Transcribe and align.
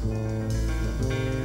Thank 0.00 1.12
you. 1.12 1.37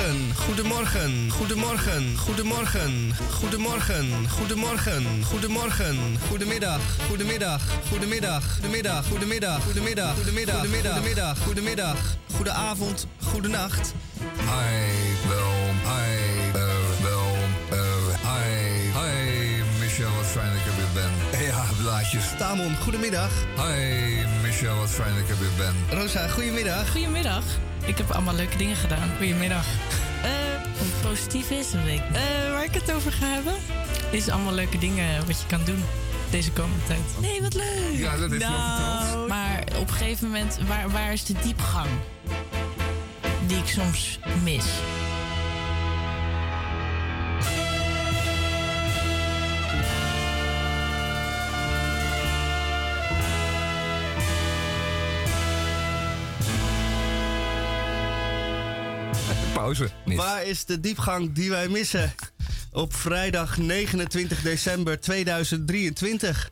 Goedemorgen, 0.00 1.30
goedemorgen, 1.30 2.16
goedemorgen, 2.16 2.16
goedemorgen, 2.18 3.14
goedemorgen, 3.30 4.28
goedemorgen, 4.30 5.24
goedemorgen, 5.24 6.18
goedemiddag, 6.28 6.80
goedemiddag, 7.08 7.60
goedemiddag, 7.90 8.42
goedemiddag, 8.48 9.04
goedemiddag, 9.06 9.62
goedemiddag, 9.64 10.14
goedemiddag, 10.14 10.56
goedemiddag, 10.62 11.38
goedemiddag, 11.44 11.96
goedenavond, 12.36 13.06
goedenacht. 13.32 13.92
Wel, 15.28 15.59
Tamon, 22.40 22.76
goedemiddag. 22.76 23.30
Hi, 23.56 24.24
Michel, 24.42 24.76
wat 24.76 24.90
fijn 24.90 25.14
dat 25.14 25.22
ik 25.22 25.28
er 25.28 25.38
weer 25.38 25.50
ben. 25.56 25.98
Rosa, 25.98 26.28
goedemiddag. 26.28 26.90
Goedemiddag. 26.90 27.44
Ik 27.86 27.98
heb 27.98 28.10
allemaal 28.10 28.34
leuke 28.34 28.56
dingen 28.56 28.76
gedaan. 28.76 29.10
Goedemiddag. 29.16 29.66
Eh, 30.22 30.30
het 30.62 31.02
positief 31.02 31.50
is, 31.50 31.70
dat 31.70 31.82
weet 31.82 31.98
ik. 31.98 32.04
Eh, 32.12 32.52
waar 32.52 32.64
ik 32.64 32.74
het 32.74 32.92
over 32.92 33.12
ga 33.12 33.26
hebben, 33.26 33.54
is 34.10 34.28
allemaal 34.28 34.52
leuke 34.52 34.78
dingen 34.78 35.26
wat 35.26 35.40
je 35.40 35.46
kan 35.46 35.60
doen 35.64 35.82
deze 36.30 36.52
komende 36.52 36.84
tijd. 36.86 37.00
Nee, 37.20 37.42
wat 37.42 37.54
leuk. 37.54 37.92
Ja, 37.92 38.16
dat 38.16 38.32
al 38.32 38.38
verteld. 38.38 39.28
Maar 39.28 39.64
op 39.76 39.88
een 39.88 39.94
gegeven 39.94 40.26
moment, 40.26 40.58
waar, 40.66 40.90
waar 40.90 41.12
is 41.12 41.24
de 41.24 41.34
diepgang 41.42 41.88
die 43.46 43.58
ik 43.58 43.66
soms 43.66 44.18
mis? 44.42 44.64
Pauze. 59.76 59.94
Mis. 60.04 60.16
Waar 60.16 60.44
is 60.44 60.64
de 60.64 60.80
diepgang 60.80 61.32
die 61.32 61.50
wij 61.50 61.68
missen? 61.68 62.14
Op 62.72 62.94
vrijdag 62.94 63.58
29 63.58 64.42
december 64.42 65.00
2023. 65.00 66.50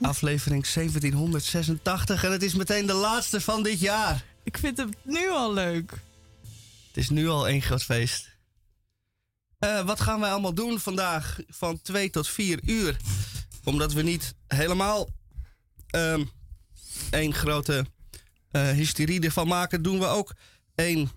Aflevering 0.00 0.66
1786 0.66 2.24
en 2.24 2.32
het 2.32 2.42
is 2.42 2.54
meteen 2.54 2.86
de 2.86 2.92
laatste 2.92 3.40
van 3.40 3.62
dit 3.62 3.80
jaar. 3.80 4.24
Ik 4.42 4.58
vind 4.58 4.76
het 4.76 4.88
nu 5.02 5.30
al 5.30 5.52
leuk. 5.52 5.90
Het 6.86 6.96
is 6.96 7.08
nu 7.08 7.28
al 7.28 7.48
één 7.48 7.62
groot 7.62 7.82
feest. 7.82 8.28
Eh, 9.58 9.84
wat 9.84 10.00
gaan 10.00 10.20
wij 10.20 10.30
allemaal 10.30 10.54
doen 10.54 10.80
vandaag 10.80 11.38
van 11.48 11.82
2 11.82 12.10
tot 12.10 12.28
4 12.28 12.58
uur? 12.62 12.96
Omdat 13.64 13.92
we 13.92 14.02
niet 14.02 14.34
helemaal 14.46 15.08
ehm 15.90 16.24
één 17.10 17.34
grote 17.34 17.86
eh 18.50 18.70
hysterie 18.70 19.20
ervan 19.20 19.48
maken, 19.48 19.82
doen 19.82 19.98
we 19.98 20.06
ook 20.06 20.34
één 20.74 21.10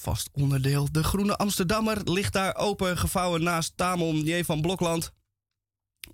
vast 0.00 0.28
onderdeel. 0.32 0.88
De 0.92 1.04
Groene 1.04 1.36
Amsterdammer 1.36 1.98
ligt 2.04 2.32
daar 2.32 2.56
open 2.56 2.98
gevouwen 2.98 3.42
naast 3.42 3.72
Tamon 3.76 4.16
J. 4.16 4.42
van 4.42 4.60
Blokland. 4.60 5.12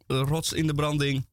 Rots 0.07 0.53
in 0.53 0.67
de 0.67 0.75
branding 0.75 1.27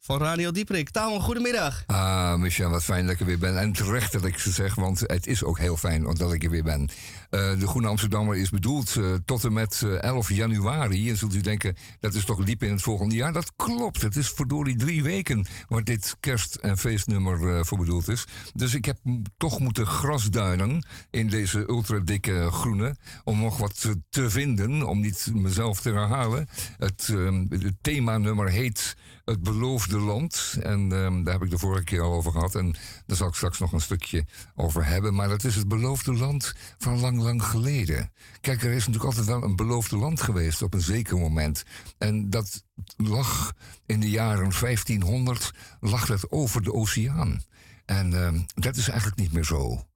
van 0.00 0.18
Radio 0.18 0.50
Dieprik. 0.50 0.90
Tamon, 0.90 1.20
goedemiddag. 1.20 1.82
Ah, 1.86 2.34
Michel, 2.34 2.70
wat 2.70 2.84
fijn 2.84 3.04
dat 3.04 3.14
ik 3.14 3.20
er 3.20 3.26
weer 3.26 3.38
ben. 3.38 3.58
En 3.58 3.72
terecht 3.72 4.12
dat 4.12 4.24
ik 4.24 4.38
ze 4.38 4.50
zeg, 4.50 4.74
want 4.74 5.00
het 5.00 5.26
is 5.26 5.44
ook 5.44 5.58
heel 5.58 5.76
fijn 5.76 6.02
dat 6.02 6.32
ik 6.32 6.44
er 6.44 6.50
weer 6.50 6.62
ben. 6.62 6.88
Eh, 7.32 7.58
de 7.58 7.66
Groene 7.66 7.88
Amsterdammer 7.88 8.36
is 8.36 8.50
bedoeld 8.50 8.96
eh, 8.96 9.14
tot 9.24 9.44
en 9.44 9.52
met 9.52 9.82
eh, 9.84 10.02
11 10.02 10.30
januari. 10.30 11.10
En 11.10 11.16
zult 11.16 11.34
u 11.34 11.40
denken, 11.40 11.76
dat 12.00 12.14
is 12.14 12.24
toch 12.24 12.44
diep 12.44 12.62
in 12.62 12.70
het 12.70 12.82
volgende 12.82 13.14
jaar? 13.14 13.32
Dat 13.32 13.52
klopt, 13.56 14.02
het 14.02 14.16
is 14.16 14.30
verdorie 14.30 14.76
drie 14.76 15.02
weken 15.02 15.46
waar 15.68 15.84
dit 15.84 16.16
kerst- 16.20 16.54
en 16.54 16.78
feestnummer 16.78 17.56
eh, 17.56 17.64
voor 17.64 17.78
bedoeld 17.78 18.08
is. 18.08 18.24
Dus 18.54 18.74
ik 18.74 18.84
heb 18.84 18.98
toch 19.36 19.58
moeten 19.58 19.86
grasduinen 19.86 20.86
in 21.10 21.28
deze 21.28 21.68
ultradikke 21.68 22.48
groene... 22.50 22.96
om 23.24 23.40
nog 23.40 23.58
wat 23.58 23.80
te, 23.80 24.00
te 24.08 24.30
vinden, 24.30 24.88
om 24.88 25.00
niet 25.00 25.30
mezelf 25.34 25.80
te 25.80 25.92
herhalen. 25.92 26.48
Het, 26.78 27.08
ehm, 27.10 27.46
het 27.48 27.74
themanummer 27.80 28.48
heet 28.48 28.96
Het 29.24 29.42
Beloofde 29.42 29.98
Land. 29.98 30.56
En 30.62 30.92
ehm, 30.92 31.22
daar 31.22 31.32
heb 31.32 31.42
ik 31.42 31.50
de 31.50 31.58
vorige 31.58 31.84
keer 31.84 32.00
al 32.00 32.12
over 32.12 32.32
gehad. 32.32 32.54
En 32.54 32.74
daar 33.12 33.20
zal 33.20 33.30
ik 33.30 33.36
straks 33.36 33.58
nog 33.58 33.72
een 33.72 33.80
stukje 33.80 34.24
over 34.54 34.86
hebben. 34.86 35.14
Maar 35.14 35.28
dat 35.28 35.44
is 35.44 35.54
het 35.54 35.68
beloofde 35.68 36.12
land 36.12 36.54
van 36.78 37.00
lang, 37.00 37.20
lang 37.20 37.44
geleden. 37.44 38.12
Kijk, 38.40 38.62
er 38.62 38.70
is 38.70 38.86
natuurlijk 38.86 39.04
altijd 39.04 39.26
wel 39.26 39.42
een 39.42 39.56
beloofde 39.56 39.96
land 39.96 40.20
geweest 40.20 40.62
op 40.62 40.74
een 40.74 40.80
zeker 40.80 41.18
moment. 41.18 41.62
En 41.98 42.30
dat 42.30 42.64
lag 42.96 43.52
in 43.86 44.00
de 44.00 44.10
jaren 44.10 44.50
1500, 44.60 45.50
lag 45.80 46.06
dat 46.06 46.30
over 46.30 46.62
de 46.62 46.72
oceaan. 46.72 47.42
En 47.84 48.14
ehm, 48.14 48.40
dat 48.54 48.76
is 48.76 48.88
eigenlijk 48.88 49.20
niet 49.20 49.32
meer 49.32 49.44
zo. 49.44 49.86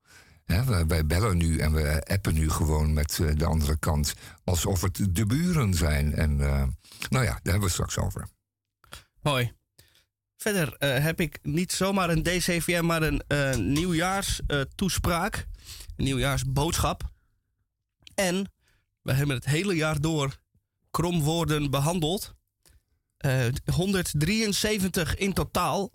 Hè, 0.44 0.86
wij, 0.86 1.06
bellen 1.06 1.36
nu 1.36 1.58
en 1.58 1.72
we 1.72 2.06
appen 2.06 2.34
nu 2.34 2.50
gewoon 2.50 2.92
met 2.92 3.18
eh, 3.18 3.34
de 3.34 3.46
andere 3.46 3.78
kant. 3.78 4.14
Alsof 4.44 4.80
het 4.80 5.06
de 5.10 5.26
buren 5.26 5.74
zijn. 5.74 6.14
En 6.14 6.40
eh, 6.40 6.62
nou 7.08 7.24
ja, 7.24 7.32
daar 7.32 7.40
hebben 7.42 7.60
we 7.60 7.68
straks 7.68 7.98
over. 7.98 8.28
Mooi. 9.22 9.52
Verder 10.46 10.76
eh, 10.78 11.02
heb 11.04 11.20
ik 11.20 11.38
niet 11.42 11.72
zomaar 11.72 12.10
een 12.10 12.22
DCVM, 12.22 12.84
maar 12.84 13.02
een 13.02 13.22
eh 13.26 13.56
nieuwjaarstoespraak. 13.56 15.46
een 15.96 16.04
nieuwjaarsboodschap. 16.04 17.02
En 18.14 18.52
we 19.02 19.12
hebben 19.12 19.36
het 19.36 19.44
hele 19.44 19.74
jaar 19.74 20.00
door 20.00 20.36
kromwoorden 20.90 21.70
behandeld. 21.70 22.34
Eh 23.16 23.46
173 23.74 25.16
in 25.16 25.32
totaal. 25.32 25.90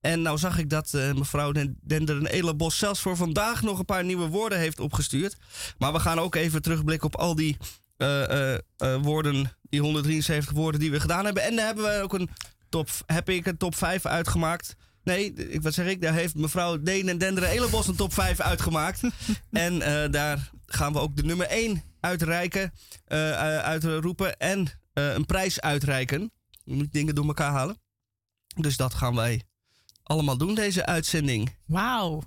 En 0.00 0.22
nou 0.22 0.38
zag 0.38 0.58
ik 0.58 0.70
dat 0.70 0.94
eh, 0.94 1.12
mevrouw 1.12 1.52
Den- 1.52 1.78
Dender 1.82 2.16
een 2.16 2.26
Elenbos 2.26 2.78
zelfs 2.78 3.00
voor 3.00 3.16
vandaag 3.16 3.62
nog 3.62 3.78
een 3.78 3.84
paar 3.84 4.04
nieuwe 4.04 4.28
woorden 4.28 4.58
heeft 4.58 4.80
opgestuurd. 4.80 5.36
Maar 5.78 5.92
we 5.92 5.98
gaan 6.00 6.18
ook 6.18 6.34
even 6.34 6.62
terugblikken 6.62 7.06
op 7.06 7.16
al 7.16 7.34
die 7.34 7.56
eh, 7.96 8.52
eh, 8.54 8.58
eh, 8.76 9.02
woorden, 9.02 9.56
die 9.62 9.80
173 9.80 10.52
woorden 10.52 10.80
die 10.80 10.90
we 10.90 11.00
gedaan 11.00 11.24
hebben. 11.24 11.42
En 11.42 11.56
daar 11.56 11.66
hebben 11.66 11.84
we 11.84 12.02
ook 12.02 12.12
een 12.12 12.30
top, 12.68 12.88
heb 13.06 13.28
ik 13.28 13.46
een 13.46 13.56
top 13.56 13.74
5 13.74 14.06
uitgemaakt. 14.06 14.76
Nee, 15.04 15.32
ik- 15.34 15.62
wat 15.62 15.74
zeg 15.74 15.86
ik? 15.86 16.00
Daar 16.02 16.14
heeft 16.14 16.34
mevrouw 16.34 16.82
Deen 16.82 17.08
en 17.08 17.18
Denderen 17.18 17.48
Elenbos 17.50 17.86
een 17.88 17.96
top 17.96 18.12
5 18.12 18.40
uitgemaakt. 18.40 19.00
en 19.50 19.82
eh, 19.82 20.10
daar 20.10 20.50
gaan 20.66 20.92
we 20.92 20.98
ook 20.98 21.16
de 21.16 21.22
nummer 21.24 21.46
1 21.46 21.82
uitreiken, 22.00 22.72
eh, 23.04 23.30
eh, 23.30 23.62
uitroepen 23.64 24.36
en 24.38 24.68
een 24.92 25.26
prijs 25.26 25.60
uitreiken. 25.60 26.30
Je 26.64 26.74
moet 26.74 26.92
dingen 26.92 27.14
door 27.14 27.26
elkaar 27.26 27.50
halen. 27.50 27.80
Dus 28.60 28.76
dat 28.76 28.94
gaan 28.94 29.14
wij 29.14 29.42
allemaal 30.02 30.36
doen, 30.36 30.54
deze 30.54 30.86
uitzending. 30.86 31.56
Wauw. 31.66 32.22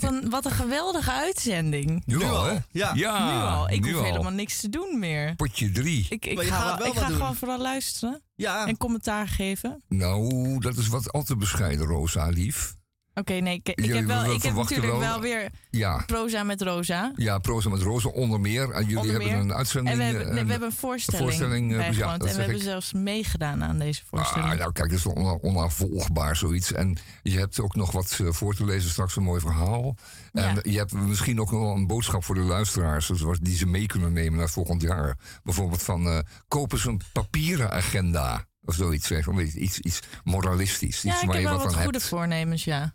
Wat 0.00 0.12
een, 0.12 0.30
wat 0.30 0.44
een 0.44 0.50
geweldige 0.50 1.12
uitzending. 1.12 2.02
Nu, 2.06 2.22
al, 2.22 2.44
hè? 2.44 2.52
Ja. 2.70 2.90
ja 2.94 3.32
nu 3.32 3.42
al. 3.46 3.70
Ik 3.70 3.80
nu 3.84 3.90
hoef 3.92 3.98
al. 4.00 4.04
helemaal 4.06 4.32
niks 4.32 4.60
te 4.60 4.68
doen 4.68 4.98
meer. 4.98 5.34
Potje 5.34 5.70
drie. 5.70 6.06
Ik, 6.08 6.24
ga, 6.40 6.64
wel- 6.64 6.76
wel 6.78 6.86
ik 6.86 6.94
ga 6.98 7.06
doen. 7.06 7.16
gewoon 7.16 7.36
vooral 7.36 7.58
luisteren 7.58 8.22
Ja, 8.34 8.66
en 8.66 8.76
commentaar 8.76 9.28
geven. 9.28 9.82
Nou, 9.88 10.58
dat 10.58 10.76
is 10.76 10.88
wat 10.88 11.12
al 11.12 11.22
te 11.22 11.36
bescheiden, 11.36 11.86
Rosa, 11.86 12.28
lief. 12.28 12.74
Oké, 13.14 13.32
nee, 13.32 13.54
ik, 13.62 13.68
ik 13.68 13.92
heb, 13.92 14.04
wel, 14.06 14.24
ik 14.32 14.42
heb 14.42 14.54
natuurlijk 14.54 14.90
wel- 14.90 15.00
wel 15.00 15.20
weer 15.20 15.50
Ja, 15.70 16.02
proza 16.06 16.42
met 16.42 16.62
Rosa. 16.62 17.12
ja 17.16 17.38
proza 17.38 17.68
met 17.68 17.80
Rosa 17.82 18.08
onder 18.08 18.40
meer. 18.40 18.70
En 18.70 18.86
jullie 18.86 19.10
hebben 19.10 19.32
een 19.32 19.52
uitzending. 19.54 19.92
En 19.92 19.98
we 19.98 20.04
hebben, 20.04 20.26
eh, 20.28 20.34
nee, 20.34 20.44
we 20.44 20.50
hebben 20.50 20.68
een 20.68 20.74
voorstelling, 20.74 21.24
voorstelling, 21.24 21.70
eh, 21.72 21.76
ja, 21.92 22.12
en 22.12 22.18
we 22.20 22.28
hebben 22.28 22.56
ik. 22.56 22.62
zelfs 22.62 22.92
meegedaan 22.92 23.64
aan 23.64 23.78
deze 23.78 24.02
voorstelling. 24.06 24.50
Ah, 24.52 24.58
nou 24.58 24.72
kijk, 24.72 24.88
dat 24.90 24.98
is 24.98 25.06
on- 25.06 25.42
onafvolgbaar 25.42 26.36
zoiets. 26.36 26.72
En 26.72 26.96
je 27.22 27.38
hebt 27.38 27.60
ook 27.60 27.74
nog 27.74 27.92
wat 27.92 28.18
eh, 28.20 28.32
voor 28.32 28.54
te 28.54 28.64
lezen, 28.64 28.90
straks 28.90 29.16
een 29.16 29.22
mooi 29.22 29.40
verhaal. 29.40 29.96
En 30.32 30.54
Ja. 30.54 30.60
je 30.62 30.78
hebt 30.78 30.92
misschien 30.92 31.40
ook 31.40 31.50
nog 31.50 31.60
wel 31.60 31.74
een 31.74 31.86
boodschap 31.86 32.24
voor 32.24 32.34
de 32.34 32.40
luisteraars... 32.40 33.08
zoals 33.10 33.38
die 33.38 33.56
ze 33.56 33.66
mee 33.66 33.86
kunnen 33.86 34.12
nemen 34.12 34.38
naar 34.38 34.50
volgend 34.50 34.82
jaar. 34.82 35.18
Bijvoorbeeld 35.42 35.82
van, 35.82 36.06
eh 36.06 36.18
koop 36.48 36.72
eens 36.72 36.84
een 36.84 37.00
papieren 37.12 37.70
agenda. 37.70 38.44
Of 38.66 38.74
zoiets, 38.74 39.06
zeg. 39.06 39.26
Iets, 39.28 39.78
iets 39.78 40.00
moralistisch. 40.24 41.02
ja, 41.02 41.12
iets 41.12 41.20
ik 41.22 41.26
waar 41.26 41.36
heb 41.36 41.44
je 41.44 41.50
wel 41.50 41.58
wat 41.64 41.74
goede 41.74 41.90
hebt. 41.98 42.08
voornemens, 42.08 42.64
ja. 42.64 42.94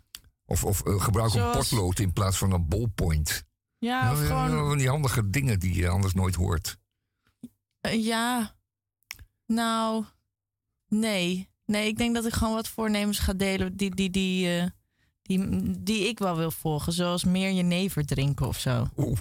Of, 0.50 0.64
of 0.64 0.82
eh, 0.86 1.00
gebruik 1.02 1.34
een 1.34 1.50
potlood 1.50 1.98
in 1.98 2.12
plaats 2.12 2.38
van 2.38 2.52
een 2.52 2.68
ballpoint. 2.68 3.44
Ja, 3.78 4.12
of 4.12 4.18
Ja, 4.18 4.22
ja, 4.22 4.28
gewoon... 4.46 4.68
Van 4.68 4.78
die 4.78 4.88
handige 4.88 5.30
dingen 5.30 5.58
die 5.60 5.74
je 5.74 5.88
anders 5.88 6.14
nooit 6.14 6.34
hoort. 6.34 6.78
eh, 7.80 8.04
ja, 8.04 8.54
nou, 9.46 10.04
nee. 10.88 11.48
Nee, 11.66 11.86
ik 11.86 11.96
denk 11.98 12.14
dat 12.14 12.26
ik 12.26 12.32
gewoon 12.32 12.54
wat 12.54 12.68
voornemens 12.68 13.18
ga 13.18 13.32
delen 13.32 13.76
die, 13.76 13.94
die, 13.94 14.10
die, 14.10 14.58
eh, 14.58 14.66
die, 15.22 15.46
die 15.82 16.08
ik 16.08 16.18
wel 16.18 16.36
wil 16.36 16.50
volgen. 16.50 16.92
Zoals 16.92 17.24
meer 17.24 17.52
jenever 17.52 18.06
drinken 18.06 18.46
of 18.46 18.58
zo. 18.58 18.88
Oeh, 18.96 19.18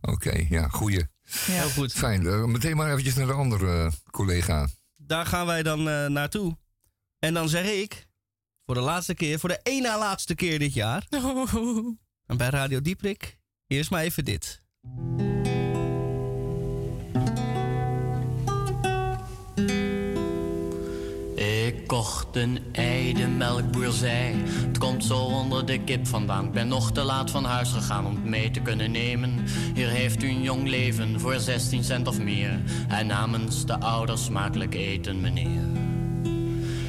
oké, 0.00 0.46
ja, 0.48 0.68
goeie. 0.68 0.98
Ja. 1.22 1.52
heel 1.52 1.68
goed. 1.70 1.92
Fijn. 1.92 2.26
Eh, 2.26 2.44
meteen 2.44 2.76
maar 2.76 2.90
eventjes 2.90 3.14
naar 3.14 3.26
de 3.26 3.32
andere 3.32 3.92
collega. 4.10 4.68
daar 4.96 5.26
gaan 5.26 5.46
wij 5.46 5.62
dan 5.62 5.88
eh, 5.88 6.06
naartoe. 6.06 6.56
En 7.18 7.34
dan 7.34 7.48
zeg 7.48 7.64
ik, 7.66 8.06
voor 8.70 8.78
de 8.78 8.84
laatste 8.84 9.14
keer, 9.14 9.38
voor 9.38 9.48
de 9.48 9.60
één 9.62 9.82
na 9.82 9.98
laatste 9.98 10.34
keer 10.34 10.58
dit 10.58 10.74
jaar, 10.74 11.06
en 12.26 12.36
bij 12.36 12.48
Radio 12.48 12.80
Dieprik, 12.80 13.38
eerst 13.66 13.90
maar 13.90 14.02
even 14.02 14.24
dit. 14.24 14.62
Ik 21.34 21.86
kocht 21.86 22.36
een 22.36 22.58
ei, 22.72 23.14
de 23.14 23.26
melkboer 23.26 23.92
zei 23.92 24.34
Het 24.46 24.78
komt 24.78 25.04
zo 25.04 25.18
onder 25.18 25.66
de 25.66 25.84
kip 25.84 26.06
vandaan. 26.06 26.44
Ik 26.44 26.52
ben 26.52 26.68
nog 26.68 26.92
te 26.92 27.02
laat 27.02 27.30
van 27.30 27.44
huis 27.44 27.72
gegaan 27.72 28.06
om 28.06 28.14
het 28.14 28.24
mee 28.24 28.50
te 28.50 28.60
kunnen 28.60 28.90
nemen. 28.90 29.44
Hier 29.74 29.88
heeft 29.88 30.22
u 30.22 30.28
een 30.28 30.42
jong 30.42 30.68
leven 30.68 31.20
voor 31.20 31.38
16 31.38 31.84
cent 31.84 32.06
of 32.06 32.20
meer. 32.20 32.60
En 32.88 33.06
namens 33.06 33.66
de 33.66 33.80
ouders 33.80 34.24
smakelijk 34.24 34.74
eten 34.74 35.20
meneer 35.20 35.80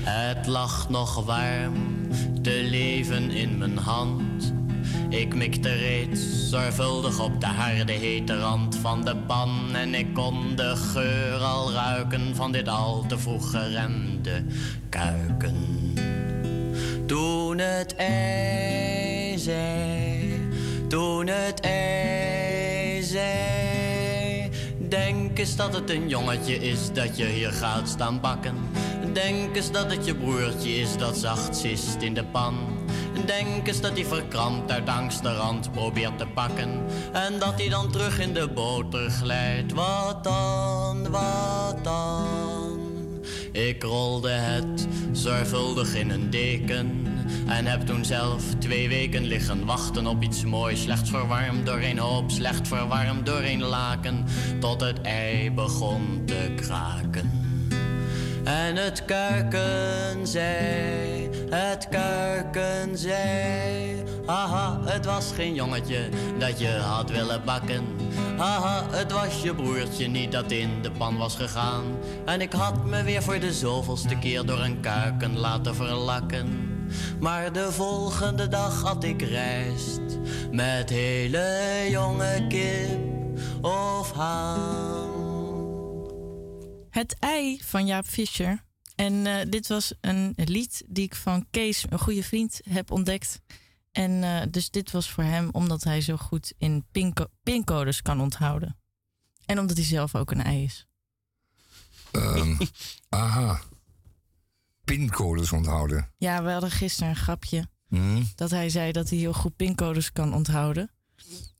Het 0.04 0.48
lag 0.48 0.90
nog 0.90 1.26
warm 1.26 2.08
te 2.42 2.68
leven 2.70 3.32
in 3.32 3.58
mijn 3.58 3.78
hand 3.78 4.54
ik 5.12 5.36
mikte 5.36 5.74
reeds 5.74 6.50
zorgvuldig 6.50 7.20
op 7.20 7.42
de 7.42 7.46
harde 7.46 7.92
hete 7.92 8.40
rand 8.40 8.76
van 8.76 9.06
de 9.06 9.16
pan 9.16 9.50
en 9.74 9.94
ik 9.94 10.14
kon 10.14 10.56
de 10.56 10.76
geur 10.76 11.38
al 11.38 11.72
ruiken 11.72 12.36
van 12.36 12.52
dit 12.52 12.68
al 12.68 13.06
te 13.08 13.20
vroeg 13.20 13.52
geremde 13.52 14.44
kuiken. 14.90 15.94
Toen 17.06 17.58
het 17.58 17.96
ei 17.96 19.38
zei, 19.38 20.50
toen 20.88 21.28
het 21.28 21.60
ei 21.60 23.04
zei, 23.04 24.50
denk 24.90 25.40
eens 25.40 25.56
dat 25.56 25.74
het 25.74 25.90
een 25.90 26.10
jongetje 26.10 26.56
is 26.56 26.94
dat 26.94 27.18
je 27.18 27.26
hier 27.26 27.52
gaat 27.52 27.90
staan 27.90 28.20
bakken. 28.20 28.56
Denk 29.14 29.56
eens 29.56 29.72
dat 29.72 29.92
het 29.92 30.06
je 30.06 30.16
broertje 30.16 30.76
is 30.76 30.98
dat 30.98 31.18
zacht 31.18 31.58
zist 31.58 32.02
in 32.02 32.14
de 32.14 32.24
pan. 32.24 32.56
Denk 33.26 33.68
eens 33.68 33.82
dat 33.82 33.92
hij 33.92 34.06
verkrampt 34.06 34.72
uit 34.72 34.90
angst 34.90 35.24
de 35.24 35.36
rand 35.36 35.72
probeert 35.72 36.18
te 36.18 36.28
pakken. 36.34 36.70
En 37.12 37.40
dat 37.40 37.60
hij 37.60 37.70
dan 37.70 37.92
terug 37.92 38.20
in 38.20 38.34
de 38.34 38.50
boter 38.50 39.10
glijdt. 39.10 39.74
Wat 39.74 40.24
dan, 40.24 41.10
wat 41.10 41.84
dan? 41.84 42.80
Ik 43.52 43.84
rolde 43.84 44.30
het 44.30 44.88
zorgvuldig 45.12 45.96
in 45.96 46.10
een 46.10 46.30
deken. 46.30 47.08
En 47.48 47.66
heb 47.66 47.86
toen 47.86 48.06
zelf 48.06 48.44
twee 48.60 48.90
weken 48.90 49.24
liggen 49.24 49.66
wachten 49.66 50.08
op 50.08 50.24
iets 50.24 50.46
moois. 50.46 50.82
Slecht 50.82 51.10
verwarmd 51.10 51.66
door 51.66 51.80
een 51.80 51.98
hoop, 51.98 52.32
slecht 52.32 52.68
verwarmd 52.68 53.26
door 53.26 53.42
een 53.42 53.64
laken. 53.64 54.26
Tot 54.60 54.82
het 54.82 55.02
ei 55.02 55.52
begon 55.52 56.22
te 56.26 56.54
kraken. 56.56 57.41
En 58.52 58.76
het 58.76 59.06
kuiken 59.06 60.28
zei, 60.28 61.30
het 61.50 61.88
kuiken 61.90 62.98
zei. 62.98 64.04
Haha, 64.26 64.80
het 64.84 65.06
was 65.06 65.32
geen 65.36 65.54
jongetje 65.54 66.10
dat 66.40 66.60
je 66.60 66.70
had 66.70 67.10
willen 67.10 67.42
bakken. 67.46 67.86
Haha, 68.38 68.86
het 68.90 69.12
was 69.12 69.42
je 69.42 69.56
broertje 69.56 70.08
niet 70.08 70.32
dat 70.32 70.52
in 70.52 70.82
de 70.82 70.92
pan 70.92 71.18
was 71.18 71.36
gegaan. 71.36 71.84
En 72.26 72.42
ik 72.42 72.54
had 72.54 72.86
me 72.86 73.04
weer 73.04 73.24
voor 73.24 73.40
de 73.40 73.54
zoveelste 73.54 74.20
keer 74.20 74.46
door 74.46 74.60
een 74.60 74.80
kuiken 74.80 75.38
laten 75.38 75.76
verlakken. 75.76 76.70
Maar 77.20 77.54
de 77.54 77.72
volgende 77.72 78.48
dag 78.48 78.82
had 78.82 79.04
ik 79.04 79.22
rijst 79.22 80.02
met 80.52 80.90
hele 80.90 81.88
jonge 81.90 82.46
kip 82.48 83.00
of 83.62 84.12
haan. 84.12 85.11
Het 86.92 87.16
ei 87.20 87.62
van 87.64 87.86
Jaap 87.86 88.08
Visser. 88.08 88.64
En 88.96 89.14
uh, 89.14 89.42
dit 89.50 89.68
was 89.68 89.94
een 90.02 90.34
lied 90.36 90.84
die 90.88 91.04
ik 91.04 91.16
van 91.16 91.46
Kees, 91.50 91.86
een 91.90 92.00
goede 92.00 92.24
vriend, 92.24 92.60
heb 92.70 92.92
ontdekt. 92.92 93.42
En 93.92 94.12
uh, 94.12 94.42
dus 94.50 94.70
dit 94.70 94.92
was 94.92 95.10
voor 95.10 95.24
hem 95.24 95.50
omdat 95.52 95.84
hij 95.84 96.02
zo 96.02 96.18
goed 96.18 96.54
in 96.58 96.86
pinco 96.92 97.26
pincodes 97.44 98.02
kan 98.02 98.22
onthouden. 98.22 98.78
En 99.46 99.60
omdat 99.60 99.78
hij 99.78 99.86
zelf 99.86 100.16
ook 100.16 100.32
een 100.32 100.44
ei 100.44 100.64
is. 100.64 100.88
Um, 102.12 102.58
aha. 103.10 103.62
Pincodes 104.84 105.52
onthouden. 105.52 106.14
Ja, 106.18 106.44
we 106.44 106.52
hadden 106.52 106.72
gisteren 106.72 107.10
een 107.10 107.16
grapje. 107.16 107.68
Mm. 107.88 108.28
Dat 108.36 108.50
hij 108.50 108.70
zei 108.70 108.92
dat 108.92 109.10
hij 109.10 109.18
heel 109.18 109.34
goed 109.34 109.56
pincodes 109.56 110.12
kan 110.12 110.34
onthouden. 110.34 110.92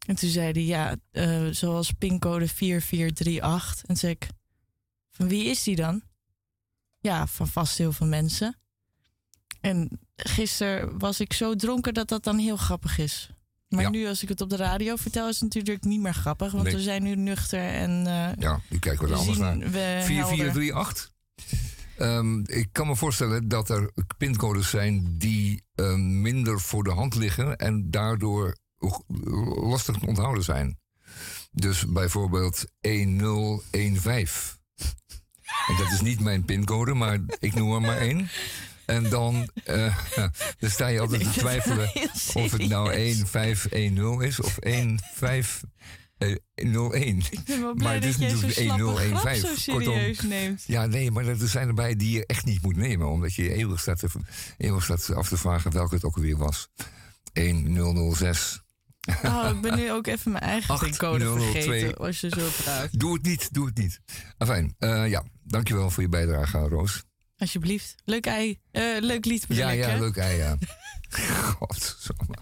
En 0.08 0.16
toen 0.16 0.30
zei 0.30 0.52
hij, 0.52 0.64
ja, 0.64 0.96
uh, 1.12 1.54
zoals 1.54 1.92
pincode 1.92 2.48
4438. 2.48 3.82
En 3.82 3.88
toen 3.88 3.96
zei 3.98 4.12
ik, 4.12 4.28
wie 5.28 5.46
is 5.46 5.64
die 5.64 5.76
dan? 5.76 6.02
Ja, 7.00 7.28
van 7.28 7.48
vast 7.48 7.78
heel 7.78 7.92
veel 7.92 8.08
mensen. 8.08 8.56
En 9.62 10.00
gisteren 10.16 11.00
was 11.00 11.20
ik 11.20 11.34
zo 11.34 11.56
dronken 11.56 11.94
dat 11.94 12.08
dat 12.08 12.24
dan 12.24 12.38
heel 12.38 12.58
grappig 12.58 12.98
is. 12.98 13.30
Maar 13.68 13.82
Ja. 13.82 13.90
nu, 13.90 14.08
als 14.08 14.24
ik 14.24 14.30
het 14.30 14.42
op 14.42 14.50
de 14.50 14.56
radio 14.56 14.96
vertel, 14.96 15.28
is 15.28 15.34
het 15.34 15.44
natuurlijk 15.44 15.84
niet 15.86 16.00
meer 16.02 16.14
grappig. 16.14 16.52
Want 16.52 16.64
Nee. 16.64 16.74
we 16.76 16.82
zijn 16.82 17.04
nu 17.04 17.16
nuchter 17.16 17.70
en 17.70 18.08
eh, 18.08 18.30
Ja, 18.38 18.60
nu 18.70 18.80
kijken 18.80 19.08
we 19.08 19.14
er 19.14 19.20
anders 19.20 19.38
naar. 19.38 19.58
we 19.58 19.78
helder. 19.78 20.04
4438. 20.06 21.12
Ehm, 21.98 22.40
ik 22.40 22.70
kan 22.72 22.88
me 22.88 22.96
voorstellen 22.96 23.48
dat 23.48 23.70
er 23.70 23.92
pincodes 24.18 24.70
zijn 24.70 25.18
die 25.18 25.64
eh, 25.76 25.96
minder 25.96 26.60
voor 26.60 26.84
de 26.84 26.92
hand 26.92 27.16
liggen 27.16 27.58
en 27.58 27.92
daardoor 27.92 28.58
lastig 29.56 29.98
te 29.98 30.06
onthouden 30.06 30.44
zijn. 30.44 30.80
Dus 31.52 31.88
bijvoorbeeld 31.88 32.66
1015. 32.80 34.60
En 35.68 35.76
dat 35.78 35.92
is 35.92 36.02
niet 36.02 36.20
mijn 36.20 36.46
pincode, 36.46 36.94
maar 36.94 37.20
ik 37.40 37.54
noem 37.54 37.74
er 37.74 37.82
maar 37.82 37.98
één. 37.98 38.30
En 38.86 39.10
dan, 39.10 39.50
eh, 39.64 39.98
dan 40.60 40.70
sta 40.70 40.88
je 40.88 41.00
altijd 41.00 41.24
te 41.24 41.30
twijfelen 41.40 41.92
of 42.34 42.52
het 42.52 42.68
nou 42.68 42.90
serieus. 42.90 43.32
1510 43.32 44.22
is 44.22 44.40
of 44.40 44.58
1501. 44.60 47.24
Ik 47.30 47.44
ben 47.46 47.62
wel 47.62 47.74
blij 47.74 47.86
Maar 47.86 47.94
het 47.94 48.06
is 48.06 48.18
natuurlijk 48.18 48.54
slappe 48.54 48.84
grap 48.84 48.98
1015. 48.98 49.58
zo 49.58 49.74
Kortom, 49.74 49.94
serieus 49.94 50.22
neemt. 50.22 50.64
Ja, 50.68 50.86
nee, 50.86 51.12
maar 51.12 51.28
er 51.28 51.48
zijn 51.48 51.68
erbij 51.68 51.96
die 51.96 52.12
je 52.12 52.26
echt 52.26 52.46
niet 52.46 52.62
moet 52.62 52.76
nemen. 52.76 53.08
Omdat 53.08 53.34
je 53.34 53.54
eeuwig 53.54 53.80
staat, 53.80 54.00
te, 54.00 54.08
eeuwig 54.58 54.84
staat 54.84 55.14
af 55.14 55.28
te 55.28 55.38
vragen 55.38 55.72
welke 55.72 55.96
het 55.96 56.04
ook 56.04 56.16
alweer 56.16 56.38
was. 56.38 56.70
1006. 57.34 58.62
Oh, 59.26 59.50
ik 59.56 59.62
ben 59.62 59.76
nu 59.76 59.92
ook 59.92 60.08
even 60.08 60.32
mijn 60.32 60.44
eigen 60.44 60.80
pincode 60.80 61.24
nul, 61.24 61.38
vergeten 61.52 61.98
als 61.98 62.20
je 62.22 62.30
zo 62.30 62.48
praat. 62.64 63.00
Doe 63.00 63.14
het 63.14 63.22
niet, 63.24 63.54
doe 63.54 63.66
het 63.66 63.78
niet. 63.78 64.00
Enfin, 64.38 64.76
eh, 64.80 65.10
ja, 65.10 65.24
dankjewel 65.44 65.90
voor 65.90 66.04
je 66.04 66.10
bijdrage, 66.10 66.58
Roos. 66.58 67.04
Alsjeblieft. 67.38 67.96
Leuk 68.06 68.26
ei. 68.26 68.60
Eh, 68.72 68.84
leuk 69.00 69.26
lied 69.26 69.48
bedoel 69.48 69.64
Ja, 69.64 69.72
ik, 69.72 69.80
ja, 69.80 69.90
hè? 69.90 70.00
leuk 70.00 70.16
ei, 70.18 70.38
ja. 70.38 70.58
Godzomme. 71.60 72.38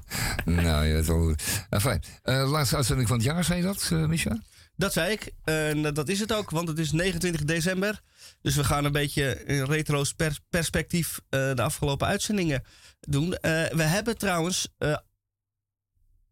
Nou, 0.45 0.85
ja, 0.85 1.01
zo. 1.01 1.33
Enfin, 1.69 2.03
eh, 2.23 2.49
laatste 2.51 2.75
uitzending 2.75 3.07
van 3.07 3.17
het 3.17 3.25
jaar, 3.25 3.43
zei 3.43 3.59
je 3.59 3.65
dat, 3.65 3.89
eh 3.91 4.05
Micha? 4.05 4.41
Dat 4.75 4.93
zei 4.93 5.11
ik. 5.11 5.31
En 5.43 5.81
dat 5.81 6.09
is 6.09 6.19
het 6.19 6.33
ook, 6.33 6.49
want 6.49 6.67
het 6.67 6.79
is 6.79 6.91
29 6.91 7.43
december. 7.43 8.01
Dus 8.41 8.55
we 8.55 8.63
gaan 8.63 8.85
een 8.85 8.91
beetje 8.91 9.43
in 9.45 9.63
retro's 9.63 10.13
pers- 10.13 10.39
perspectief 10.49 11.19
eh, 11.29 11.53
de 11.55 11.61
afgelopen 11.61 12.07
uitzendingen 12.07 12.63
doen. 12.99 13.33
Eh, 13.33 13.51
we 13.71 13.83
hebben 13.83 14.17
trouwens 14.17 14.67
eh, 14.77 14.97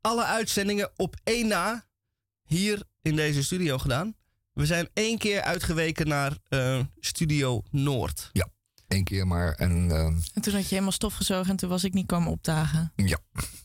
alle 0.01 0.23
uitzendingen 0.25 0.89
op 0.95 1.15
één 1.23 1.47
na 1.47 1.85
hier 2.43 2.81
in 3.01 3.15
deze 3.15 3.43
studio 3.43 3.77
gedaan. 3.77 4.15
We 4.53 4.65
zijn 4.65 4.89
één 4.93 5.17
keer 5.17 5.41
uitgeweken 5.41 6.07
naar 6.07 6.37
eh, 6.49 6.79
Studio 6.99 7.63
Noord. 7.71 8.31
Eén 8.87 9.03
keer 9.03 9.27
maar. 9.27 9.51
En 9.53 9.91
eh, 9.91 9.97
En 10.05 10.41
toen 10.41 10.53
had 10.53 10.61
je 10.61 10.69
helemaal 10.69 10.91
stofgezogen 10.91 11.49
en 11.49 11.55
toen 11.55 11.69
was 11.69 11.83
ik 11.83 11.93
niet 11.93 12.05
komen 12.07 12.31
opdagen. 12.31 12.91
ja, 12.95 13.17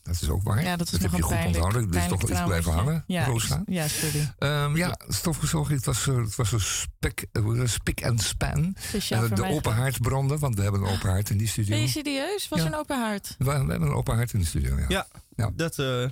dat 0.03 0.21
is 0.21 0.29
ook 0.29 0.43
waar. 0.43 0.63
Ja, 0.63 0.75
dat 0.75 0.91
is 0.91 0.91
heb 0.93 1.01
nog 1.01 1.11
je 1.11 1.17
een 1.17 1.23
goed 1.23 1.33
pijnlijk, 1.33 1.63
onthouden. 1.63 2.01
Is 2.01 2.07
toch 2.07 2.29
iets 2.29 2.43
blijven 2.43 2.71
hangen, 2.71 3.03
traumaatje. 3.07 3.31
Roosla? 3.31 3.61
Ja, 3.65 3.81
ja, 3.83 3.87
sorry. 3.87 4.33
Ehm, 4.37 4.75
ja, 4.77 4.99
stofgezogen. 5.07 5.75
Het 5.75 5.85
was, 5.85 6.07
eh, 6.07 6.15
het 6.17 6.35
was 6.35 6.51
een 6.51 6.59
spek, 6.59 7.25
eh, 7.31 7.61
spik 7.65 8.01
en 8.01 8.19
span. 8.19 8.75
Speciaal 8.79 9.29
de 9.29 9.43
open 9.45 9.73
haard 9.73 10.01
branden, 10.01 10.39
want 10.39 10.55
we 10.55 10.61
hebben 10.61 10.81
een 10.81 10.87
open 10.91 11.09
haard 11.09 11.29
in 11.29 11.37
die 11.37 11.47
studio. 11.47 11.71
Ben 11.75 11.81
je 11.81 11.87
serieus? 11.87 12.47
Was 12.49 12.59
Ja. 12.59 12.65
een 12.65 12.75
open 12.75 12.97
haard? 12.99 13.35
We, 13.37 13.43
we 13.45 13.51
hebben 13.51 13.81
een 13.81 13.93
open 13.93 14.15
haard 14.15 14.33
in 14.33 14.39
de 14.39 14.45
studio, 14.45 14.77
ja. 14.79 14.85
Ja, 14.87 15.07
Ja. 15.35 15.51
dat... 15.55 15.79
eh, 15.79 16.05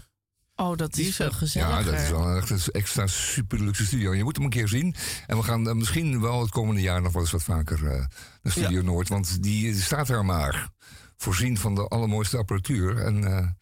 Oh, 0.56 0.78
dat 0.78 0.94
Die 0.94 1.08
is 1.08 1.20
er. 1.20 1.32
gezelliger. 1.34 1.78
Ja, 1.78 1.84
dat 1.92 2.00
is 2.00 2.10
wel 2.10 2.36
echt 2.36 2.50
een 2.50 2.60
extra 2.72 3.08
super 3.08 3.60
luxe 3.64 3.86
studio. 3.86 4.14
Je 4.14 4.24
moet 4.24 4.36
hem 4.36 4.46
een 4.46 4.52
keer 4.52 4.68
zien. 4.68 4.96
En 5.28 5.38
we 5.38 5.44
gaan 5.44 5.68
eh, 5.70 5.74
misschien 5.76 6.22
wel 6.22 6.42
het 6.42 6.50
komende 6.52 6.82
jaar 6.82 7.02
nog 7.02 7.14
wel 7.14 7.22
eens 7.22 7.32
wat 7.32 7.44
vaker 7.44 7.88
eh, 7.92 8.06
naar 8.42 8.54
Studio 8.54 8.82
Noord. 8.82 9.08
Want 9.10 9.44
die 9.44 9.82
staat 9.82 10.10
er 10.10 10.26
maar. 10.26 10.70
Voorzien 11.18 11.58
van 11.58 11.76
de 11.76 11.88
allermooiste 11.88 12.38
apparatuur. 12.38 12.98
En, 12.98 13.24
eh, 13.24 13.38
en 13.38 13.56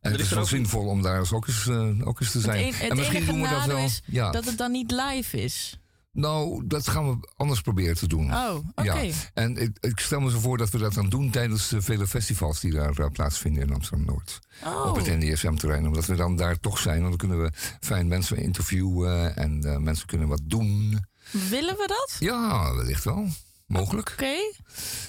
het 0.00 0.14
is 0.20 0.26
is 0.26 0.32
wel 0.32 0.44
zinvol 0.46 0.86
om 0.86 1.02
daar 1.02 1.18
eens 1.18 1.32
ook 1.32 1.46
eens, 1.46 1.68
ook 2.04 2.20
eens 2.20 2.30
te 2.30 2.36
Het, 2.38 2.46
zijn. 2.46 2.64
een- 2.66 2.72
het 2.74 2.90
en 2.90 2.96
misschien 2.96 3.16
enige 3.16 3.32
doen 3.32 3.42
we 3.42 3.48
dat 3.48 3.64
wel. 3.66 3.76
is 3.78 4.02
ja. 4.04 4.30
dat 4.30 4.44
het 4.44 4.58
dan 4.58 4.70
niet 4.72 4.90
live 4.90 5.42
is. 5.42 5.78
Nou, 6.18 6.66
dat 6.66 6.88
gaan 6.88 7.10
we 7.10 7.28
anders 7.36 7.60
proberen 7.60 7.96
te 7.96 8.06
doen. 8.08 8.34
Oh, 8.34 8.54
oké. 8.74 8.98
Ja. 8.98 9.12
En 9.34 9.56
ik, 9.56 9.76
ik 9.80 9.98
stel 10.00 10.20
me 10.20 10.30
zo 10.30 10.38
voor 10.38 10.58
dat 10.58 10.70
we 10.70 10.78
dat 10.78 10.94
dan 10.94 11.08
doen 11.08 11.30
tijdens 11.30 11.68
de 11.68 11.82
vele 11.82 12.06
festivals 12.06 12.60
die 12.60 12.72
daar 12.72 12.98
eh, 12.98 13.06
plaatsvinden 13.10 13.62
in 13.62 13.74
Amsterdam-Noord. 13.74 14.38
Oh, 14.64 14.86
Op 14.88 14.96
het 14.96 15.06
NDSM-terrein. 15.06 15.86
Omdat 15.86 16.06
we 16.06 16.14
dan 16.14 16.36
daar 16.36 16.60
toch 16.60 16.78
zijn. 16.78 16.98
Want 17.02 17.08
dan 17.18 17.28
kunnen 17.28 17.46
we 17.46 17.52
fijn 17.80 18.08
mensen 18.08 18.36
interviewen 18.36 19.36
en 19.36 19.64
eh, 19.64 19.76
mensen 19.76 20.06
kunnen 20.06 20.28
wat 20.28 20.40
doen. 20.44 21.04
willen 21.30 21.76
we 21.76 21.84
dat? 21.86 22.16
Ja, 22.18 22.74
wellicht 22.74 23.04
wel. 23.04 23.26
Mogelijk. 23.66 24.10
Oké, 24.12 24.36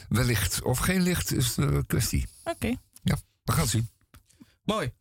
Wellicht. 0.10 0.62
Of 0.62 0.78
geen 0.78 1.02
licht 1.02 1.34
is 1.34 1.54
de 1.54 1.84
kwestie. 1.88 2.28
oké. 2.44 2.76
Ja, 3.04 3.18
we 3.44 3.52
gaan 3.52 3.62
het 3.62 3.70
zien. 3.70 3.90
Mooi. 4.64 4.92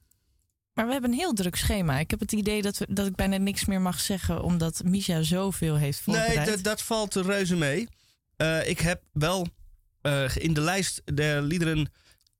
Maar 0.78 0.86
we 0.86 0.92
hebben 0.92 1.10
een 1.12 1.18
heel 1.18 1.32
druk 1.32 1.56
schema. 1.56 1.98
Ik 1.98 2.10
heb 2.10 2.20
het 2.20 2.32
idee 2.32 2.62
dat, 2.62 2.78
we, 2.78 2.86
dat 2.88 3.06
ik 3.06 3.14
bijna 3.14 3.36
niks 3.36 3.64
meer 3.64 3.80
mag 3.80 4.00
zeggen, 4.00 4.42
omdat 4.42 4.82
Misha 4.84 5.22
zoveel 5.22 5.76
heeft 5.76 6.06
Nee, 6.06 6.16
voorbereid. 6.16 6.48
dat- 6.48 6.62
dat 6.62 6.82
valt 6.82 7.14
reuze 7.14 7.56
mee. 7.56 7.88
Eh, 8.36 8.68
ik 8.68 8.80
heb 8.80 9.02
wel 9.12 9.46
eh, 10.00 10.36
in 10.36 10.52
de 10.54 10.60
lijst 10.60 11.02
der 11.14 11.42
liederen 11.42 11.90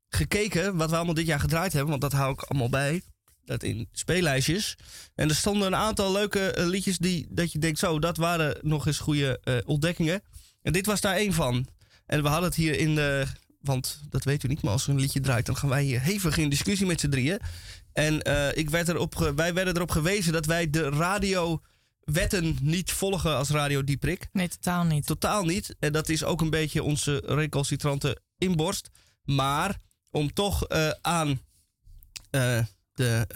gekeken 0.09 0.76
wat 0.76 0.90
we 0.90 0.97
allemaal 0.97 1.14
dit 1.14 1.26
jaar 1.26 1.40
gedraaid 1.40 1.73
hebben. 1.73 1.90
Want 1.90 2.02
dat 2.02 2.12
hou 2.12 2.33
ik 2.33 2.42
allemaal 2.42 2.68
bij. 2.68 3.02
Dat 3.45 3.62
in 3.62 3.88
speellijstjes. 3.92 4.76
En 5.14 5.28
er 5.28 5.35
stonden 5.35 5.66
een 5.66 5.75
aantal 5.75 6.12
leuke 6.12 6.50
eh, 6.50 6.66
liedjes 6.66 6.99
die 6.99 7.26
dat 7.30 7.52
je 7.52 7.59
denkt, 7.59 7.78
zo, 7.78 7.99
dat 7.99 8.16
waren 8.16 8.57
nog 8.62 8.87
eens 8.87 8.99
goede 8.99 9.62
ontdekkingen. 9.66 10.23
En 10.62 10.73
dit 10.73 10.87
was 10.87 11.00
daar 11.00 11.14
één 11.16 11.33
van. 11.33 11.66
En 12.07 12.23
we 12.23 12.28
hadden 12.28 12.49
het 12.49 12.59
hier 12.59 12.78
in 12.78 12.95
de. 12.95 13.26
Want 13.58 14.00
dat 14.08 14.24
weet 14.24 14.42
u 14.42 14.48
niet, 14.48 14.62
maar 14.62 14.72
als 14.72 14.84
er 14.84 14.90
een 14.90 15.00
liedje 15.00 15.20
draait, 15.20 15.46
dan 15.46 15.56
gaan 15.56 15.68
wij 15.68 15.82
hier 15.82 16.00
hevig 16.00 16.36
in 16.36 16.48
discussie 16.48 16.86
met 16.86 17.00
z'n 17.00 17.08
drieën. 17.08 17.40
En 17.92 18.22
eh, 18.22 18.56
ik 18.56 18.70
werd 18.70 18.88
erop 18.88 19.32
wij 19.36 19.54
werden 19.54 19.76
erop 19.76 19.90
gewezen 19.90 20.32
dat 20.32 20.46
wij 20.46 20.70
de 20.70 20.88
radiowetten 20.88 22.56
niet 22.60 22.92
volgen 22.92 23.36
als 23.36 23.50
Radio 23.50 23.84
Dieprik. 23.84 24.28
Nee, 24.32 24.48
totaal 24.48 24.84
niet. 24.84 25.06
Totaal 25.06 25.44
niet. 25.44 25.76
En 25.78 25.92
dat 25.92 26.08
is 26.08 26.24
ook 26.24 26.40
een 26.40 26.50
beetje 26.50 26.82
onze 26.82 27.22
recalcitrante 27.24 28.20
inborst. 28.38 28.90
Maar 29.24 29.76
om 30.10 30.32
toch 30.32 30.66
eh, 30.66 30.90
aan 31.00 31.40
eh, 32.30 32.64
de, 32.92 33.26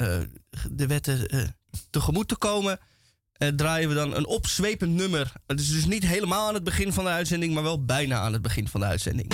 de 0.70 0.86
wetten 0.86 1.54
tegemoet 1.90 2.28
te 2.28 2.36
komen, 2.36 2.78
draaien 3.56 3.88
we 3.88 3.94
dan 3.94 4.14
een 4.14 4.26
opzwepend 4.26 4.92
nummer. 4.92 5.32
Het 5.46 5.60
is 5.60 5.68
dus 5.68 5.84
niet 5.84 6.06
helemaal 6.06 6.48
aan 6.48 6.54
het 6.54 6.64
begin 6.64 6.92
van 6.92 7.04
de 7.04 7.10
uitzending, 7.10 7.54
maar 7.54 7.62
wel 7.62 7.84
bijna 7.84 8.18
aan 8.18 8.32
het 8.32 8.42
begin 8.42 8.68
van 8.68 8.80
de 8.80 8.86
uitzending. 8.86 9.32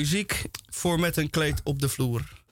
Muziek 0.00 0.42
voor 0.68 1.00
met 1.00 1.16
een 1.16 1.30
kleed 1.30 1.60
op 1.64 1.80
de 1.80 1.88
vloer. 1.88 2.42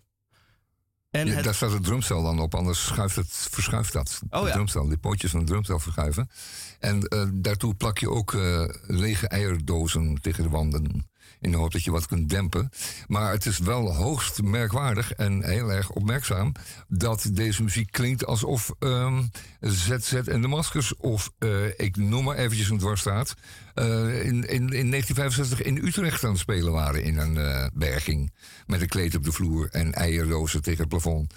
En 1.11 1.27
Ja, 1.27 1.35
het, 1.35 1.45
Daar 1.45 1.55
staat 1.55 1.73
het 1.73 1.85
drumstel 1.85 2.23
dan 2.23 2.41
op, 2.41 2.55
anders 2.55 2.85
schuift 2.85 3.17
het, 3.17 3.49
verschuift 3.51 3.93
dat. 3.93 4.21
Oh 4.31 4.41
de 4.41 4.47
ja. 4.47 4.53
drumstel, 4.53 4.89
die 4.89 4.99
pootjes 4.99 5.31
van 5.31 5.41
het 5.41 5.49
drumstel 5.49 5.79
verschuiven. 5.79 6.31
En 6.79 7.03
eh, 7.03 7.29
daartoe 7.33 7.75
plak 7.75 7.99
je 7.99 8.11
ook 8.11 8.35
eh, 8.35 8.65
lege 8.87 9.29
eierdozen 9.29 10.19
tegen 10.21 10.43
de 10.43 10.49
wanden. 10.49 11.11
In 11.41 11.51
de 11.51 11.57
hoop 11.57 11.73
dat 11.73 11.85
je 11.85 11.91
wat 11.91 12.07
kunt 12.07 12.29
dempen. 12.29 12.71
Maar 13.07 13.33
het 13.33 13.47
is 13.47 13.59
wel 13.59 13.95
hoogst 13.95 14.43
merkwaardig 14.43 15.13
en 15.13 15.45
heel 15.45 15.73
erg 15.73 15.91
opmerkzaam... 15.91 16.53
dat 16.89 17.29
deze 17.33 17.63
muziek 17.63 17.93
klinkt 17.93 18.27
alsof 18.27 18.73
ehm, 18.79 19.23
ZZ 19.61 20.13
en 20.13 20.41
de 20.41 20.49
Maskers... 20.49 20.97
of 20.97 21.33
eh, 21.39 21.67
ik 21.77 21.97
noem 21.97 22.25
maar 22.25 22.37
eventjes 22.37 22.71
een 22.71 22.79
dwarsstraat... 22.79 23.35
eh, 23.75 24.25
in, 24.25 24.49
in, 24.49 24.69
in 24.69 24.91
1965 24.91 25.63
in 25.63 25.77
Utrecht 25.77 26.25
aan 26.25 26.31
het 26.31 26.39
spelen 26.39 26.73
waren 26.73 27.03
in 27.03 27.19
een 27.19 27.39
eh, 27.39 27.67
berging. 27.75 28.33
Met 28.67 28.81
een 28.81 28.89
kleed 28.89 29.17
op 29.17 29.25
de 29.25 29.33
vloer 29.33 29.69
en 29.71 29.93
eierdozen 29.93 30.63
tegen 30.63 30.81
het 30.81 30.89
plafond. 30.89 31.35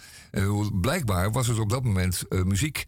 Blijkbaar 0.81 1.31
was 1.31 1.47
het 1.47 1.59
op 1.59 1.69
dat 1.69 1.83
moment 1.83 2.23
muziek 2.29 2.85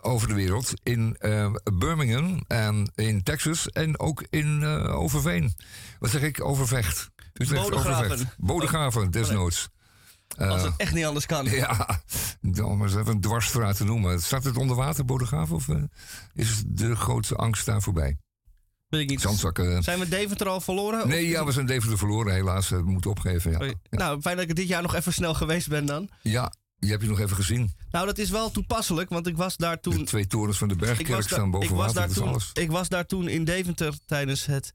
over 0.00 0.28
de 0.28 0.34
wereld 0.34 0.72
in 0.82 1.16
eh, 1.18 1.52
Birmingham 1.74 2.44
en 2.46 2.90
in 2.94 3.22
Texas 3.22 3.68
en 3.70 3.98
ook 3.98 4.24
in 4.30 4.62
eh, 4.62 4.96
Overveen. 4.98 5.54
Wat 5.98 6.10
zeg 6.10 6.22
ik? 6.22 6.44
Overvecht. 6.44 7.10
Utrecht, 7.32 7.62
Bodegraven. 7.68 8.04
Overvecht. 8.04 8.36
Bodegraven, 8.38 9.10
desnoods. 9.10 9.68
als 10.36 10.62
Eh, 10.62 10.62
het 10.62 10.74
echt 10.76 10.94
niet 10.94 11.04
anders 11.04 11.26
kan. 11.26 11.44
ja, 11.50 12.00
om 12.62 12.82
eens 12.82 12.94
even 12.94 13.12
een 13.12 13.20
dwarsstraat 13.20 13.76
te 13.76 13.84
noemen. 13.84 14.22
Staat 14.22 14.44
het 14.44 14.56
onder 14.56 14.76
water, 14.76 15.04
Bodegraven? 15.04 15.56
Of 15.56 15.68
eh, 15.68 15.82
is 16.34 16.62
de 16.66 16.96
grootste 16.96 17.34
angst 17.34 17.66
daar 17.66 17.82
voorbij? 17.82 18.16
Weet 18.88 19.00
ik 19.00 19.08
niet. 19.08 19.20
Zandzakken. 19.20 19.82
Zijn 19.82 19.98
we 19.98 20.08
Deventer 20.08 20.48
al 20.48 20.60
verloren? 20.60 21.08
Nee, 21.08 21.28
ja, 21.28 21.44
we 21.44 21.52
zijn 21.52 21.66
Deventer 21.66 21.98
verloren, 21.98 22.34
helaas. 22.34 22.68
We 22.68 22.82
moeten 22.82 23.10
opgeven. 23.10 23.50
Ja. 23.50 23.60
Oei. 23.60 23.74
Ja. 23.82 23.98
Nou, 23.98 24.20
fijn 24.20 24.36
dat 24.36 24.48
ik 24.48 24.54
dit 24.54 24.68
jaar 24.68 24.82
nog 24.82 24.94
even 24.94 25.12
snel 25.12 25.34
geweest 25.34 25.68
ben 25.68 25.86
dan. 25.86 26.08
ja, 26.22 26.52
je 26.78 26.88
hebt 26.88 27.02
je 27.02 27.08
nog 27.08 27.20
even 27.20 27.36
gezien. 27.36 27.74
Nou, 27.90 28.06
dat 28.06 28.18
is 28.18 28.30
wel 28.30 28.50
toepasselijk, 28.50 29.08
want 29.10 29.26
ik 29.26 29.36
was 29.36 29.56
daar 29.56 29.74
De 29.74 29.80
toen... 29.80 30.04
twee 30.04 30.26
torens 30.26 30.58
van 30.58 30.68
de 30.68 30.76
Bergkerk 30.76 31.22
staan 31.22 31.50
boven 31.50 31.68
ik, 31.68 31.74
was 31.74 31.78
water, 31.86 31.94
daar 31.94 32.06
dat 32.06 32.16
is 32.16 32.22
toen, 32.22 32.28
alles. 32.28 32.50
ik 32.52 32.70
was 32.70 32.88
daar 32.88 33.06
toen 33.06 33.28
in 33.28 33.44
Deventer 33.44 33.94
tijdens 34.06 34.46
het 34.46 34.72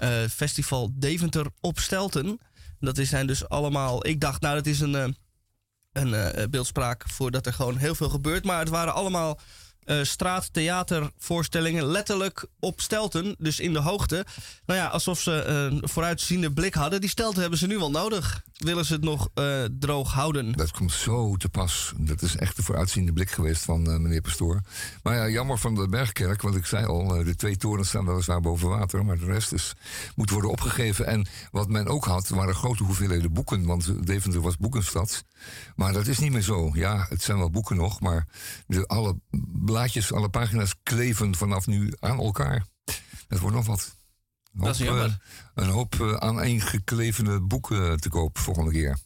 eh, 0.00 0.22
festival 0.30 0.90
Deventer 0.94 1.46
op 1.60 1.78
Stelten. 1.78 2.38
Dat 2.80 2.98
is- 2.98 3.08
zijn 3.08 3.26
dus 3.26 3.48
allemaal... 3.48 4.06
Ik 4.06 4.20
dacht, 4.20 4.40
nou, 4.40 4.54
dat 4.54 4.66
is 4.66 4.80
een, 4.80 4.94
eh, 4.94 5.08
een 5.92 6.14
eh, 6.14 6.48
beeldspraak 6.48 7.08
voordat 7.08 7.46
er 7.46 7.52
gewoon 7.52 7.76
heel 7.76 7.94
veel 7.94 8.08
gebeurt. 8.10 8.44
Maar 8.44 8.58
het 8.58 8.68
waren 8.68 8.94
allemaal 8.94 9.40
eh 9.84 10.02
straattheatervoorstellingen 10.02 11.86
letterlijk 11.86 12.46
op 12.60 12.80
Stelten. 12.80 13.34
Dus 13.38 13.60
in 13.60 13.72
de 13.72 13.78
hoogte. 13.78 14.26
Nou 14.66 14.78
ja, 14.78 14.86
alsof 14.86 15.20
ze 15.20 15.32
een 15.32 15.88
vooruitziende 15.88 16.52
blik 16.52 16.74
hadden. 16.74 17.00
Die 17.00 17.10
Stelten 17.10 17.40
hebben 17.40 17.58
ze 17.58 17.66
nu 17.66 17.78
wel 17.78 17.90
nodig. 17.90 18.42
Willen 18.56 18.84
ze 18.84 18.92
het 18.92 19.02
nog 19.02 19.28
eh, 19.34 19.62
droog 19.78 20.12
houden. 20.12 20.52
Dat 20.52 20.70
komt 20.70 20.92
zo 20.92 21.36
te 21.36 21.48
pas. 21.48 21.92
Dat 21.96 22.22
is 22.22 22.36
echt 22.36 22.56
de 22.56 22.62
vooruitziende 22.62 23.12
blik 23.12 23.30
geweest 23.30 23.64
van 23.64 23.90
eh, 23.90 23.96
meneer 23.96 24.20
Pastoor. 24.20 24.60
Maar 25.02 25.14
ja, 25.14 25.28
jammer 25.28 25.58
van 25.58 25.74
de 25.74 25.88
Bergkerk, 25.88 26.42
want 26.42 26.56
ik 26.56 26.66
zei 26.66 26.86
al, 26.86 27.08
de 27.24 27.36
twee 27.36 27.56
torens 27.56 27.88
staan 27.88 28.06
weliswaar 28.06 28.40
boven 28.40 28.68
water, 28.68 29.04
maar 29.04 29.18
de 29.18 29.24
rest 29.24 29.52
is, 29.52 29.72
moet 30.14 30.30
worden 30.30 30.50
opgegeven. 30.50 31.06
En 31.06 31.26
wat 31.50 31.68
men 31.68 31.86
ook 31.86 32.04
had, 32.04 32.28
waren 32.28 32.54
grote 32.54 32.82
hoeveelheden 32.84 33.32
boeken, 33.32 33.66
want 33.66 34.06
Deventer 34.06 34.40
was 34.40 34.56
boekenstad. 34.56 35.24
Maar 35.76 35.92
dat 35.92 36.06
is 36.06 36.18
niet 36.18 36.32
meer 36.32 36.42
zo. 36.42 36.70
Ja, 36.72 37.06
het 37.08 37.22
zijn 37.22 37.38
wel 37.38 37.50
boeken 37.50 37.76
nog, 37.76 38.00
maar 38.00 38.26
de, 38.66 38.86
alle 38.86 39.16
blaadjes, 39.64 40.12
alle 40.12 40.28
pagina's 40.28 40.74
kleven 40.82 41.34
vanaf 41.36 41.66
nu 41.66 41.92
aan 42.00 42.18
elkaar. 42.18 42.66
Dat 43.28 43.38
wordt 43.38 43.56
nog 43.56 43.66
wat. 43.66 43.96
Een 44.54 44.60
Dat 44.64 44.74
is 44.74 44.80
jammer. 44.80 45.04
eh, 45.04 45.64
een 45.64 45.70
hoop 45.70 46.00
eh, 46.00 46.14
aaneengeklevende 46.14 47.40
boeken 47.40 48.00
te 48.00 48.08
koop 48.08 48.38
volgende 48.38 48.70
keer. 48.70 48.98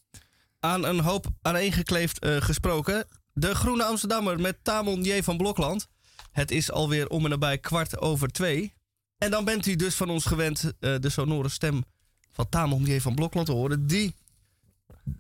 Aan 0.60 0.84
een 0.84 1.00
hoop 1.00 1.26
aaneengekleefd 1.42 2.18
eh, 2.18 2.36
gesproken. 2.40 3.06
De 3.32 3.54
Groene 3.54 3.84
Amsterdammer 3.84 4.40
met 4.40 4.58
Tamon 4.62 5.02
J. 5.02 5.22
van 5.22 5.36
Blokland. 5.36 5.88
Het 6.32 6.50
is 6.50 6.70
alweer 6.70 7.08
om 7.08 7.24
en 7.24 7.30
nabij 7.30 7.58
kwart 7.58 7.98
over 7.98 8.28
twee. 8.28 8.74
En 9.18 9.30
dan 9.30 9.44
bent 9.44 9.66
u 9.66 9.76
dus 9.76 9.94
van 9.94 10.10
ons 10.10 10.24
gewend 10.24 10.72
de 10.78 11.08
sonore 11.08 11.48
stem 11.48 11.84
van 12.32 12.48
Tamon 12.48 12.84
J. 12.84 13.00
van 13.00 13.14
Blokland 13.14 13.46
te 13.46 13.52
horen. 13.52 13.86
Die 13.86 14.14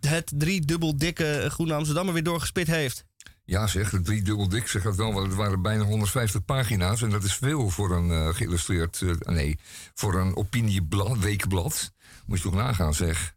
het 0.00 0.32
driedubbel 0.36 0.96
dikke 0.96 1.46
Groene 1.50 1.74
Amsterdammer 1.74 2.14
weer 2.14 2.22
doorgespit 2.22 2.66
heeft. 2.66 3.04
Ja, 3.44 3.66
zeg, 3.66 3.92
drie 4.02 4.22
dubbel 4.22 4.48
dik, 4.48 4.66
zeg 4.68 4.82
dat 4.82 4.96
wel. 4.96 5.12
Want 5.12 5.26
het 5.26 5.36
waren 5.36 5.62
bijna 5.62 5.84
150 5.84 6.44
pagina's. 6.44 7.02
En 7.02 7.10
dat 7.10 7.24
is 7.24 7.34
veel 7.34 7.68
voor 7.70 7.90
een 7.90 8.10
eh, 8.10 8.34
geïllustreerd. 8.34 9.02
eh, 9.02 9.34
nee, 9.34 9.58
voor 9.94 10.14
een 10.20 10.36
opinieblad, 10.36 11.18
weekblad. 11.18 11.92
Moet 12.26 12.36
je 12.38 12.44
toch 12.44 12.54
nagaan, 12.54 12.94
zeg. 12.94 13.34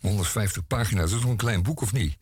150 0.00 0.66
pagina's, 0.66 1.08
dat 1.10 1.18
is 1.18 1.22
nog 1.24 1.30
een 1.30 1.36
klein 1.36 1.62
boek 1.62 1.80
of 1.80 1.92
niet? 1.92 2.12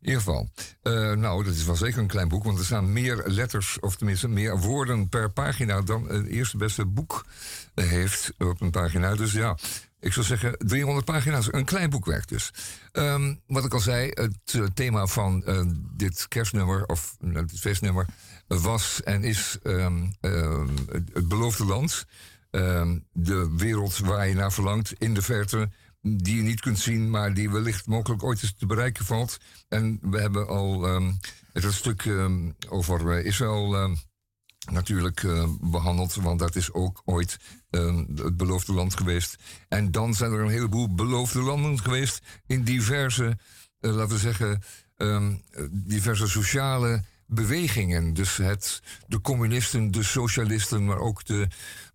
In 0.00 0.06
ieder 0.06 0.18
geval. 0.22 0.48
eh, 0.82 0.92
nou, 1.12 1.44
dat 1.44 1.54
is 1.54 1.64
wel 1.64 1.76
zeker 1.76 1.98
een 1.98 2.06
klein 2.06 2.28
boek, 2.28 2.44
want 2.44 2.58
er 2.58 2.64
staan 2.64 2.92
meer 2.92 3.22
letters, 3.26 3.80
of 3.80 3.96
tenminste 3.96 4.28
meer 4.28 4.58
woorden 4.58 5.08
per 5.08 5.30
pagina 5.30 5.80
dan 5.80 6.08
het 6.08 6.26
eerste 6.26 6.56
beste 6.56 6.86
boek 6.86 7.26
heeft 7.74 8.32
op 8.38 8.60
een 8.60 8.70
pagina. 8.70 9.14
Dus 9.14 9.32
ja, 9.32 9.56
ik 10.00 10.12
zou 10.12 10.26
zeggen 10.26 10.54
300 10.58 11.04
pagina's, 11.06 11.52
een 11.52 11.64
klein 11.64 11.90
boekwerk 11.90 12.28
dus. 12.28 12.52
Ehm, 12.92 13.34
wat 13.46 13.64
ik 13.64 13.74
al 13.74 13.80
zei, 13.80 14.10
het 14.14 14.54
eh, 14.54 14.62
thema 14.74 15.06
van 15.06 15.44
eh, 15.44 15.60
dit 15.96 16.28
kerstnummer, 16.28 16.86
of 16.86 17.16
uh, 17.20 17.34
het 17.34 17.52
feestnummer, 17.58 18.06
was 18.46 19.02
en 19.02 19.24
is 19.24 19.58
ehm, 19.62 20.06
ehm, 20.20 20.68
het, 20.90 21.28
beloofde 21.28 21.64
land. 21.64 22.06
De 23.12 23.54
wereld 23.56 23.98
waar 23.98 24.28
je 24.28 24.34
naar 24.34 24.52
verlangt 24.52 24.92
in 24.98 25.14
de 25.14 25.22
verte 25.22 25.70
die 26.00 26.36
je 26.36 26.42
niet 26.42 26.60
kunt 26.60 26.78
zien, 26.78 27.10
maar 27.10 27.34
die 27.34 27.50
wellicht 27.50 27.86
mogelijk 27.86 28.22
ooit 28.22 28.42
eens 28.42 28.54
te 28.58 28.66
bereiken 28.66 29.04
valt. 29.04 29.38
En 29.68 29.98
we 30.02 30.20
hebben 30.20 30.48
al 30.48 30.86
ehm, 30.86 31.12
het 31.52 31.72
stuk 31.72 32.08
over 32.68 33.24
Israël 33.24 33.96
natuurlijk 34.70 35.22
eh, 35.22 35.44
behandeld, 35.60 36.14
want 36.14 36.38
dat 36.38 36.56
is 36.56 36.72
ook 36.72 37.02
ooit 37.04 37.38
ehm, 37.70 38.04
het 38.14 38.36
beloofde 38.36 38.72
land 38.72 38.96
geweest. 38.96 39.36
En 39.68 39.90
dan 39.90 40.14
zijn 40.14 40.32
er 40.32 40.40
een 40.40 40.48
heleboel 40.48 40.94
beloofde 40.94 41.40
landen 41.40 41.80
geweest 41.80 42.22
in 42.46 42.64
diverse, 42.64 43.38
eh, 43.80 43.94
laten 43.94 44.14
we 44.14 44.18
zeggen, 44.18 44.62
ehm, 44.96 45.34
diverse 45.70 46.28
sociale 46.28 47.04
bewegingen. 47.26 48.14
Dus 48.14 48.36
het, 48.36 48.82
de 49.06 49.20
communisten, 49.20 49.90
de 49.90 50.02
socialisten, 50.02 50.84
maar 50.84 50.98
ook 50.98 51.24
de 51.24 51.48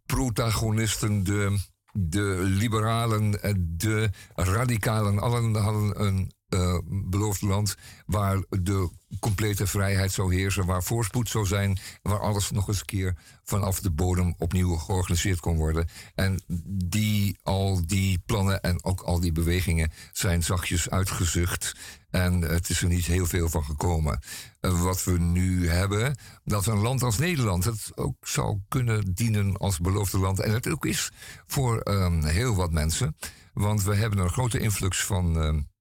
protagonisten, 0.06 1.24
de, 1.24 1.60
de 1.92 2.39
liberalen, 2.44 3.42
eh, 3.42 3.53
de 3.58 4.10
radicalen, 4.36 5.20
allen 5.20 5.56
hadden 5.56 6.06
een 6.06 6.32
eh, 6.53 6.77
beloofd 6.86 7.41
land 7.41 7.75
waar 8.05 8.43
de 8.50 8.89
complete 9.19 9.67
vrijheid 9.67 10.12
zou 10.12 10.36
heersen, 10.36 10.65
waar 10.65 10.83
voorspoed 10.83 11.29
zou 11.29 11.45
zijn, 11.45 11.77
waar 12.01 12.19
alles 12.19 12.51
nog 12.51 12.67
eens 12.67 12.79
een 12.79 12.86
keer 12.86 13.15
vanaf 13.43 13.79
de 13.79 13.91
bodem 13.91 14.33
opnieuw 14.38 14.75
georganiseerd 14.75 15.39
kon 15.39 15.57
worden. 15.57 15.88
En 16.15 16.43
die, 16.67 17.38
al 17.43 17.81
die 17.86 18.22
plannen 18.25 18.62
en 18.62 18.83
ook 18.83 19.01
al 19.01 19.19
die 19.19 19.31
bewegingen 19.31 19.91
zijn 20.12 20.43
zachtjes 20.43 20.89
uitgezucht. 20.89 21.75
En 22.10 22.41
het 22.41 22.69
is 22.69 22.81
er 22.81 22.88
niet 22.88 23.05
heel 23.05 23.25
veel 23.25 23.50
van 23.50 23.63
gekomen. 23.63 24.19
Eh, 24.60 24.81
wat 24.81 25.03
we 25.03 25.19
nu 25.19 25.69
hebben, 25.69 26.17
dat 26.43 26.65
een 26.65 26.81
land 26.81 27.03
als 27.03 27.17
Nederland 27.17 27.63
het 27.63 27.91
ook 27.95 28.27
zou 28.27 28.60
kunnen 28.67 29.13
dienen 29.13 29.57
als 29.57 29.79
beloofde 29.79 30.17
land. 30.17 30.39
En 30.39 30.51
het 30.51 30.69
ook 30.69 30.86
is 30.86 31.12
voor 31.47 31.80
ehm, 31.80 32.23
heel 32.23 32.56
wat 32.56 32.71
mensen. 32.71 33.15
Want 33.54 33.84
we 33.84 33.95
hebben 33.95 34.19
een 34.19 34.30
grote 34.30 34.60
influx 34.60 35.06
van. 35.06 35.71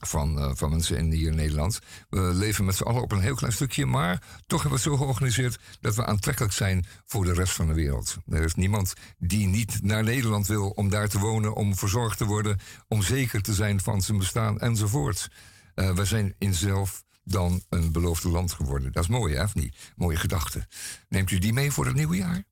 Van, 0.00 0.38
eh, 0.38 0.50
van 0.54 0.70
mensen 0.70 0.96
in 0.96 1.12
hier 1.12 1.28
in 1.28 1.36
Nederland. 1.36 1.78
We 2.10 2.20
leven 2.20 2.64
met 2.64 2.76
z'n 2.76 2.82
allen 2.82 3.02
op 3.02 3.12
een 3.12 3.20
heel 3.20 3.34
klein 3.34 3.52
stukje, 3.52 3.86
maar 3.86 4.22
toch 4.46 4.62
hebben 4.62 4.80
we 4.80 4.84
het 4.84 4.94
zo 4.94 5.04
georganiseerd 5.04 5.58
dat 5.80 5.94
we 5.94 6.04
aantrekkelijk 6.04 6.52
zijn 6.52 6.86
voor 7.06 7.24
de 7.24 7.32
rest 7.32 7.52
van 7.52 7.66
de 7.66 7.74
wereld. 7.74 8.16
Er 8.28 8.42
is 8.42 8.54
niemand 8.54 8.94
die 9.18 9.46
niet 9.46 9.82
naar 9.82 10.04
Nederland 10.04 10.46
wil 10.46 10.70
om 10.70 10.88
daar 10.88 11.08
te 11.08 11.18
wonen, 11.18 11.54
om 11.54 11.76
verzorgd 11.76 12.18
te 12.18 12.24
worden, 12.24 12.58
om 12.88 13.02
zeker 13.02 13.42
te 13.42 13.54
zijn 13.54 13.80
van 13.80 14.02
zijn 14.02 14.18
bestaan 14.18 14.60
enzovoort. 14.60 15.30
Eh 15.74 15.94
we 15.94 16.04
zijn 16.04 16.34
in 16.38 16.54
zelf 16.54 17.04
dan 17.30 17.62
een 17.68 17.92
beloofde 17.92 18.28
land 18.28 18.52
geworden. 18.52 18.92
Dat 18.92 19.02
is 19.02 19.08
mooi, 19.08 19.34
hè, 19.34 19.42
of 19.42 19.54
niet? 19.54 19.76
Mooie 19.96 20.16
gedachte. 20.16 20.66
Neemt 21.08 21.30
u 21.30 21.38
die 21.38 21.52
mee 21.52 21.72
voor 21.72 21.86
het 21.86 21.94
nieuwe 21.94 22.16
jaar? 22.16 22.42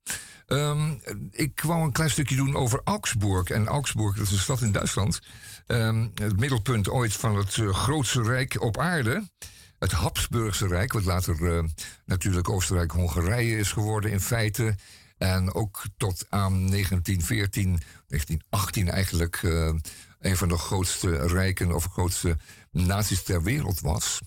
Ehm, 0.46 0.94
ik 1.30 1.60
wou 1.60 1.82
een 1.82 1.92
klein 1.92 2.10
stukje 2.10 2.36
doen 2.36 2.56
over 2.56 2.80
Augsburg. 2.84 3.48
En 3.48 3.66
Augsburg, 3.66 4.16
dat 4.16 4.26
is 4.26 4.32
een 4.32 4.38
stad 4.38 4.60
in 4.60 4.72
Duitsland. 4.72 5.20
Ehm, 5.66 6.08
het 6.14 6.40
middelpunt 6.40 6.88
ooit 6.88 7.12
van 7.12 7.36
het 7.36 7.58
eh, 7.58 7.68
grootste 7.68 8.22
rijk 8.22 8.62
op 8.62 8.78
aarde. 8.78 9.28
Het 9.78 9.92
Habsburgse 9.92 10.66
Rijk, 10.66 10.92
wat 10.92 11.04
later 11.04 11.56
eh, 11.56 11.64
natuurlijk 12.04 12.48
Oostenrijk-Hongarije 12.48 13.58
is 13.58 13.72
geworden 13.72 14.10
in 14.10 14.20
feite. 14.20 14.74
En 15.18 15.54
ook 15.54 15.82
tot 15.96 16.26
aan 16.28 16.68
1914, 16.68 17.80
1918 18.08 18.88
eigenlijk 18.88 19.40
eh, 19.42 19.74
een 20.18 20.36
van 20.36 20.48
de 20.48 20.58
grootste 20.58 21.26
rijken 21.26 21.74
of 21.74 21.84
grootste 21.84 22.36
naties 22.70 23.22
ter 23.22 23.42
wereld 23.42 23.80
was. 23.80 24.20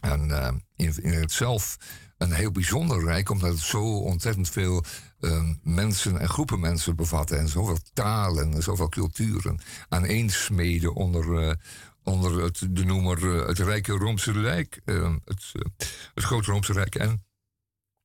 En 0.00 0.30
eh, 0.30 0.52
in, 0.76 1.02
in 1.02 1.12
het 1.12 1.32
zelf 1.32 1.76
een 2.18 2.32
heel 2.32 2.50
bijzonder 2.50 3.04
rijk, 3.04 3.30
omdat 3.30 3.50
het 3.50 3.60
zo 3.60 3.98
ontzettend 3.98 4.48
veel 4.48 4.84
eh, 5.20 5.42
mensen 5.62 6.18
en 6.18 6.28
groepen 6.28 6.60
mensen 6.60 6.96
bevatte. 6.96 7.36
En 7.36 7.48
zoveel 7.48 7.78
talen 7.92 8.52
en 8.52 8.62
zoveel 8.62 8.88
culturen 8.88 9.60
aaneensmeden 9.88 10.94
onder, 10.94 11.48
eh, 11.48 11.54
onder 12.02 12.42
het, 12.42 12.66
de 12.70 12.84
noemer 12.84 13.40
eh, 13.40 13.46
het 13.46 13.58
Rijke 13.58 13.92
Roomse 13.92 14.32
Rijk. 14.32 14.80
eh, 14.84 15.14
het, 15.24 15.52
eh, 15.52 15.62
het 16.14 16.24
Grote 16.24 16.50
Roomse 16.50 16.72
Rijk. 16.72 16.94
En 16.94 17.24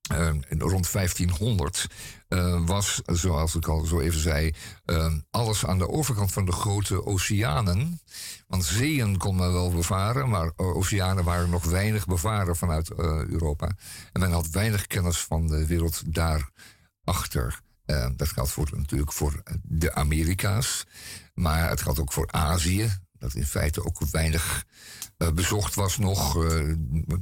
eh, 0.08 0.32
rond 0.50 0.92
1500 0.92 1.88
eh, 2.28 2.66
was, 2.66 3.02
zoals 3.06 3.56
ik 3.56 3.68
al 3.68 3.86
zo 3.86 4.00
even 4.00 4.20
zei, 4.20 4.54
eh, 4.86 5.14
alles 5.30 5.66
aan 5.66 5.78
de 5.78 5.90
overkant 5.90 6.32
van 6.32 6.46
de 6.46 6.52
grote 6.52 7.06
oceanen. 7.06 8.02
Want 8.48 8.66
zeeën 8.66 9.18
kon 9.18 9.36
men 9.36 9.54
wel 9.54 9.72
bevaren, 9.72 10.30
maar 10.30 10.52
oceanen 10.56 11.24
waren 11.24 11.50
nog 11.50 11.64
weinig 11.64 12.06
bevaren 12.06 12.56
vanuit 12.56 12.92
Europa. 12.94 13.76
En 14.12 14.20
men 14.20 14.32
had 14.32 14.50
weinig 14.50 14.88
kennis 14.88 15.18
van 15.18 15.48
de 15.48 15.66
wereld 15.66 16.14
daarachter. 16.14 17.62
Dat 18.16 18.28
geldt 18.28 18.52
voor, 18.52 18.70
natuurlijk 18.74 19.14
voor 19.14 19.44
de 19.64 19.94
Amerika's, 19.94 20.86
maar 21.34 21.70
het 21.70 21.82
geldt 21.82 22.00
ook 22.00 22.14
voor 22.14 22.32
Azië. 22.32 23.05
Dat 23.26 23.36
in 23.36 23.46
feite 23.46 23.86
ook 23.86 24.00
weinig 24.12 24.66
eh, 25.18 25.32
bezocht 25.32 25.76
was 25.76 25.98
nog. 25.98 26.46
eh, 26.46 26.74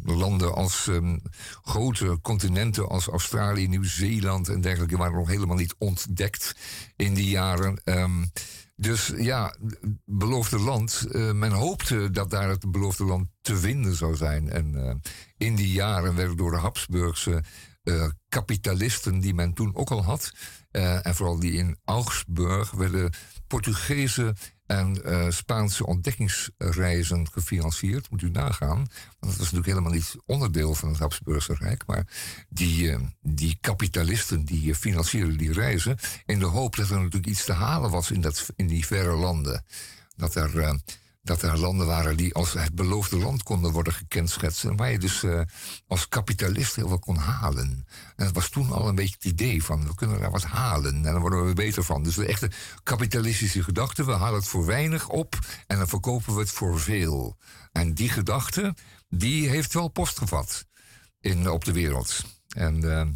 landen 0.03 0.53
als 0.53 0.87
ehm, 0.87 1.17
grote 1.61 2.19
continenten 2.21 2.89
als 2.89 3.07
Australië, 3.07 3.67
Nieuw-Zeeland 3.67 4.49
en 4.49 4.61
dergelijke 4.61 4.97
waren 4.97 5.17
nog 5.17 5.27
helemaal 5.27 5.55
niet 5.55 5.75
ontdekt 5.77 6.55
in 6.95 7.13
die 7.13 7.29
jaren. 7.29 7.81
Ehm, 7.83 8.25
dus 8.75 9.13
ja, 9.17 9.55
beloofde 10.05 10.59
land. 10.59 11.07
eh, 11.11 11.31
men 11.31 11.51
hoopte 11.51 12.11
dat 12.11 12.29
daar 12.29 12.49
het 12.49 12.71
beloofde 12.71 13.03
land 13.03 13.27
te 13.41 13.57
vinden 13.57 13.95
zou 13.95 14.15
zijn. 14.15 14.49
En 14.49 15.01
in 15.37 15.55
die 15.55 15.71
jaren 15.71 16.15
werden 16.15 16.37
door 16.37 16.51
de 16.51 16.57
Habsburgse 16.57 17.43
kapitalisten, 18.29 19.19
die 19.19 19.33
men 19.33 19.53
toen 19.53 19.75
ook 19.75 19.91
al 19.91 20.03
had, 20.03 20.31
en 20.71 21.15
vooral 21.15 21.39
die 21.39 21.51
in 21.51 21.77
Augsburg, 21.85 22.71
werden 22.71 23.11
Portugese 23.47 24.35
en 24.65 25.03
eh, 25.03 25.29
Spaanse 25.29 25.85
ontdekkingsreizen 25.85 27.31
gefinancierd. 27.31 28.09
Moet 28.09 28.21
u 28.21 28.29
nagaan. 28.29 28.77
Want 28.77 28.87
dat 29.19 29.29
was 29.29 29.37
natuurlijk 29.37 29.65
helemaal 29.65 29.91
niet 29.91 30.15
onderdeel 30.25 30.75
van 30.75 30.89
het 30.89 30.99
Habsburgse 30.99 31.55
Rijk. 31.59 31.83
Maar 31.85 32.07
die, 32.49 32.91
eh, 32.91 32.99
die 33.21 33.57
kapitalisten 33.61 34.45
die 34.45 34.71
eh, 34.71 34.77
financierden 34.77 35.37
die 35.37 35.53
reizen. 35.53 35.97
in 36.25 36.39
de 36.39 36.45
hoop 36.45 36.75
dat 36.75 36.89
er 36.89 36.95
natuurlijk 36.95 37.27
iets 37.27 37.45
te 37.45 37.53
halen 37.53 37.91
was 37.91 38.11
in, 38.11 38.21
dat, 38.21 38.49
in 38.55 38.67
die 38.67 38.85
verre 38.85 39.15
landen. 39.15 39.65
Dat 40.15 40.35
er. 40.35 40.81
Dat 41.23 41.41
er 41.41 41.57
landen 41.59 41.87
waren 41.87 42.17
die 42.17 42.33
als 42.33 42.53
het 42.53 42.75
beloofde 42.75 43.17
land 43.17 43.43
konden 43.43 43.71
worden 43.71 43.93
gekenschetst. 43.93 44.63
En 44.63 44.75
waar 44.75 44.91
je 44.91 44.99
dus 44.99 45.23
eh, 45.23 45.41
als 45.87 46.07
kapitalist 46.07 46.75
heel 46.75 46.87
veel 46.87 46.99
kon 46.99 47.15
halen. 47.15 47.87
En 48.15 48.25
dat 48.25 48.33
was 48.33 48.49
toen 48.49 48.71
al 48.71 48.87
een 48.87 48.95
beetje 48.95 49.15
het 49.15 49.25
idee 49.25 49.63
van, 49.63 49.87
we 49.87 49.95
kunnen 49.95 50.19
daar 50.19 50.31
wat 50.31 50.43
halen. 50.43 50.95
En 50.95 51.01
dan 51.13 51.19
worden 51.21 51.41
we 51.43 51.47
er 51.47 51.53
beter 51.53 51.83
van. 51.83 52.03
Dus 52.03 52.15
de 52.15 52.25
echte 52.25 52.51
kapitalistische 52.83 53.63
gedachte, 53.63 54.05
we 54.05 54.11
halen 54.11 54.39
het 54.39 54.47
voor 54.47 54.65
weinig 54.65 55.09
op... 55.09 55.39
en 55.67 55.77
dan 55.77 55.87
verkopen 55.87 56.33
we 56.33 56.39
het 56.39 56.49
voor 56.51 56.79
veel. 56.79 57.37
En 57.71 57.93
die 57.93 58.09
gedachte, 58.09 58.75
die 59.09 59.49
heeft 59.49 59.73
wel 59.73 59.87
post 59.87 60.17
gevat 60.17 60.65
in, 61.19 61.49
op 61.49 61.65
de 61.65 61.71
wereld. 61.71 62.23
En... 62.55 62.91
eh, 62.91 63.07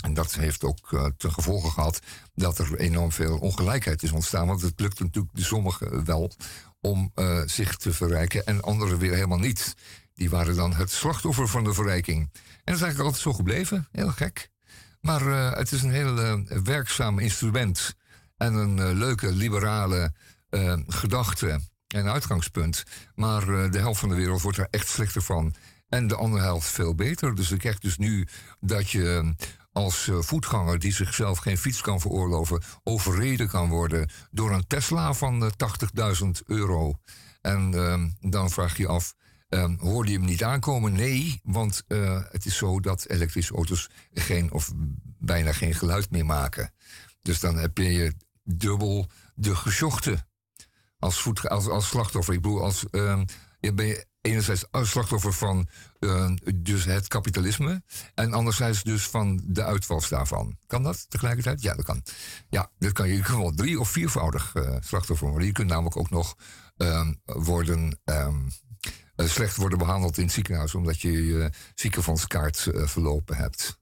En 0.00 0.14
dat 0.14 0.34
heeft 0.34 0.64
ook 0.64 0.92
uh, 0.92 1.06
ten 1.16 1.32
gevolge 1.32 1.70
gehad 1.70 2.00
dat 2.34 2.58
er 2.58 2.78
enorm 2.78 3.12
veel 3.12 3.38
ongelijkheid 3.38 4.02
is 4.02 4.12
ontstaan. 4.12 4.46
Want 4.46 4.62
het 4.62 4.80
lukt 4.80 5.00
natuurlijk 5.00 5.34
sommigen 5.38 6.04
wel 6.04 6.32
om 6.80 7.12
uh, 7.14 7.42
zich 7.46 7.76
te 7.76 7.92
verrijken 7.92 8.46
en 8.46 8.62
anderen 8.62 8.98
weer 8.98 9.14
helemaal 9.14 9.38
niet. 9.38 9.74
Die 10.14 10.30
waren 10.30 10.56
dan 10.56 10.74
het 10.74 10.90
slachtoffer 10.90 11.48
van 11.48 11.64
de 11.64 11.74
verrijking. 11.74 12.18
En 12.18 12.30
dat 12.64 12.74
is 12.74 12.82
eigenlijk 12.82 13.00
altijd 13.00 13.22
zo 13.22 13.32
gebleven. 13.32 13.88
Heel 13.92 14.10
gek. 14.10 14.50
Maar 15.00 15.22
uh, 15.22 15.52
het 15.52 15.72
is 15.72 15.82
een 15.82 15.92
heel 15.92 16.44
werkzaam 16.62 17.18
instrument. 17.18 17.94
En 18.36 18.54
een 18.54 18.94
leuke 18.94 19.32
liberale 19.32 20.12
gedachte 20.86 21.60
en 21.86 22.06
uitgangspunt. 22.12 22.84
Maar 23.14 23.70
de 23.70 23.78
helft 23.78 24.00
van 24.00 24.08
de 24.08 24.14
wereld 24.14 24.42
wordt 24.42 24.58
er 24.58 24.68
echt 24.70 24.88
slechter 24.88 25.22
van. 25.22 25.54
En 25.88 26.06
de 26.06 26.16
andere 26.16 26.42
helft 26.42 26.68
veel 26.68 26.94
beter. 26.94 27.34
Dus 27.34 27.48
je 27.48 27.56
krijgt 27.56 27.82
dus 27.82 27.98
nu 27.98 28.26
dat 28.60 28.90
je 28.90 29.34
als 29.72 30.08
eh, 30.08 30.18
voetganger 30.20 30.78
die 30.78 30.92
zichzelf 30.92 31.38
geen 31.38 31.58
fiets 31.58 31.80
kan 31.80 32.00
veroorloven, 32.00 32.62
overreden 32.82 33.48
kan 33.48 33.68
worden 33.68 34.10
door 34.30 34.50
een 34.50 34.66
Tesla 34.66 35.12
van 35.14 35.42
80.000 35.42 35.50
eh, 35.96 36.24
euro. 36.46 36.94
En 37.40 37.72
uh, 37.72 38.04
dan 38.30 38.50
vraag 38.50 38.76
je 38.76 38.86
af, 38.86 39.14
uh, 39.48 39.64
hoorde 39.78 40.10
je 40.10 40.16
hem 40.16 40.26
niet 40.26 40.44
aankomen? 40.44 40.92
Nee, 40.92 41.40
want 41.42 41.84
uh, 41.88 42.22
het 42.30 42.46
is 42.46 42.56
zo 42.56 42.80
dat 42.80 43.06
elektrische 43.08 43.54
auto's 43.54 43.90
geen 44.12 44.52
of 44.52 44.72
bijna 45.18 45.52
geen 45.52 45.74
geluid 45.74 46.10
meer 46.10 46.26
maken. 46.26 46.72
Dus 47.22 47.40
dan 47.40 47.56
heb 47.56 47.78
je 47.78 48.14
dubbel 48.42 49.06
de 49.34 49.54
gesjochte 49.56 50.26
als, 50.98 51.20
voet, 51.20 51.48
als, 51.48 51.68
als 51.68 51.88
slachtoffer. 51.88 52.34
Ik 52.34 52.42
bedoel, 52.42 52.62
als, 52.62 52.84
uh, 52.90 53.20
je 53.60 53.72
ben 53.72 53.86
je 53.86 54.06
enerzijds 54.20 54.64
slachtoffer 54.70 55.32
van 55.32 55.68
uh, 56.00 56.30
dus 56.54 56.84
het 56.84 57.08
kapitalisme. 57.08 57.82
En 58.14 58.32
anderzijds 58.32 58.82
dus 58.82 59.08
van 59.08 59.40
de 59.44 59.64
uitvals 59.64 60.08
daarvan. 60.08 60.56
Kan 60.66 60.82
dat 60.82 61.10
tegelijkertijd? 61.10 61.62
Ja, 61.62 61.74
dat 61.74 61.84
kan. 61.84 62.02
Ja, 62.48 62.70
dat 62.78 62.92
kan 62.92 63.08
je 63.08 63.24
gewoon 63.24 63.56
drie- 63.56 63.80
of 63.80 63.90
viervoudig 63.90 64.54
uh, 64.54 64.76
slachtoffer 64.80 65.28
worden. 65.28 65.46
Je 65.46 65.52
kunt 65.52 65.68
namelijk 65.68 65.96
ook 65.96 66.10
nog 66.10 66.36
uh, 66.76 67.08
worden, 67.24 68.00
um, 68.04 68.48
slecht 69.16 69.56
worden 69.56 69.78
behandeld 69.78 70.18
in 70.18 70.24
het 70.24 70.32
ziekenhuis... 70.32 70.74
omdat 70.74 71.00
je 71.00 71.26
je 71.26 71.50
ziekenfondskaart 71.74 72.66
verlopen 72.72 73.36
hebt. 73.36 73.79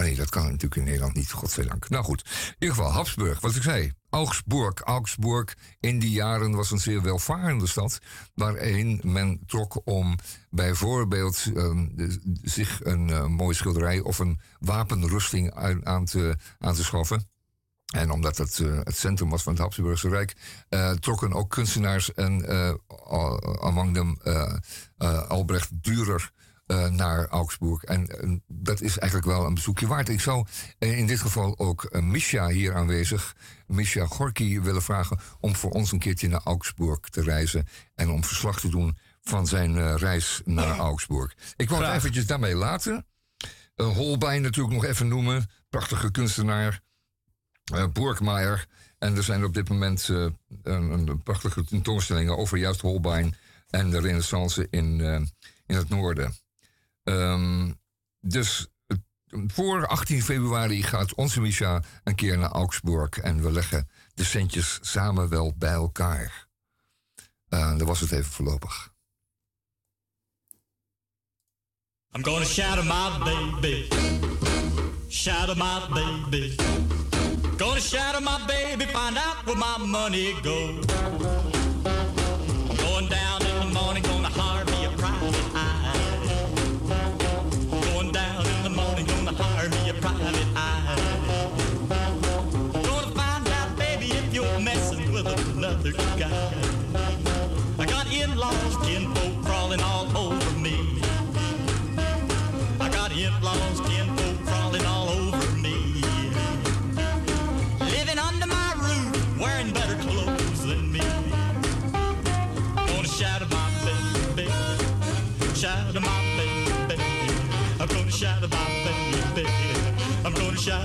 Nee, 0.00 0.16
dat 0.16 0.28
kan 0.28 0.42
natuurlijk 0.42 0.76
in 0.76 0.84
Nederland 0.84 1.14
niet, 1.14 1.30
godzijdank. 1.30 1.88
Nou 1.88 2.04
goed, 2.04 2.24
in 2.24 2.54
ieder 2.58 2.76
geval 2.76 2.92
Habsburg, 2.92 3.40
wat 3.40 3.54
ik 3.54 3.62
zei. 3.62 3.92
Augsburg. 4.10 4.80
Augsburg 4.80 5.56
in 5.80 5.98
die 5.98 6.10
jaren 6.10 6.54
was 6.54 6.70
een 6.70 6.78
zeer 6.78 7.02
welvarende 7.02 7.66
stad. 7.66 7.98
Waarin 8.34 9.00
men 9.04 9.40
trok 9.46 9.80
om 9.84 10.18
bijvoorbeeld 10.50 11.46
uh, 11.54 11.88
zich 12.42 12.84
een 12.84 13.08
uh, 13.08 13.26
mooie 13.26 13.54
schilderij 13.54 14.00
of 14.00 14.18
een 14.18 14.40
wapenrusting 14.58 15.54
aan, 15.84 16.04
te, 16.04 16.36
aan 16.58 16.74
te 16.74 16.84
schaffen. 16.84 17.28
En 17.94 18.10
omdat 18.10 18.36
het 18.36 18.58
uh, 18.58 18.80
het 18.82 18.96
centrum 18.96 19.30
was 19.30 19.42
van 19.42 19.52
het 19.52 19.62
Habsburgse 19.62 20.08
Rijk, 20.08 20.36
uh, 20.70 20.90
trokken 20.90 21.32
ook 21.32 21.50
kunstenaars 21.50 22.14
en 22.14 22.46
among 23.60 23.94
them 23.94 24.18
Albrecht 25.28 25.70
Dürer 25.80 26.39
uh, 26.70 26.88
naar 26.88 27.28
Augsburg. 27.28 27.84
En 27.84 28.08
uh, 28.24 28.36
dat 28.46 28.80
is 28.80 28.98
eigenlijk 28.98 29.30
wel 29.30 29.46
een 29.46 29.54
bezoekje 29.54 29.86
waard. 29.86 30.08
Ik 30.08 30.20
zou 30.20 30.46
uh, 30.78 30.98
in 30.98 31.06
dit 31.06 31.20
geval 31.20 31.58
ook 31.58 32.00
Misha 32.00 32.48
hier 32.48 32.74
aanwezig, 32.74 33.36
Misha 33.66 34.06
Gorky, 34.06 34.60
willen 34.60 34.82
vragen 34.82 35.18
om 35.40 35.56
voor 35.56 35.70
ons 35.70 35.92
een 35.92 35.98
keertje 35.98 36.28
naar 36.28 36.40
Augsburg 36.44 37.00
te 37.00 37.22
reizen 37.22 37.66
en 37.94 38.10
om 38.10 38.24
verslag 38.24 38.60
te 38.60 38.68
doen 38.68 38.98
van 39.22 39.46
zijn 39.46 39.96
reis 39.96 40.40
naar 40.44 40.78
Augsburg. 40.78 41.36
Ik 41.56 41.68
wou 41.68 41.84
het 41.84 41.94
eventjes 41.94 42.26
daarmee 42.26 42.54
laten. 42.54 43.06
Holbein 43.74 44.42
natuurlijk 44.42 44.74
nog 44.74 44.84
even 44.84 45.08
noemen, 45.08 45.50
prachtige 45.68 46.10
kunstenaar. 46.10 46.80
Burgmeier. 47.92 48.66
En 48.98 49.16
er 49.16 49.22
zijn 49.22 49.44
op 49.44 49.54
dit 49.54 49.68
moment 49.68 50.08
een, 50.08 50.38
een, 50.62 51.22
prachtige 51.22 51.64
tentoonstellingen 51.64 52.36
over 52.36 52.58
juist 52.58 52.80
Holbein 52.80 53.34
en 53.70 53.90
de 53.90 54.00
renaissance 54.00 54.66
in, 54.70 55.00
in 55.66 55.76
het 55.76 55.88
noorden. 55.88 56.34
Um, 57.10 57.80
dus 58.20 58.68
voor 59.30 59.86
18 59.86 60.22
februari 60.22 60.82
gaat 60.82 61.14
onze 61.14 61.40
Misha 61.40 61.82
een 62.04 62.14
keer 62.14 62.38
naar 62.38 62.50
Augsburg 62.50 63.18
en 63.18 63.42
we 63.42 63.52
leggen 63.52 63.88
de 64.14 64.24
centjes 64.24 64.78
samen 64.80 65.28
wel 65.28 65.54
bij 65.56 65.72
elkaar. 65.72 66.48
Uh, 67.48 67.76
dat 67.76 67.86
was 67.86 68.00
het 68.00 68.12
even 68.12 68.30
voorlopig. 68.30 68.92
I'm 72.12 72.24
gonna 72.24 72.44
shadow 72.44 72.84
my 72.84 73.24
baby, 73.24 73.88
shadow 75.08 75.56
my 75.56 75.88
baby. 75.90 76.56
Gonna 77.56 77.80
shadow 77.80 78.20
my 78.20 78.46
baby, 78.46 78.86
find 78.86 79.16
out 79.16 79.44
where 79.44 79.56
my 79.56 79.86
money 79.86 80.34
goes. 80.42 81.59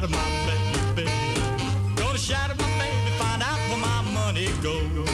My 0.10 0.30
baby. 0.96 1.10
Gonna 1.96 2.18
shadow 2.18 2.56
my 2.58 2.70
baby, 2.80 3.12
find 3.18 3.42
out 3.42 3.58
where 3.70 3.78
my 3.78 4.02
money 4.14 4.48
goes. 4.62 5.10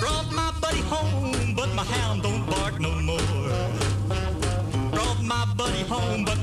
Brought 0.00 0.32
my 0.32 0.52
buddy 0.60 0.80
home, 0.82 1.54
but 1.56 1.74
my 1.74 1.84
hound 1.84 2.22
don't 2.22 2.44
bark 2.50 2.78
no 2.80 2.90
more. 3.00 3.20
Brought 4.90 5.22
my 5.22 5.46
buddy 5.56 5.82
home, 5.84 6.24
but 6.24 6.42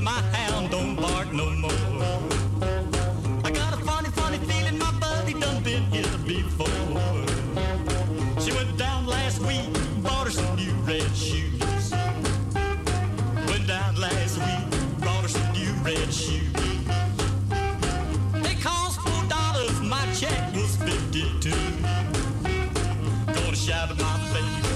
Shadow 23.62 23.94
my 23.94 24.18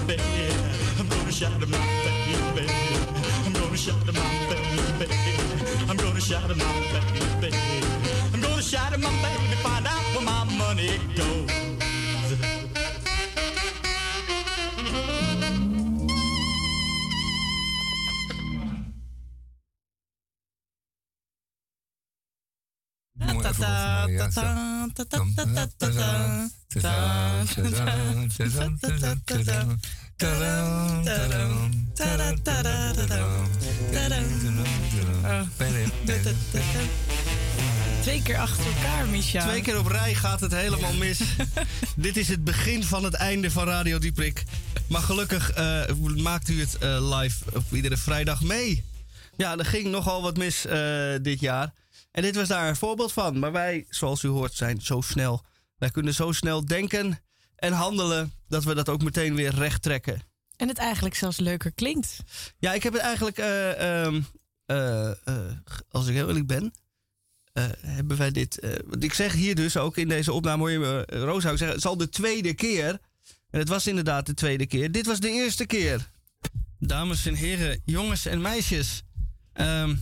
baby, 0.06 0.22
I'm 1.00 1.08
gonna 1.08 1.32
shadow 1.32 1.66
my 1.66 1.78
baby. 2.04 2.70
I'm 3.44 3.52
gonna 3.52 3.76
shadow 3.76 4.12
my 4.12 4.22
baby. 4.48 5.10
I'm 5.90 5.96
gonna 5.96 6.20
shadow 6.20 6.54
my 6.54 6.64
baby. 7.40 7.58
I'm 8.32 8.40
gonna 8.40 8.62
shadow 8.62 8.98
my 8.98 9.10
baby. 9.22 9.55
Twee 38.02 38.22
keer 38.22 38.38
achter 38.38 38.64
elkaar, 38.66 39.06
Micha. 39.06 39.40
Twee 39.40 39.62
keer 39.62 39.78
op 39.78 39.86
rij 39.86 40.14
gaat 40.14 40.40
het 40.40 40.52
helemaal 40.52 40.92
mis. 40.92 41.18
Dit 41.96 42.16
is 42.16 42.28
het 42.28 42.44
begin 42.44 42.84
van 42.84 43.04
het 43.04 43.14
einde 43.14 43.50
van 43.50 43.66
Radio 43.66 43.98
Dieprik. 43.98 44.44
Maar 44.86 45.02
gelukkig 45.02 45.58
uh, 45.58 45.82
maakt 46.16 46.48
u 46.48 46.60
het 46.60 46.76
uh, 46.82 47.18
live 47.18 47.44
op 47.54 47.64
iedere 47.72 47.96
vrijdag 47.96 48.42
mee. 48.42 48.84
Ja, 49.36 49.56
er 49.56 49.64
ging 49.64 49.86
nogal 49.86 50.22
wat 50.22 50.36
mis 50.36 50.66
uh, 50.66 51.14
dit 51.22 51.40
jaar. 51.40 51.72
En 52.16 52.22
dit 52.22 52.36
was 52.36 52.48
daar 52.48 52.68
een 52.68 52.76
voorbeeld 52.76 53.12
van. 53.12 53.38
Maar 53.38 53.52
wij, 53.52 53.86
zoals 53.88 54.22
u 54.22 54.28
hoort, 54.28 54.54
zijn 54.54 54.80
zo 54.80 55.00
snel. 55.00 55.44
Wij 55.78 55.90
kunnen 55.90 56.14
zo 56.14 56.32
snel 56.32 56.66
denken 56.66 57.18
en 57.56 57.72
handelen 57.72 58.32
dat 58.48 58.64
we 58.64 58.74
dat 58.74 58.88
ook 58.88 59.02
meteen 59.02 59.34
weer 59.34 59.54
recht 59.54 59.82
trekken. 59.82 60.22
En 60.56 60.68
het 60.68 60.78
eigenlijk 60.78 61.14
zelfs 61.14 61.38
leuker 61.38 61.72
klinkt. 61.72 62.18
Ja, 62.58 62.72
ik 62.72 62.82
heb 62.82 62.92
het 62.92 63.02
eigenlijk, 63.02 63.38
eh, 63.38 64.04
ehm, 64.04 64.20
eh, 64.66 65.10
eh, 65.10 65.16
als 65.88 66.06
ik 66.06 66.14
heel 66.14 66.28
eerlijk 66.28 66.46
ben, 66.46 66.72
hebben 67.80 68.16
wij 68.16 68.30
dit. 68.30 68.58
want 68.86 69.04
ik 69.04 69.14
zeg 69.14 69.32
hier 69.32 69.54
dus 69.54 69.76
ook 69.76 69.96
in 69.96 70.08
deze 70.08 70.32
opname, 70.32 70.58
hoor 70.58 70.70
je 70.70 70.78
me, 70.78 71.04
Rooshout 71.06 71.58
zeggen, 71.58 71.66
het 71.66 71.76
is 71.76 71.86
al 71.86 71.96
de 71.96 72.08
tweede 72.08 72.54
keer. 72.54 72.88
En 73.50 73.58
het 73.58 73.68
was 73.68 73.86
inderdaad 73.86 74.26
de 74.26 74.34
tweede 74.34 74.66
keer. 74.66 74.92
Dit 74.92 75.06
was 75.06 75.20
de 75.20 75.30
eerste 75.30 75.66
keer. 75.66 76.10
Dames 76.78 77.26
en 77.26 77.34
heren, 77.34 77.82
jongens 77.84 78.26
en 78.26 78.40
meisjes. 78.40 79.02
Ehm 79.52 79.94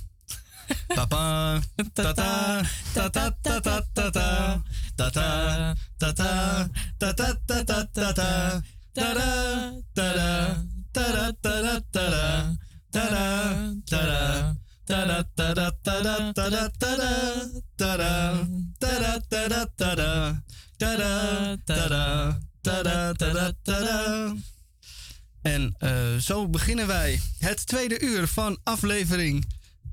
En 25.42 25.74
zo 26.20 26.48
beginnen 26.48 26.86
wij 26.86 27.20
het 27.38 27.66
tweede 27.66 28.00
uur 28.00 28.28
van 28.28 28.58
aflevering 28.62 29.46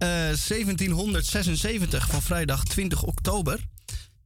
1776 0.08 2.08
van 2.08 2.22
vrijdag 2.22 2.64
20 2.64 3.04
oktober. 3.04 3.60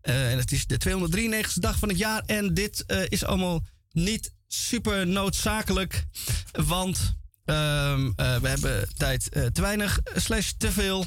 Eh, 0.02 0.32
en 0.32 0.38
het 0.38 0.52
is 0.52 0.68
de 0.68 0.78
293ste 0.78 1.60
dag 1.60 1.80
van 1.80 1.90
het 1.90 1.98
jaar. 1.98 2.24
En 2.26 2.54
dit 2.54 2.86
eh, 2.86 3.02
is 3.08 3.26
allemaal 3.26 3.64
niet 3.92 4.34
super 4.48 5.08
noodzakelijk. 5.08 6.06
Want 6.52 7.16
ehm, 7.46 8.12
eh, 8.16 8.38
we 8.38 8.48
hebben 8.48 8.90
tijd 8.98 9.30
eh, 9.30 9.46
te 9.46 9.62
weinig 9.62 10.00
slash 10.16 10.52
te 10.58 10.72
veel. 10.72 11.06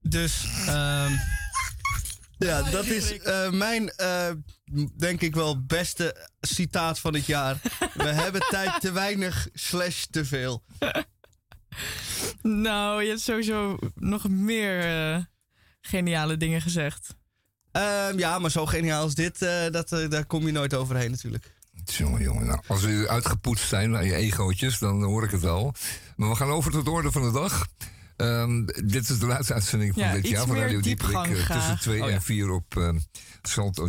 Dus 0.00 0.44
ehm, 0.66 1.12
ja, 2.46 2.62
dat 2.62 2.86
is 2.86 3.18
eh, 3.18 3.50
mijn, 3.50 3.90
eh, 3.90 4.30
denk 4.96 5.20
ik 5.20 5.34
wel, 5.34 5.64
beste 5.64 6.28
citaat 6.40 6.98
van 6.98 7.14
het 7.14 7.26
jaar. 7.26 7.60
We 7.94 8.08
hebben 8.08 8.40
tijd 8.48 8.80
te 8.80 8.92
weinig 8.92 9.48
slash 9.52 10.04
te 10.10 10.24
veel. 10.24 10.64
Nou, 12.42 13.02
je 13.02 13.08
hebt 13.08 13.20
sowieso 13.20 13.78
nog 13.94 14.28
meer 14.28 14.80
eh, 14.80 15.22
geniale 15.80 16.36
dingen 16.36 16.60
gezegd. 16.60 17.16
Ehm, 17.72 18.18
ja, 18.18 18.38
maar 18.38 18.50
zo 18.50 18.66
geniaal 18.66 19.02
als 19.02 19.14
dit, 19.14 19.42
eh, 19.42 19.70
dat, 19.70 19.92
eh, 19.92 20.08
daar 20.08 20.24
kom 20.24 20.46
je 20.46 20.52
nooit 20.52 20.74
overheen 20.74 21.10
natuurlijk. 21.10 21.54
Jongen, 21.84 22.22
jongen. 22.22 22.46
Nou, 22.46 22.60
als 22.66 22.82
u 22.82 23.08
uitgepoetst 23.08 23.68
zijn 23.68 23.96
aan 23.96 24.04
je 24.04 24.14
egootjes, 24.14 24.78
dan 24.78 25.02
hoor 25.02 25.24
ik 25.24 25.30
het 25.30 25.40
wel. 25.40 25.74
Maar 26.16 26.28
we 26.28 26.34
gaan 26.36 26.50
over 26.50 26.70
tot 26.72 26.84
de 26.84 26.90
orde 26.90 27.10
van 27.10 27.22
de 27.22 27.32
dag. 27.32 27.66
Ehm, 28.16 28.64
dit 28.64 29.08
is 29.08 29.18
de 29.18 29.26
laatste 29.26 29.54
uitzending 29.54 29.94
van 29.94 30.02
Ja, 30.02 30.12
dit 30.12 30.28
jaar 30.28 30.46
van 30.46 30.56
Radio 30.56 30.78
eh, 30.78 30.82
tussen 30.82 31.36
graag. 31.36 31.80
2 31.80 32.02
Oh, 32.02 32.08
ja. 32.08 32.14
en 32.14 32.22
4 32.22 32.50
op 32.50 32.76
eh, 32.76 32.88
Salto, 33.42 33.88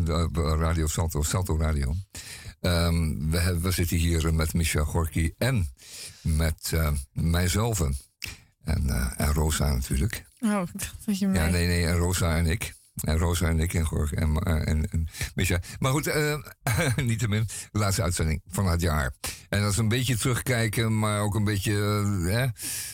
Radio 0.58 0.88
Salto, 0.88 1.24
Salto 1.24 1.58
Radio. 1.58 1.96
Ehm, 2.62 3.30
we, 3.62 3.72
zitten 3.72 3.98
hier 3.98 4.34
met 4.34 4.54
Michel 4.54 4.86
Gorky 4.86 5.34
en 5.38 5.68
met 6.22 6.72
eh, 6.74 6.92
mijzelf. 7.14 7.80
En, 8.64 8.90
eh, 8.90 9.12
en 9.18 9.34
Rosa 9.34 9.74
natuurlijk. 9.74 10.26
Oh, 10.40 10.62
dat 11.06 11.20
je 11.20 11.28
mij... 11.28 11.46
Ja, 11.46 11.50
nee, 11.50 11.68
nee, 11.68 11.86
en 11.86 11.96
Rosa 11.96 12.38
en 12.38 12.46
ik. 12.46 12.74
En 12.94 13.18
Rosa 13.18 13.48
en 13.48 13.60
ik 13.60 13.74
en 13.74 13.86
Gorg 13.86 14.14
en, 14.14 14.36
eh, 14.38 14.68
en. 14.68 15.08
Maar 15.80 15.92
goed, 15.92 16.08
eh 16.08 16.36
niettemin, 16.96 17.48
de 17.72 17.80
laatste 17.80 18.02
uitzending 18.02 18.42
van 18.48 18.68
het 18.68 18.82
jaar. 18.82 19.14
En 19.50 19.62
dat 19.62 19.72
is 19.72 19.78
een 19.78 19.88
beetje 19.88 20.18
terugkijken, 20.18 21.00
maar 21.00 21.22
ook 21.22 21.36
een 21.36 21.44
beetje... 21.44 21.72
eh, 21.74 22.50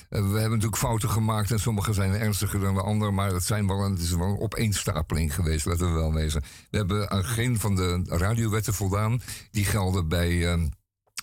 we 0.10 0.17
hebben 0.17 0.49
natuurlijk 0.49 0.77
fouten 0.77 1.10
gemaakt 1.10 1.51
en 1.51 1.60
sommige 1.60 1.93
zijn 1.93 2.13
ernstiger 2.13 2.60
dan 2.60 2.73
de 2.73 2.81
andere. 2.81 3.12
Maar 3.12 3.33
het, 3.33 3.43
zijn 3.43 3.67
wel 3.67 3.89
het 3.89 3.99
is 3.99 4.12
wel 4.12 4.27
een 4.27 4.39
opeenstapeling 4.39 5.33
geweest, 5.33 5.65
laten 5.65 5.93
we 5.93 5.99
wel 5.99 6.13
wezen. 6.13 6.43
We 6.69 6.77
hebben 6.77 7.10
aan 7.10 7.25
geen 7.25 7.60
van 7.60 7.75
de 7.75 8.03
radiowetten 8.05 8.73
voldaan. 8.73 9.21
Die 9.51 9.65
gelden 9.65 10.07
bij, 10.07 10.60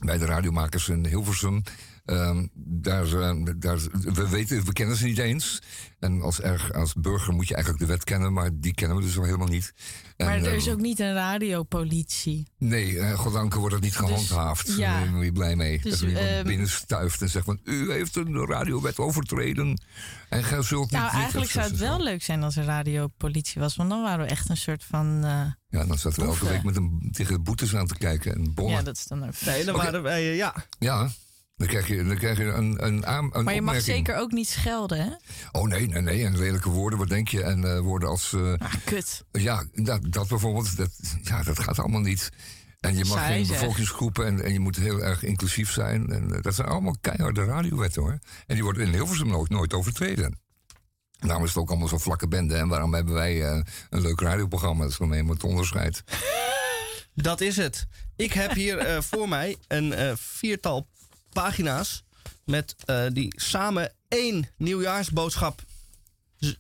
bij 0.05 0.19
de 0.19 0.25
radiomakers 0.25 0.89
in 0.89 1.07
Hilversum. 1.07 1.63
Ehm, 2.05 2.47
daar, 2.55 3.05
daar, 3.59 3.79
we, 3.91 4.29
weten, 4.29 4.65
we 4.65 4.73
kennen 4.73 4.97
ze 4.97 5.05
niet 5.05 5.19
eens. 5.19 5.63
En 5.99 6.23
als, 6.23 6.41
erg, 6.41 6.73
als 6.73 6.95
burger 6.95 7.35
moet 7.35 7.49
je 7.49 7.55
eigenlijk 7.55 7.85
de 7.85 7.91
wet 7.91 8.05
kennen, 8.05 8.33
maar 8.33 8.51
die 8.53 8.75
kennen 8.75 8.97
we 8.97 9.03
dus 9.03 9.19
al 9.19 9.25
helemaal 9.25 9.49
niet. 9.49 9.73
En, 10.17 10.27
Maar 10.27 10.37
er 10.37 10.47
eh, 10.47 10.55
is 10.55 10.69
ook 10.71 10.81
niet 10.81 11.01
een 11.01 11.15
radiopolitie. 11.15 12.47
Nee, 12.59 12.93
uh, 12.93 13.19
goddank 13.19 13.55
wordt 13.55 13.75
het 13.75 13.85
niet 13.85 13.97
gehandhaafd. 13.97 14.67
Dus, 14.67 14.77
ja. 14.77 15.01
Daar 15.01 15.13
ben 15.13 15.25
je 15.25 15.33
blij 15.33 15.57
mee. 15.57 15.81
Dus, 15.81 15.91
dat 15.93 16.01
er 16.01 16.09
iemand 16.09 16.27
ehm, 16.27 16.47
binnenstuift 16.47 17.23
en 17.23 17.29
zegt 17.29 17.45
van... 17.45 17.61
u 17.65 17.93
heeft 17.93 18.17
een 18.17 18.47
radiowet 18.47 18.99
overtreden 18.99 19.83
en 20.29 20.45
gij 20.45 20.63
zult 20.63 20.91
niet... 20.91 21.01
Nou, 21.01 21.11
dit 21.11 21.21
eigenlijk 21.21 21.51
zou 21.51 21.65
zo, 21.65 21.71
het 21.71 21.81
wel 21.81 22.03
leuk 22.03 22.23
zijn 22.23 22.43
als 22.43 22.57
er 22.57 22.65
radiopolitie 22.65 23.61
was. 23.61 23.77
Want 23.77 23.91
dan 23.91 24.03
waren 24.03 24.25
we 24.25 24.31
echt 24.31 24.49
een 24.49 24.57
soort 24.57 24.85
van... 24.85 25.25
eh, 25.25 25.79
Ja, 25.81 25.87
dan 25.87 25.99
zaten 25.99 26.23
we 26.23 26.29
elke 26.29 26.49
week 26.49 26.63
met 26.63 26.77
een, 26.77 27.09
tegen 27.13 27.33
de 27.33 27.41
boetes 27.41 27.77
aan 27.77 27.87
te 27.87 27.97
kijken 27.97 28.35
en 28.35 28.55
bonnen. 28.55 28.73
ja, 28.73 28.79
Ja, 28.79 28.85
dat 28.85 28.97
is 28.97 29.07
dan 29.07 29.27
ook... 29.27 29.41
Nee, 29.47 29.65
dan 29.65 29.75
Oké. 29.75 29.85
waren 29.85 30.03
wij, 30.03 30.31
eh, 30.31 30.37
ja. 30.37 30.55
Dan 31.57 31.67
krijg 31.67 31.89
je, 31.89 32.05
dan 32.05 32.17
krijg 32.17 32.39
je 32.39 32.45
een, 32.45 32.85
een, 32.87 33.07
aan, 33.07 33.31
een 33.33 33.45
Maar 33.45 33.55
je 33.55 33.63
mag 33.63 33.81
zeker 33.81 34.17
ook 34.17 34.33
niet 34.33 34.49
schelden, 34.49 34.99
hè? 34.99 35.11
Oh 35.53 35.69
nee, 35.69 35.87
nee, 35.87 36.03
nee. 36.03 36.25
En 36.25 36.39
lelijke 36.39 36.69
woorden, 36.71 36.99
wat 36.99 37.09
denk 37.09 37.29
je? 37.29 37.43
En 37.43 37.65
eh, 37.75 37.81
woorden 37.81 38.09
als... 38.09 38.33
eh, 38.33 38.53
Ah, 38.59 38.73
kut. 38.85 39.25
Ja, 39.33 39.65
dat, 39.73 40.01
dat 40.13 40.29
bijvoorbeeld, 40.29 40.77
dat, 40.77 40.91
ja, 41.23 41.43
dat 41.43 41.59
gaat 41.59 41.79
allemaal 41.79 42.01
niet. 42.01 42.31
En 42.81 42.97
je 42.97 43.05
mag 43.05 43.27
geen 43.27 43.45
zeg. 43.47 43.59
bevolkingsgroepen 43.59 44.27
en, 44.27 44.43
en 44.43 44.53
je 44.53 44.61
moet 44.61 44.77
heel 44.77 45.03
erg 45.03 45.23
inclusief 45.23 45.71
zijn. 45.73 46.11
En 46.11 46.35
eh, 46.35 46.43
dat 46.43 46.55
zijn 46.55 46.69
allemaal 46.69 46.97
keiharde 47.01 47.45
radiowetten 47.45 48.03
hoor. 48.03 48.19
En 48.47 48.55
die 48.55 48.63
worden 48.65 48.87
in 48.87 48.93
Hilversum 48.93 49.27
nooit, 49.29 49.51
nooit 49.51 49.73
overtreden. 49.73 50.39
Daarom 51.19 51.43
is 51.43 51.49
het 51.49 51.59
ook 51.59 51.69
allemaal 51.71 51.89
zo'n 51.89 52.01
vlakke 52.01 52.29
bende. 52.29 52.55
En 52.57 52.69
waarom 52.69 52.95
hebben 52.95 53.15
wij 53.15 53.43
eh, 53.43 53.61
een 53.91 54.01
leuk 54.01 54.21
radioprogramma? 54.21 54.81
Dat 54.83 54.91
is 54.91 54.97
gewoon 54.97 55.13
helemaal 55.13 55.35
het 55.35 55.45
onderscheid. 55.45 56.03
Dat 57.15 57.41
is 57.41 57.57
het. 57.57 57.87
Ik 58.17 58.33
heb 58.33 58.53
hier 58.53 58.79
eh, 58.79 59.01
voor 59.01 59.29
mij 59.29 59.57
een 59.69 59.93
eh, 59.93 60.13
viertal 60.17 60.89
pagina's 61.35 62.05
met 62.45 62.75
eh, 62.85 63.07
die 63.13 63.33
samen 63.37 63.93
één 64.09 64.49
nieuwjaarsboodschap 64.57 65.63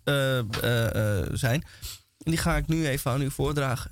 eh, 0.05 0.39
eh, 0.39 1.23
eh, 1.23 1.29
zijn. 1.33 1.65
En 2.19 2.31
die 2.31 2.37
ga 2.37 2.57
ik 2.57 2.67
nu 2.67 2.87
even 2.89 3.11
aan 3.11 3.23
u 3.23 3.31
voordragen. 3.31 3.91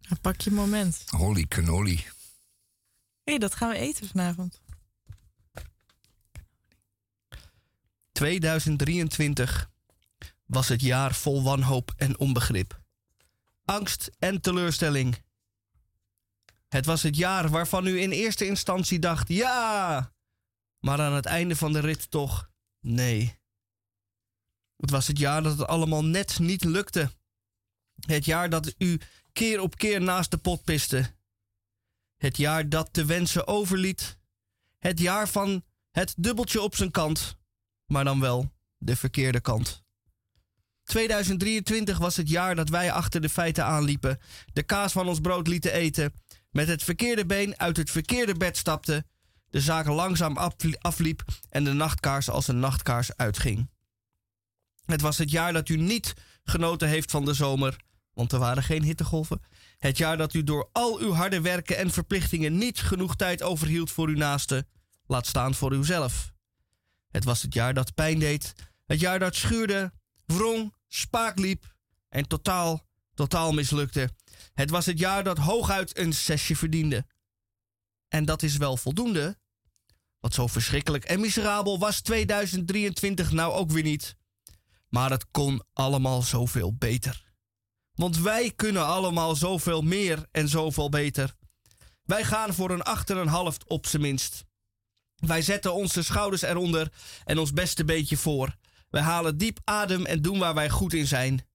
Nou, 0.00 0.20
pak 0.20 0.40
je 0.40 0.50
moment. 0.50 1.04
Holy 1.06 1.46
cannoli. 1.46 1.96
Hé, 1.96 2.02
hey, 3.24 3.38
dat 3.38 3.54
gaan 3.54 3.68
we 3.68 3.76
eten 3.76 4.08
vanavond. 4.08 4.60
2023 8.12 9.70
was 10.46 10.68
het 10.68 10.80
jaar 10.80 11.14
vol 11.14 11.42
wanhoop 11.42 11.92
en 11.96 12.18
onbegrip. 12.18 12.80
Angst 13.64 14.10
en 14.18 14.40
teleurstelling. 14.40 15.22
Het 16.68 16.86
was 16.86 17.02
het 17.02 17.16
jaar 17.16 17.48
waarvan 17.48 17.86
u 17.86 18.00
in 18.00 18.10
eerste 18.10 18.46
instantie 18.46 18.98
dacht 18.98 19.28
ja, 19.28 20.11
maar 20.82 21.00
aan 21.00 21.12
het 21.12 21.26
einde 21.26 21.56
van 21.56 21.72
de 21.72 21.80
rit 21.80 22.10
toch 22.10 22.50
nee. 22.80 23.40
Het 24.76 24.90
was 24.90 25.06
het 25.06 25.18
jaar 25.18 25.42
dat 25.42 25.58
het 25.58 25.68
allemaal 25.68 26.04
net 26.04 26.38
niet 26.38 26.64
lukte. 26.64 27.10
Het 28.00 28.24
jaar 28.24 28.50
dat 28.50 28.74
u 28.78 29.00
keer 29.32 29.60
op 29.60 29.76
keer 29.76 30.00
naast 30.00 30.30
de 30.30 30.38
pot 30.38 30.64
piste. 30.64 31.14
Het 32.16 32.36
jaar 32.36 32.68
dat 32.68 32.94
de 32.94 33.04
wensen 33.04 33.46
overliet. 33.46 34.18
Het 34.78 34.98
jaar 34.98 35.28
van 35.28 35.64
het 35.90 36.14
dubbeltje 36.16 36.62
op 36.62 36.76
zijn 36.76 36.90
kant 36.90 37.40
maar 37.92 38.04
dan 38.04 38.20
wel 38.20 38.52
de 38.78 38.96
verkeerde 38.96 39.40
kant. 39.40 39.82
2023 40.84 41.98
was 41.98 42.16
het 42.16 42.28
jaar 42.28 42.54
dat 42.54 42.68
wij 42.68 42.92
achter 42.92 43.20
de 43.20 43.28
feiten 43.28 43.64
aanliepen, 43.64 44.20
de 44.52 44.62
kaas 44.62 44.92
van 44.92 45.08
ons 45.08 45.20
brood 45.20 45.46
lieten 45.46 45.72
eten, 45.72 46.12
met 46.50 46.68
het 46.68 46.82
verkeerde 46.82 47.26
been 47.26 47.58
uit 47.58 47.76
het 47.76 47.90
verkeerde 47.90 48.34
bed 48.34 48.56
stapten, 48.56 49.06
de 49.52 49.60
zaak 49.60 49.86
langzaam 49.86 50.36
afli- 50.36 50.76
afliep 50.78 51.22
en 51.48 51.64
de 51.64 51.72
nachtkaars 51.72 52.28
als 52.28 52.48
een 52.48 52.60
nachtkaars 52.60 53.16
uitging. 53.16 53.70
Het 54.84 55.00
was 55.00 55.18
het 55.18 55.30
jaar 55.30 55.52
dat 55.52 55.68
u 55.68 55.76
niet 55.76 56.14
genoten 56.44 56.88
heeft 56.88 57.10
van 57.10 57.24
de 57.24 57.34
zomer, 57.34 57.76
want 58.12 58.32
er 58.32 58.38
waren 58.38 58.62
geen 58.62 58.82
hittegolven. 58.82 59.40
Het 59.78 59.98
jaar 59.98 60.16
dat 60.16 60.34
u 60.34 60.44
door 60.44 60.68
al 60.72 60.98
uw 60.98 61.12
harde 61.12 61.40
werken 61.40 61.76
en 61.76 61.90
verplichtingen 61.90 62.58
niet 62.58 62.80
genoeg 62.80 63.16
tijd 63.16 63.42
overhield 63.42 63.90
voor 63.90 64.08
uw 64.08 64.16
naaste, 64.16 64.66
laat 65.06 65.26
staan 65.26 65.54
voor 65.54 65.72
uzelf. 65.72 66.32
Het 67.10 67.24
was 67.24 67.42
het 67.42 67.54
jaar 67.54 67.74
dat 67.74 67.94
pijn 67.94 68.18
deed. 68.18 68.52
Het 68.86 69.00
jaar 69.00 69.18
dat 69.18 69.34
schuurde, 69.34 69.92
wrong, 70.26 70.74
spaak 70.88 71.38
liep 71.38 71.74
en 72.08 72.28
totaal, 72.28 72.86
totaal 73.14 73.52
mislukte. 73.52 74.10
Het 74.54 74.70
was 74.70 74.86
het 74.86 74.98
jaar 74.98 75.24
dat 75.24 75.38
hooguit 75.38 75.98
een 75.98 76.12
zesje 76.12 76.56
verdiende. 76.56 77.06
En 78.08 78.24
dat 78.24 78.42
is 78.42 78.56
wel 78.56 78.76
voldoende. 78.76 79.40
Want 80.22 80.34
zo 80.34 80.46
verschrikkelijk 80.46 81.04
en 81.04 81.20
miserabel 81.20 81.78
was 81.78 82.00
2023 82.00 83.30
nou 83.32 83.52
ook 83.52 83.70
weer 83.70 83.82
niet. 83.82 84.16
Maar 84.88 85.10
het 85.10 85.26
kon 85.30 85.62
allemaal 85.72 86.22
zoveel 86.22 86.74
beter. 86.74 87.24
Want 87.94 88.18
wij 88.18 88.52
kunnen 88.56 88.86
allemaal 88.86 89.34
zoveel 89.34 89.82
meer 89.82 90.26
en 90.30 90.48
zoveel 90.48 90.88
beter. 90.88 91.34
Wij 92.04 92.24
gaan 92.24 92.54
voor 92.54 92.70
een 92.70 92.82
achter 92.82 93.16
een 93.16 93.28
half 93.28 93.56
op 93.66 93.86
zijn 93.86 94.02
minst. 94.02 94.44
Wij 95.14 95.42
zetten 95.42 95.74
onze 95.74 96.02
schouders 96.02 96.42
eronder 96.42 96.92
en 97.24 97.38
ons 97.38 97.52
beste 97.52 97.84
beetje 97.84 98.16
voor. 98.16 98.56
Wij 98.90 99.02
halen 99.02 99.38
diep 99.38 99.58
adem 99.64 100.06
en 100.06 100.22
doen 100.22 100.38
waar 100.38 100.54
wij 100.54 100.70
goed 100.70 100.92
in 100.92 101.06
zijn. 101.06 101.46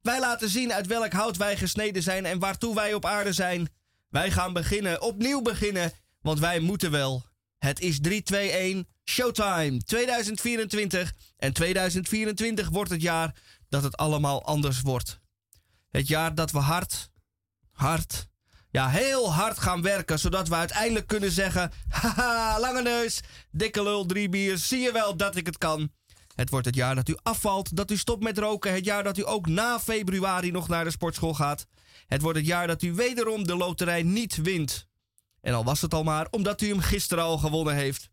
Wij 0.00 0.20
laten 0.20 0.48
zien 0.48 0.72
uit 0.72 0.86
welk 0.86 1.12
hout 1.12 1.36
wij 1.36 1.56
gesneden 1.56 2.02
zijn 2.02 2.26
en 2.26 2.38
waartoe 2.38 2.74
wij 2.74 2.94
op 2.94 3.04
aarde 3.04 3.32
zijn. 3.32 3.68
Wij 4.08 4.30
gaan 4.30 4.52
beginnen, 4.52 5.02
opnieuw 5.02 5.42
beginnen, 5.42 5.92
want 6.20 6.38
wij 6.38 6.60
moeten 6.60 6.90
wel. 6.90 7.32
Het 7.64 7.80
is 7.80 8.00
3, 8.00 8.22
2, 8.22 8.50
1, 8.50 8.88
showtime 9.04 9.82
2024. 9.84 11.12
En 11.36 11.52
2024 11.52 12.68
wordt 12.68 12.90
het 12.90 13.02
jaar 13.02 13.34
dat 13.68 13.82
het 13.82 13.96
allemaal 13.96 14.44
anders 14.44 14.80
wordt. 14.80 15.20
Het 15.90 16.08
jaar 16.08 16.34
dat 16.34 16.50
we 16.50 16.58
hard, 16.58 17.10
hard, 17.72 18.28
ja, 18.70 18.88
heel 18.88 19.32
hard 19.32 19.58
gaan 19.58 19.82
werken, 19.82 20.18
zodat 20.18 20.48
we 20.48 20.54
uiteindelijk 20.54 21.06
kunnen 21.06 21.30
zeggen: 21.30 21.72
haha, 21.88 22.60
lange 22.60 22.82
neus, 22.82 23.20
dikke 23.50 23.82
lul, 23.82 24.06
drie 24.06 24.28
bier, 24.28 24.58
zie 24.58 24.80
je 24.80 24.92
wel 24.92 25.16
dat 25.16 25.36
ik 25.36 25.46
het 25.46 25.58
kan. 25.58 25.92
Het 26.34 26.50
wordt 26.50 26.66
het 26.66 26.74
jaar 26.74 26.94
dat 26.94 27.08
u 27.08 27.16
afvalt, 27.22 27.76
dat 27.76 27.90
u 27.90 27.96
stopt 27.96 28.22
met 28.22 28.38
roken, 28.38 28.72
het 28.72 28.84
jaar 28.84 29.04
dat 29.04 29.18
u 29.18 29.26
ook 29.26 29.46
na 29.46 29.80
februari 29.80 30.50
nog 30.50 30.68
naar 30.68 30.84
de 30.84 30.90
sportschool 30.90 31.34
gaat. 31.34 31.66
Het 32.06 32.22
wordt 32.22 32.38
het 32.38 32.46
jaar 32.46 32.66
dat 32.66 32.82
u 32.82 32.92
wederom 32.92 33.46
de 33.46 33.56
loterij 33.56 34.02
niet 34.02 34.36
wint. 34.36 34.86
En 35.44 35.54
al 35.54 35.64
was 35.64 35.80
het 35.80 35.94
al 35.94 36.02
maar 36.02 36.26
omdat 36.30 36.60
u 36.60 36.68
hem 36.68 36.80
gisteren 36.80 37.24
al 37.24 37.38
gewonnen 37.38 37.74
heeft. 37.74 38.08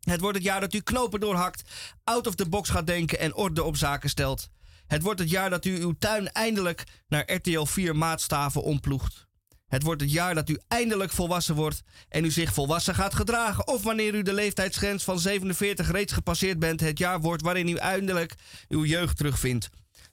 Het 0.00 0.20
wordt 0.20 0.36
het 0.36 0.46
jaar 0.46 0.60
dat 0.60 0.74
u 0.74 0.80
knopen 0.80 1.20
doorhakt, 1.20 1.62
out 2.04 2.26
of 2.26 2.34
the 2.34 2.48
box 2.48 2.68
gaat 2.68 2.86
denken 2.86 3.18
en 3.18 3.34
orde 3.34 3.62
op 3.62 3.76
zaken 3.76 4.08
stelt. 4.08 4.48
Het 4.86 5.02
wordt 5.02 5.20
het 5.20 5.30
jaar 5.30 5.50
dat 5.50 5.64
u 5.64 5.80
uw 5.80 5.94
tuin 5.98 6.32
eindelijk 6.32 6.84
naar 7.08 7.32
RTL 7.32 7.64
4 7.64 7.96
maatstaven 7.96 8.62
omploegt. 8.62 9.26
Het 9.66 9.82
wordt 9.82 10.00
het 10.00 10.12
jaar 10.12 10.34
dat 10.34 10.48
u 10.48 10.58
eindelijk 10.68 11.12
volwassen 11.12 11.54
wordt 11.54 11.82
en 12.08 12.24
u 12.24 12.30
zich 12.30 12.52
volwassen 12.52 12.94
gaat 12.94 13.14
gedragen. 13.14 13.66
Of 13.66 13.82
wanneer 13.82 14.14
u 14.14 14.22
de 14.22 14.32
leeftijdsgrens 14.32 15.04
van 15.04 15.18
47 15.18 15.90
reeds 15.90 16.12
gepasseerd 16.12 16.58
bent, 16.58 16.80
het 16.80 16.98
jaar 16.98 17.20
wordt 17.20 17.42
waarin 17.42 17.68
u 17.68 17.74
eindelijk 17.74 18.34
uw 18.68 18.84
jeugd 18.84 19.16
terugvindt. 19.16 19.68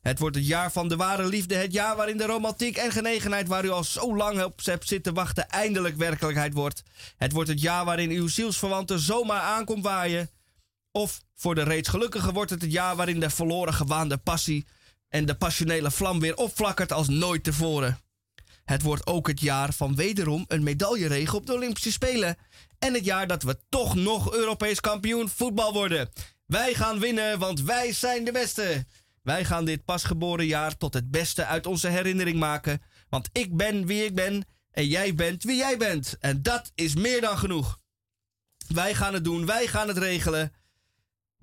Het 0.07 0.19
wordt 0.19 0.35
het 0.35 0.47
jaar 0.47 0.71
van 0.71 0.87
de 0.87 0.95
ware 0.95 1.27
liefde, 1.27 1.55
het 1.55 1.73
jaar 1.73 1.95
waarin 1.95 2.17
de 2.17 2.25
romantiek 2.25 2.77
en 2.77 2.91
genegenheid 2.91 3.47
waar 3.47 3.65
u 3.65 3.69
al 3.69 3.83
zo 3.83 4.15
lang 4.15 4.43
op 4.43 4.59
hebt 4.63 4.87
zitten 4.87 5.13
wachten 5.13 5.49
eindelijk 5.49 5.95
werkelijkheid 5.97 6.53
wordt. 6.53 6.83
Het 7.17 7.31
wordt 7.31 7.49
het 7.49 7.61
jaar 7.61 7.85
waarin 7.85 8.09
uw 8.09 8.27
zielsverwante 8.27 8.99
zomaar 8.99 9.41
aankomt 9.41 9.83
waaien. 9.83 10.29
Of 10.91 11.21
voor 11.35 11.55
de 11.55 11.63
reeds 11.63 11.89
gelukkigen 11.89 12.33
wordt 12.33 12.51
het 12.51 12.61
het 12.61 12.71
jaar 12.71 12.95
waarin 12.95 13.19
de 13.19 13.29
verloren 13.29 13.73
gewaande 13.73 14.17
passie 14.17 14.65
en 15.09 15.25
de 15.25 15.35
passionele 15.35 15.91
vlam 15.91 16.19
weer 16.19 16.35
opflakkert 16.35 16.91
als 16.91 17.07
nooit 17.07 17.43
tevoren. 17.43 17.99
Het 18.65 18.81
wordt 18.81 19.07
ook 19.07 19.27
het 19.27 19.39
jaar 19.39 19.73
van 19.73 19.95
wederom 19.95 20.45
een 20.47 20.63
medailleregen 20.63 21.37
op 21.37 21.45
de 21.45 21.53
Olympische 21.53 21.91
Spelen. 21.91 22.37
En 22.79 22.93
het 22.93 23.05
jaar 23.05 23.27
dat 23.27 23.43
we 23.43 23.57
toch 23.69 23.95
nog 23.95 24.33
Europees 24.33 24.79
kampioen 24.79 25.29
voetbal 25.29 25.73
worden. 25.73 26.09
Wij 26.45 26.73
gaan 26.73 26.99
winnen, 26.99 27.39
want 27.39 27.61
wij 27.61 27.93
zijn 27.93 28.23
de 28.23 28.31
beste. 28.31 28.85
Wij 29.25 29.45
gaan 29.45 29.65
dit 29.65 29.85
pasgeboren 29.85 30.45
jaar 30.45 30.77
tot 30.77 30.93
het 30.93 31.11
beste 31.11 31.45
uit 31.45 31.65
onze 31.65 31.87
herinnering 31.87 32.39
maken. 32.39 32.81
Want 33.09 33.29
ik 33.31 33.57
ben 33.57 33.85
wie 33.85 34.05
ik 34.05 34.15
ben 34.15 34.45
en 34.71 34.87
jij 34.87 35.15
bent 35.15 35.43
wie 35.43 35.55
jij 35.55 35.77
bent. 35.77 36.17
En 36.19 36.41
dat 36.41 36.71
is 36.75 36.95
meer 36.95 37.21
dan 37.21 37.37
genoeg. 37.37 37.79
Wij 38.67 38.95
gaan 38.95 39.13
het 39.13 39.23
doen, 39.23 39.45
wij 39.45 39.67
gaan 39.67 39.87
het 39.87 39.97
regelen. 39.97 40.53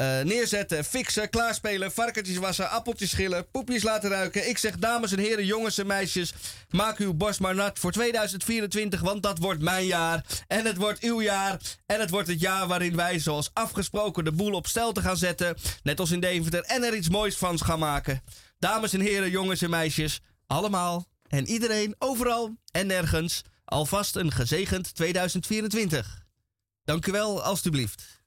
Uh, 0.03 0.21
neerzetten, 0.21 0.85
fixen, 0.85 1.31
klaarspelen, 1.31 1.93
varkentjes 1.93 2.37
wassen, 2.37 2.71
appeltjes 2.71 3.11
schillen, 3.11 3.51
poepjes 3.51 3.83
laten 3.83 4.11
ruiken. 4.11 4.49
Ik 4.49 4.59
zeg 4.59 4.77
dames 4.77 5.12
en 5.12 5.19
heren, 5.19 5.47
jongens 5.47 5.79
en 5.79 5.87
meisjes, 5.87 6.33
maak 6.71 6.99
uw 6.99 7.15
borst 7.15 7.41
maar 7.41 7.55
nat 7.55 7.79
voor 7.79 7.93
2024, 7.93 9.01
want 9.01 9.23
dat 9.23 9.38
wordt 9.38 9.61
mijn 9.61 9.87
jaar. 9.87 10.25
En 10.47 10.65
het 10.65 10.77
wordt 10.77 11.01
uw 11.01 11.21
jaar. 11.21 11.61
En 11.87 12.01
het 12.01 12.11
wordt 12.11 12.29
het 12.29 12.41
jaar 12.41 12.67
waarin 12.67 12.97
wij 12.97 13.19
zoals 13.19 13.51
afgesproken 13.53 14.25
de 14.25 14.33
boel 14.33 14.53
op 14.53 14.67
stel 14.67 14.93
te 14.93 15.01
gaan 15.01 15.17
zetten. 15.17 15.57
Net 15.83 16.01
als 16.01 16.11
in 16.11 16.21
Deventer. 16.21 16.62
En 16.62 16.85
er 16.85 16.95
iets 16.95 17.09
moois 17.09 17.37
van 17.37 17.59
gaan 17.59 17.79
maken. 17.79 18.23
Dames 18.59 18.93
en 18.93 19.01
heren, 19.01 19.31
jongens 19.31 19.62
en 19.62 19.71
meisjes, 19.71 20.21
allemaal 20.47 21.07
en 21.29 21.47
iedereen, 21.47 21.95
overal 21.99 22.57
en 22.71 22.87
nergens, 22.87 23.43
alvast 23.65 24.17
een 24.17 24.33
gezegend 24.33 24.95
2024. 24.95 26.25
Dank 26.85 27.07
u 27.07 27.12
wel, 27.12 27.43
alstublieft. 27.43 28.22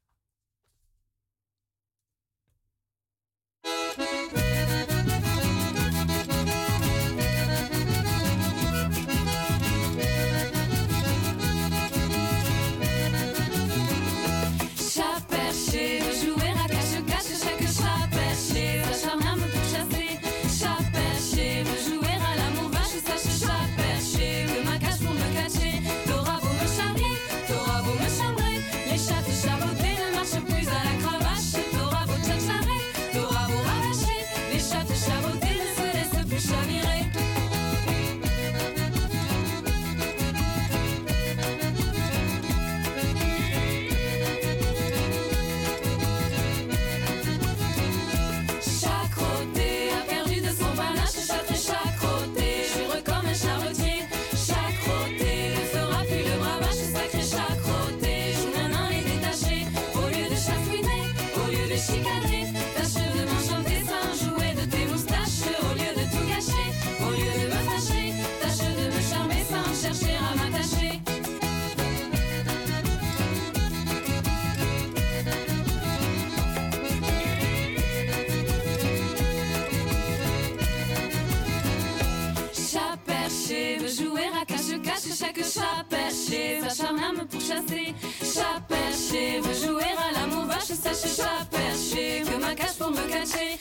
Pourchasser. 87.45 87.93
Chat 88.21 88.61
perché 88.67 89.39
veut 89.39 89.53
jouer 89.53 89.83
à 89.83 90.19
l'amour, 90.19 90.45
va 90.45 90.59
chez 90.59 90.75
sache 90.75 91.15
chat 91.15 91.45
perché 91.51 92.23
que 92.23 92.39
ma 92.41 92.55
cache 92.55 92.77
pour 92.77 92.91
me 92.91 93.07
cacher. 93.07 93.59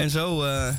En 0.00 0.10
zo, 0.10 0.42
eh, 0.42 0.74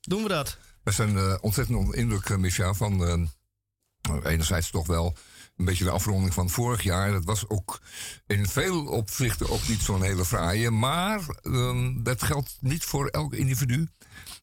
Doen 0.00 0.22
we 0.22 0.28
dat? 0.28 0.58
We 0.82 0.90
zijn 0.90 1.16
eh, 1.16 1.34
ontzettend 1.40 1.78
onder 1.78 1.94
indruk, 1.94 2.28
uh, 2.28 2.36
Micha, 2.36 2.74
van 2.74 3.02
uh, 3.02 4.24
enerzijds 4.24 4.70
toch 4.70 4.86
wel 4.86 5.16
een 5.56 5.64
beetje 5.64 5.84
de 5.84 5.90
afronding 5.90 6.34
van 6.34 6.50
vorig 6.50 6.82
jaar. 6.82 7.12
Dat 7.12 7.24
was 7.24 7.48
ook 7.48 7.80
in 8.26 8.48
veel 8.48 8.86
opzichten 8.86 9.50
ook 9.50 9.68
niet 9.68 9.80
zo'n 9.80 10.02
hele 10.02 10.24
fraaie. 10.24 10.70
Maar 10.70 11.20
um, 11.42 12.02
dat 12.02 12.22
geldt 12.22 12.56
niet 12.60 12.84
voor 12.84 13.06
elk 13.06 13.34
individu. 13.34 13.88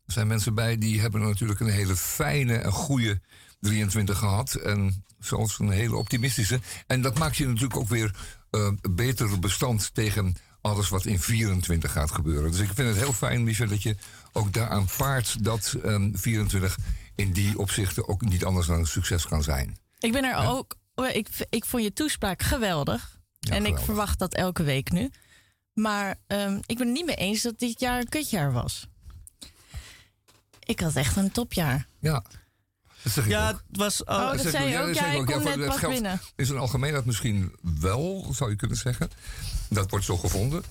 Er 0.05 0.13
zijn 0.13 0.27
mensen 0.27 0.53
bij 0.53 0.77
die 0.77 1.01
hebben 1.01 1.21
natuurlijk 1.21 1.59
een 1.59 1.69
hele 1.69 1.95
fijne 1.95 2.55
en 2.55 2.71
goede 2.71 3.21
23 3.59 4.17
gehad. 4.17 4.53
En 4.53 5.05
zelfs 5.19 5.59
een 5.59 5.69
hele 5.69 5.95
optimistische. 5.95 6.59
En 6.87 7.01
dat 7.01 7.19
maakt 7.19 7.37
je 7.37 7.47
natuurlijk 7.47 7.77
ook 7.77 7.89
weer 7.89 8.15
uh, 8.51 8.71
beter 8.91 9.39
bestand 9.39 9.93
tegen 9.93 10.35
alles 10.65 10.89
wat 10.89 11.05
in 11.05 11.19
24 11.19 11.91
gaat 11.91 12.11
gebeuren. 12.11 12.51
Dus 12.51 12.59
ik 12.59 12.71
vind 12.73 12.87
het 12.87 12.97
heel 12.97 13.13
fijn, 13.13 13.43
Michel, 13.43 13.67
dat 13.67 13.83
je 13.83 13.95
ook 14.31 14.53
daaraan 14.53 14.87
paart 14.97 15.43
dat 15.43 15.75
um, 15.85 16.17
24 16.17 16.77
in 17.15 17.31
die 17.31 17.59
opzichten 17.59 18.07
ook 18.07 18.21
niet 18.21 18.45
anders 18.45 18.67
dan 18.67 18.79
een 18.79 18.87
succes 18.87 19.27
kan 19.27 19.43
zijn. 19.43 19.77
Ik 19.99 20.11
ben 20.11 20.23
er 20.23 20.29
ja? 20.29 20.45
ook. 20.45 20.75
Ik, 20.95 21.27
ik 21.49 21.65
vond 21.65 21.83
je 21.83 21.93
toespraak 21.93 22.41
geweldig. 22.41 23.19
Ja, 23.39 23.51
en 23.51 23.55
geweldig. 23.55 23.79
ik 23.79 23.85
verwacht 23.85 24.19
dat 24.19 24.33
elke 24.33 24.63
week 24.63 24.91
nu. 24.91 25.09
Maar 25.73 26.15
um, 26.27 26.59
ik 26.65 26.77
ben 26.77 26.87
het 26.87 26.95
niet 26.95 27.05
mee 27.05 27.15
eens 27.15 27.41
dat 27.41 27.59
dit 27.59 27.79
jaar 27.79 27.99
een 27.99 28.09
kutjaar 28.09 28.51
was. 28.51 28.87
Ik 30.59 30.79
had 30.79 30.95
echt 30.95 31.15
een 31.15 31.31
topjaar. 31.31 31.87
Ja. 31.99 32.23
Ja, 33.27 33.47
het 33.47 33.61
was. 33.71 34.03
Oh, 34.03 34.15
oh 34.15 34.31
dat, 34.31 34.43
dat 34.43 34.51
zei 34.51 34.69
je 34.69 34.79
ook. 34.79 34.93
Ja, 34.93 35.05
ik 35.05 35.25
kom 35.25 35.43
ja, 35.43 35.55
net 35.55 35.67
pas 35.67 35.79
binnen. 35.79 36.21
In 36.35 36.45
zijn 36.45 36.59
algemeenheid 36.59 37.05
misschien 37.05 37.55
wel, 37.79 38.27
zou 38.31 38.49
je 38.49 38.55
kunnen 38.55 38.77
zeggen. 38.77 39.09
Dat 39.69 39.89
wordt 39.89 40.05
zo 40.05 40.17
gevonden. 40.17 40.63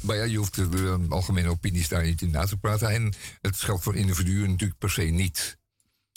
Maar 0.00 0.16
ja, 0.16 0.24
je 0.24 0.36
hoeft 0.36 0.54
de 0.54 1.06
algemene 1.08 1.48
opinies 1.48 1.88
daar 1.88 2.04
niet 2.04 2.22
in 2.22 2.30
na 2.30 2.44
te 2.44 2.56
praten. 2.56 2.88
En 2.88 3.14
het 3.40 3.56
geldt 3.56 3.82
voor 3.82 3.96
individuen 3.96 4.50
natuurlijk 4.50 4.78
per 4.78 4.90
se 4.90 5.02
niet. 5.02 5.58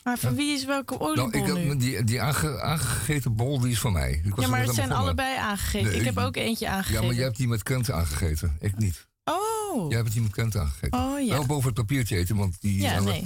Maar 0.04 0.18
van 0.18 0.36
wie 0.36 0.54
is 0.54 0.66
welke 0.66 1.00
oliebol 1.00 1.30
nou, 1.30 1.60
ik, 1.60 1.66
nu? 1.66 1.78
Die, 1.78 2.04
die 2.04 2.22
aange, 2.22 2.62
aangegeten 2.62 3.36
bol 3.36 3.60
die 3.60 3.72
is 3.72 3.80
van 3.80 3.92
mij. 3.92 4.22
Ja, 4.36 4.48
maar 4.48 4.62
het 4.62 4.76
zijn 4.76 4.92
allebei 4.92 5.38
aangegeten. 5.38 5.92
Nee, 5.92 6.00
ik 6.00 6.06
heb 6.06 6.18
ook 6.18 6.36
eentje 6.36 6.68
aangegeten. 6.68 7.02
Ja, 7.02 7.08
maar 7.08 7.16
jij 7.16 7.24
hebt 7.24 7.38
die 7.38 7.48
met 7.48 7.64
krent 7.64 7.92
aangegeten. 7.92 8.58
Ik 8.60 8.78
niet. 8.78 9.08
Oh. 9.24 9.90
Jij 9.90 9.98
hebt 9.98 10.12
die 10.12 10.22
met 10.22 10.32
krent 10.32 10.58
aangegeten. 10.58 11.00
Oh, 11.00 11.26
ja. 11.26 11.34
Wel 11.34 11.46
boven 11.46 11.66
het 11.66 11.74
papiertje 11.74 12.18
eten, 12.18 12.36
want 12.36 12.62
die 12.62 12.82
ja, 12.82 12.96
aan 12.96 13.04
nee. 13.04 13.22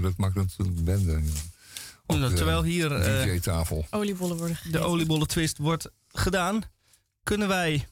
dat 0.00 0.16
maakt 0.16 0.34
natuurlijk 0.34 0.78
een 0.78 0.84
bende. 0.84 1.12
Ja. 1.12 1.30
De 2.20 2.32
Terwijl 2.32 2.62
hier 2.62 2.92
uh, 2.92 3.22
DJ-tafel. 3.22 3.86
oliebollen 3.90 4.36
worden 4.36 4.56
gegeten. 4.56 4.80
de 4.80 4.86
oliebollen 4.86 5.26
twist 5.26 5.58
wordt 5.58 5.90
gedaan, 6.08 6.62
kunnen 7.22 7.48
wij 7.48 7.86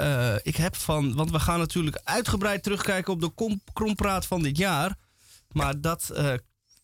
uh, 0.00 0.34
ik 0.42 0.56
heb 0.56 0.76
van, 0.76 1.14
want 1.14 1.30
we 1.30 1.40
gaan 1.40 1.58
natuurlijk 1.58 2.00
uitgebreid 2.04 2.62
terugkijken 2.62 3.12
op 3.12 3.20
de 3.20 3.58
krompraat 3.72 4.26
van 4.26 4.42
dit 4.42 4.56
jaar. 4.56 4.96
Maar 5.52 5.80
dat 5.80 6.10
uh, 6.12 6.32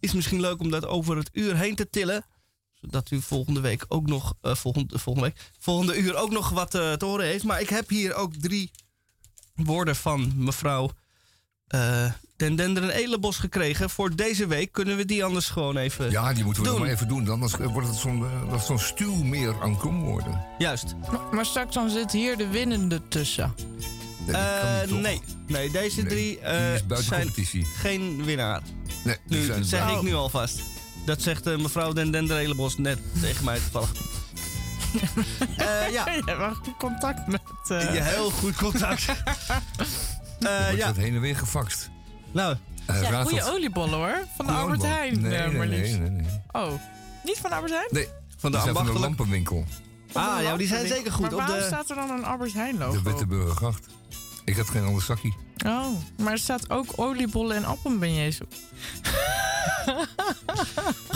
is 0.01 0.13
misschien 0.13 0.41
leuk 0.41 0.61
om 0.61 0.71
dat 0.71 0.87
over 0.87 1.17
het 1.17 1.29
uur 1.33 1.57
heen 1.57 1.75
te 1.75 1.91
tillen. 1.91 2.25
Zodat 2.73 3.11
u 3.11 3.21
volgende 3.21 3.61
week 3.61 3.85
ook 3.89 4.07
nog, 4.07 4.35
uh, 4.43 4.55
volgende, 4.55 4.99
volgende, 4.99 5.29
week, 5.29 5.51
volgende 5.59 5.97
uur 5.97 6.17
ook 6.17 6.31
nog 6.31 6.51
wat 6.51 6.71
te 6.71 6.97
horen 6.99 7.27
heeft. 7.27 7.45
Maar 7.45 7.61
ik 7.61 7.69
heb 7.69 7.89
hier 7.89 8.15
ook 8.15 8.35
drie 8.35 8.71
woorden 9.55 9.97
van 9.97 10.33
mevrouw 10.37 10.91
Den 12.37 12.57
Dender 12.57 12.83
en 12.83 12.91
Elenbos 12.91 13.37
gekregen. 13.37 13.91
Voor 13.91 14.17
deze 14.17 14.47
week 14.47 14.73
kunnen 14.73 14.97
we 14.97 15.05
die 15.05 15.25
anders 15.25 15.51
gewoon 15.51 15.77
even 15.77 16.11
Ja, 16.11 16.33
die 16.33 16.45
moeten 16.45 16.63
we 16.63 16.69
doen. 16.69 16.79
nog 16.79 16.87
maar 16.87 16.95
even 16.95 17.09
doen. 17.09 17.25
Dan 17.25 17.51
wordt 17.73 17.89
het 17.89 17.97
zo'n 17.97 18.21
uh, 18.21 18.61
zo'n 18.63 18.79
stuw 18.79 19.15
meer 19.15 19.55
aan 19.63 19.79
kromwoorden. 19.79 20.45
Juist. 20.59 20.95
Maar, 21.11 21.21
maar, 21.33 21.47
straks 21.47 21.75
dan 21.75 21.91
zit 21.91 22.13
hier 22.13 22.37
de 22.37 22.49
winnende 22.49 23.09
tussen. 23.09 23.55
Nee, 24.27 24.37
uh, 24.87 25.01
nee. 25.01 25.21
nee, 25.47 25.71
deze 25.71 26.01
nee, 26.01 26.11
drie 26.11 26.39
uh, 26.39 26.97
zijn 27.01 27.23
competitie. 27.23 27.65
geen 27.65 28.25
winnaar. 28.25 28.63
Nee, 29.05 29.17
die 29.27 29.39
nu, 29.39 29.45
zijn 29.45 29.65
zeg 29.65 29.91
ik 29.91 30.03
nu 30.03 30.15
alvast. 30.15 30.61
Dat 31.07 31.23
zegt 31.23 31.47
uh, 31.47 31.59
mevrouw 31.59 31.93
Den 31.93 32.11
Dender 32.11 32.37
Elenbos 32.37 32.79
net 32.79 32.99
tegen 33.21 33.45
mij 33.45 33.59
toevallig. 33.59 33.93
ja. 35.93 36.11
Je 36.11 36.23
hebt 36.25 36.57
goed 36.57 36.77
contact 36.79 37.27
met... 37.27 37.41
Je 37.69 38.01
heel 38.03 38.31
goed 38.31 38.55
contact. 38.57 39.05
uh, 40.41 40.77
ja. 40.77 40.93
heen 40.95 41.15
en 41.15 41.21
weer 41.21 41.37
gefaxt. 41.37 41.93
Nou, 42.35 42.57
uh, 42.91 43.03
ja, 43.03 43.23
goede 43.23 43.53
oliebollen 43.53 43.99
hoor. 43.99 44.27
Van 44.37 44.47
de 44.47 44.53
Goeie 44.53 44.65
Albert 44.65 44.83
Heijn. 44.83 45.21
Nee, 45.21 45.39
nee, 45.39 45.57
maar 45.57 45.67
nee, 45.67 45.99
nee, 45.99 46.11
nee, 46.11 46.27
Oh, 46.53 46.73
niet 47.25 47.39
van 47.39 47.53
Albert 47.53 47.73
Heijn? 47.73 47.89
Nee, 47.91 48.09
van 48.37 48.53
de, 48.53 48.59
van 48.59 48.87
de 48.87 48.93
lampenwinkel. 48.93 49.65
Ah, 50.13 50.43
ja, 50.43 50.57
die 50.57 50.67
zijn 50.67 50.87
zeker 50.87 51.13
goed. 51.13 51.21
Maar 51.21 51.33
op 51.33 51.39
waarom 51.39 51.59
de... 51.59 51.65
staat 51.65 51.91
er 51.91 51.97
dan 51.97 52.11
een 52.11 52.25
Albert 52.25 52.53
Heijn 52.53 52.79
logo? 52.79 52.93
De 52.93 53.03
Witteburgergracht. 53.03 53.87
Ik 54.45 54.57
heb 54.57 54.69
geen 54.69 54.85
ander 54.85 55.03
zakje. 55.03 55.33
Oh, 55.67 55.87
maar 56.19 56.33
er 56.33 56.39
staat 56.39 56.71
ook 56.71 56.87
oliebollen 56.97 57.57
en 57.57 57.65
appelbeignets 57.65 58.41
op. 58.41 58.53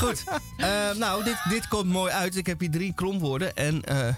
Goed. 0.01 0.25
Uh, 0.59 0.95
nou, 0.95 1.25
dit, 1.25 1.37
dit 1.49 1.69
komt 1.69 1.87
mooi 1.87 2.13
uit. 2.13 2.37
Ik 2.37 2.47
heb 2.47 2.61
hier 2.61 2.71
drie 2.71 2.95
kromwoorden. 2.95 3.57
En 3.57 3.83
uh, 3.89 4.09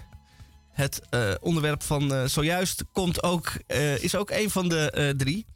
het 0.73 1.01
uh, 1.11 1.31
onderwerp 1.41 1.83
van 1.83 2.29
zojuist 2.29 2.85
komt 2.93 3.23
ook, 3.23 3.53
is 4.01 4.15
ook 4.15 4.31
een 4.31 4.51
van 4.51 4.69
de 4.69 5.15
drie. 5.17 5.47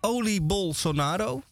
Oliebol 0.00 0.74
Sonaro. 0.74 1.42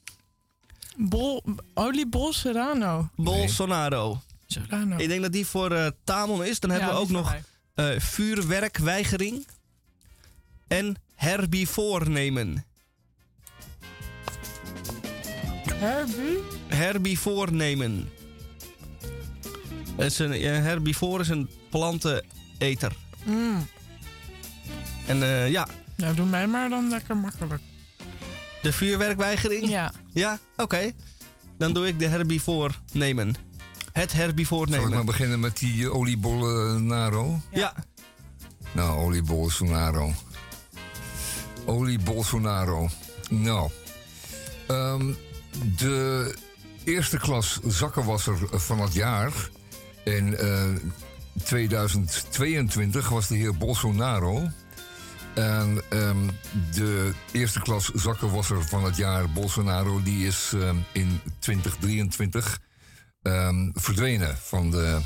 Bol, 0.97 1.43
oliebol 1.75 2.33
Serrano. 2.33 3.09
Bol 3.17 3.35
Nee. 3.35 3.49
Sonaro. 3.49 4.21
Serrano. 4.47 4.97
Ik 4.97 5.09
denk 5.09 5.23
dat 5.23 5.33
die 5.33 5.47
voor 5.47 5.93
Tamon 6.05 6.45
is. 6.45 6.61
Dan 6.61 6.71
hebben 6.71 6.89
Ja, 6.89 6.95
we 6.95 7.01
ook 7.01 7.09
nog 7.09 7.35
uh, 7.77 7.99
vuurwerkweigering 7.99 9.47
en. 10.69 10.97
Herbie? 15.75 16.39
Herbivoornemen. 16.67 18.11
Het 19.97 20.13
is 20.13 20.19
een, 20.19 20.33
een 20.47 20.63
herbivoor 20.63 21.21
is 21.21 21.29
een 21.29 21.49
planteneter. 21.71 22.93
Mm. 23.25 23.67
En 25.07 25.17
uh, 25.17 25.51
ja, 25.51 25.67
Nou, 25.97 26.15
doe 26.15 26.27
mij 26.27 26.47
maar 26.47 26.69
dan 26.69 26.89
lekker 26.89 27.17
makkelijk. 27.17 27.63
De 28.65 28.73
vuurwerkweigering. 28.73 29.69
Ja. 29.69 29.93
Ja, 30.13 30.39
oké. 30.57 30.93
Dan 31.59 31.73
doe 31.73 31.87
ik 31.87 31.99
de 31.99 32.07
herbivoornemen. 32.07 32.75
Het 33.93 34.11
Zal 34.81 34.89
ik 34.89 34.95
maar 34.95 35.05
beginnen 35.05 35.41
met 35.41 35.59
die 35.59 35.83
uh, 35.83 35.95
oliebollen 35.95 36.87
Naro? 36.87 37.41
Ja. 37.51 37.75
Nou, 38.73 38.99
olie 38.99 39.23
Bolsonaro. 39.23 40.13
Olie 41.65 41.99
Bolsonaro. 41.99 42.89
Nou. 43.31 43.71
Um, 44.69 45.17
de 45.77 46.35
eerste 46.85 47.19
klas 47.19 47.61
zakkenwasser 47.67 48.37
van 48.51 48.81
het 48.81 48.93
jaar 48.93 49.33
in 50.05 50.37
uh, 50.41 50.65
2022 51.43 53.09
was 53.09 53.29
de 53.29 53.37
heer 53.37 53.57
Bolsonaro. 53.57 54.49
En 55.35 55.83
um, 55.91 56.31
de 56.75 57.13
eerste 57.33 57.61
klas 57.61 57.91
zakkenwasser 57.95 58.65
van 58.65 58.85
het 58.85 58.97
jaar 58.97 59.31
Bolsonaro, 59.31 60.03
die 60.03 60.27
is 60.27 60.53
um, 60.55 60.85
in 60.93 61.21
2023 61.39 62.61
um, 63.23 63.73
verdwenen 63.75 64.37
van 64.37 64.71
de, 64.71 65.01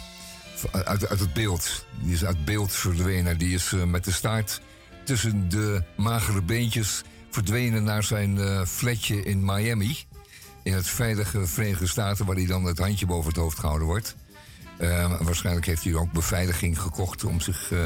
uit, 0.73 1.09
het 1.09 1.33
beeld. 1.35 1.85
Die 2.03 2.13
is 2.13 2.25
uit 2.25 2.45
beeld 2.45 2.73
verdwenen. 2.73 3.39
Die 3.39 3.55
is 3.55 3.73
uh, 3.73 3.85
met 3.85 4.05
de 4.05 4.13
staart 4.13 4.61
tussen 5.05 5.49
de 5.49 5.83
magere 5.97 6.43
beentjes 6.43 7.03
verdwenen 7.31 7.85
naar 7.85 8.03
zijn 8.03 8.37
uh, 8.37 8.65
flatje 8.65 9.23
in 9.23 9.45
Miami. 9.45 9.97
In 10.63 10.73
het 10.73 10.87
veilige 10.87 11.47
Verenigde 11.47 11.87
Staten, 11.87 12.27
waar 12.27 12.37
hij 12.37 12.47
dan 12.47 12.65
het 12.65 12.79
handje 12.79 13.07
boven 13.07 13.29
het 13.29 13.41
hoofd 13.41 13.59
gehouden 13.59 13.87
wordt. 13.87 14.17
Uh, 14.81 15.21
waarschijnlijk 15.21 15.67
heeft 15.67 15.85
hij 15.85 15.95
ook 15.95 16.13
beveiliging 16.13 16.81
gekocht 16.81 17.25
om 17.25 17.41
zich 17.41 17.71
uh, 17.71 17.83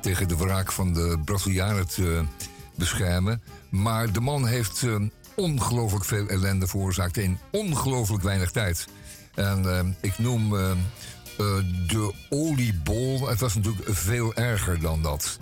tegen 0.00 0.28
de 0.28 0.36
wraak 0.36 0.72
van 0.72 0.92
de 0.92 1.18
Brazilianen 1.24 1.88
te 1.88 2.24
beschermen. 2.74 3.42
Maar 3.68 4.12
de 4.12 4.20
man 4.20 4.46
heeft 4.46 4.82
uh, 4.82 4.96
ongelooflijk 5.34 6.04
veel 6.04 6.28
ellende 6.28 6.66
veroorzaakt 6.66 7.16
in 7.16 7.38
ongelooflijk 7.50 8.22
weinig 8.22 8.50
tijd. 8.50 8.86
En 9.34 9.62
uh, 9.64 9.80
ik 10.00 10.18
noem 10.18 10.54
uh, 10.54 10.70
de 11.86 12.14
oliebol. 12.30 13.28
Het 13.28 13.40
was 13.40 13.54
natuurlijk 13.54 13.88
veel 13.88 14.34
erger 14.34 14.80
dan 14.80 15.02
dat. 15.02 15.38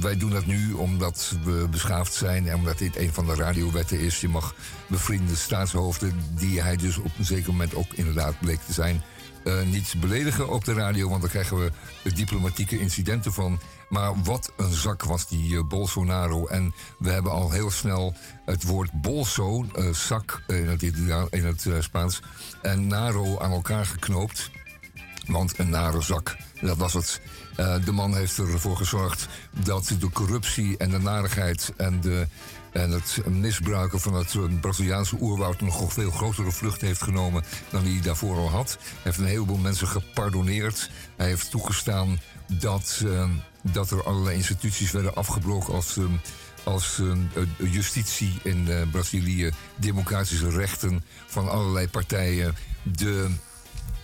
Wij 0.00 0.16
doen 0.16 0.30
dat 0.30 0.46
nu 0.46 0.72
omdat 0.72 1.36
we 1.44 1.66
beschaafd 1.70 2.14
zijn 2.14 2.48
en 2.48 2.54
omdat 2.54 2.78
dit 2.78 2.96
een 2.96 3.12
van 3.12 3.26
de 3.26 3.34
radiowetten 3.34 4.00
is. 4.00 4.20
Je 4.20 4.28
mag 4.28 4.54
bevriende 4.86 5.36
staatshoofden, 5.36 6.12
die 6.34 6.62
hij 6.62 6.76
dus 6.76 6.98
op 6.98 7.10
een 7.18 7.24
zeker 7.24 7.50
moment 7.50 7.74
ook 7.74 7.92
inderdaad 7.92 8.40
bleek 8.40 8.60
te 8.60 8.72
zijn, 8.72 9.02
uh, 9.44 9.62
niet 9.62 9.94
beledigen 10.00 10.48
op 10.48 10.64
de 10.64 10.72
radio, 10.72 11.08
want 11.08 11.20
daar 11.20 11.30
krijgen 11.30 11.58
we 11.58 11.72
diplomatieke 12.14 12.78
incidenten 12.78 13.32
van. 13.32 13.60
Maar 13.88 14.22
wat 14.22 14.52
een 14.56 14.72
zak 14.72 15.04
was 15.04 15.28
die 15.28 15.52
uh, 15.52 15.62
Bolsonaro. 15.62 16.46
En 16.46 16.74
we 16.98 17.10
hebben 17.10 17.32
al 17.32 17.50
heel 17.50 17.70
snel 17.70 18.14
het 18.44 18.62
woord 18.62 18.92
bolso, 18.92 19.66
uh, 19.76 19.92
zak 19.92 20.42
in 20.46 20.68
het, 20.68 20.82
in 21.30 21.44
het 21.44 21.66
Spaans, 21.78 22.22
en 22.62 22.86
naro 22.86 23.38
aan 23.38 23.52
elkaar 23.52 23.86
geknoopt. 23.86 24.50
Want 25.26 25.58
een 25.58 25.70
nare 25.70 26.02
zak, 26.02 26.36
dat 26.60 26.76
was 26.76 26.92
het. 26.92 27.20
De 27.84 27.92
man 27.92 28.16
heeft 28.16 28.38
ervoor 28.38 28.76
gezorgd 28.76 29.26
dat 29.64 29.94
de 29.98 30.10
corruptie 30.10 30.76
en 30.76 30.90
de 30.90 30.98
narigheid 30.98 31.72
en 31.76 32.00
de 32.00 32.26
En 32.72 32.90
het 32.90 33.20
misbruiken 33.26 34.00
van 34.00 34.14
het 34.14 34.34
eh, 34.34 34.42
Braziliaanse 34.60 35.16
oerwoud 35.20 35.60
nog 35.60 35.92
veel 35.92 36.10
grotere 36.10 36.52
vlucht 36.52 36.80
heeft 36.80 37.02
genomen 37.02 37.44
dan 37.70 37.84
hij 37.84 38.00
daarvoor 38.02 38.36
al 38.36 38.50
had. 38.50 38.76
Hij 38.80 39.00
heeft 39.02 39.18
een 39.18 39.24
heleboel 39.24 39.56
mensen 39.56 39.88
gepardoneerd. 39.88 40.90
Hij 41.16 41.26
heeft 41.26 41.50
toegestaan 41.50 42.20
dat, 42.46 43.02
eh, 43.06 43.30
dat 43.62 43.90
er 43.90 44.04
allerlei 44.04 44.36
instituties 44.36 44.90
werden 44.90 45.14
afgebroken 45.14 45.74
als, 45.74 45.96
eh, 45.96 46.04
als 46.64 47.00
justitie 47.58 48.38
in 48.42 48.88
Brazilië, 48.90 49.50
democratische 49.76 50.50
rechten 50.50 51.04
van 51.26 51.48
allerlei 51.48 51.88
partijen, 51.88 52.56
de 52.82 53.30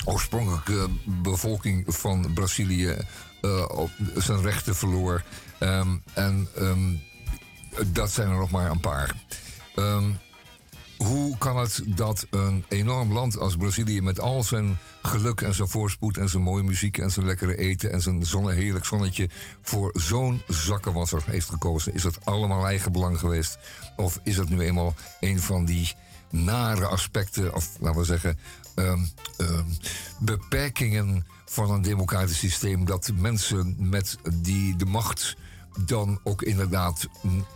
oorspronkelijke 0.05 0.89
bevolking 1.05 1.85
van 1.87 2.33
Brazilië 2.35 2.97
zijn 4.17 4.43
rechten 4.43 4.77
verloor. 4.77 5.23
Ehm, 5.59 5.97
en 6.15 6.49
ehm, 6.55 6.95
dat 7.87 8.11
zijn 8.11 8.29
er 8.29 8.37
nog 8.37 8.51
maar 8.51 8.71
een 8.71 8.81
paar. 8.81 9.15
Ehm, 9.75 10.11
hoe 10.99 11.39
kan 11.39 11.57
het 11.57 11.83
dat 11.87 12.27
een 12.31 12.65
enorm 12.69 13.13
land 13.13 13.39
als 13.39 13.57
Brazilië 13.57 14.01
met 14.01 14.21
al 14.21 14.43
zijn 14.43 14.79
geluk 15.03 15.41
en 15.41 15.55
zijn 15.55 15.69
voorspoed 15.69 16.17
en 16.17 16.29
zijn 16.29 16.43
mooie 16.43 16.63
muziek 16.63 16.99
en 16.99 17.11
zijn 17.11 17.27
lekkere 17.27 17.57
eten 17.57 17.93
en 17.93 18.01
zijn 18.01 18.27
zonne, 18.27 18.53
heerlijk 18.53 18.85
zonnetje 18.85 19.29
voor 19.63 19.91
zo'n 19.93 20.43
zakkenwasser 20.49 21.23
heeft 21.27 21.49
gekozen? 21.49 21.95
Is 21.95 22.03
dat 22.03 22.25
allemaal 22.25 22.67
eigen 22.67 22.93
belang 22.93 23.19
geweest? 23.19 23.59
Of 23.97 24.21
is 24.23 24.37
dat 24.37 24.49
nu 24.49 24.61
eenmaal 24.61 24.95
een 25.21 25.41
van 25.41 25.65
die 25.65 25.95
nare 26.31 26.87
aspecten, 26.87 27.55
of 27.55 27.77
laten 27.81 28.01
we 28.01 28.07
zeggen, 28.07 28.39
ehm, 28.75 29.05
ehm, 29.37 29.65
beperkingen 30.19 31.27
van 31.45 31.71
een 31.71 31.83
democratisch 31.83 32.39
systeem 32.39 32.85
dat 32.85 33.11
mensen 33.15 33.77
met 33.79 34.19
die 34.33 34.77
de 34.77 34.87
macht 34.87 35.37
dan 35.87 36.21
ook 36.23 36.43
inderdaad 36.43 37.09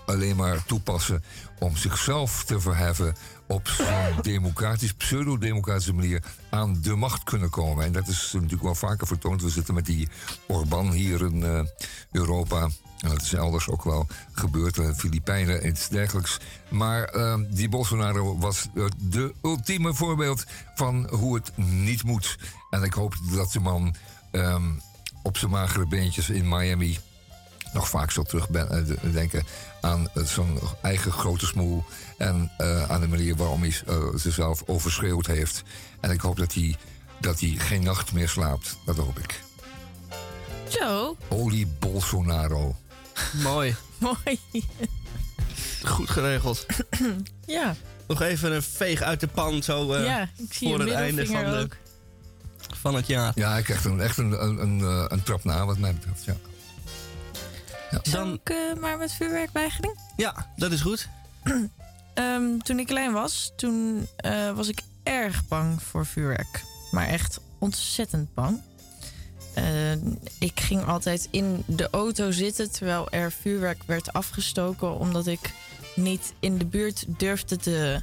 alleen 0.07 0.37
maar 0.37 0.65
toepassen 0.65 1.25
om 1.59 1.77
zichzelf 1.77 2.45
te 2.45 2.61
verheffen 2.61 3.15
op 3.47 3.69
zo'n 3.69 4.23
democratisch, 4.33 4.93
pseudo-democratische 4.93 5.95
manier 5.95 6.23
aan 6.51 6.79
de 6.83 6.95
macht 6.95 7.25
kunnen 7.25 7.51
komen. 7.51 7.85
En 7.85 7.93
dat 7.93 8.09
is 8.09 8.31
natuurlijk 8.33 8.63
wel 8.63 8.75
vaker 8.75 9.07
vertoond. 9.07 9.43
We 9.43 9.49
zitten 9.49 9.75
met 9.75 9.87
die 9.87 10.09
Orbán 10.47 10.93
hier 10.93 11.21
in 11.21 11.45
eh, 11.45 11.61
Europa. 12.11 12.69
En 12.99 13.09
dat 13.09 13.23
is 13.23 13.33
elders 13.33 13.69
ook 13.69 13.85
wel 13.85 14.07
gebeurd, 14.33 14.77
in 14.77 14.87
de 14.87 14.95
Filipijnen 14.95 15.63
en 15.63 15.69
iets 15.69 15.89
dergelijks. 15.89 16.39
Maar 16.69 17.05
eh, 17.05 17.39
die 17.51 17.69
Bolsonaro 17.69 18.39
was 18.39 18.69
uh, 18.75 18.85
de 18.99 19.35
ultieme 19.43 19.95
voorbeeld 19.95 20.45
van 20.75 21.09
hoe 21.11 21.35
het 21.35 21.53
niet 21.57 22.05
moet. 22.05 22.39
En 22.71 22.83
ik 22.83 22.93
hoop 22.93 23.15
dat 23.35 23.53
de 23.53 23.61
man 23.61 23.95
ehm, 24.31 24.71
op 25.23 25.37
zijn 25.37 25.51
magere 25.51 25.87
beentjes 25.87 26.31
in 26.31 26.49
Miami 26.49 26.99
nog 27.73 27.89
vaak 27.89 28.11
zal 28.11 28.25
terugdenken 28.25 29.45
aan 29.81 30.09
uh, 30.15 30.25
zijn 30.25 30.59
eigen 30.83 31.13
grote 31.13 31.47
smoel. 31.47 31.85
En 32.19 32.51
uh, 32.59 32.91
aan 32.91 33.01
de 33.01 33.09
manier 33.09 33.37
waarom 33.37 33.61
hij 33.61 33.75
uh, 33.89 34.05
zichzelf 34.15 34.63
overschreeuwd 34.67 35.27
heeft. 35.27 35.63
En 36.01 36.11
ik 36.11 36.21
hoop 36.21 36.37
dat 36.37 36.55
hij, 36.55 36.77
dat 37.21 37.41
hij 37.41 37.49
geen 37.49 37.83
nacht 37.83 38.13
meer 38.13 38.29
slaapt. 38.29 38.77
Dat 38.87 38.97
hoop 38.97 39.19
ik. 39.19 39.41
Zo. 40.69 41.17
Holy 41.29 41.69
Bolsonaro. 41.79 42.77
Mooi. 43.43 43.77
Mooi. 43.99 44.41
Goed 45.83 46.11
geregeld. 46.11 46.67
ja. 47.47 47.75
Nog 48.07 48.21
even 48.21 48.53
een 48.53 48.63
veeg 48.63 49.03
uit 49.03 49.21
de 49.21 49.27
pan 49.27 49.63
zo 49.63 49.95
uh, 49.95 50.05
ja, 50.05 50.23
ik 50.37 50.53
zie 50.53 50.69
voor 50.69 50.81
het 50.81 50.91
einde 50.91 51.27
van, 51.27 51.45
de, 51.45 51.69
van 52.77 52.95
het 52.95 53.07
jaar. 53.07 53.33
Ja, 53.35 53.57
ik 53.57 53.65
krijg 53.65 53.85
een, 53.85 54.01
echt 54.01 54.19
een, 54.19 54.45
een, 54.45 54.63
een, 54.63 54.81
een 55.13 55.23
trap 55.23 55.45
na 55.45 55.67
wat 55.67 55.79
mij 55.79 55.95
betreft. 55.95 56.25
Ja. 56.25 56.37
Ja. 57.93 58.11
Dan 58.11 58.33
ik, 58.33 58.51
uh, 58.51 58.81
maar 58.81 58.99
met 58.99 59.13
vuurwerkweigering? 59.13 59.99
Ja, 60.17 60.47
dat 60.57 60.73
is 60.73 60.81
goed. 60.81 61.09
um, 62.15 62.63
toen 62.65 62.79
ik 62.79 62.87
klein 62.87 63.13
was, 63.13 63.53
toen 63.57 64.09
uh, 64.25 64.51
was 64.51 64.69
ik 64.69 64.83
erg 65.03 65.49
bang 65.49 65.83
voor 65.83 66.07
vuurwerk. 66.07 66.65
Maar 66.91 67.07
echt 67.07 67.41
ontzettend 67.59 68.35
bang. 68.35 68.61
Uh, 69.59 69.93
ik 70.39 70.61
ging 70.61 70.85
altijd 70.85 71.29
in 71.31 71.63
de 71.67 71.89
auto 71.91 72.31
zitten 72.31 72.71
terwijl 72.71 73.11
er 73.11 73.33
vuurwerk 73.33 73.83
werd 73.87 74.13
afgestoken, 74.13 74.99
omdat 74.99 75.27
ik 75.27 75.53
niet 75.97 76.33
in 76.41 76.59
de 76.59 76.67
buurt 76.67 77.05
durfde 77.07 77.57
te 77.57 78.01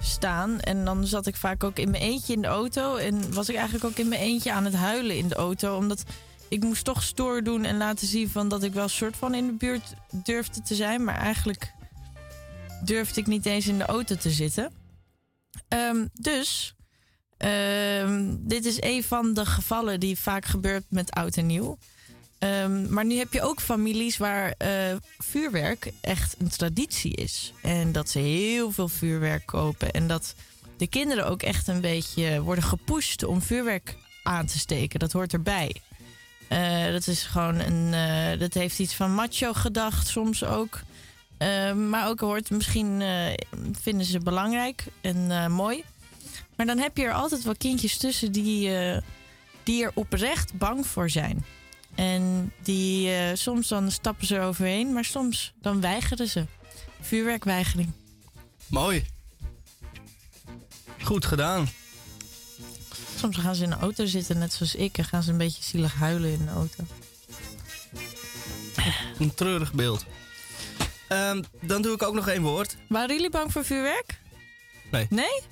staan. 0.00 0.60
En 0.60 0.84
dan 0.84 1.06
zat 1.06 1.26
ik 1.26 1.36
vaak 1.36 1.64
ook 1.64 1.78
in 1.78 1.90
mijn 1.90 2.02
eentje 2.02 2.32
in 2.32 2.42
de 2.42 2.48
auto. 2.48 2.96
En 2.96 3.34
was 3.34 3.48
ik 3.48 3.54
eigenlijk 3.54 3.84
ook 3.84 3.96
in 3.96 4.08
mijn 4.08 4.20
eentje 4.20 4.52
aan 4.52 4.64
het 4.64 4.74
huilen 4.74 5.16
in 5.16 5.28
de 5.28 5.34
auto. 5.34 5.76
Omdat 5.76 6.04
ik 6.54 6.62
moest 6.62 6.84
toch 6.84 7.02
stoer 7.02 7.42
doen 7.42 7.64
en 7.64 7.76
laten 7.76 8.06
zien 8.06 8.28
van 8.28 8.48
dat 8.48 8.62
ik 8.62 8.72
wel 8.72 8.88
soort 8.88 9.16
van 9.16 9.34
in 9.34 9.46
de 9.46 9.52
buurt 9.52 9.94
durfde 10.10 10.62
te 10.62 10.74
zijn. 10.74 11.04
Maar 11.04 11.16
eigenlijk 11.16 11.72
durfde 12.84 13.20
ik 13.20 13.26
niet 13.26 13.46
eens 13.46 13.66
in 13.66 13.78
de 13.78 13.86
auto 13.86 14.14
te 14.14 14.30
zitten. 14.30 14.72
Um, 15.68 16.10
dus 16.12 16.74
um, 17.38 18.48
dit 18.48 18.64
is 18.64 18.82
een 18.82 19.04
van 19.04 19.34
de 19.34 19.46
gevallen 19.46 20.00
die 20.00 20.18
vaak 20.18 20.44
gebeurt 20.44 20.84
met 20.88 21.10
oud 21.10 21.36
en 21.36 21.46
nieuw. 21.46 21.78
Um, 22.38 22.92
maar 22.92 23.04
nu 23.04 23.16
heb 23.16 23.32
je 23.32 23.42
ook 23.42 23.60
families 23.60 24.16
waar 24.16 24.54
uh, 24.58 24.96
vuurwerk 25.18 25.92
echt 26.00 26.34
een 26.38 26.48
traditie 26.48 27.14
is. 27.14 27.52
En 27.62 27.92
dat 27.92 28.10
ze 28.10 28.18
heel 28.18 28.70
veel 28.70 28.88
vuurwerk 28.88 29.46
kopen. 29.46 29.90
En 29.90 30.06
dat 30.06 30.34
de 30.76 30.86
kinderen 30.86 31.26
ook 31.26 31.42
echt 31.42 31.68
een 31.68 31.80
beetje 31.80 32.42
worden 32.42 32.64
gepusht 32.64 33.24
om 33.24 33.42
vuurwerk 33.42 33.96
aan 34.22 34.46
te 34.46 34.58
steken. 34.58 34.98
Dat 34.98 35.12
hoort 35.12 35.32
erbij. 35.32 35.82
Uh, 36.48 36.92
dat 36.92 37.06
is 37.06 37.22
gewoon 37.22 37.58
een. 37.58 37.92
Uh, 37.92 38.38
dat 38.38 38.54
heeft 38.54 38.78
iets 38.78 38.94
van 38.94 39.14
macho 39.14 39.52
gedacht, 39.52 40.06
soms 40.06 40.44
ook. 40.44 40.80
Uh, 41.38 41.72
maar 41.72 42.08
ook 42.08 42.20
hoort 42.20 42.50
misschien. 42.50 43.02
vinden 43.80 44.06
ze 44.06 44.18
belangrijk 44.18 44.84
en 45.00 45.52
mooi. 45.52 45.84
Maar 46.56 46.66
dan 46.66 46.78
heb 46.78 46.96
je 46.96 47.04
er 47.04 47.12
altijd 47.12 47.42
wel 47.42 47.56
kindjes 47.56 47.96
tussen 47.96 48.32
die, 48.32 48.70
die 49.62 49.84
er 49.84 49.90
oprecht 49.94 50.58
bang 50.58 50.86
voor 50.86 51.10
zijn. 51.10 51.44
En 51.94 52.52
die 52.62 53.10
soms 53.36 53.68
dan 53.68 53.90
stappen 53.90 54.26
ze 54.26 54.34
eroverheen, 54.34 54.92
maar 54.92 55.04
soms 55.04 55.52
dan 55.60 55.80
weigeren 55.80 56.28
ze. 56.28 56.46
Vuurwerkweigering. 57.00 57.90
Mooi. 58.66 59.04
Goed 61.02 61.24
gedaan. 61.24 61.68
Soms 63.24 63.36
gaan 63.36 63.54
ze 63.54 63.62
in 63.62 63.70
de 63.70 63.76
auto 63.76 64.06
zitten, 64.06 64.38
net 64.38 64.52
zoals 64.52 64.74
ik, 64.74 64.98
en 64.98 65.04
gaan 65.04 65.22
ze 65.22 65.30
een 65.30 65.36
beetje 65.36 65.62
zielig 65.62 65.94
huilen 65.94 66.32
in 66.32 66.44
de 66.44 66.50
auto. 66.50 66.84
Een 69.18 69.34
treurig 69.34 69.72
beeld. 69.72 70.04
Um, 71.08 71.44
dan 71.60 71.82
doe 71.82 71.94
ik 71.94 72.02
ook 72.02 72.14
nog 72.14 72.28
één 72.28 72.42
woord. 72.42 72.76
Waren 72.88 73.14
jullie 73.14 73.30
bang 73.30 73.52
voor 73.52 73.64
vuurwerk? 73.64 74.20
Nee. 74.90 75.06
Nee? 75.10 75.42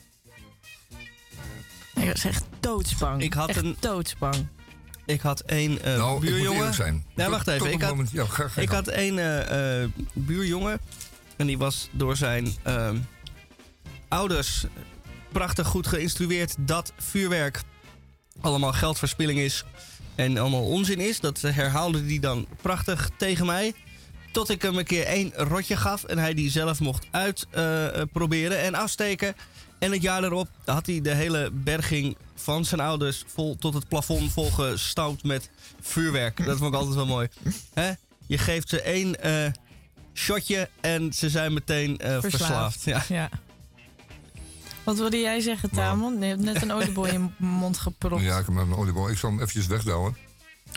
Ik 1.94 2.12
was 2.12 2.24
echt 2.24 2.44
doodsbang. 2.60 3.22
Ik 3.22 3.32
had 3.32 3.48
echt 3.48 3.58
een 3.58 3.76
doodsbang. 3.80 4.46
Ik 5.06 5.20
had 5.20 5.40
één 5.40 5.72
uh, 5.72 5.96
nou, 5.96 6.20
buurjongen. 6.20 6.68
Ik 6.68 6.74
zijn. 6.74 7.04
Ja, 7.16 7.30
wacht 7.30 7.46
even. 7.46 7.72
Ik 7.72 7.80
had, 7.80 7.90
moment, 7.90 8.10
ja, 8.10 8.24
ga, 8.24 8.48
ga, 8.48 8.60
ik 8.60 8.68
had 8.68 8.88
één 8.88 9.16
uh, 9.16 9.80
uh, 9.82 9.88
buurjongen. 10.12 10.80
En 11.36 11.46
die 11.46 11.58
was 11.58 11.88
door 11.90 12.16
zijn 12.16 12.54
ehm, 12.62 12.98
ouders 14.08 14.66
prachtig 15.32 15.66
goed 15.66 15.86
geïnstrueerd 15.86 16.54
dat 16.58 16.92
vuurwerk 16.98 17.60
allemaal 18.40 18.72
geldverspilling 18.72 19.38
is 19.38 19.64
en 20.14 20.38
allemaal 20.38 20.64
onzin 20.64 21.00
is. 21.00 21.20
Dat 21.20 21.40
herhaalde 21.40 22.04
hij 22.04 22.18
dan 22.18 22.46
prachtig 22.62 23.10
tegen 23.16 23.46
mij. 23.46 23.74
Tot 24.32 24.50
ik 24.50 24.62
hem 24.62 24.78
een 24.78 24.84
keer 24.84 25.04
één 25.04 25.32
rotje 25.34 25.76
gaf 25.76 26.04
en 26.04 26.18
hij 26.18 26.34
die 26.34 26.50
zelf 26.50 26.80
mocht 26.80 27.06
uitproberen 27.10 28.56
uh, 28.58 28.66
en 28.66 28.74
afsteken. 28.74 29.34
En 29.78 29.92
het 29.92 30.02
jaar 30.02 30.24
erop 30.24 30.48
had 30.64 30.86
hij 30.86 31.00
de 31.00 31.14
hele 31.14 31.50
berging 31.52 32.16
van 32.34 32.64
zijn 32.64 32.80
ouders 32.80 33.24
vol 33.26 33.56
tot 33.56 33.74
het 33.74 33.88
plafond 33.88 34.32
volgestouwd 34.32 35.22
met 35.22 35.50
vuurwerk. 35.80 36.44
Dat 36.44 36.58
vond 36.58 36.74
ik 36.74 36.78
altijd 36.78 36.96
wel 36.96 37.06
mooi. 37.06 37.28
Je 38.26 38.38
geeft 38.38 38.68
ze 38.68 38.82
één 38.82 39.16
uh, 39.26 39.46
shotje 40.14 40.68
en 40.80 41.12
ze 41.12 41.30
zijn 41.30 41.52
meteen 41.52 41.90
uh, 41.90 42.20
verslaafd. 42.20 42.80
verslaafd. 42.80 43.08
Ja. 43.08 43.16
ja. 43.16 43.28
Wat 44.84 44.96
wilde 44.96 45.18
jij 45.20 45.40
zeggen, 45.40 45.70
Tamon? 45.70 46.20
Je 46.20 46.24
hebt 46.24 46.40
net 46.40 46.62
een 46.62 46.72
oliebol 46.72 47.04
in 47.04 47.12
je 47.12 47.44
mond 47.44 47.78
gepropt. 47.78 48.22
Ja, 48.22 48.38
ik 48.38 48.46
heb 48.46 48.56
een 48.56 48.74
oliebol. 48.74 49.10
Ik 49.10 49.18
zal 49.18 49.30
hem 49.30 49.38
eventjes 49.38 49.66
wegdouwen. 49.66 50.16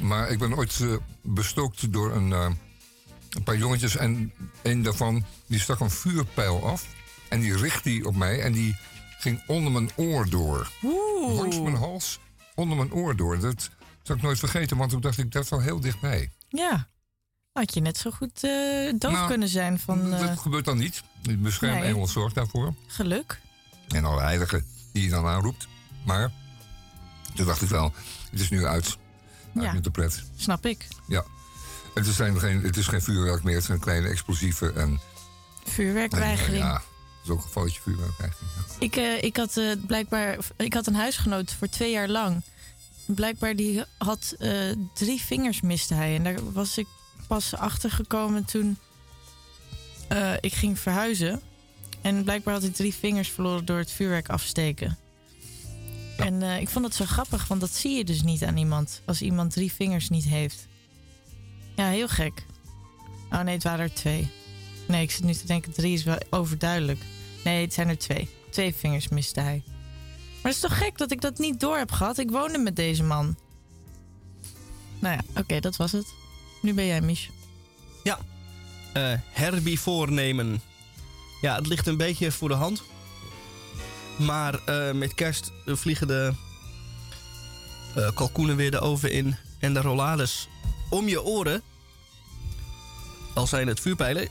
Maar 0.04 0.30
ik 0.30 0.40
ben 0.40 0.56
ooit 0.56 0.80
uh, 0.80 0.96
bestookt 1.22 1.94
door 1.94 2.16
een, 2.16 2.30
uh, 2.30 2.48
een, 3.30 3.44
paar 3.44 3.58
jongetjes. 3.58 3.96
En 3.96 4.34
een 4.64 4.84
daarvan 4.84 5.26
die 5.48 5.60
stak 5.60 5.80
een 5.80 5.92
vuurpijl 5.92 6.68
af. 6.68 6.86
En 7.30 7.40
die 7.40 7.58
richtte 7.58 7.90
die 7.90 8.06
op 8.06 8.16
mij. 8.16 8.42
En 8.42 8.52
die 8.52 8.78
ging 9.20 9.42
onder 9.48 9.72
mijn 9.72 9.90
oor 9.96 10.30
door. 10.30 10.72
Oeh. 10.84 11.36
Langs 11.36 11.60
mijn 11.60 11.76
hals, 11.76 12.20
onder 12.56 12.78
mijn 12.78 12.94
oor 12.94 13.16
door. 13.16 13.40
Dat 13.40 13.70
zal 14.04 14.16
ik 14.16 14.22
nooit 14.22 14.40
vergeten, 14.40 14.78
want 14.78 14.90
toen 14.90 15.02
dacht 15.02 15.18
ik, 15.18 15.32
dat 15.32 15.50
wel 15.50 15.62
heel 15.62 15.80
dichtbij. 15.80 16.32
Ja. 16.50 16.88
Had 17.52 17.74
je 17.74 17.82
net 17.82 17.98
zo 17.98 18.12
goed 18.12 18.44
uh, 18.44 18.94
doof 18.98 19.12
nou, 19.12 19.28
kunnen 19.28 19.48
zijn 19.48 19.80
van... 19.80 20.10
Dat 20.10 20.40
gebeurt 20.40 20.66
dan 20.66 20.78
niet. 20.78 21.04
De 21.22 21.38
beschermengel 21.38 21.98
nee. 21.98 22.08
zorgt 22.08 22.36
daarvoor. 22.36 22.74
Geluk. 22.88 23.40
En 23.88 24.06
alle 24.06 24.22
heiligen 24.22 24.66
die 24.92 25.04
je 25.04 25.10
dan 25.10 25.26
aanroept. 25.26 25.68
Maar 26.06 26.32
toen 27.36 27.46
dacht 27.46 27.62
ik 27.62 27.70
wel, 27.70 27.94
het 28.32 28.40
is 28.40 28.50
nu 28.50 28.66
uit. 28.66 28.98
uit 29.56 29.64
Ja. 29.66 29.74
met 29.74 29.84
de 29.84 29.92
pret. 29.92 30.24
Snap 30.36 30.66
ik. 30.66 30.88
Ja. 31.08 31.26
Het 31.94 32.08
is, 32.08 32.16
geen, 32.16 32.62
het 32.64 32.78
is 32.78 32.88
geen 32.88 33.02
vuurwerk 33.02 33.44
meer, 33.44 33.56
het 33.56 33.64
zijn 33.64 33.80
kleine 33.80 34.08
explosieven. 34.08 34.76
En 34.76 35.00
Vuurwerkweigering. 35.64 36.64
Ja, 36.64 36.72
dat 36.74 36.84
is 37.24 37.30
ook 37.30 37.44
een 37.44 37.50
foutje 37.50 37.82
vuurwerkweigering. 37.82 38.52
ja. 38.56 38.76
Ik, 38.80 38.96
eh, 38.96 39.24
ik 39.24 39.38
had 39.38 39.58
eh, 39.58 39.72
blijkbaar. 39.88 40.38
Ik 40.58 40.74
had 40.74 40.88
een 40.88 40.96
huisgenoot 40.96 41.54
voor 41.54 41.68
twee 41.68 41.92
jaar 41.92 42.08
lang. 42.08 42.44
Blijkbaar 43.06 43.56
die 43.56 43.84
had 43.98 44.36
eh, 44.40 44.52
drie 44.94 45.22
vingers 45.22 45.62
miste 45.62 45.94
hij. 45.94 46.16
En 46.16 46.24
daar 46.24 46.52
was 46.54 46.78
ik 46.78 46.88
pas 47.28 47.56
achter 47.56 47.92
gekomen 47.92 48.46
toen 48.46 48.78
ik 50.40 50.54
ging 50.54 50.80
verhuizen. 50.80 51.42
En 52.06 52.24
blijkbaar 52.24 52.54
had 52.54 52.64
hij 52.64 52.72
drie 52.72 52.94
vingers 52.94 53.30
verloren 53.30 53.66
door 53.66 53.78
het 53.78 53.92
vuurwerk 53.92 54.30
afsteken. 54.30 54.98
En 56.18 56.42
eh, 56.42 56.60
ik 56.60 56.70
vond 56.70 56.86
dat 56.86 56.96
zo 56.96 57.06
grappig, 57.06 57.48
want 57.48 57.62
dat 57.62 57.72
zie 57.72 57.98
je 57.98 58.04
dus 58.04 58.24
niet 58.24 58.44
aan 58.44 58.58
iemand. 58.58 59.02
Als 59.06 59.22
iemand 59.22 59.52
drie 59.52 59.72
vingers 59.72 60.10
niet 60.10 60.24
heeft. 60.24 60.68
Ja, 61.76 61.90
heel 61.90 62.08
gek. 62.08 62.46
Oh 63.32 63.42
nee, 63.42 63.54
het 63.54 63.64
waren 63.64 63.80
er 63.80 63.94
twee. 63.94 64.28
Nee, 64.88 65.02
ik 65.02 65.12
zit 65.12 65.24
nu 65.24 65.34
te 65.34 65.46
denken, 65.46 65.74
drie 65.74 65.94
is 65.94 66.04
wel 66.04 66.18
overduidelijk. 66.30 67.00
Nee, 67.44 67.62
het 67.62 67.74
zijn 67.74 67.90
er 67.90 67.98
twee. 67.98 68.30
Twee 68.50 68.76
vingers 68.76 69.08
miste 69.08 69.40
hij. 69.40 69.64
Maar 69.66 70.52
het 70.52 70.54
is 70.54 70.60
toch 70.60 70.78
gek 70.78 70.98
dat 70.98 71.12
ik 71.12 71.22
dat 71.22 71.38
niet 71.38 71.60
door 71.60 71.78
heb 71.78 71.92
gehad? 71.92 72.18
Ik 72.18 72.32
woonde 72.32 72.58
met 72.58 72.76
deze 72.76 73.04
man. 73.04 73.38
Nou 75.00 75.16
ja, 75.16 75.42
oké, 75.42 75.60
dat 75.60 75.76
was 75.76 75.92
het. 75.92 76.14
Nu 76.62 76.74
ben 76.74 76.86
jij, 76.86 77.02
Mich. 77.02 77.30
Eh 78.94 79.14
herbivore 79.32 80.12
nemen. 80.12 80.62
Ja, 81.42 81.56
het 81.56 81.68
ligt 81.68 81.88
een 81.88 81.98
beetje 81.98 82.32
voor 82.32 82.50
de 82.50 82.56
hand. 82.56 82.84
Maar 84.18 84.60
eh, 84.66 84.92
met 84.92 85.14
kerst 85.14 85.52
vliegen 85.66 86.08
de 86.08 86.34
eh, 87.96 88.12
kalkoenen 88.14 88.56
weer 88.56 88.72
de 88.72 88.80
oven 88.80 89.12
in. 89.12 89.36
En 89.60 89.74
de 89.74 89.82
rollades 89.82 90.48
om 90.90 91.08
je 91.08 91.24
oren. 91.24 91.62
Al 93.34 93.48
zijn 93.48 93.68
het 93.68 93.80
vuurpijlen. 93.80 94.28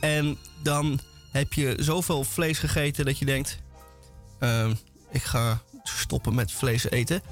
En 0.00 0.38
dan 0.62 1.00
heb 1.32 1.52
je 1.52 1.76
zoveel 1.78 2.24
vlees 2.24 2.58
gegeten 2.58 3.04
dat 3.04 3.18
je 3.18 3.24
denkt... 3.24 3.58
eh, 4.38 4.70
ik 5.10 5.22
ga 5.22 5.62
stoppen 5.82 6.34
met 6.34 6.52
vlees 6.52 6.90
eten. 6.90 7.22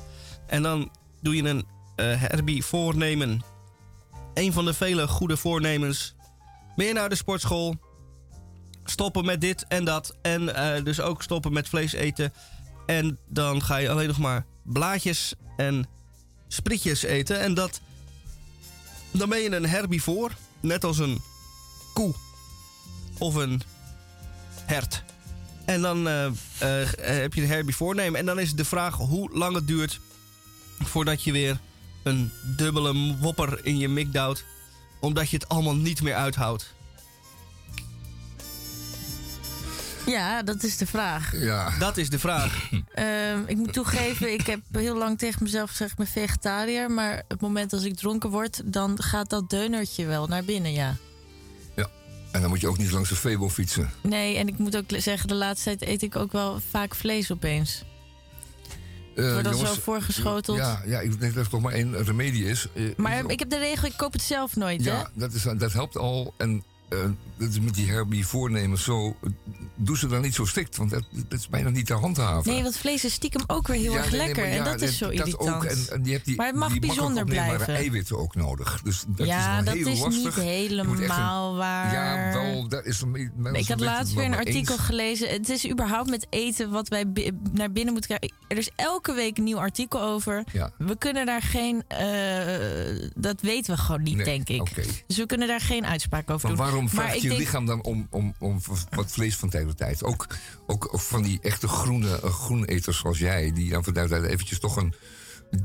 En 0.46 0.62
dan 0.62 0.90
doe 1.20 1.36
je 1.36 1.42
een 1.42 1.66
eh 1.96 2.20
herbivore 2.20 2.96
nemen. 2.96 3.42
Een 4.34 4.52
van 4.52 4.64
de 4.64 4.74
vele 4.74 5.08
goede 5.08 5.36
voornemens 5.36 6.14
meer 6.76 6.94
naar 6.94 7.08
de 7.08 7.14
sportschool. 7.14 7.76
Stoppen 8.90 9.24
met 9.24 9.40
dit 9.40 9.64
en 9.68 9.84
dat. 9.84 10.16
En 10.22 10.54
eh, 10.54 10.84
dus 10.84 11.00
ook 11.00 11.22
stoppen 11.22 11.52
met 11.52 11.68
vlees 11.68 11.92
eten. 11.92 12.32
En 12.86 13.18
dan 13.28 13.62
ga 13.62 13.76
je 13.76 13.90
alleen 13.90 14.08
nog 14.08 14.18
maar 14.18 14.44
blaadjes 14.62 15.34
en 15.56 15.86
sprietjes 16.48 17.02
eten. 17.02 17.40
En 17.40 17.54
dat. 17.54 17.80
Dan 19.10 19.28
ben 19.28 19.38
je 19.38 19.56
een 19.56 19.66
herbivoor. 19.66 20.32
Net 20.60 20.84
als 20.84 20.98
een 20.98 21.20
koe. 21.94 22.14
Of 23.18 23.34
een 23.34 23.62
hert. 24.64 25.02
En 25.64 25.82
dan 25.82 26.08
eh, 26.08 26.26
eh, 26.26 26.88
heb 27.20 27.34
je 27.34 27.42
een 27.42 27.48
herbivoor 27.48 27.94
nemen. 27.94 28.20
En 28.20 28.26
dan 28.26 28.38
is 28.38 28.54
de 28.54 28.64
vraag 28.64 28.94
hoe 28.94 29.30
lang 29.32 29.54
het 29.54 29.66
duurt. 29.66 30.00
voordat 30.78 31.22
je 31.24 31.32
weer 31.32 31.58
een 32.02 32.32
dubbele 32.56 33.16
wopper 33.20 33.64
in 33.64 33.78
je 33.78 33.88
mik 33.88 34.12
duwt 34.12 34.44
omdat 35.00 35.30
je 35.30 35.36
het 35.36 35.48
allemaal 35.48 35.76
niet 35.76 36.02
meer 36.02 36.14
uithoudt. 36.14 36.74
Ja, 40.06 40.42
dat 40.42 40.62
is 40.62 40.76
de 40.76 40.86
vraag. 40.86 41.32
Ja, 41.40 41.78
Dat 41.78 41.96
is 41.96 42.10
de 42.10 42.18
vraag. 42.18 42.68
Ehm, 42.94 43.38
ik 43.46 43.56
moet 43.56 43.72
toegeven, 43.72 44.32
ik 44.32 44.46
heb 44.46 44.60
heel 44.72 44.96
lang 44.96 45.18
tegen 45.18 45.42
mezelf 45.42 45.70
gezegd, 45.70 45.90
ik 45.90 45.96
ben 45.96 46.06
vegetariër. 46.06 46.90
Maar 46.90 47.22
het 47.28 47.40
moment 47.40 47.72
als 47.72 47.82
ik 47.84 47.96
dronken 47.96 48.30
word, 48.30 48.60
dan 48.64 49.02
gaat 49.02 49.30
dat 49.30 49.50
deunertje 49.50 50.06
wel 50.06 50.26
naar 50.26 50.44
binnen, 50.44 50.72
ja. 50.72 50.96
en 52.32 52.40
dan 52.40 52.50
moet 52.50 52.60
je 52.60 52.68
ook 52.68 52.78
niet 52.78 52.90
langs 52.90 53.08
de 53.08 53.14
Febo 53.16 53.48
fietsen. 53.50 53.90
Nee, 54.00 54.36
en 54.36 54.48
ik 54.48 54.58
moet 54.58 54.76
ook 54.76 54.84
zeggen, 54.88 55.28
de 55.28 55.34
laatste 55.34 55.76
tijd 55.76 55.90
eet 55.90 56.02
ik 56.02 56.16
ook 56.16 56.32
wel 56.32 56.60
vaak 56.70 56.94
vlees 56.94 57.32
opeens. 57.32 57.84
Eh, 59.16 59.32
Wordt 59.32 59.44
dat 59.44 59.58
zo 59.58 59.74
voorgeschoteld? 59.74 60.58
Ja, 60.58 60.82
ja, 60.86 61.00
ik 61.00 61.20
denk 61.20 61.34
dat 61.34 61.44
er 61.44 61.50
toch 61.50 61.60
maar 61.60 61.72
één 61.72 62.04
remedie 62.04 62.44
is. 62.44 62.66
Eh, 62.74 62.82
Maar 62.96 63.30
ik 63.30 63.38
heb 63.38 63.50
de 63.50 63.58
regel, 63.58 63.88
ik 63.88 63.96
koop 63.96 64.12
het 64.12 64.22
zelf 64.22 64.56
nooit, 64.56 64.84
hè? 64.84 64.90
Ja, 64.90 65.10
dat, 65.14 65.32
is, 65.32 65.42
dat 65.42 65.72
helpt 65.72 65.96
al. 65.96 66.34
En 66.36 66.64
dat 67.38 67.48
is 67.48 67.60
met 67.60 67.74
die 67.74 67.90
herbie 67.90 68.26
voornemens 68.26 68.84
zo. 68.84 69.16
eh, 69.22 69.30
Doe 69.78 69.98
ze 69.98 70.06
dan 70.06 70.20
niet 70.22 70.34
zo 70.34 70.44
strikt, 70.44 70.76
want 70.76 70.90
dat, 70.90 71.04
dat 71.28 71.38
is 71.38 71.48
bijna 71.48 71.68
niet 71.70 71.86
te 71.86 71.94
handhaven. 71.94 72.52
Nee, 72.52 72.62
want 72.62 72.76
vlees 72.76 73.04
is 73.04 73.12
stiekem 73.12 73.42
ook 73.46 73.66
weer 73.66 73.80
heel 73.80 73.92
Ja, 73.92 73.98
erg 73.98 74.10
nee, 74.10 74.18
nee, 74.18 74.26
lekker. 74.26 74.44
en 74.44 74.64
dat 74.64 74.80
is 74.80 74.98
zo 74.98 75.04
dat 75.04 75.14
irritant. 75.14 75.48
Ook, 75.54 75.64
en, 75.64 75.78
en 75.92 76.04
je 76.04 76.12
hebt 76.12 76.24
die, 76.24 76.36
Maar 76.36 76.46
het 76.46 76.56
mag 76.56 76.70
die 76.70 76.80
bijzonder 76.80 77.24
blijven. 77.24 77.74
eiwitten 77.74 78.18
ook 78.18 78.34
nodig. 78.34 78.82
Dus 78.82 79.04
dat 79.08 79.26
ja, 79.26 79.58
is 79.58 79.64
dat 79.64 79.74
heel 79.74 79.86
is 79.86 80.00
lastig. 80.00 80.24
niet 80.24 80.36
een- 80.36 80.42
helemaal 80.42 81.56
waar. 81.56 81.92
Ja, 81.92 82.32
wel, 82.32 82.68
dat 82.68 82.84
is 82.84 83.00
een, 83.00 83.30
Ik 83.52 83.68
had 83.68 83.80
laatst 83.80 84.14
weer 84.14 84.24
een 84.24 84.34
artikel 84.36 84.76
gelezen. 84.78 85.28
Het 85.28 85.48
is 85.48 85.70
überhaupt 85.70 86.10
met 86.10 86.26
eten 86.30 86.70
wat 86.70 86.88
wij 86.88 87.04
naar 87.52 87.72
binnen 87.72 87.92
moeten 87.92 88.16
krijgen. 88.18 88.36
Er 88.48 88.58
is 88.58 88.70
elke 88.76 89.12
week 89.12 89.38
een 89.38 89.44
nieuw 89.44 89.58
artikel 89.58 90.02
over. 90.02 90.44
Ja. 90.52 90.70
We 90.78 90.96
kunnen 90.98 91.26
daar 91.26 91.42
geen. 91.42 91.82
eh, 91.88 93.08
dat 93.14 93.40
weten 93.40 93.74
we 93.74 93.80
gewoon 93.80 94.02
niet, 94.02 94.16
Nee, 94.16 94.24
denk 94.24 94.48
ik. 94.48 94.74
Dus 95.06 95.16
we 95.16 95.26
kunnen 95.26 95.48
daar 95.48 95.60
geen 95.60 95.86
uitspraak 95.86 96.30
over 96.30 96.48
Maar 96.48 96.56
doen. 96.70 96.75
Waarom 96.76 96.88
vraagt 96.90 97.22
je 97.22 97.28
denk, 97.28 97.40
lichaam 97.40 97.66
dan 97.66 97.82
om, 97.82 98.06
om, 98.10 98.34
om 98.38 98.60
wat 98.90 99.12
vlees 99.12 99.36
van 99.36 99.48
tijd 99.48 99.66
tot 99.66 99.76
tijd? 99.76 100.04
Ook, 100.04 100.26
ook 100.66 100.88
van 100.92 101.22
die 101.22 101.38
echte 101.42 101.68
groene 101.68 102.20
uh, 102.24 102.30
groeneters 102.30 102.98
zoals 102.98 103.18
jij, 103.18 103.52
die 103.52 103.70
dan 103.70 103.84
van 103.84 103.92
tijd 103.92 104.08
tot 104.08 104.18
tijd 104.18 104.30
eventjes 104.32 104.58
toch, 104.58 104.76
een, 104.76 104.94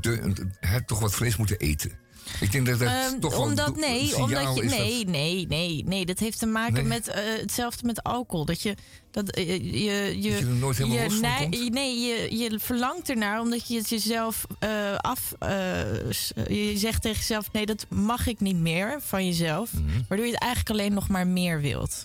de, 0.00 0.20
een- 0.20 0.84
toch 0.86 1.00
wat 1.00 1.14
vlees 1.14 1.36
moeten 1.36 1.58
eten. 1.58 1.92
Ik 2.40 2.52
denk 2.52 2.66
dat 2.66 2.78
dat 2.78 2.88
ehm, 2.88 3.18
toch 3.20 3.30
wel 3.32 3.40
omdat 3.42 3.68
een 3.74 3.80
nee, 3.80 4.16
omdat 4.16 4.54
je 4.56 4.62
is 4.62 4.70
dat- 4.70 4.78
nee, 4.78 5.04
nee, 5.04 5.46
nee, 5.46 5.84
nee, 5.86 6.06
dat 6.06 6.18
heeft 6.18 6.38
te 6.38 6.46
maken 6.46 6.74
Nee. 6.74 6.82
met 6.84 7.08
eh, 7.08 7.22
hetzelfde 7.40 7.86
met 7.86 8.02
alcohol. 8.02 8.44
Dat 8.44 8.62
je 8.62 8.74
dat 9.10 9.30
eh, 9.30 9.46
je 9.46 10.22
je 10.22 10.30
Dat 10.30 10.38
je 10.38 10.44
nooit 10.44 10.76
helemaal 10.76 10.98
je 10.98 11.06
komt? 11.08 11.70
nee, 11.72 12.00
je, 12.00 12.36
je 12.38 12.58
verlangt 12.58 13.10
ernaar 13.10 13.40
omdat 13.40 13.68
je 13.68 13.76
het 13.78 13.88
jezelf 13.88 14.46
eh, 14.58 14.94
af. 14.96 15.32
je 16.48 16.72
zegt 16.76 17.02
tegen 17.02 17.18
jezelf: 17.18 17.52
nee, 17.52 17.66
dat 17.66 17.86
mag 17.88 18.26
ik 18.26 18.40
niet 18.40 18.56
meer 18.56 18.98
van 19.00 19.26
jezelf. 19.26 19.72
Mhm. 19.72 20.00
Waardoor 20.08 20.26
je 20.26 20.32
het 20.32 20.42
eigenlijk 20.42 20.70
alleen 20.80 20.94
nog 20.94 21.08
maar 21.08 21.26
meer 21.26 21.60
wilt. 21.60 22.04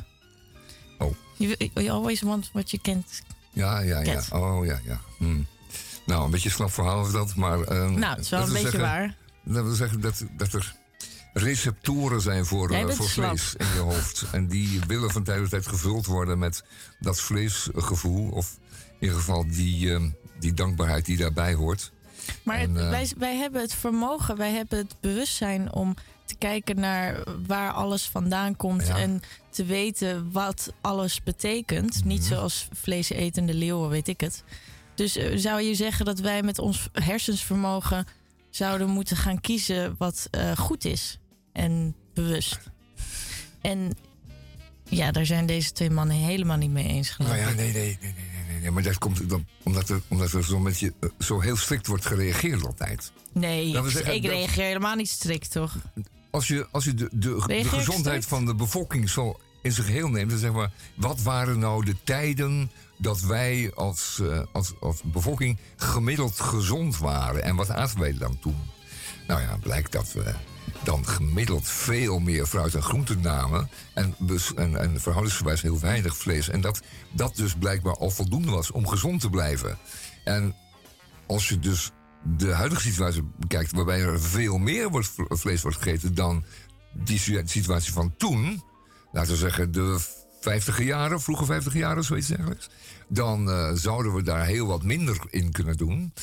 Oh. 0.97 1.13
You, 1.35 1.55
you 1.73 1.89
always 1.89 2.21
want 2.21 2.49
what 2.53 2.71
you 2.71 2.81
can't. 2.83 3.21
Ja, 3.53 3.79
ja, 3.79 3.99
ja. 4.01 4.23
Oh, 4.33 4.65
ja, 4.65 4.79
ja. 4.85 4.99
Hm. 5.17 5.41
Nou, 6.05 6.25
een 6.25 6.31
beetje 6.31 6.49
slap 6.49 6.71
verhaal 6.71 7.05
is 7.05 7.11
dat, 7.11 7.35
maar... 7.35 7.61
ehm, 7.61 7.99
Nou, 7.99 8.15
het 8.15 8.23
is 8.23 8.29
wel 8.29 8.39
dat 8.39 8.47
een 8.47 8.53
beetje 8.53 8.69
zeggen- 8.69 8.89
waar. 8.89 9.15
Dat 9.53 9.63
wil 9.65 9.73
zeggen 9.73 10.01
dat, 10.01 10.23
dat 10.37 10.53
er 10.53 10.75
receptoren 11.33 12.21
zijn 12.21 12.45
voor, 12.45 12.71
eh, 12.71 12.89
slap. 12.89 13.07
vlees 13.07 13.55
in 13.57 13.65
je 13.73 13.79
hoofd. 13.79 14.25
En 14.31 14.47
die 14.47 14.79
willen 14.87 15.11
van 15.11 15.23
tijd 15.23 15.39
tot 15.41 15.49
tijd 15.49 15.67
gevuld 15.67 16.05
worden 16.05 16.39
met 16.39 16.63
dat 16.99 17.19
vleesgevoel. 17.19 18.29
Of 18.31 18.57
in 18.89 18.95
ieder 18.99 19.17
geval 19.17 19.47
die, 19.47 19.93
ehm, 19.93 20.09
die 20.39 20.53
dankbaarheid 20.53 21.05
die 21.05 21.17
daarbij 21.17 21.53
hoort. 21.53 21.91
Maar 22.43 22.57
En, 22.57 22.77
eh, 22.77 22.89
wij, 22.89 23.07
wij 23.17 23.35
hebben 23.35 23.61
het 23.61 23.73
vermogen, 23.73 24.37
wij 24.37 24.51
hebben 24.51 24.77
het 24.77 24.95
bewustzijn 24.99 25.73
om 25.73 25.95
te 26.25 26.35
kijken 26.35 26.79
naar 26.79 27.23
waar 27.47 27.71
alles 27.71 28.03
vandaan 28.09 28.55
komt. 28.55 28.87
Ja. 28.87 28.97
En 28.97 29.21
te 29.49 29.65
weten 29.65 30.31
wat 30.31 30.73
alles 30.81 31.23
betekent. 31.23 32.03
Niet 32.05 32.19
Mhm. 32.19 32.27
zoals 32.27 32.67
vleesetende 32.73 33.53
leeuwen, 33.53 33.89
weet 33.89 34.07
ik 34.07 34.21
het. 34.21 34.43
Dus 34.95 35.15
eh, 35.15 35.37
zou 35.37 35.61
je 35.61 35.75
zeggen 35.75 36.05
dat 36.05 36.19
wij 36.19 36.43
met 36.43 36.59
ons 36.59 36.89
hersensvermogen 36.93 38.07
zouden 38.57 38.89
moeten 38.89 39.17
gaan 39.17 39.41
kiezen 39.41 39.95
wat 39.97 40.27
eh, 40.31 40.57
goed 40.57 40.85
is 40.85 41.19
en 41.53 41.95
bewust. 42.13 42.59
En 43.61 43.91
ja, 44.89 45.11
daar 45.11 45.25
zijn 45.25 45.45
deze 45.45 45.71
twee 45.71 45.89
mannen 45.89 46.15
helemaal 46.15 46.57
niet 46.57 46.71
mee 46.71 46.87
eens. 46.87 47.09
geloof 47.09 47.31
Nou 47.31 47.41
ja, 47.41 47.53
nee, 47.53 47.73
nee, 47.73 47.97
nee, 48.01 48.13
nee, 48.47 48.59
nee. 48.61 48.71
Maar 48.71 48.83
dat 48.83 48.97
komt 48.97 49.29
dan 49.29 49.45
omdat 49.63 49.89
er, 49.89 50.01
omdat 50.07 50.31
er 50.31 50.43
zo, 50.43 50.59
met 50.59 50.79
je, 50.79 50.93
eh, 50.99 51.09
zo 51.19 51.39
heel 51.39 51.55
strikt 51.55 51.87
wordt 51.87 52.05
gereageerd 52.05 52.65
altijd. 52.65 53.11
Nee, 53.31 53.67
ik, 53.67 53.89
zeggen 53.89 54.13
ik 54.15 54.21
dat- 54.21 54.31
reageer 54.31 54.63
helemaal 54.63 54.95
niet 54.95 55.09
strikt, 55.09 55.51
toch? 55.51 55.75
Als 56.29 56.47
je, 56.47 56.67
als 56.71 56.83
je 56.83 56.93
de, 56.93 57.09
de, 57.11 57.63
gezondheid 57.65 58.25
van 58.25 58.45
de 58.45 58.55
bevolking 58.55 59.09
zo 59.09 59.39
in 59.61 59.71
zijn 59.71 59.85
geheel 59.87 60.09
neemt, 60.09 60.29
dan 60.29 60.39
zeg 60.39 60.51
maar, 60.51 60.71
wat 60.93 61.21
waren 61.21 61.59
nou 61.59 61.85
de 61.85 61.95
tijden 62.03 62.71
dat 62.97 63.19
wij 63.19 63.71
als, 63.75 64.19
eh, 64.21 64.39
als, 64.51 64.73
als 64.79 65.01
bevolking 65.03 65.57
gemiddeld 65.75 66.39
gezond 66.39 66.97
waren? 66.97 67.43
En 67.43 67.55
wat 67.55 67.69
aten 67.69 67.99
wij 67.99 68.13
dan 68.17 68.39
toen? 68.39 68.57
Nou 69.27 69.41
ja, 69.41 69.57
blijkt 69.57 69.91
dat 69.91 70.13
we 70.13 70.33
dan 70.83 71.07
gemiddeld 71.07 71.67
veel 71.67 72.19
meer 72.19 72.45
fruit 72.45 72.75
en 72.75 72.81
groenten 72.83 73.21
namen. 73.21 73.69
En, 73.93 74.15
bes- 74.19 74.53
en, 74.53 74.79
en 74.79 75.01
verhoudingsgewijs 75.01 75.61
heel 75.61 75.79
weinig 75.79 76.17
vlees. 76.17 76.49
En 76.49 76.61
dat 76.61 76.81
dat 77.11 77.35
dus 77.35 77.53
blijkbaar 77.53 77.97
al 77.97 78.09
voldoende 78.09 78.51
was 78.51 78.71
om 78.71 78.87
gezond 78.87 79.21
te 79.21 79.29
blijven. 79.29 79.77
En 80.23 80.55
als 81.27 81.49
je 81.49 81.59
dus 81.59 81.91
de 82.37 82.51
huidige 82.51 82.81
situatie 82.81 83.23
bekijkt, 83.37 83.71
waarbij 83.71 84.01
er 84.01 84.21
veel 84.21 84.57
meer 84.57 84.89
wordt, 84.89 85.11
vlees 85.27 85.61
wordt 85.61 85.77
gegeten 85.77 86.15
dan 86.15 86.43
die 86.93 87.19
si- 87.19 87.41
situatie 87.45 87.93
van 87.93 88.13
toen, 88.17 88.63
laten 89.11 89.31
we 89.31 89.37
zeggen 89.37 89.71
de 89.71 89.99
vijftiger 90.47 90.85
jaren, 90.85 91.21
vroege 91.21 91.45
vijftiger 91.45 91.79
jaren, 91.79 92.03
zoiets 92.03 92.27
dergelijks, 92.27 92.69
dan 93.07 93.49
eh, 93.51 93.71
zouden 93.73 94.13
we 94.13 94.23
daar 94.23 94.45
heel 94.45 94.67
wat 94.67 94.83
minder 94.83 95.17
in 95.29 95.51
kunnen 95.51 95.77
doen. 95.77 96.13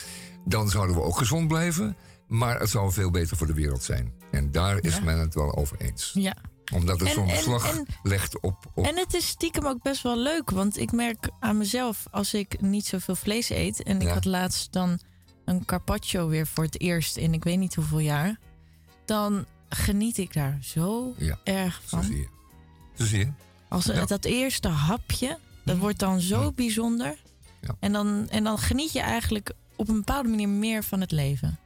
Dan 0.44 0.68
zouden 0.70 0.96
we 0.96 1.02
ook 1.02 1.18
gezond 1.18 1.48
blijven, 1.48 1.96
maar 2.28 2.60
het 2.60 2.70
zou 2.70 2.92
veel 2.92 3.10
beter 3.10 3.36
voor 3.36 3.46
de 3.46 3.54
wereld 3.54 3.82
zijn. 3.82 4.12
En 4.30 4.50
daar 4.50 4.78
is 4.82 4.94
Ja. 4.96 5.02
men 5.02 5.18
het 5.18 5.34
wel 5.34 5.54
over 5.56 5.80
eens. 5.80 6.10
Ja, 6.14 6.36
Omdat 6.72 7.00
het 7.00 7.08
zo'n 7.08 7.28
en- 7.28 7.86
legt 8.02 8.40
op... 8.40 8.70
op 8.74 8.86
En 8.86 8.96
het 8.96 9.14
is 9.14 9.26
stiekem 9.26 9.66
ook 9.66 9.82
best 9.82 10.02
wel 10.02 10.18
leuk. 10.18 10.50
Want 10.50 10.78
ik 10.78 10.92
merk 10.92 11.28
aan 11.40 11.58
mezelf, 11.58 12.06
als 12.10 12.34
ik 12.34 12.60
niet 12.60 12.86
zoveel 12.86 13.14
vlees 13.16 13.48
eet. 13.50 13.82
En 13.82 14.00
ik 14.00 14.08
had 14.08 14.24
laatst 14.24 14.72
dan 14.72 14.98
een 15.44 15.64
carpaccio 15.64 16.28
weer 16.28 16.46
voor 16.46 16.64
het 16.64 16.80
eerst 16.80 17.16
in 17.16 17.34
ik 17.34 17.44
weet 17.44 17.58
niet 17.58 17.74
hoeveel 17.74 17.98
jaar. 17.98 18.38
Dan 19.04 19.44
geniet 19.68 20.18
ik 20.18 20.32
daar 20.32 20.58
zo 20.62 21.14
ja, 21.18 21.38
erg 21.44 21.74
zo 21.74 21.96
van. 21.96 22.02
zie 22.04 22.16
je. 22.16 22.28
Zo 22.94 23.04
zie 23.04 23.18
je. 23.18 23.30
Als 23.74 23.84
Ja. 23.84 23.92
Mhm. 23.94 24.06
dat 24.06 24.24
eerste 24.24 24.68
hapje, 24.68 25.38
dat 25.64 25.76
wordt 25.76 25.98
dan 25.98 26.20
zo 26.20 26.52
bijzonder. 26.52 27.16
Ja. 27.60 27.74
En, 27.80 27.92
dan, 27.92 28.26
en 28.30 28.44
dan 28.44 28.58
geniet 28.58 28.92
je 28.92 29.00
eigenlijk 29.00 29.52
op 29.76 29.88
een 29.88 29.94
bepaalde 29.94 30.28
manier 30.28 30.48
meer 30.48 30.84
van 30.84 31.00
het 31.00 31.10
leven. 31.10 31.58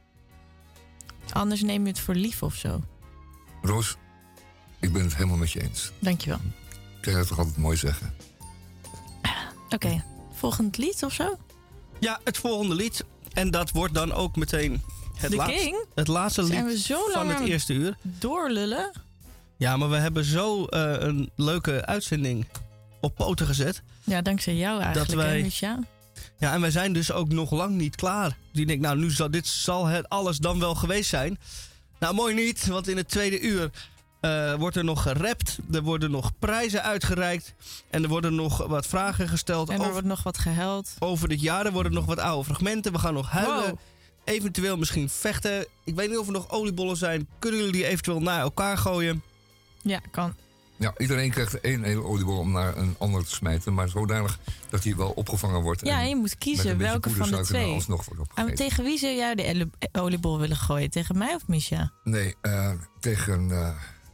Anders 1.33 1.63
neem 1.63 1.83
je 1.83 1.89
het 1.89 2.01
voor 2.01 2.15
lief 2.15 2.43
of 2.43 2.55
zo. 2.55 2.85
Roos, 3.63 3.97
ik 4.81 4.93
ben 4.93 5.03
het 5.03 5.15
helemaal 5.15 5.37
met 5.37 5.51
je 5.51 5.61
eens. 5.63 5.93
Dankjewel. 5.99 6.39
Ik 6.97 7.01
kan 7.01 7.15
het 7.15 7.29
toch 7.29 7.39
altijd 7.39 7.57
mooi 7.57 7.77
zeggen. 7.77 8.15
Oké, 9.71 10.05
volgend 10.33 10.77
lied 10.77 11.03
of 11.05 11.13
zo? 11.13 11.37
Ja, 12.01 12.21
het 12.25 12.37
volgende 12.39 12.75
lied. 12.75 13.05
En 13.33 13.51
dat 13.51 13.71
wordt 13.71 13.95
dan 13.95 14.13
ook 14.13 14.37
meteen 14.37 14.83
het, 15.15 15.35
laatste, 15.35 15.59
King? 15.63 15.85
het 15.95 16.09
laatste 16.09 16.45
Zijn 16.47 16.65
lied 16.67 16.75
we 16.75 16.81
zo 16.83 17.09
van 17.13 17.29
het 17.29 17.41
eerste 17.41 17.73
uur. 17.73 17.97
doorlullen? 18.03 18.93
Ja, 19.59 19.77
maar 19.77 19.91
we 19.91 19.97
hebben 19.97 20.25
zo 20.25 20.65
eh, 20.65 20.93
een 20.99 21.31
leuke 21.37 21.87
uitzending 21.87 22.47
op 23.01 23.15
poten 23.15 23.47
gezet. 23.47 23.83
Ja, 24.05 24.23
dankzij 24.23 24.55
jou 24.57 24.81
eigenlijk, 24.83 25.15
wij- 25.15 25.37
hè, 25.37 25.43
Misha? 25.43 25.79
Ja, 26.39 26.53
en 26.53 26.61
wij 26.61 26.71
zijn 26.71 26.93
dus 26.93 27.13
ook 27.13 27.29
nog 27.29 27.51
lang 27.51 27.75
niet 27.77 27.97
klaar. 27.97 28.37
Die 28.53 28.67
denkt, 28.67 28.83
nou, 28.83 28.99
nu 28.99 29.11
zal, 29.11 29.31
dit 29.31 29.47
zal 29.47 29.87
het 29.87 30.09
alles 30.09 30.39
dan 30.39 30.59
wel 30.59 30.75
geweest 30.75 31.09
zijn. 31.09 31.39
Nou, 31.99 32.15
mooi 32.15 32.35
niet, 32.35 32.67
want 32.67 32.89
in 32.89 32.97
het 32.97 33.09
tweede 33.09 33.41
uur 33.41 33.71
eh, 34.21 34.55
wordt 34.55 34.77
er 34.77 34.85
nog 34.85 35.03
gerapt. 35.03 35.59
Er 35.73 35.83
worden 35.83 36.11
nog 36.11 36.31
prijzen 36.39 36.83
uitgereikt. 36.83 37.55
En 37.91 38.03
er 38.03 38.09
worden 38.09 38.35
nog 38.35 38.67
wat 38.67 38.87
vragen 38.87 39.29
gesteld 39.29 39.69
En 39.69 39.75
er 39.75 39.81
over, 39.81 39.93
wordt 39.93 40.07
nog 40.07 40.23
wat 40.23 40.39
gehuild. 40.39 40.91
over 40.99 41.29
dit 41.29 41.41
jaar. 41.41 41.67
Er 41.67 41.73
worden 41.73 41.93
nog 41.93 42.05
wat 42.05 42.19
oude 42.19 42.45
fragmenten. 42.45 42.93
We 42.93 42.99
gaan 42.99 43.15
nog 43.15 43.31
huilen. 43.31 43.69
Wow. 43.69 43.79
Eventueel 44.25 44.77
misschien 44.77 45.09
vechten. 45.09 45.67
Ik 45.85 45.95
weet 45.95 46.09
niet 46.09 46.19
of 46.19 46.27
er 46.27 46.33
nog 46.33 46.51
oliebollen 46.51 46.97
zijn. 46.97 47.29
Kunnen 47.39 47.59
jullie 47.59 47.75
die 47.75 47.87
eventueel 47.87 48.21
naar 48.21 48.41
elkaar 48.41 48.79
gooien? 48.79 49.23
Ja, 49.83 50.01
kan. 50.11 50.35
Ja, 50.77 50.95
iedereen 50.99 51.31
krijgt 51.31 51.61
één 51.61 51.83
hele 51.83 52.03
oliebol 52.03 52.39
om 52.39 52.53
naar 52.53 52.77
een 52.77 52.95
ander 52.99 53.25
te 53.25 53.31
smijten. 53.35 53.75
Maar 53.75 53.89
zodanig 53.89 54.39
dat 54.71 54.85
hij 54.85 54.97
wel 54.97 55.11
opgevangen 55.11 55.61
wordt. 55.61 55.87
Ja, 55.87 56.01
en 56.01 56.09
je 56.09 56.17
moet 56.17 56.39
kiezen 56.39 56.79
welke 56.79 57.11
van 57.11 57.31
de 57.31 57.41
twee. 57.41 57.73
alsnog 57.75 58.05
wordt 58.05 58.21
opgegeten. 58.21 58.57
tegen 58.57 58.85
wie 58.85 58.99
zou 58.99 59.13
jij 59.15 59.35
de 59.35 59.69
oliebol 59.93 60.39
willen 60.39 60.57
gooien? 60.57 60.91
Tegen 60.91 61.19
mij 61.19 61.35
of 61.35 61.47
Misha? 61.47 61.93
Nee, 62.05 62.35
eh, 62.41 62.71
tegen, 63.01 63.51
eh, 63.51 63.71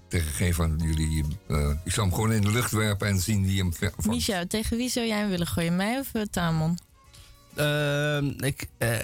tegen 0.08 0.32
geen 0.32 0.54
van 0.54 0.80
jullie. 0.84 1.24
eh, 1.48 1.70
ik 1.84 1.92
zal 1.92 2.04
hem 2.04 2.14
gewoon 2.14 2.32
in 2.32 2.42
de 2.42 2.50
lucht 2.50 2.70
werpen 2.70 3.08
en 3.08 3.18
zien 3.18 3.46
wie 3.46 3.58
hem 3.58 3.72
vangt. 3.74 4.06
Misha, 4.06 4.46
tegen 4.46 4.76
wie 4.76 4.88
zou 4.88 5.06
jij 5.06 5.18
hem 5.18 5.28
willen 5.28 5.46
gooien? 5.46 5.76
Mij 5.76 5.98
of 5.98 6.10
Tamon? 6.30 6.78
Ehm, 7.56 8.26
ik, 8.44 8.68
eh, 8.78 8.98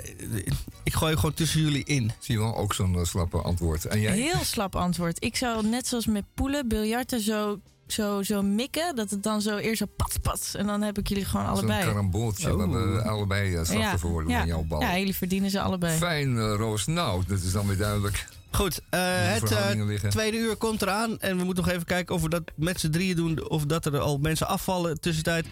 ik 0.82 0.94
gooi 0.94 1.14
gewoon 1.14 1.34
tussen 1.34 1.60
jullie 1.60 1.84
in. 1.84 2.12
Zie 2.18 2.34
je 2.34 2.40
wel, 2.40 2.56
ook 2.56 2.74
zo'n 2.74 2.94
eh, 2.94 3.04
slappe 3.04 3.36
antwoord. 3.38 3.84
En 3.84 4.00
jij? 4.00 4.12
Heel 4.16 4.44
slap 4.44 4.76
antwoord. 4.76 5.24
Ik 5.24 5.36
zou 5.36 5.66
net 5.66 5.86
zoals 5.86 6.06
met 6.06 6.24
poelen, 6.34 6.68
biljarten, 6.68 7.20
zo, 7.20 7.60
zo, 7.86 8.22
zo 8.22 8.42
mikken. 8.42 8.96
Dat 8.96 9.10
het 9.10 9.22
dan 9.22 9.40
zo 9.42 9.56
eerst 9.56 9.78
zo 9.78 9.86
pat, 9.96 10.18
pat. 10.22 10.54
En 10.56 10.66
dan 10.66 10.82
heb 10.82 10.98
ik 10.98 11.08
jullie 11.08 11.24
gewoon 11.24 11.46
Zo'n 11.46 11.54
allebei. 11.54 11.84
karambooltje, 11.84 12.56
dat 12.56 12.68
we 12.68 13.02
allebei 13.02 13.54
eh, 13.54 13.64
slachtoffer 13.64 14.08
worden 14.10 14.30
ja, 14.30 14.38
van 14.38 14.48
jouw 14.48 14.62
bal. 14.62 14.80
ja, 14.80 14.98
jullie 14.98 15.16
verdienen 15.16 15.50
ze 15.50 15.60
allebei. 15.60 15.96
Fijn, 15.98 16.38
eh, 16.38 16.54
Roos. 16.56 16.86
Nou, 16.86 17.22
dat 17.26 17.40
is 17.40 17.52
dan 17.52 17.66
weer 17.66 17.76
duidelijk. 17.76 18.26
Goed, 18.52 18.80
eh, 18.90 19.00
het 19.04 19.50
eh, 19.50 20.10
tweede 20.10 20.36
uur 20.36 20.56
komt 20.56 20.82
eraan. 20.82 21.20
En 21.20 21.38
we 21.38 21.44
moeten 21.44 21.64
nog 21.64 21.72
even 21.72 21.86
kijken 21.86 22.14
of 22.14 22.22
we 22.22 22.28
dat 22.28 22.42
met 22.54 22.80
z'n 22.80 22.90
drieën 22.90 23.16
doen. 23.16 23.48
Of 23.48 23.64
dat 23.64 23.86
er 23.86 23.98
al 23.98 24.18
mensen 24.18 24.48
afvallen 24.48 25.00
tussentijd. 25.00 25.46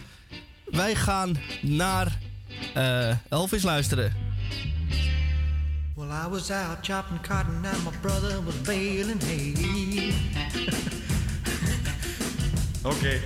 Wij 0.65 0.95
gaan 0.95 1.37
naar 1.61 2.19
eh, 2.73 3.15
Elvis 3.29 3.63
luisteren. 3.63 4.13
Well, 5.95 6.11
I 6.11 6.27
was 6.27 6.51
out 6.51 6.81
chopping 6.81 7.19
cotton 7.21 7.65
and 7.65 7.83
my 7.83 7.91
brother 8.01 8.41
was 8.41 8.55
baling 8.63 9.19
hay. 9.19 10.13
okay. 12.85 13.21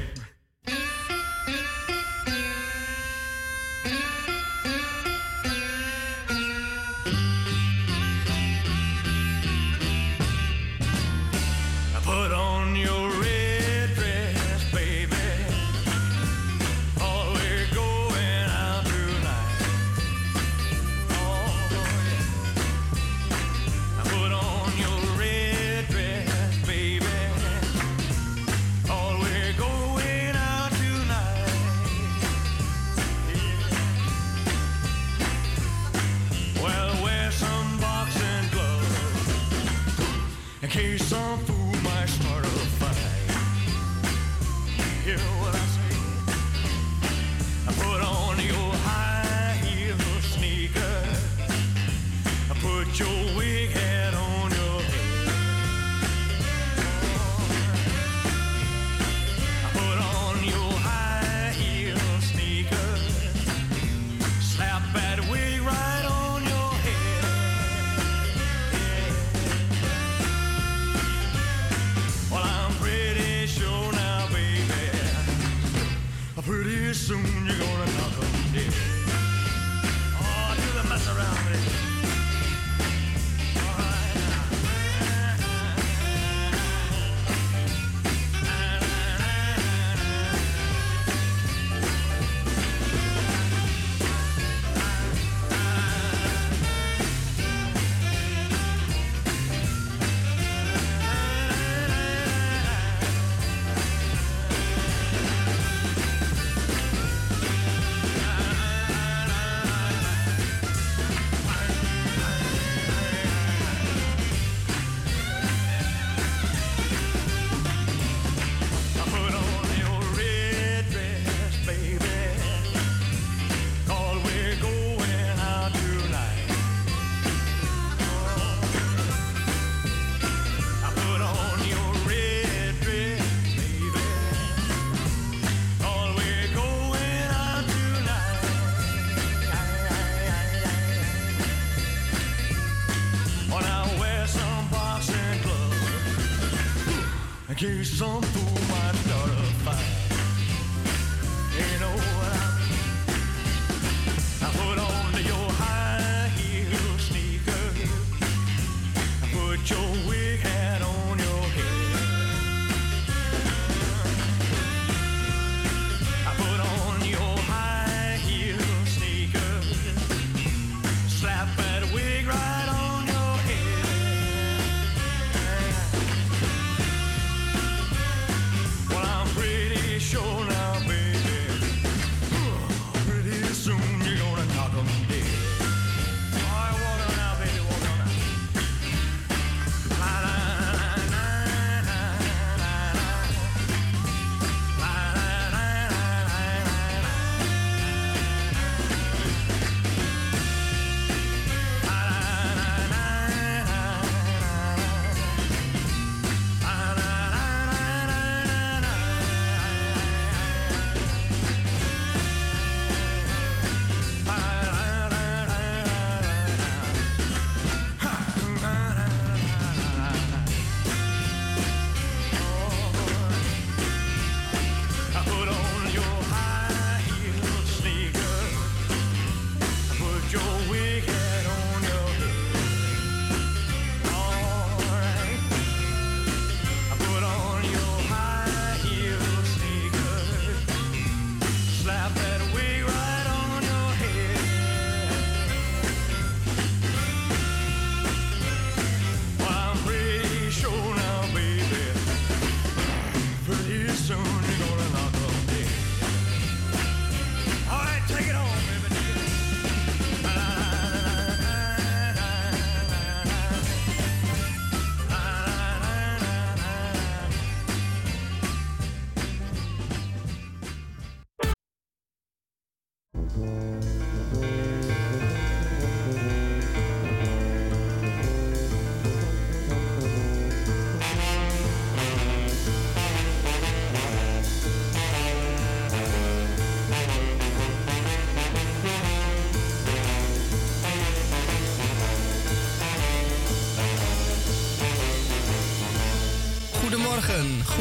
Thank 273.36 273.46
you. 273.48 273.72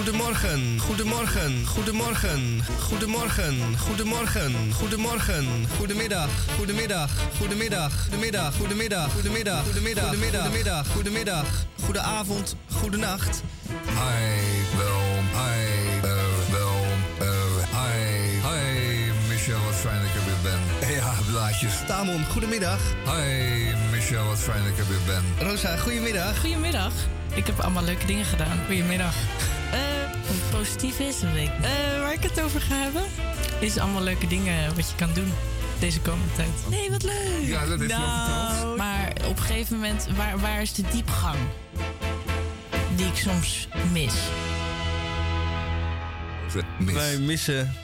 Goedemorgen, 0.04 0.78
goedemorgen, 0.78 1.66
goedemorgen, 1.66 2.62
goedemorgen, 2.80 3.78
goedemorgen, 3.78 4.72
goedemorgen, 4.72 5.46
goedemiddag, 5.76 6.28
goedemiddag, 6.56 7.10
goedemiddag, 7.38 7.92
goedemiddag, 8.00 8.54
goedemiddag, 8.56 9.10
goedemiddag, 9.12 9.64
goedemiddag, 9.64 10.10
goedemiddag, 10.10 10.86
goedemiddag, 10.92 11.46
goedenavond, 11.84 12.56
goedenacht. 12.72 13.42
Hi, 13.86 14.38
wel, 14.76 15.02
hi, 15.38 15.62
eh, 16.02 16.50
wel, 16.50 16.82
eh, 17.18 17.28
hi, 17.70 18.28
hi, 18.48 19.12
Michel, 19.28 19.60
wat 19.64 19.74
fijn 19.74 20.00
dat 20.00 20.08
ik 20.08 20.14
er 20.14 20.24
weer 20.24 20.42
ben. 20.42 20.94
Ja, 20.94 21.12
blaadjes. 21.30 21.74
Tamon, 21.86 22.24
goedemiddag. 22.30 22.80
Hi, 23.04 23.74
Michel, 23.92 24.24
wat 24.24 24.38
fijn 24.38 24.62
dat 24.62 24.72
ik 24.72 24.78
er 24.78 24.88
weer 24.88 25.06
ben. 25.06 25.48
Rosa, 25.48 25.76
goedemiddag. 25.76 26.40
Goedemiddag. 26.40 26.92
Ik 27.34 27.46
heb 27.46 27.60
allemaal 27.60 27.84
leuke 27.84 28.06
dingen 28.06 28.24
gedaan. 28.24 28.58
Goedemiddag. 28.66 29.14
Positief 30.62 30.98
is, 30.98 31.20
dat 31.20 31.32
weet 31.32 31.48
ik 31.48 31.58
niet. 31.58 31.66
Eh, 31.66 32.00
waar 32.00 32.12
ik 32.12 32.22
het 32.22 32.40
over 32.40 32.60
ga 32.60 32.74
hebben, 32.74 33.02
is 33.60 33.78
allemaal 33.78 34.02
leuke 34.02 34.26
dingen 34.26 34.74
wat 34.74 34.90
je 34.90 34.96
kan 34.96 35.12
doen 35.14 35.32
deze 35.78 36.00
komende 36.00 36.32
tijd. 36.34 36.48
Nee, 36.70 36.90
wat 36.90 37.02
leuk. 37.02 37.40
Ja, 37.40 37.66
dat 37.66 37.80
al 37.80 37.86
verteld. 37.86 38.76
Maar 38.76 39.12
op 39.28 39.36
een 39.36 39.42
gegeven 39.42 39.74
moment, 39.74 40.06
waar, 40.16 40.38
waar 40.38 40.62
is 40.62 40.72
de 40.72 40.82
diepgang? 40.90 41.36
Die 42.96 43.06
ik 43.06 43.16
soms 43.16 43.68
mis. 43.92 44.14
Mis. 46.78 46.94
Wij 46.94 47.18
missen 47.18 47.74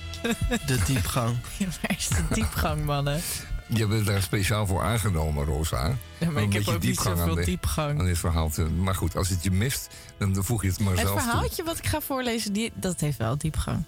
de 0.67 0.79
diepgang. 0.87 1.37
waar 1.81 1.97
is 1.97 2.09
de 2.09 2.25
diepgang, 2.31 2.85
mannen? 2.85 3.21
Je 3.69 3.87
bent 3.87 4.07
daar 4.07 4.23
speciaal 4.23 4.67
voor 4.67 4.83
aangenomen, 4.83 5.45
Rosa. 5.45 5.97
Ja, 6.19 6.31
maar 6.31 6.43
Een 6.43 6.49
ik 6.49 6.53
heb 6.53 6.53
beetje 6.53 6.67
ook 6.67 6.73
niet 6.73 6.83
diepgang 6.83 7.19
zoveel 7.19 7.39
aan 7.39 7.45
diepgang. 7.45 7.99
Aan 7.99 8.07
dit 8.07 8.19
verhaal 8.19 8.51
te, 8.51 8.65
maar 8.65 8.95
goed, 8.95 9.17
als 9.17 9.29
het 9.29 9.43
je 9.43 9.51
mist, 9.51 9.89
dan 10.19 10.45
voeg 10.45 10.63
je 10.63 10.69
het 10.69 10.79
maar 10.81 10.93
Het 10.93 11.01
zelf 11.01 11.13
toe. 11.13 11.21
verhaaltje 11.31 11.65
wat 11.65 11.79
ik 11.79 11.87
ga 11.87 12.01
voorlezen, 12.01 12.53
die, 12.53 12.73
dat 12.75 13.01
heeft 13.01 13.19
wel 13.19 13.39
diepgang. 13.39 13.85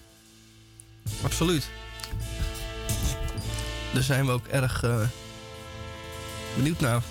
Absoluut. 1.22 1.68
Daar 3.94 4.02
zijn 4.02 4.26
we 4.26 4.32
ook 4.32 4.46
erg 4.46 4.82
eh, 4.82 5.00
benieuwd 6.56 6.80
naar. 6.80 7.02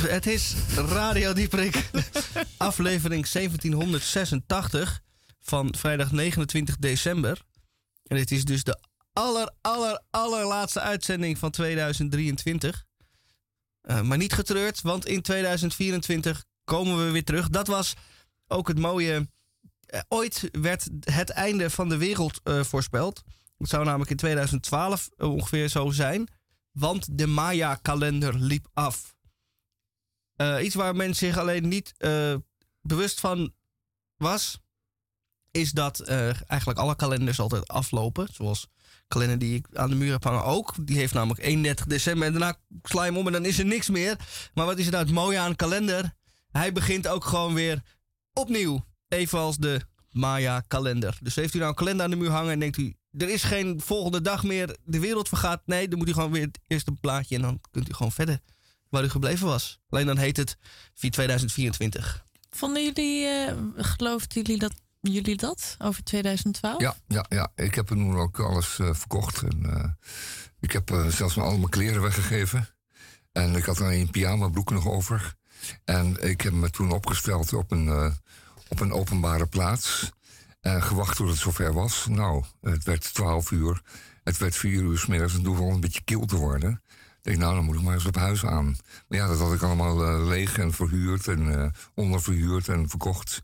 Het 0.00 0.26
is 0.26 0.54
Radio 0.76 1.32
Dieprik, 1.32 1.90
aflevering 2.56 3.28
1786 3.28 5.00
van 5.40 5.74
vrijdag 5.78 6.12
29 6.12 6.76
december. 6.78 7.38
En 8.06 8.16
dit 8.16 8.30
is 8.30 8.44
dus 8.44 8.64
de 8.64 8.78
aller, 9.12 9.50
aller, 9.60 10.02
allerlaatste 10.10 10.80
uitzending 10.80 11.38
van 11.38 11.50
2023. 11.50 12.88
Eh, 13.80 14.00
maar 14.00 14.18
niet 14.18 14.32
getreurd, 14.32 14.80
want 14.80 15.06
in 15.06 15.22
2024 15.22 16.44
komen 16.64 17.06
we 17.06 17.10
weer 17.10 17.24
terug. 17.24 17.48
Dat 17.48 17.66
was 17.66 17.94
ook 18.46 18.68
het 18.68 18.78
mooie 18.78 19.28
eh, 19.86 20.00
ooit 20.08 20.48
werd 20.52 20.88
het 21.00 21.30
einde 21.30 21.70
van 21.70 21.88
de 21.88 21.96
wereld 21.96 22.40
eh, 22.42 22.62
voorspeld. 22.62 23.22
Het 23.58 23.68
zou 23.68 23.84
namelijk 23.84 24.10
in 24.10 24.16
2012 24.16 25.08
ongeveer 25.16 25.68
zo 25.68 25.90
zijn. 25.90 26.28
Want 26.72 27.18
de 27.18 27.26
Maya-kalender 27.26 28.34
liep 28.34 28.68
af. 28.72 29.14
Iets 30.60 30.74
waar 30.74 30.96
men 30.96 31.14
zich 31.14 31.38
alleen 31.38 31.68
niet 31.68 31.92
bewust 32.80 33.20
van 33.20 33.54
was. 34.16 34.58
Is 35.50 35.70
dat 35.70 36.00
eigenlijk 36.08 36.78
alle 36.78 36.96
kalenders 36.96 37.40
altijd 37.40 37.68
aflopen. 37.68 38.28
Zoals 38.32 38.66
kalender 39.10 39.38
die 39.38 39.54
ik 39.54 39.66
aan 39.72 39.90
de 39.90 39.96
muur 39.96 40.12
heb 40.12 40.24
hangen 40.24 40.44
ook. 40.44 40.74
Die 40.80 40.96
heeft 40.96 41.14
namelijk 41.14 41.40
31 41.40 41.86
december. 41.86 42.26
En 42.26 42.32
daarna 42.32 42.56
sla 42.82 43.04
je 43.04 43.10
hem 43.10 43.18
om 43.18 43.26
en 43.26 43.32
dan 43.32 43.44
is 43.44 43.58
er 43.58 43.64
niks 43.64 43.88
meer. 43.88 44.16
Maar 44.54 44.66
wat 44.66 44.78
is 44.78 44.86
er 44.86 44.92
nou 44.92 45.04
het 45.04 45.14
mooie 45.14 45.38
aan 45.38 45.50
een 45.50 45.56
kalender? 45.56 46.14
Hij 46.50 46.72
begint 46.72 47.08
ook 47.08 47.24
gewoon 47.24 47.54
weer 47.54 47.82
opnieuw. 48.32 48.84
Evenals 49.08 49.56
de 49.56 49.80
Maya-kalender. 50.10 51.18
Dus 51.22 51.34
heeft 51.34 51.54
u 51.54 51.58
nou 51.58 51.70
een 51.70 51.76
kalender 51.76 52.04
aan 52.04 52.10
de 52.10 52.16
muur 52.16 52.30
hangen 52.30 52.52
en 52.52 52.60
denkt 52.60 52.76
u... 52.76 52.94
er 53.18 53.28
is 53.28 53.42
geen 53.42 53.80
volgende 53.80 54.20
dag 54.20 54.44
meer, 54.44 54.76
de 54.84 55.00
wereld 55.00 55.28
vergaat. 55.28 55.62
Nee, 55.66 55.88
dan 55.88 55.98
moet 55.98 56.08
u 56.08 56.12
gewoon 56.12 56.32
weer 56.32 56.46
het 56.46 56.58
eerste 56.66 56.92
plaatje... 56.92 57.34
en 57.34 57.42
dan 57.42 57.60
kunt 57.70 57.88
u 57.88 57.92
gewoon 57.92 58.12
verder 58.12 58.40
waar 58.88 59.04
u 59.04 59.08
gebleven 59.08 59.46
was. 59.46 59.80
Alleen 59.88 60.06
dan 60.06 60.18
heet 60.18 60.36
het 60.36 60.56
2024. 60.94 62.24
Vonden 62.50 62.84
jullie, 62.84 63.26
eh 63.26 63.54
geloofden 63.76 64.42
jullie 64.42 64.58
dat, 64.58 64.74
jullie 65.00 65.36
dat 65.36 65.76
over 65.78 66.04
2012? 66.04 66.80
Ja, 66.80 66.94
ja, 67.06 67.26
ja, 67.28 67.52
ik 67.54 67.74
heb 67.74 67.90
er 67.90 67.96
nu 67.96 68.14
ook 68.14 68.40
alles 68.40 68.78
eh, 68.78 68.94
verkocht. 68.94 69.42
En, 69.42 69.74
eh, 69.74 70.08
ik 70.60 70.72
heb 70.72 70.90
eh, 70.90 71.06
zelfs 71.06 71.38
al 71.38 71.56
mijn 71.56 71.68
kleren 71.68 72.02
weggegeven. 72.02 72.68
En 73.32 73.54
ik 73.54 73.64
had 73.64 73.80
alleen 73.80 74.00
een 74.00 74.10
pyjama 74.10 74.48
broek 74.48 74.70
nog 74.70 74.86
over. 74.86 75.34
En 75.84 76.28
ik 76.28 76.40
heb 76.40 76.52
me 76.52 76.70
toen 76.70 76.92
opgesteld 76.92 77.52
op 77.52 77.70
een, 77.70 78.14
op 78.68 78.80
een 78.80 78.92
openbare 78.92 79.46
plaats. 79.46 80.10
En 80.60 80.82
gewacht 80.82 81.16
tot 81.16 81.28
het 81.28 81.38
zover 81.38 81.72
was. 81.72 82.06
Nou, 82.08 82.44
het 82.60 82.84
werd 82.84 83.14
12 83.14 83.50
uur. 83.50 83.82
Het 84.22 84.38
werd 84.38 84.56
4 84.56 84.72
uur 84.72 84.98
's. 84.98 85.08
En 85.08 85.28
toen 85.28 85.42
begon 85.42 85.74
een 85.74 85.80
beetje 85.80 86.04
kil 86.04 86.26
te 86.26 86.36
worden. 86.36 86.82
Ik 86.92 87.22
denk, 87.22 87.38
nou, 87.38 87.54
dan 87.54 87.64
moet 87.64 87.74
ik 87.74 87.82
maar 87.82 87.94
eens 87.94 88.06
op 88.06 88.16
huis 88.16 88.44
aan. 88.44 88.76
Maar 89.08 89.18
ja, 89.18 89.26
dat 89.26 89.38
had 89.38 89.52
ik 89.52 89.62
allemaal 89.62 90.24
leeg 90.24 90.58
en 90.58 90.72
verhuurd 90.72 91.28
en 91.28 91.72
onderverhuurd 91.94 92.68
en 92.68 92.88
verkocht. 92.88 93.42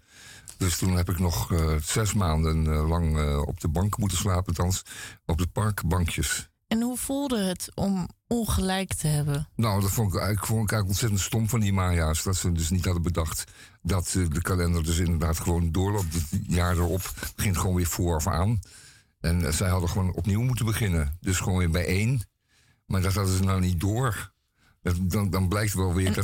Dus 0.59 0.79
toen 0.79 0.97
heb 0.97 1.11
ik 1.11 1.19
nog 1.19 1.53
eh, 1.53 1.75
zes 1.83 2.13
maanden 2.15 2.67
eh, 2.73 2.89
lang 2.89 3.19
eh, 3.19 3.43
op 3.47 3.61
de 3.61 3.69
bank 3.69 3.99
moeten 3.99 4.19
slapen, 4.19 4.47
althans 4.47 4.83
op 5.27 5.39
de 5.39 5.47
parkbankjes. 5.47 6.49
En 6.69 6.83
hoe 6.83 6.97
voelde 6.97 7.39
het 7.45 7.69
om 7.75 8.09
ongelijk 8.27 8.95
te 8.95 9.07
hebben? 9.07 9.49
Nou, 9.57 9.81
dat 9.81 9.91
vond 9.91 10.09
ik, 10.09 10.19
eigenlijk- 10.19 10.47
vond 10.47 10.63
ik 10.63 10.71
eigenlijk 10.73 10.89
ontzettend 10.89 11.21
stom 11.21 11.49
van 11.49 11.61
die 11.61 11.73
Maya's. 11.73 12.23
Dat 12.23 12.37
ze 12.37 12.53
dus 12.53 12.71
niet 12.71 12.85
hadden 12.85 13.03
bedacht 13.03 13.45
dat 13.83 14.09
de 14.29 14.43
kalender 14.43 14.85
dus 14.85 14.99
inderdaad 14.99 15.41
gewoon 15.41 15.73
doorloopt. 15.73 16.15
Het 16.15 16.27
jaar 16.47 16.77
erop 16.77 17.13
begint 17.37 17.57
gewoon 17.59 17.77
weer 17.77 17.87
vooraf 17.87 18.27
aan. 18.27 18.61
En 19.21 19.55
zij 19.55 19.69
hadden 19.69 19.89
gewoon 19.89 20.15
opnieuw 20.15 20.43
moeten 20.43 20.65
beginnen. 20.65 21.17
Dus 21.21 21.39
gewoon 21.39 21.59
weer 21.59 21.71
bij 21.71 21.87
één. 21.87 22.29
Maar 22.87 23.03
dat 23.03 23.15
hadden 23.15 23.37
ze 23.37 23.43
nou 23.43 23.61
niet 23.61 23.81
door. 23.81 24.33
Dan, 24.95 25.31
dan 25.31 25.49
blijkt 25.49 25.75
wel 25.75 25.95
weer 25.95 26.15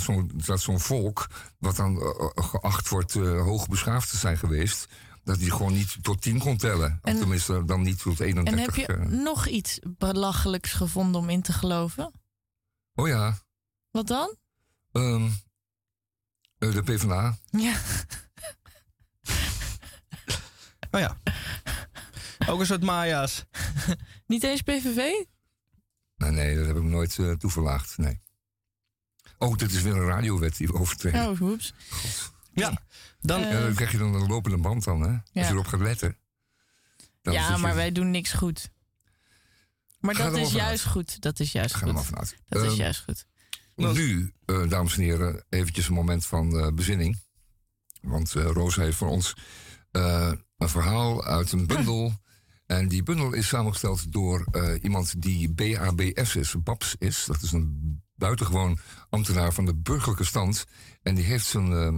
dat 0.47 0.61
zo'n 0.61 0.81
volk, 0.81 1.29
wat 1.59 1.77
dan 1.77 2.01
eh, 2.01 2.07
eh, 2.35 2.45
geacht 2.45 2.89
wordt 2.89 3.15
eh, 3.15 3.41
hoogbeschaafd 3.43 4.11
te 4.11 4.17
zijn 4.17 4.39
geweest, 4.39 4.89
dat 5.25 5.39
die 5.39 5.51
gewoon 5.51 5.73
niet 5.73 5.97
tot 6.03 6.23
tien 6.23 6.39
kon 6.39 6.57
tellen. 6.57 6.99
Of 7.03 7.11
En- 7.11 7.19
tenminste, 7.19 7.65
dan 7.65 7.83
niet 7.83 7.99
tot 8.03 8.21
31. 8.21 8.53
En 8.53 8.65
heb 8.65 8.75
je 9.11 9.17
nog 9.17 9.47
iets 9.47 9.79
belachelijks 9.99 10.73
gevonden 10.73 11.21
om 11.21 11.29
in 11.31 11.43
te 11.43 11.53
geloven? 11.53 12.13
Oh 12.95 13.09
ja, 13.09 13.39
Wat 13.91 14.07
dan? 14.07 14.37
ehm, 14.93 15.29
eh, 16.59 16.73
de 16.73 16.83
PvdA. 16.83 17.39
Ja. 17.51 17.75
Oh 20.91 21.01
ja. 21.01 21.17
Ook 22.47 22.61
een 22.61 22.67
soort 22.67 22.83
Maya's. 22.83 23.45
Niet 24.27 24.43
eens 24.45 24.63
PVV? 24.63 24.97
Nee, 26.17 26.31
nee, 26.31 26.57
dat 26.57 26.67
heb 26.67 26.77
ik 26.77 26.83
nooit 26.83 27.19
eh, 27.19 27.31
toeverlaagd. 27.33 27.99
Nee. 27.99 28.22
Oh, 29.43 29.57
dit 29.57 29.73
is 29.73 29.83
weer 29.83 29.97
een 29.97 30.05
radiowet 30.07 30.57
die 30.57 30.67
we 30.67 30.75
overtreden. 30.75 31.29
Oh, 31.31 31.39
hoeps. 31.39 31.75
Ja, 32.53 32.83
dan... 33.21 33.43
Eh, 33.43 33.51
Ja, 33.53 33.61
dan 33.61 33.75
krijg 33.75 33.93
je 33.93 33.99
dan 33.99 34.15
een 34.15 34.27
lopende 34.29 34.57
band 34.59 34.85
dan, 34.85 35.01
hè? 35.01 35.09
Als 35.11 35.21
Ja. 35.33 35.47
je 35.47 35.53
erop 35.53 35.67
gaat 35.67 35.81
letten. 35.81 36.17
Dan 37.23 37.35
ja, 37.35 37.51
je- 37.51 37.57
maar 37.57 37.75
wij 37.75 37.93
doen 37.93 38.11
niks 38.11 38.33
goed. 38.33 38.71
Maar 40.01 40.15
Ga 40.15 40.31
dat 40.31 40.37
is 40.39 40.53
juist 40.53 40.85
goed. 40.85 41.21
Dat 41.21 41.41
is 41.41 41.53
juist 41.53 41.75
Ga 41.75 41.87
maar 41.87 41.95
goed. 41.95 42.05
vanuit. 42.07 42.37
Dat 42.49 42.63
is 42.63 42.69
Ehm, 42.69 42.77
juist 42.79 43.03
goed. 43.03 43.27
Nu, 43.77 44.33
eh, 44.45 44.69
dames 44.69 44.97
en 44.97 45.03
heren, 45.03 45.45
eventjes 45.49 45.89
een 45.89 45.95
moment 45.95 46.27
van 46.27 46.59
eh, 46.59 46.73
bezinning. 46.73 47.21
Want 48.01 48.35
eh 48.35 48.45
Roos 48.45 48.77
heeft 48.77 48.97
voor 48.97 49.09
ons 49.09 49.35
eh, 49.91 50.33
een 50.59 50.69
verhaal 50.69 51.25
uit 51.25 51.53
een 51.53 51.67
bundel. 51.67 52.21
En 52.67 52.89
die 52.89 53.03
bundel 53.03 53.33
is 53.33 53.49
samengesteld 53.49 54.13
door 54.13 54.47
eh, 54.51 54.83
iemand 54.83 55.23
die 55.23 55.51
BABS 55.53 56.37
is, 56.37 56.55
BABS 56.63 56.95
is. 56.99 57.25
Dat 57.27 57.43
is 57.43 57.53
een 57.53 58.03
buitengewoon 58.23 58.79
ambtenaar 59.09 59.53
van 59.53 59.65
de 59.65 59.75
burgerlijke 59.75 60.25
stand. 60.25 60.65
En 61.03 61.15
die 61.15 61.25
heeft 61.25 61.47
zijn, 61.47 61.73
eh, 61.73 61.97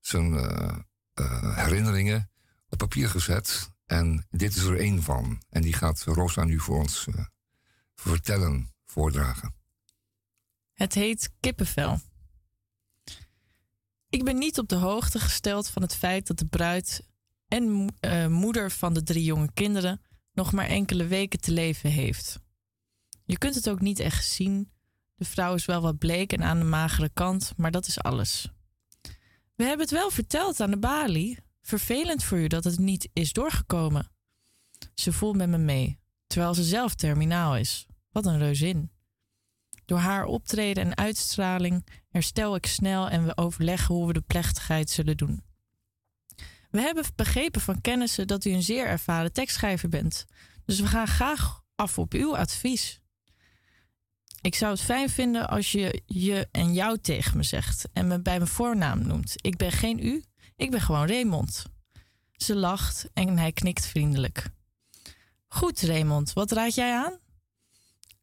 zijn 0.00 0.34
eh, 0.34 0.78
eh, 1.14 1.56
herinneringen 1.56 2.30
op 2.68 2.78
papier 2.78 3.08
gezet. 3.08 3.70
En 3.86 4.26
dit 4.30 4.56
is 4.56 4.62
er 4.62 4.78
één 4.78 5.02
van. 5.02 5.42
En 5.50 5.62
die 5.62 5.72
gaat 5.72 6.02
Rosa 6.02 6.44
nu 6.44 6.60
voor 6.60 6.78
ons 6.78 7.06
vertellen, 7.94 8.74
voordragen. 8.84 9.54
Het 10.72 10.94
heet 10.94 11.32
kippenvel. 11.40 12.00
Ik 14.08 14.24
ben 14.24 14.38
niet 14.38 14.58
op 14.58 14.68
de 14.68 14.76
hoogte 14.76 15.20
gesteld 15.20 15.68
van 15.68 15.82
het 15.82 15.94
feit 15.94 16.26
dat 16.26 16.38
de 16.38 16.46
bruid 16.46 17.08
en 17.48 17.70
mo- 17.70 18.28
moeder 18.28 18.70
van 18.70 18.94
de 18.94 19.02
drie 19.02 19.24
jonge 19.24 19.52
kinderen 19.52 20.00
nog 20.32 20.52
maar 20.52 20.66
enkele 20.66 21.06
weken 21.06 21.40
te 21.40 21.50
leven 21.50 21.90
heeft. 21.90 22.40
Je 23.24 23.38
kunt 23.38 23.54
het 23.54 23.68
ook 23.68 23.80
niet 23.80 23.98
echt 23.98 24.26
zien. 24.26 24.73
De 25.14 25.24
vrouw 25.24 25.54
is 25.54 25.64
wel 25.64 25.80
wat 25.80 25.98
bleek 25.98 26.32
en 26.32 26.42
aan 26.42 26.58
de 26.58 26.64
magere 26.64 27.10
kant, 27.14 27.52
maar 27.56 27.70
dat 27.70 27.86
is 27.86 28.00
alles. 28.00 28.48
We 29.54 29.64
hebben 29.64 29.86
het 29.86 29.90
wel 29.90 30.10
verteld 30.10 30.60
aan 30.60 30.70
de 30.70 30.78
balie. 30.78 31.38
Vervelend 31.62 32.24
voor 32.24 32.38
u 32.38 32.46
dat 32.46 32.64
het 32.64 32.78
niet 32.78 33.08
is 33.12 33.32
doorgekomen. 33.32 34.10
Ze 34.94 35.12
voelt 35.12 35.36
met 35.36 35.48
me 35.48 35.58
mee, 35.58 35.98
terwijl 36.26 36.54
ze 36.54 36.62
zelf 36.62 36.94
terminaal 36.94 37.56
is. 37.56 37.86
Wat 38.10 38.26
een 38.26 38.38
reuzin. 38.38 38.90
Door 39.84 39.98
haar 39.98 40.24
optreden 40.24 40.84
en 40.84 40.96
uitstraling 40.96 41.86
herstel 42.08 42.54
ik 42.54 42.66
snel 42.66 43.08
en 43.08 43.26
we 43.26 43.36
overleggen 43.36 43.94
hoe 43.94 44.06
we 44.06 44.12
de 44.12 44.20
plechtigheid 44.20 44.90
zullen 44.90 45.16
doen. 45.16 45.42
We 46.70 46.80
hebben 46.80 47.04
begrepen 47.14 47.60
van 47.60 47.80
kennissen 47.80 48.26
dat 48.26 48.44
u 48.44 48.50
een 48.50 48.62
zeer 48.62 48.86
ervaren 48.86 49.32
tekstschrijver 49.32 49.88
bent, 49.88 50.24
dus 50.64 50.80
we 50.80 50.86
gaan 50.86 51.06
graag 51.06 51.62
af 51.74 51.98
op 51.98 52.12
uw 52.12 52.36
advies. 52.36 53.00
Ik 54.44 54.54
zou 54.54 54.72
het 54.72 54.80
fijn 54.80 55.08
vinden 55.08 55.48
als 55.48 55.72
je 55.72 56.02
je 56.06 56.48
en 56.50 56.72
jou 56.72 56.98
tegen 56.98 57.36
me 57.36 57.42
zegt 57.42 57.88
en 57.92 58.06
me 58.06 58.20
bij 58.20 58.36
mijn 58.36 58.50
voornaam 58.50 59.06
noemt. 59.06 59.34
Ik 59.36 59.56
ben 59.56 59.72
geen 59.72 60.06
u, 60.06 60.24
ik 60.56 60.70
ben 60.70 60.80
gewoon 60.80 61.06
Raymond. 61.06 61.64
Ze 62.32 62.56
lacht 62.56 63.08
en 63.12 63.38
hij 63.38 63.52
knikt 63.52 63.86
vriendelijk. 63.86 64.50
Goed, 65.46 65.80
Raymond, 65.82 66.32
wat 66.32 66.52
raad 66.52 66.74
jij 66.74 66.94
aan? 66.94 67.18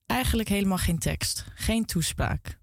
Eigenlijk 0.05 0.49
helemaal 0.49 0.77
geen 0.77 0.99
tekst, 0.99 1.45
geen 1.55 1.85
toespraak. 1.85 2.59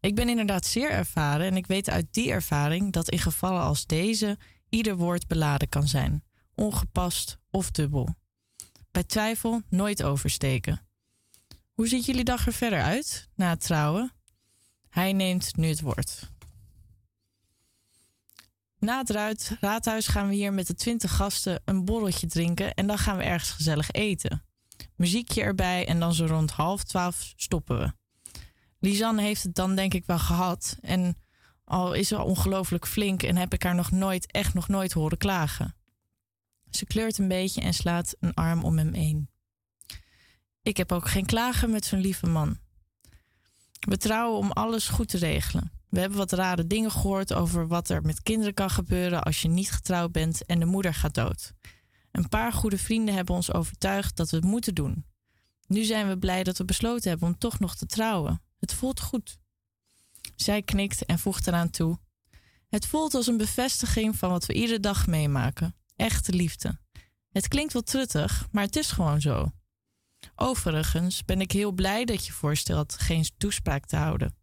Ik 0.00 0.14
ben 0.14 0.28
inderdaad 0.28 0.66
zeer 0.66 0.90
ervaren 0.90 1.46
en 1.46 1.56
ik 1.56 1.66
weet 1.66 1.90
uit 1.90 2.06
die 2.10 2.30
ervaring 2.30 2.92
dat 2.92 3.10
in 3.10 3.18
gevallen 3.18 3.62
als 3.62 3.86
deze 3.86 4.38
ieder 4.68 4.96
woord 4.96 5.26
beladen 5.26 5.68
kan 5.68 5.88
zijn, 5.88 6.24
ongepast 6.54 7.38
of 7.50 7.70
dubbel. 7.70 8.14
Bij 8.90 9.04
twijfel 9.04 9.62
nooit 9.68 10.02
oversteken. 10.02 10.86
Hoe 11.74 11.88
ziet 11.88 12.04
jullie 12.04 12.24
dag 12.24 12.46
er 12.46 12.52
verder 12.52 12.82
uit 12.82 13.28
na 13.34 13.50
het 13.50 13.60
trouwen? 13.60 14.12
Hij 14.88 15.12
neemt 15.12 15.56
nu 15.56 15.68
het 15.68 15.80
woord. 15.80 16.32
Na 18.78 18.98
het 18.98 19.56
raadhuis 19.60 20.06
gaan 20.06 20.28
we 20.28 20.34
hier 20.34 20.52
met 20.52 20.66
de 20.66 20.74
twintig 20.74 21.16
gasten 21.16 21.62
een 21.64 21.84
borreltje 21.84 22.26
drinken 22.26 22.74
en 22.74 22.86
dan 22.86 22.98
gaan 22.98 23.16
we 23.16 23.22
ergens 23.22 23.50
gezellig 23.50 23.90
eten. 23.90 24.44
Muziekje 24.96 25.42
erbij 25.42 25.86
en 25.86 26.00
dan 26.00 26.14
zo 26.14 26.26
rond 26.26 26.50
half 26.50 26.84
twaalf 26.84 27.32
stoppen 27.36 27.78
we. 27.78 27.92
Lisanne 28.78 29.22
heeft 29.22 29.42
het 29.42 29.54
dan 29.54 29.74
denk 29.74 29.94
ik 29.94 30.06
wel 30.06 30.18
gehad 30.18 30.78
en 30.80 31.16
al 31.64 31.92
is 31.92 32.08
ze 32.08 32.22
ongelooflijk 32.22 32.86
flink 32.86 33.22
en 33.22 33.36
heb 33.36 33.52
ik 33.52 33.62
haar 33.62 33.74
nog 33.74 33.90
nooit, 33.90 34.32
echt 34.32 34.54
nog 34.54 34.68
nooit 34.68 34.92
horen 34.92 35.18
klagen. 35.18 35.76
Ze 36.70 36.86
kleurt 36.86 37.18
een 37.18 37.28
beetje 37.28 37.60
en 37.60 37.74
slaat 37.74 38.14
een 38.20 38.34
arm 38.34 38.64
om 38.64 38.78
hem 38.78 38.92
heen. 38.92 39.28
Ik 40.64 40.76
heb 40.76 40.92
ook 40.92 41.08
geen 41.08 41.26
klagen 41.26 41.70
met 41.70 41.84
zo'n 41.84 42.00
lieve 42.00 42.26
man. 42.26 42.58
We 43.80 43.96
trouwen 43.96 44.38
om 44.38 44.50
alles 44.50 44.88
goed 44.88 45.08
te 45.08 45.18
regelen. 45.18 45.72
We 45.88 46.00
hebben 46.00 46.18
wat 46.18 46.32
rare 46.32 46.66
dingen 46.66 46.90
gehoord 46.90 47.32
over 47.32 47.66
wat 47.66 47.88
er 47.88 48.02
met 48.02 48.22
kinderen 48.22 48.54
kan 48.54 48.70
gebeuren 48.70 49.22
als 49.22 49.42
je 49.42 49.48
niet 49.48 49.70
getrouwd 49.70 50.12
bent 50.12 50.44
en 50.46 50.58
de 50.58 50.64
moeder 50.64 50.94
gaat 50.94 51.14
dood. 51.14 51.52
Een 52.12 52.28
paar 52.28 52.52
goede 52.52 52.78
vrienden 52.78 53.14
hebben 53.14 53.34
ons 53.34 53.52
overtuigd 53.52 54.16
dat 54.16 54.30
we 54.30 54.36
het 54.36 54.44
moeten 54.44 54.74
doen. 54.74 55.04
Nu 55.66 55.82
zijn 55.84 56.08
we 56.08 56.18
blij 56.18 56.42
dat 56.42 56.58
we 56.58 56.64
besloten 56.64 57.10
hebben 57.10 57.28
om 57.28 57.38
toch 57.38 57.58
nog 57.58 57.76
te 57.76 57.86
trouwen. 57.86 58.42
Het 58.58 58.74
voelt 58.74 59.00
goed. 59.00 59.38
Zij 60.36 60.62
knikt 60.62 61.04
en 61.04 61.18
voegt 61.18 61.46
eraan 61.46 61.70
toe. 61.70 61.98
Het 62.68 62.86
voelt 62.86 63.14
als 63.14 63.26
een 63.26 63.36
bevestiging 63.36 64.16
van 64.16 64.30
wat 64.30 64.46
we 64.46 64.52
iedere 64.52 64.80
dag 64.80 65.06
meemaken. 65.06 65.74
Echte 65.96 66.32
liefde. 66.32 66.78
Het 67.30 67.48
klinkt 67.48 67.72
wel 67.72 67.82
truttig, 67.82 68.46
maar 68.50 68.64
het 68.64 68.76
is 68.76 68.90
gewoon 68.90 69.20
zo. 69.20 69.52
Overigens 70.34 71.24
ben 71.24 71.40
ik 71.40 71.52
heel 71.52 71.72
blij 71.72 72.04
dat 72.04 72.26
je 72.26 72.32
voorstelt 72.32 72.94
geen 72.94 73.26
toespraak 73.36 73.86
te 73.86 73.96
houden. 73.96 74.36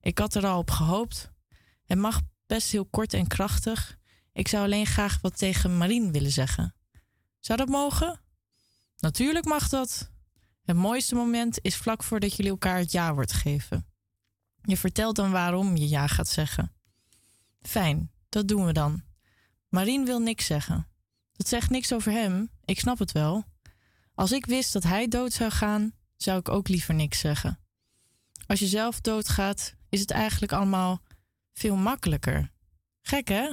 Ik 0.00 0.18
had 0.18 0.34
er 0.34 0.46
al 0.46 0.58
op 0.58 0.70
gehoopt. 0.70 1.30
Het 1.84 1.98
mag 1.98 2.20
best 2.46 2.70
heel 2.70 2.86
kort 2.86 3.14
en 3.14 3.26
krachtig. 3.26 3.98
Ik 4.32 4.48
zou 4.48 4.64
alleen 4.64 4.86
graag 4.86 5.20
wat 5.20 5.38
tegen 5.38 5.76
Marien 5.76 6.12
willen 6.12 6.32
zeggen. 6.32 6.74
Zou 7.40 7.58
dat 7.58 7.68
mogen? 7.68 8.20
Natuurlijk 8.96 9.44
mag 9.44 9.68
dat. 9.68 10.10
Het 10.64 10.76
mooiste 10.76 11.14
moment 11.14 11.58
is 11.62 11.76
vlak 11.76 12.02
voordat 12.02 12.36
jullie 12.36 12.50
elkaar 12.50 12.78
het 12.78 12.92
ja 12.92 13.14
wordt 13.14 13.32
geven. 13.32 13.86
Je 14.62 14.76
vertelt 14.76 15.16
dan 15.16 15.30
waarom 15.30 15.76
je 15.76 15.88
ja 15.88 16.06
gaat 16.06 16.28
zeggen. 16.28 16.72
Fijn, 17.62 18.10
dat 18.28 18.48
doen 18.48 18.64
we 18.64 18.72
dan. 18.72 19.02
Marien 19.68 20.04
wil 20.04 20.18
niks 20.18 20.46
zeggen. 20.46 20.86
Dat 21.32 21.48
zegt 21.48 21.70
niks 21.70 21.92
over 21.92 22.12
hem, 22.12 22.50
ik 22.64 22.78
snap 22.78 22.98
het 22.98 23.12
wel. 23.12 23.44
Als 24.22 24.32
ik 24.32 24.46
wist 24.46 24.72
dat 24.72 24.82
hij 24.82 25.08
dood 25.08 25.32
zou 25.32 25.50
gaan, 25.50 25.92
zou 26.16 26.38
ik 26.38 26.48
ook 26.48 26.68
liever 26.68 26.94
niks 26.94 27.18
zeggen. 27.18 27.58
Als 28.46 28.58
je 28.58 28.66
zelf 28.66 29.00
doodgaat, 29.00 29.74
is 29.88 30.00
het 30.00 30.10
eigenlijk 30.10 30.52
allemaal 30.52 31.02
veel 31.52 31.76
makkelijker. 31.76 32.52
Gek 33.00 33.28
hè? 33.28 33.50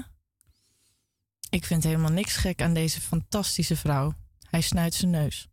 Ik 1.49 1.65
vind 1.65 1.83
helemaal 1.83 2.11
niks 2.11 2.35
gek 2.35 2.61
aan 2.61 2.73
deze 2.73 3.01
fantastische 3.01 3.75
vrouw. 3.75 4.13
Hij 4.49 4.61
snuit 4.61 4.93
zijn 4.93 5.11
neus. 5.11 5.47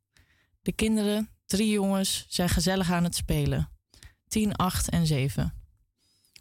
De 0.62 0.72
kinderen, 0.72 1.28
drie 1.46 1.70
jongens, 1.70 2.26
zijn 2.28 2.48
gezellig 2.48 2.90
aan 2.90 3.04
het 3.04 3.16
spelen. 3.16 3.70
10, 4.28 4.56
8 4.56 4.88
en 4.88 5.06
7. 5.06 5.54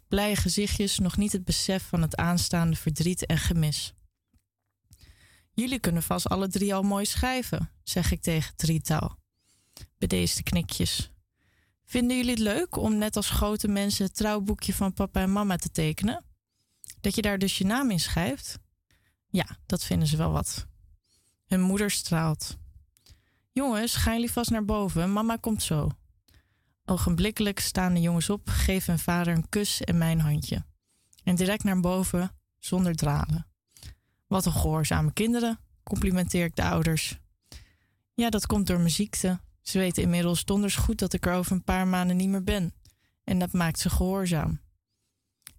Blije 0.08 0.36
gezichtjes, 0.36 0.98
nog 0.98 1.16
niet 1.16 1.32
het 1.32 1.44
besef 1.44 1.82
van 1.82 2.02
het 2.02 2.16
aanstaande 2.16 2.76
verdriet 2.76 3.26
en 3.26 3.38
gemis. 3.38 3.94
Jullie 5.56 5.78
kunnen 5.78 6.02
vast 6.02 6.28
alle 6.28 6.48
drie 6.48 6.74
al 6.74 6.82
mooi 6.82 7.04
schrijven, 7.04 7.70
zeg 7.82 8.10
ik 8.10 8.22
tegen 8.22 8.48
het 8.48 8.58
drietal. 8.58 9.16
Bedeesde 9.98 10.42
knikjes. 10.42 11.10
Vinden 11.84 12.16
jullie 12.16 12.30
het 12.30 12.38
leuk 12.38 12.76
om 12.76 12.98
net 12.98 13.16
als 13.16 13.30
grote 13.30 13.68
mensen 13.68 14.04
het 14.04 14.16
trouwboekje 14.16 14.74
van 14.74 14.92
papa 14.92 15.20
en 15.20 15.32
mama 15.32 15.56
te 15.56 15.70
tekenen? 15.70 16.24
Dat 17.00 17.14
je 17.14 17.22
daar 17.22 17.38
dus 17.38 17.58
je 17.58 17.64
naam 17.64 17.90
in 17.90 18.00
schrijft? 18.00 18.58
Ja, 19.28 19.46
dat 19.66 19.84
vinden 19.84 20.08
ze 20.08 20.16
wel 20.16 20.30
wat. 20.30 20.66
Hun 21.46 21.60
moeder 21.60 21.90
straalt. 21.90 22.56
Jongens, 23.52 23.94
gaan 23.94 24.14
jullie 24.14 24.32
vast 24.32 24.50
naar 24.50 24.64
boven, 24.64 25.12
mama 25.12 25.36
komt 25.36 25.62
zo. 25.62 25.90
Ogenblikkelijk 26.84 27.60
staan 27.60 27.94
de 27.94 28.00
jongens 28.00 28.30
op, 28.30 28.48
geven 28.48 28.92
hun 28.92 29.02
vader 29.02 29.34
een 29.34 29.48
kus 29.48 29.80
en 29.82 29.98
mijn 29.98 30.20
handje. 30.20 30.64
En 31.24 31.34
direct 31.34 31.64
naar 31.64 31.80
boven, 31.80 32.30
zonder 32.58 32.94
dralen. 32.94 33.46
Wat 34.26 34.46
een 34.46 34.52
gehoorzame 34.52 35.12
kinderen, 35.12 35.58
complimenteer 35.82 36.44
ik 36.44 36.56
de 36.56 36.64
ouders. 36.64 37.18
Ja, 38.14 38.30
dat 38.30 38.46
komt 38.46 38.66
door 38.66 38.78
mijn 38.78 38.90
ziekte. 38.90 39.40
Ze 39.62 39.78
weten 39.78 40.02
inmiddels 40.02 40.44
donders 40.44 40.76
goed 40.76 40.98
dat 40.98 41.12
ik 41.12 41.26
er 41.26 41.34
over 41.34 41.52
een 41.52 41.64
paar 41.64 41.86
maanden 41.86 42.16
niet 42.16 42.28
meer 42.28 42.44
ben. 42.44 42.74
En 43.24 43.38
dat 43.38 43.52
maakt 43.52 43.78
ze 43.78 43.90
gehoorzaam. 43.90 44.60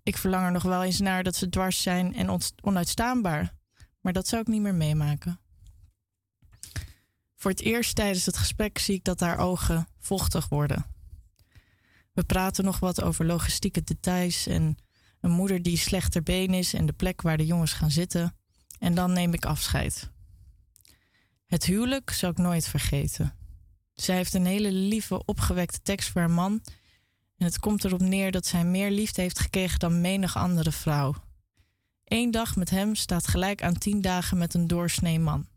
Ik 0.04 0.18
verlang 0.18 0.46
er 0.46 0.52
nog 0.52 0.64
wel 0.64 0.84
eens 0.84 1.00
naar 1.00 1.24
dat 1.24 1.36
ze 1.36 1.50
dwars 1.50 1.82
zijn 1.82 2.16
en 2.16 2.40
onuitstaanbaar. 2.62 3.56
Maar 4.02 4.14
dat 4.14 4.28
zou 4.28 4.42
ik 4.42 4.48
niet 4.48 4.62
meer 4.62 4.76
meemaken. 4.76 5.40
Voor 7.36 7.52
het 7.52 7.62
eerst 7.62 7.96
tijdens 7.96 8.26
het 8.26 8.38
gesprek 8.38 8.78
zie 8.78 8.96
ik 8.96 9.04
dat 9.04 9.20
haar 9.20 9.38
ogen 9.38 9.88
vochtig 10.00 10.50
worden. 10.50 10.86
We 12.14 12.24
praten 12.24 12.64
nog 12.64 12.80
wat 12.80 13.02
over 13.02 13.26
logistieke 13.26 13.84
details 13.84 14.48
en 14.48 14.78
een 15.20 15.32
moeder 15.32 15.62
die 15.62 15.78
slechter 15.78 16.24
been 16.24 16.54
is 16.54 16.74
en 16.74 16.86
de 16.86 16.94
plek 16.94 17.22
waar 17.22 17.38
de 17.38 17.46
jongens 17.46 17.74
gaan 17.74 17.92
zitten. 17.92 18.36
En 18.80 18.96
dan 18.96 19.14
neem 19.14 19.34
ik 19.34 19.46
afscheid. 19.46 20.10
Het 21.46 21.64
huwelijk 21.64 22.10
zal 22.10 22.30
ik 22.30 22.38
nooit 22.38 22.68
vergeten. 22.68 23.34
Zij 23.94 24.16
heeft 24.16 24.34
een 24.34 24.46
hele 24.46 24.72
lieve, 24.72 25.26
opgewekte 25.26 25.82
tekst 25.82 26.10
voor 26.10 26.22
haar 26.22 26.32
man. 26.32 26.62
En 27.38 27.46
het 27.46 27.60
komt 27.60 27.84
erop 27.84 28.00
neer 28.02 28.32
dat 28.32 28.46
zij 28.46 28.64
meer 28.64 28.92
liefde 28.92 29.22
heeft 29.22 29.40
gekregen 29.40 29.80
dan 29.80 30.02
menig 30.02 30.38
andere 30.38 30.72
vrouw. 30.72 31.16
Eén 32.04 32.32
dag 32.32 32.56
met 32.56 32.70
hem 32.70 32.96
staat 32.96 33.28
gelijk 33.28 33.64
aan 33.64 33.78
tien 33.78 34.02
dagen 34.02 34.38
met 34.38 34.54
een 34.54 34.68
doorsnee 34.68 35.20
man. 35.20 35.48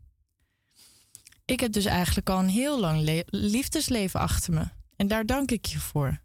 Ik 1.45 1.59
heb 1.59 1.71
dus 1.71 1.85
eigenlijk 1.85 2.29
al 2.29 2.39
een 2.39 2.49
heel 2.49 2.79
lang 2.79 3.25
liefdesleven 3.25 4.19
achter 4.19 4.53
me. 4.53 4.67
En 4.95 5.07
daar 5.07 5.25
dank 5.25 5.51
ik 5.51 5.65
je 5.65 5.79
voor, 5.79 6.21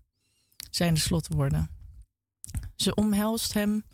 zijn 0.70 0.94
de 0.94 1.00
slotwoorden. 1.00 1.70
Ze 2.76 2.94
omhelst 2.94 3.52
hem 3.52 3.84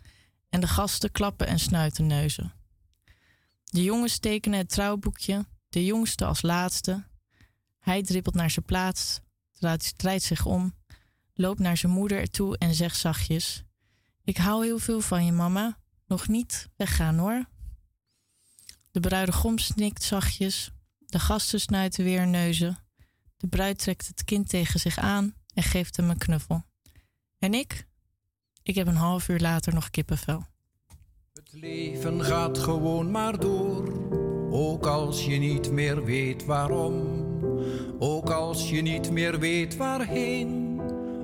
en 0.49 0.61
de 0.61 0.69
gasten 0.69 1.13
klappen 1.13 1.47
en 1.47 1.59
snuiten 1.59 2.07
neuzen. 2.07 2.53
De 3.73 3.83
jongens 3.83 4.19
tekenen 4.19 4.59
het 4.59 4.69
trouwboekje, 4.69 5.47
de 5.69 5.85
jongste 5.85 6.25
als 6.25 6.43
laatste. 6.43 7.05
Hij 7.79 8.03
dribbelt 8.03 8.35
naar 8.35 8.51
zijn 8.51 8.65
plaats, 8.65 9.21
draait 9.97 10.23
zich 10.23 10.47
om, 10.47 10.75
loopt 11.35 11.59
naar 11.59 11.77
zijn 11.77 11.93
moeder 11.93 12.31
toe 12.31 12.59
en 12.59 12.75
zegt 12.75 12.97
zachtjes: 12.97 13.65
Ik 14.25 14.37
hou 14.37 14.65
heel 14.65 14.79
veel 14.79 15.01
van 15.01 15.25
je, 15.25 15.33
mama. 15.33 15.79
Nog 16.07 16.29
niet 16.29 16.69
weggaan 16.77 17.19
hoor. 17.19 17.49
De 18.91 19.01
bruidegom 19.01 19.59
snikt 19.59 20.03
zachtjes, 20.03 20.71
de 20.99 21.19
gasten 21.19 21.61
snuiten 21.61 22.05
weer 22.05 22.27
neuzen. 22.27 22.79
De 23.37 23.47
bruid 23.47 23.79
trekt 23.79 24.07
het 24.07 24.25
kind 24.25 24.49
tegen 24.49 24.81
zich 24.81 24.99
aan 24.99 25.35
en 25.55 25.63
geeft 25.63 25.97
hem 25.97 26.11
een 26.11 26.19
knuffel. 26.19 26.65
En 27.39 27.55
ik? 27.55 27.87
Ik 28.63 28.75
heb 28.75 28.87
een 28.87 28.97
half 28.97 29.29
uur 29.29 29.41
later 29.41 29.75
nog 29.75 29.91
kippenvel. 29.91 30.51
Het 31.53 31.61
leven 31.61 32.25
gaat 32.25 32.59
gewoon 32.59 33.11
maar 33.11 33.39
door, 33.39 33.93
ook 34.51 34.87
als 34.87 35.25
je 35.27 35.37
niet 35.37 35.73
meer 35.73 36.05
weet 36.05 36.45
waarom. 36.45 36.95
Ook 37.99 38.31
als 38.31 38.71
je 38.71 38.83
niet 38.83 39.11
meer 39.11 39.39
weet 39.39 39.77
waarheen, 39.77 40.81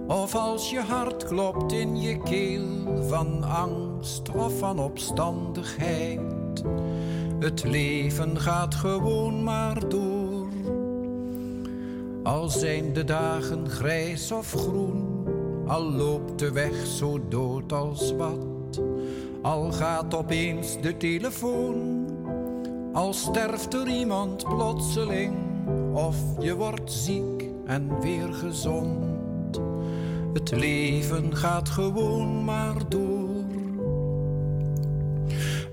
of 0.06 0.34
als 0.34 0.70
je 0.70 0.80
hart 0.80 1.24
klopt 1.24 1.72
in 1.72 2.00
je 2.00 2.22
keel 2.22 2.66
van 3.08 3.44
angst 3.44 4.30
of 4.30 4.58
van 4.58 4.78
opstandigheid. 4.78 6.62
Het 7.38 7.64
leven 7.64 8.40
gaat 8.40 8.74
gewoon 8.74 9.42
maar 9.42 9.88
door. 9.88 10.48
Al 12.22 12.48
zijn 12.48 12.92
de 12.92 13.04
dagen 13.04 13.68
grijs 13.68 14.32
of 14.32 14.52
groen, 14.52 15.26
al 15.66 15.82
loopt 15.82 16.38
de 16.38 16.52
weg 16.52 16.86
zo 16.86 17.20
dood 17.28 17.72
als 17.72 18.12
wat. 18.16 18.56
Al 19.42 19.72
gaat 19.72 20.14
opeens 20.14 20.80
de 20.80 20.96
telefoon, 20.96 22.06
al 22.92 23.12
sterft 23.12 23.74
er 23.74 23.88
iemand 23.88 24.44
plotseling, 24.44 25.34
of 25.94 26.16
je 26.40 26.56
wordt 26.56 26.92
ziek 26.92 27.44
en 27.66 28.00
weer 28.00 28.32
gezond. 28.32 29.60
Het 30.32 30.50
leven 30.50 31.36
gaat 31.36 31.68
gewoon 31.68 32.44
maar 32.44 32.88
door. 32.88 33.44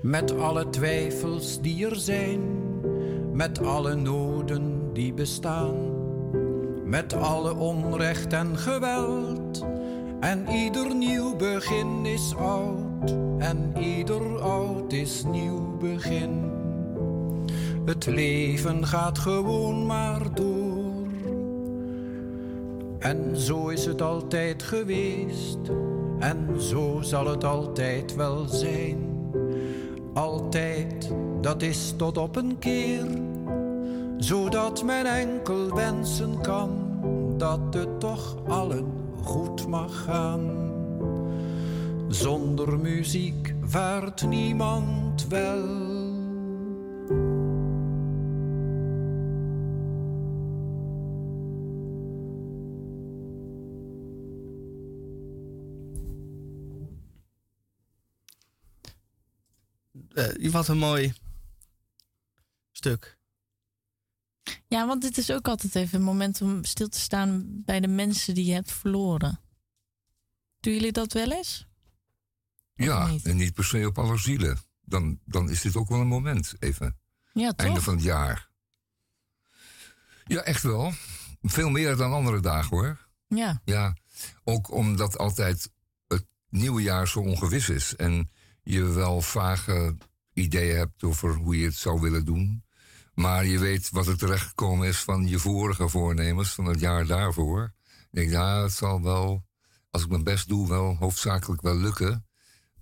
Met 0.00 0.38
alle 0.38 0.70
twijfels 0.70 1.60
die 1.60 1.86
er 1.86 1.96
zijn, 1.96 2.40
met 3.32 3.62
alle 3.62 3.94
noden 3.94 4.90
die 4.92 5.12
bestaan, 5.12 5.74
met 6.84 7.14
alle 7.14 7.54
onrecht 7.54 8.32
en 8.32 8.58
geweld. 8.58 9.64
En 10.20 10.48
ieder 10.48 10.94
nieuw 10.94 11.36
begin 11.36 12.06
is 12.06 12.34
oud, 12.36 12.85
en 13.38 13.72
ieder 13.78 14.40
oud 14.40 14.92
is 14.92 15.24
nieuw 15.24 15.76
begin. 15.78 16.50
Het 17.84 18.06
leven 18.06 18.86
gaat 18.86 19.18
gewoon 19.18 19.86
maar 19.86 20.34
door. 20.34 20.84
En 22.98 23.36
zo 23.36 23.68
is 23.68 23.84
het 23.84 24.02
altijd 24.02 24.62
geweest, 24.62 25.58
en 26.18 26.60
zo 26.60 26.98
zal 27.00 27.26
het 27.26 27.44
altijd 27.44 28.14
wel 28.14 28.44
zijn. 28.46 29.30
Altijd, 30.14 31.10
dat 31.40 31.62
is 31.62 31.94
tot 31.96 32.18
op 32.18 32.36
een 32.36 32.58
keer, 32.58 33.06
zodat 34.16 34.84
men 34.84 35.06
enkel 35.06 35.74
wensen 35.74 36.40
kan 36.40 36.70
dat 37.36 37.60
het 37.70 38.00
toch 38.00 38.36
allen 38.46 38.86
goed 39.22 39.66
mag 39.66 40.04
gaan. 40.04 40.65
Zonder 42.08 42.78
muziek 42.78 43.54
vaart 43.62 44.26
niemand 44.26 45.26
wel. 45.26 45.84
Eh, 60.14 60.50
wat 60.50 60.68
een 60.68 60.78
mooi 60.78 61.12
stuk. 62.72 63.18
Ja, 64.68 64.86
want 64.86 65.02
dit 65.02 65.18
is 65.18 65.30
ook 65.30 65.48
altijd 65.48 65.74
even 65.74 65.98
een 65.98 66.04
moment 66.04 66.40
om 66.40 66.64
stil 66.64 66.88
te 66.88 66.98
staan 66.98 67.44
bij 67.64 67.80
de 67.80 67.88
mensen 67.88 68.34
die 68.34 68.44
je 68.44 68.52
hebt 68.52 68.72
verloren. 68.72 69.40
Doen 70.60 70.72
jullie 70.72 70.92
dat 70.92 71.12
wel 71.12 71.32
eens? 71.32 71.66
Ja, 72.76 73.06
niet? 73.06 73.24
en 73.24 73.36
niet 73.36 73.54
per 73.54 73.64
se 73.64 73.86
op 73.86 73.98
alle 73.98 74.18
zielen. 74.18 74.58
Dan, 74.84 75.18
dan 75.24 75.50
is 75.50 75.60
dit 75.60 75.76
ook 75.76 75.88
wel 75.88 76.00
een 76.00 76.06
moment, 76.06 76.54
even. 76.58 76.98
Ja, 77.32 77.48
toch? 77.48 77.66
Einde 77.66 77.82
van 77.82 77.94
het 77.94 78.02
jaar. 78.02 78.50
Ja, 80.24 80.42
echt 80.42 80.62
wel. 80.62 80.92
Veel 81.42 81.70
meer 81.70 81.96
dan 81.96 82.12
andere 82.12 82.40
dagen 82.40 82.76
hoor. 82.76 83.08
Ja. 83.28 83.60
Ja, 83.64 83.96
ook 84.44 84.72
omdat 84.72 85.18
altijd 85.18 85.70
het 86.06 86.26
nieuwe 86.48 86.82
jaar 86.82 87.08
zo 87.08 87.20
ongewis 87.20 87.68
is. 87.68 87.96
En 87.96 88.30
je 88.62 88.82
wel 88.82 89.20
vage 89.20 89.96
ideeën 90.32 90.76
hebt 90.76 91.04
over 91.04 91.34
hoe 91.34 91.58
je 91.58 91.64
het 91.64 91.76
zou 91.76 92.00
willen 92.00 92.24
doen. 92.24 92.64
Maar 93.14 93.46
je 93.46 93.58
weet 93.58 93.90
wat 93.90 94.06
er 94.06 94.18
terechtgekomen 94.18 94.88
is 94.88 94.98
van 94.98 95.28
je 95.28 95.38
vorige 95.38 95.88
voornemens, 95.88 96.54
van 96.54 96.64
het 96.64 96.80
jaar 96.80 97.06
daarvoor. 97.06 97.74
Ik 97.86 98.08
denk, 98.10 98.30
ja, 98.30 98.62
het 98.62 98.72
zal 98.72 99.02
wel, 99.02 99.44
als 99.90 100.02
ik 100.02 100.08
mijn 100.08 100.24
best 100.24 100.48
doe, 100.48 100.68
wel 100.68 100.96
hoofdzakelijk 100.96 101.62
wel 101.62 101.76
lukken. 101.76 102.26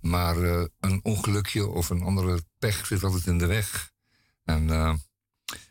Maar 0.05 0.43
eh, 0.43 0.65
een 0.79 0.99
ongelukje 1.03 1.67
of 1.67 1.89
een 1.89 2.01
andere 2.01 2.43
pech 2.59 2.85
zit 2.85 3.03
altijd 3.03 3.27
in 3.27 3.37
de 3.37 3.45
weg. 3.45 3.91
En, 4.43 4.69
eh, 4.69 4.93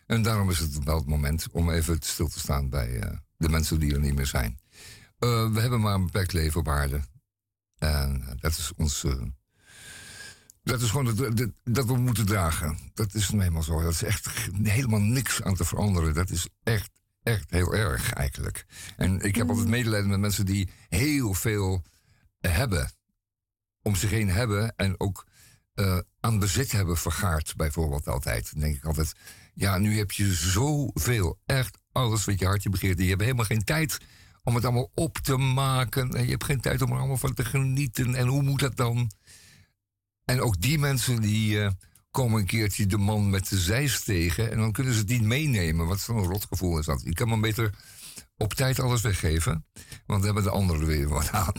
en 0.07 0.23
daarom 0.23 0.51
is 0.51 0.59
het 0.59 0.85
wel 0.85 0.97
het 0.97 1.07
moment 1.07 1.47
om 1.51 1.71
even 1.71 1.99
stil 2.01 2.29
te 2.29 2.39
staan 2.39 2.69
bij 2.69 3.01
eh, 3.01 3.17
de 3.37 3.49
mensen 3.49 3.81
die 3.81 3.95
er 3.95 4.01
niet 4.01 4.15
meer 4.15 4.27
zijn. 4.27 4.59
We 5.19 5.61
hebben 5.61 5.81
maar 5.81 5.95
een 5.95 6.05
beperkt 6.05 6.33
leven 6.33 6.61
op 6.61 6.69
aarde. 6.69 7.01
En 7.79 8.37
dat 8.41 8.51
is 8.51 8.73
ons. 8.77 9.07
dat 10.63 10.81
is 10.81 10.91
gewoon 10.91 11.05
dat 11.63 11.87
we 11.87 11.97
moeten 11.97 12.27
dragen. 12.27 12.79
Dat 12.95 13.15
is 13.15 13.31
nou 13.31 13.43
eenmaal 13.43 13.63
zo. 13.63 13.83
Dat 13.83 13.93
is 13.93 14.03
echt 14.03 14.29
helemaal 14.63 15.01
niks 15.01 15.43
aan 15.43 15.55
te 15.55 15.65
veranderen. 15.65 16.15
Dat 16.15 16.31
is 16.31 16.49
echt, 16.63 16.91
echt 17.23 17.51
heel 17.51 17.75
erg 17.75 18.13
eigenlijk. 18.13 18.67
En 18.97 19.21
ik 19.21 19.35
heb 19.35 19.49
altijd 19.49 19.69
medelijden 19.69 20.11
met 20.11 20.21
mensen 20.21 20.47
die 20.47 20.69
heel 20.89 21.35
veel 21.35 21.83
hebben. 22.41 22.91
Om 23.85 23.97
zich 23.97 24.11
heen 24.11 24.31
hebben 24.31 24.77
en 24.77 25.01
ook 25.01 25.27
eh, 25.75 25.99
aan 26.21 26.39
bezit 26.39 26.73
hebben 26.73 26.97
vergaard, 26.97 27.57
bijvoorbeeld 27.57 28.09
altijd. 28.09 28.51
Dan 28.53 28.61
denk 28.61 28.77
ik 28.77 28.85
altijd, 28.85 29.13
ja, 29.55 29.79
nu 29.79 29.97
heb 29.97 30.11
je 30.11 30.35
zoveel, 30.35 31.39
echt 31.47 31.79
alles 31.93 32.25
wat 32.25 32.39
je 32.39 32.47
hartje 32.47 32.71
begeert. 32.71 32.99
Je 32.99 33.09
hebt 33.09 33.21
helemaal 33.21 33.45
geen 33.45 33.65
tijd 33.65 33.99
om 34.43 34.55
het 34.55 34.65
allemaal 34.65 34.91
op 34.95 35.19
te 35.19 35.37
maken. 35.37 36.11
En 36.11 36.25
je 36.25 36.31
hebt 36.31 36.45
geen 36.45 36.61
tijd 36.61 36.83
om 36.83 36.91
er 36.91 36.99
allemaal 36.99 37.17
van 37.17 37.35
te 37.35 37.45
genieten. 37.45 38.15
En 38.15 38.27
hoe 38.27 38.43
moet 38.43 38.61
dat 38.61 38.77
dan? 38.77 39.11
En 40.25 40.41
ook 40.41 40.61
die 40.61 40.79
mensen 40.79 41.21
die 41.21 41.63
eh, 41.63 41.71
komen 42.11 42.41
een 42.41 42.47
keertje 42.47 42.87
de 42.87 42.99
man 42.99 43.31
met 43.31 43.49
de 43.49 43.59
zeis 43.59 44.05
tegen. 44.05 44.51
En 44.51 44.59
dan 44.59 44.73
kunnen 44.73 44.93
ze 44.93 44.99
het 44.99 45.09
niet 45.09 45.23
meenemen. 45.23 45.87
Wat 45.87 46.01
zo'n 46.01 46.25
rotgevoel 46.25 46.79
is 46.79 46.87
dat. 46.87 47.03
Je 47.05 47.15
kan 47.15 47.29
maar 47.29 47.41
beter 47.41 47.75
op 48.37 48.55
tijd 48.55 48.81
alles 48.81 49.01
weggeven. 49.01 49.67
Want 50.07 50.23
dan 50.23 50.25
hebben 50.25 50.43
de 50.43 50.51
anderen 50.51 50.81
er 50.81 50.87
weer 50.87 51.09
wat 51.09 51.31
aan. 51.31 51.53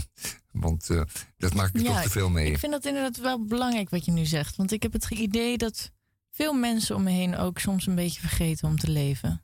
Want 0.59 0.89
eh, 0.89 1.01
dat 1.37 1.53
maakt 1.53 1.75
er 1.75 1.83
toch 1.83 2.01
te 2.01 2.09
veel 2.09 2.29
mee. 2.29 2.51
Ik 2.51 2.59
vind 2.59 2.71
dat 2.71 2.85
inderdaad 2.85 3.17
wel 3.17 3.45
belangrijk 3.45 3.89
wat 3.89 4.05
je 4.05 4.11
nu 4.11 4.25
zegt. 4.25 4.55
Want 4.55 4.71
ik 4.71 4.83
heb 4.83 4.93
het 4.93 5.09
idee 5.09 5.57
dat 5.57 5.91
veel 6.31 6.53
mensen 6.53 6.95
om 6.95 7.03
me 7.03 7.11
heen 7.11 7.37
ook 7.37 7.59
soms 7.59 7.87
een 7.87 7.95
beetje 7.95 8.19
vergeten 8.19 8.67
om 8.67 8.77
te 8.77 8.91
leven. 8.91 9.41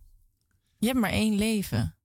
Je 0.77 0.87
hebt 0.87 0.99
maar 0.99 1.09
één 1.09 1.35
leven. 1.35 1.95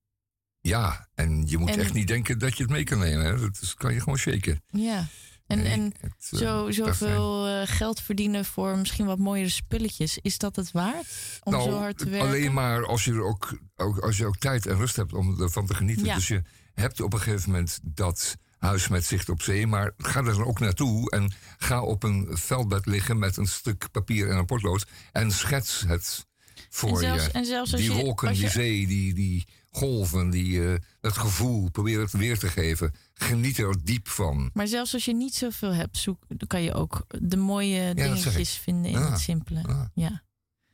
Ja, 0.61 1.09
en 1.15 1.43
je 1.47 1.57
moet 1.57 1.69
En- 1.69 1.79
echt 1.79 1.93
niet 1.93 2.07
denken 2.07 2.39
dat 2.39 2.57
je 2.57 2.63
het 2.63 2.71
mee 2.71 2.83
kan 2.83 2.99
nemen. 2.99 3.25
Hè. 3.25 3.39
Dat 3.39 3.59
is, 3.61 3.73
kan 3.73 3.93
je 3.93 3.99
gewoon 3.99 4.17
shaken. 4.17 4.63
Ja. 4.67 5.07
En, 5.47 5.57
Nee, 5.57 5.71
en 5.71 5.93
het, 5.99 6.29
eh, 6.31 6.39
zo, 6.39 6.71
zoveel 6.71 7.47
eh, 7.47 7.61
geld 7.65 8.01
verdienen 8.01 8.45
voor 8.45 8.77
misschien 8.77 9.05
wat 9.05 9.17
mooiere 9.17 9.49
spulletjes. 9.49 10.17
Is 10.21 10.37
dat 10.37 10.55
het 10.55 10.71
waard? 10.71 11.05
Om 11.43 11.51
nou, 11.51 11.69
zo 11.69 11.77
hard 11.77 11.97
te 11.97 12.09
werken? 12.09 12.27
alleen 12.27 12.53
maar 12.53 12.85
als 12.85 13.05
je, 13.05 13.11
er 13.11 13.23
ook, 13.23 13.59
ook, 13.75 13.99
als 13.99 14.17
je 14.17 14.25
ook 14.25 14.37
tijd 14.37 14.65
en 14.65 14.77
rust 14.77 14.95
hebt 14.95 15.13
om 15.13 15.41
ervan 15.41 15.65
te 15.65 15.75
genieten. 15.75 16.05
Ja. 16.05 16.15
Dus 16.15 16.27
je 16.27 16.41
hebt 16.73 17.01
op 17.01 17.13
een 17.13 17.19
gegeven 17.19 17.51
moment 17.51 17.79
dat 17.83 18.37
huis 18.57 18.87
met 18.87 19.05
zicht 19.05 19.29
op 19.29 19.41
zee. 19.41 19.67
Maar 19.67 19.91
ga 19.97 20.19
er 20.19 20.25
dan 20.33 20.43
ook 20.45 20.59
naartoe 20.59 21.11
en 21.11 21.31
ga 21.57 21.81
op 21.81 22.03
een 22.03 22.27
veldbed 22.31 22.85
liggen 22.85 23.19
met 23.19 23.37
een 23.37 23.47
stuk 23.47 23.87
papier 23.91 24.29
en 24.29 24.37
een 24.37 24.45
potlood. 24.45 24.85
En 25.11 25.31
schets 25.31 25.83
het 25.87 26.25
voor 26.69 26.89
En 26.89 26.97
zelfs- 26.97 27.25
je. 27.25 27.31
en 27.31 27.45
zelfs 27.45 27.71
als 27.71 27.81
die 27.81 27.93
je- 27.93 28.03
wolken, 28.03 28.27
als 28.27 28.37
die 28.37 28.45
je- 28.45 28.51
zee, 28.51 28.87
die, 28.87 29.13
die 29.13 29.47
golven, 29.71 30.29
die, 30.29 30.71
eh, 30.73 30.79
dat 31.01 31.17
gevoel. 31.17 31.69
Probeer 31.71 31.99
het 31.99 32.11
weer 32.11 32.37
te 32.39 32.47
geven. 32.47 32.93
Geniet 33.13 33.57
er 33.57 33.75
diep 33.83 34.07
van. 34.07 34.49
Maar 34.53 34.67
zelfs 34.67 34.93
als 34.93 35.05
je 35.05 35.13
niet 35.15 35.35
zoveel 35.35 35.73
hebt, 35.73 35.97
zoek, 35.97 36.23
dan 36.27 36.47
kan 36.47 36.61
je 36.61 36.73
ook 36.73 37.05
de 37.21 37.37
mooie 37.37 37.93
dingetjes 37.93 38.55
ik. 38.55 38.61
vinden 38.61 38.91
in 38.91 38.97
Ah, 38.97 39.11
het 39.11 39.19
simpele. 39.19 39.63
ah. 39.63 39.81
Ja. 39.93 40.23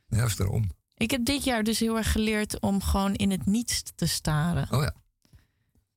Juist 0.08 0.38
daarom. 0.38 0.70
Ik 0.96 1.10
heb 1.10 1.24
dit 1.24 1.44
jaar 1.44 1.62
dus 1.64 1.78
heel 1.78 1.96
erg 1.96 2.12
geleerd 2.12 2.60
om 2.60 2.82
gewoon 2.82 3.14
in 3.14 3.30
het 3.30 3.46
niets 3.46 3.82
te 3.94 4.06
staren. 4.06 4.68
Oh 4.70 4.82
ja. 4.82 4.94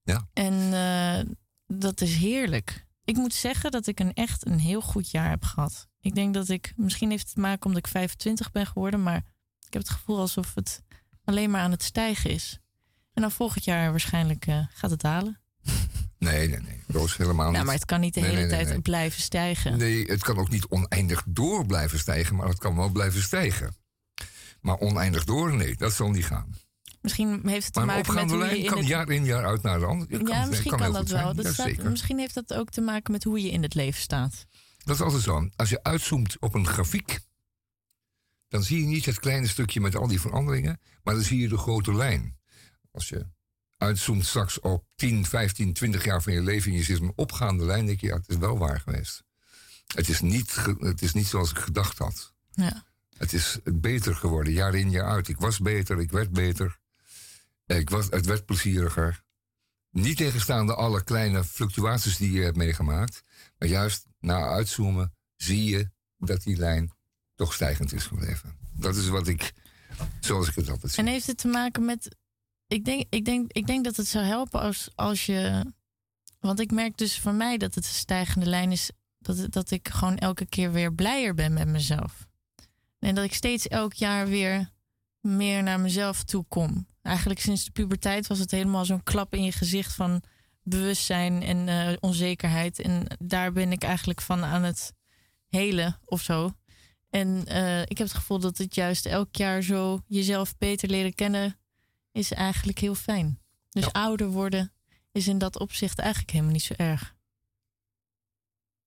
Ja. 0.04 0.28
En 0.34 0.54
eh, 0.74 1.34
dat 1.68 2.02
is 2.02 2.16
heerlijk. 2.16 2.86
Ik 3.04 3.16
moet 3.16 3.34
zeggen 3.34 3.72
dat 3.72 3.88
ik 3.88 4.00
een 4.00 4.14
echt 4.14 4.46
een 4.46 4.60
heel 4.60 4.82
goed 4.82 5.12
jaar 5.12 5.30
heb 5.30 5.44
gehad. 5.44 5.88
Ik 6.00 6.16
denk 6.16 6.34
dat 6.34 6.50
ik, 6.50 6.74
misschien 6.76 7.10
heeft 7.10 7.26
het 7.26 7.34
te 7.34 7.40
maken 7.40 7.66
omdat 7.66 7.86
ik 7.86 7.92
25 7.92 8.52
ben 8.52 8.68
geworden, 8.68 9.04
maar 9.04 9.18
ik 9.66 9.74
heb 9.74 9.82
het 9.82 9.92
gevoel 9.92 10.20
alsof 10.20 10.56
het 10.56 10.84
alleen 11.24 11.52
maar 11.52 11.62
aan 11.62 11.72
het 11.72 11.84
stijgen 11.84 12.30
is. 12.30 12.60
En 13.14 13.22
dan 13.22 13.32
volgend 13.32 13.64
jaar 13.64 13.90
waarschijnlijk 13.90 14.48
eh, 14.48 14.60
gaat 14.70 14.92
het 14.92 15.02
dalen. 15.02 15.40
Nee, 16.20 16.48
nee, 16.48 16.60
nee. 16.60 16.84
Roos 16.88 17.18
helemaal 17.18 17.46
niet. 17.46 17.54
Nou, 17.54 17.66
maar 17.66 17.76
het 17.76 17.86
kan 17.86 18.00
niet 18.00 18.14
de 18.14 18.20
Nee, 18.20 18.30
hele 18.30 18.42
nee, 18.42 18.50
tijd 18.50 18.68
nee. 18.68 18.82
blijven 18.82 19.22
stijgen. 19.22 19.78
Nee, 19.78 20.06
het 20.06 20.24
kan 20.24 20.38
ook 20.38 20.50
niet 20.50 20.68
oneindig 20.68 21.24
door 21.28 21.66
blijven 21.66 22.00
stijgen, 22.00 22.36
maar 22.36 22.48
het 22.48 22.58
kan 22.58 22.76
wel 22.76 22.90
blijven 22.90 23.22
stijgen. 23.22 23.76
Maar 24.62 24.78
oneindig 24.78 25.24
door, 25.24 25.56
nee, 25.56 25.76
dat 25.76 25.94
zal 25.94 26.10
niet 26.10 26.26
gaan. 26.26 26.56
Misschien 27.08 27.48
heeft 27.48 27.66
het 27.66 27.74
te 27.74 27.80
Maar 27.80 27.88
maken 27.88 28.14
met 28.14 28.24
opgaande 28.24 28.34
je 28.46 28.50
lijn 28.50 28.64
in 28.64 28.70
kan 28.70 28.78
het... 28.78 28.88
jaar 28.88 29.10
in 29.10 29.26
jaar 29.26 29.46
uit 29.46 29.62
naar 29.62 29.80
de 29.80 29.86
andere. 29.86 30.18
Het 30.18 30.28
ja, 30.28 30.40
kan, 30.40 30.50
misschien 30.50 30.72
kan, 30.78 30.80
dat 30.94 31.10
wel. 31.10 31.22
zijn. 31.22 31.36
Dat 31.36 31.46
Ja, 31.46 31.54
staat- 31.54 31.66
zeker. 31.68 31.90
misschien 31.90 32.20
heeft 32.20 32.34
dat 32.34 32.54
ook 32.54 32.70
te 32.70 32.82
maken 32.82 33.12
met 33.12 33.24
hoe 33.24 33.42
je 33.42 33.50
in 33.52 33.62
het 33.62 33.74
leven 33.76 34.02
staat. 34.02 34.46
Dat 34.84 34.96
is 34.96 35.02
altijd 35.02 35.24
zo. 35.24 35.50
Als 35.56 35.70
je 35.70 35.84
uitzoomt 35.84 36.40
op 36.40 36.54
een 36.54 36.68
grafiek, 36.68 37.20
dan 38.48 38.64
zie 38.64 38.80
je 38.82 38.86
niet 38.86 39.06
het 39.06 39.20
kleine 39.20 39.48
stukje 39.48 39.82
met 39.82 39.96
al 39.96 40.08
die 40.08 40.22
veranderingen, 40.22 40.80
maar 41.04 41.14
dan 41.14 41.24
zie 41.24 41.40
je 41.40 41.48
de 41.48 41.58
grote 41.58 41.94
lijn. 41.96 42.38
Als 42.92 43.10
je 43.10 43.26
uitzoomt 43.78 44.26
straks 44.26 44.60
op 44.60 44.86
10, 44.96 45.26
15, 45.26 45.74
20 45.74 46.04
jaar 46.06 46.22
van 46.22 46.34
je 46.34 46.42
leven 46.42 46.72
en 46.72 46.78
je 46.78 46.84
ziet 46.84 47.00
een 47.02 47.14
opgaande 47.16 47.66
lijn, 47.66 47.86
denk 47.86 48.02
je, 48.02 48.08
ja, 48.08 48.16
het 48.16 48.30
is 48.30 48.38
wel 48.38 48.58
waar 48.58 48.80
geweest. 48.80 49.24
Het 49.96 50.10
is 50.10 50.22
niet, 50.22 50.56
het 50.80 51.02
is 51.02 51.14
niet 51.14 51.28
zoals 51.28 51.52
ik 51.52 51.58
gedacht 51.58 51.98
had. 51.98 52.34
Ja. 52.52 52.84
Het 53.18 53.34
is 53.34 53.60
beter 53.64 54.16
geworden, 54.16 54.54
jaar 54.54 54.76
in, 54.76 54.92
jaar 54.92 55.08
uit. 55.10 55.28
Ik 55.28 55.38
was 55.38 55.60
beter, 55.60 56.00
ik 56.00 56.12
werd 56.12 56.32
beter. 56.32 56.80
Ik 57.68 57.90
was, 57.90 58.08
het 58.10 58.26
werd 58.26 58.46
plezieriger. 58.46 59.24
Niet 59.92 60.18
tegenstaande 60.18 60.76
alle 60.76 61.04
kleine 61.04 61.44
fluctuaties 61.44 62.18
die 62.18 62.32
je 62.32 62.42
hebt 62.42 62.58
meegemaakt. 62.58 63.24
Maar 63.58 63.70
juist 63.70 64.06
na 64.20 64.48
uitzoomen 64.48 65.14
zie 65.36 65.64
je 65.64 65.90
dat 66.18 66.44
die 66.44 66.58
lijn 66.58 66.92
toch 67.36 67.54
stijgend 67.54 67.94
is 67.94 68.06
gebleven. 68.06 68.56
Dat 68.72 68.96
is 68.96 69.08
wat 69.08 69.28
ik, 69.28 69.54
zoals 70.20 70.48
ik 70.48 70.56
het 70.56 70.70
altijd 70.70 70.92
zie. 70.92 71.04
En 71.04 71.10
heeft 71.10 71.28
het 71.28 71.38
te 71.38 71.48
maken 71.48 71.86
met. 71.86 72.16
Ik 72.68 72.86
denk, 72.86 73.06
ik 73.10 73.26
denk, 73.26 73.52
ik 73.52 73.68
denk 73.68 73.84
dat 73.84 73.96
het 73.96 74.08
zou 74.08 74.26
helpen 74.26 74.60
als, 74.60 74.90
als 74.96 75.26
je. 75.26 75.66
Want 76.40 76.60
ik 76.60 76.72
merk 76.72 76.98
dus 76.98 77.20
van 77.20 77.38
mij 77.38 77.58
dat 77.58 77.76
het 77.76 77.86
een 77.86 77.92
stijgende 77.92 78.46
lijn 78.46 78.72
is. 78.72 78.92
Dat, 79.20 79.52
dat 79.52 79.72
ik 79.72 79.88
gewoon 79.88 80.18
elke 80.18 80.46
keer 80.46 80.72
weer 80.72 80.94
blijer 80.94 81.34
ben 81.34 81.54
met 81.54 81.68
mezelf. 81.68 82.28
En 83.00 83.16
dat 83.16 83.24
ik 83.26 83.34
steeds 83.34 83.68
elk 83.68 83.94
jaar 83.94 84.28
weer 84.28 84.72
meer 85.22 85.64
naar 85.64 85.80
mezelf 85.80 86.24
toe 86.24 86.46
kom. 86.48 86.88
Eigenlijk 87.08 87.40
sinds 87.40 87.66
de 87.66 87.72
puberteit 87.72 88.28
was 88.28 88.40
het 88.40 88.52
helemaal 88.52 88.86
zo'n 88.86 89.04
klap 89.04 89.34
in 89.34 89.44
je 89.44 89.52
gezicht 89.52 89.94
van 89.94 90.24
bewustzijn 90.64 91.44
en 91.44 91.68
eh, 91.68 91.98
onzekerheid. 92.00 92.80
En 92.80 93.18
daar 93.20 93.52
ben 93.52 93.72
ik 93.72 93.84
eigenlijk 93.84 94.22
van 94.22 94.44
aan 94.44 94.64
het 94.64 94.94
helen 95.48 96.00
of 96.06 96.22
zo. 96.22 96.52
En 97.10 97.46
eh, 97.46 97.82
ik 97.82 97.98
heb 97.98 98.08
het 98.08 98.14
gevoel 98.14 98.40
dat 98.40 98.58
het 98.58 98.76
juist 98.76 99.06
elk 99.06 99.36
jaar 99.36 99.62
zo 99.62 100.04
jezelf 100.08 100.58
beter 100.58 100.90
leren 100.90 101.14
kennen 101.14 101.60
is 102.12 102.32
eigenlijk 102.32 102.80
heel 102.80 102.96
fijn. 102.96 103.40
Dus 103.70 103.92
ouder 103.92 104.28
worden 104.28 104.74
is 105.12 105.28
in 105.28 105.38
dat 105.38 105.60
opzicht 105.60 106.00
eigenlijk 106.00 106.32
helemaal 106.32 106.54
niet 106.54 106.64
zo 106.64 106.74
erg. 106.78 107.16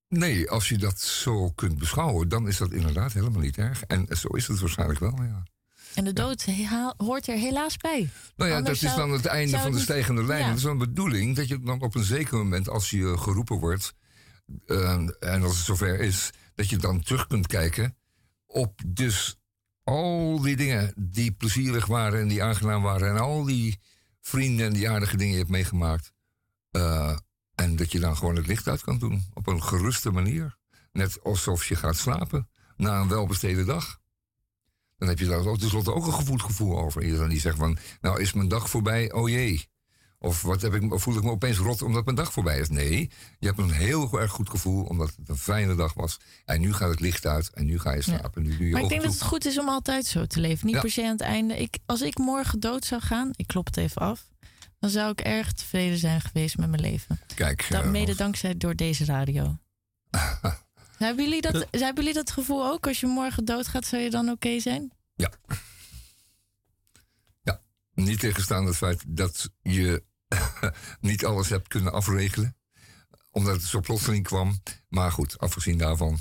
Nee, 0.08 0.50
als 0.50 0.68
je 0.68 0.78
dat 0.78 1.00
zo 1.00 1.50
kunt 1.50 1.78
beschouwen, 1.78 2.28
dan 2.28 2.48
is 2.48 2.56
dat 2.56 2.72
inderdaad 2.72 3.12
helemaal 3.12 3.40
niet 3.40 3.58
erg. 3.58 3.82
En 3.82 4.06
zo 4.16 4.28
is 4.28 4.46
het 4.46 4.60
waarschijnlijk 4.60 5.00
wel, 5.00 5.22
ja. 5.22 5.42
En 5.94 6.04
de 6.04 6.12
dood 6.12 6.46
hoort 6.96 7.28
er 7.28 7.36
helaas 7.36 7.76
bij. 7.76 8.10
Nou 8.36 8.50
ja, 8.50 8.56
Anders 8.56 8.80
dat 8.80 8.90
is 8.90 8.96
dan 8.96 9.10
het 9.10 9.26
einde 9.26 9.58
van 9.58 9.72
de 9.72 9.78
stijgende 9.78 10.24
lijn. 10.24 10.40
Ja. 10.40 10.48
Dat 10.48 10.56
is 10.56 10.62
dan 10.62 10.78
de 10.78 10.86
bedoeling 10.86 11.36
dat 11.36 11.48
je 11.48 11.60
dan 11.60 11.80
op 11.80 11.94
een 11.94 12.04
zeker 12.04 12.36
moment, 12.36 12.68
als 12.68 12.90
je 12.90 13.18
geroepen 13.18 13.56
wordt, 13.56 13.94
eh, 14.66 14.92
en 15.20 15.42
als 15.42 15.56
het 15.56 15.66
zover 15.66 16.00
is, 16.00 16.30
dat 16.54 16.70
je 16.70 16.76
dan 16.76 17.02
terug 17.02 17.26
kunt 17.26 17.46
kijken 17.46 17.96
op 18.46 18.80
dus 18.86 19.38
al 19.84 20.40
die 20.40 20.56
dingen 20.56 20.92
die 20.96 21.32
plezierig 21.32 21.86
waren 21.86 22.20
en 22.20 22.28
die 22.28 22.42
aangenaam 22.42 22.82
waren 22.82 23.08
en 23.08 23.18
al 23.18 23.44
die 23.44 23.80
vrienden 24.20 24.66
en 24.66 24.72
die 24.72 24.90
aardige 24.90 25.16
dingen 25.16 25.32
je 25.32 25.38
hebt 25.38 25.50
meegemaakt. 25.50 26.12
Eh, 26.70 27.16
en 27.54 27.76
dat 27.76 27.92
je 27.92 27.98
dan 27.98 28.16
gewoon 28.16 28.36
het 28.36 28.46
licht 28.46 28.68
uit 28.68 28.82
kan 28.82 28.98
doen 28.98 29.24
op 29.34 29.46
een 29.46 29.62
geruste 29.62 30.10
manier. 30.10 30.56
Net 30.92 31.22
alsof 31.22 31.66
je 31.66 31.76
gaat 31.76 31.96
slapen 31.96 32.48
na 32.76 33.00
een 33.00 33.08
welbesteden 33.08 33.66
dag. 33.66 33.99
Dan 35.00 35.08
heb 35.08 35.18
je 35.18 35.26
daar 35.26 35.46
ook 35.46 35.58
tenslotte 35.58 35.94
ook 35.94 36.06
een 36.06 36.12
gevoeld 36.12 36.42
gevoel 36.42 36.78
over. 36.78 37.04
Iedereen 37.04 37.28
die 37.28 37.40
zegt 37.40 37.56
van, 37.56 37.78
nou 38.00 38.20
is 38.20 38.32
mijn 38.32 38.48
dag 38.48 38.70
voorbij, 38.70 39.12
oh 39.12 39.28
jee. 39.28 39.68
Of 40.18 40.42
wat 40.42 40.62
heb 40.62 40.74
ik, 40.74 40.82
voel 40.98 41.16
ik 41.16 41.22
me 41.22 41.30
opeens 41.30 41.58
rot 41.58 41.82
omdat 41.82 42.04
mijn 42.04 42.16
dag 42.16 42.32
voorbij 42.32 42.58
is? 42.58 42.68
Nee, 42.68 43.10
je 43.38 43.46
hebt 43.46 43.58
een 43.58 43.70
heel 43.70 44.20
erg 44.20 44.30
goed 44.30 44.50
gevoel 44.50 44.84
omdat 44.84 45.12
het 45.16 45.28
een 45.28 45.36
fijne 45.38 45.74
dag 45.74 45.94
was. 45.94 46.20
En 46.44 46.60
nu 46.60 46.72
gaat 46.72 46.90
het 46.90 47.00
licht 47.00 47.26
uit 47.26 47.50
en 47.50 47.66
nu 47.66 47.78
ga 47.78 47.92
je 47.92 48.02
slapen. 48.02 48.42
Nu 48.42 48.56
doe 48.56 48.66
je 48.66 48.72
Maar 48.72 48.82
ik 48.82 48.88
denk 48.88 49.02
dat 49.02 49.12
het 49.12 49.22
goed 49.22 49.44
is 49.46 49.58
om 49.58 49.68
altijd 49.68 50.06
zo 50.06 50.26
te 50.26 50.40
leven. 50.40 50.66
Niet 50.66 50.74
Ja. 50.74 50.80
per 50.80 50.90
se 50.90 51.02
aan 51.04 51.10
het 51.10 51.20
einde. 51.20 51.56
Ik, 51.56 51.78
als 51.86 52.00
ik 52.00 52.18
morgen 52.18 52.60
dood 52.60 52.84
zou 52.84 53.00
gaan, 53.02 53.30
ik 53.32 53.46
klop 53.46 53.66
het 53.66 53.76
even 53.76 54.00
af, 54.00 54.28
dan 54.78 54.90
zou 54.90 55.10
ik 55.10 55.20
erg 55.20 55.52
tevreden 55.52 55.98
zijn 55.98 56.20
geweest 56.20 56.58
met 56.58 56.70
mijn 56.70 56.82
leven. 56.82 57.20
Kijk, 57.34 57.66
Dat 57.70 57.82
eh, 57.82 57.90
mede 57.90 58.14
dankzij 58.14 58.56
door 58.56 58.74
deze 58.74 59.04
radio. 59.04 59.58
hebben, 61.06 61.24
jullie 61.24 61.40
dat, 61.40 61.66
hebben 61.70 61.94
jullie 61.94 62.12
dat 62.12 62.30
gevoel 62.30 62.66
ook? 62.66 62.86
Als 62.86 63.00
je 63.00 63.06
morgen 63.06 63.44
doodgaat, 63.44 63.86
zou 63.86 64.02
je 64.02 64.10
dan 64.10 64.28
oké 64.28 64.60
zijn? 64.60 64.92
Ja. 65.14 65.32
Ja, 67.42 67.60
niet 67.94 68.20
tegenstaan 68.20 68.66
het 68.66 68.76
feit 68.76 69.04
dat 69.06 69.50
je 69.62 70.04
niet 71.00 71.24
alles 71.24 71.48
hebt 71.48 71.68
kunnen 71.68 71.92
afregelen. 71.92 72.56
Omdat 73.30 73.54
het 73.54 73.64
zo 73.64 73.80
plotseling 73.80 74.24
kwam. 74.24 74.62
Maar 74.88 75.12
goed, 75.12 75.38
afgezien 75.38 75.78
daarvan 75.78 76.18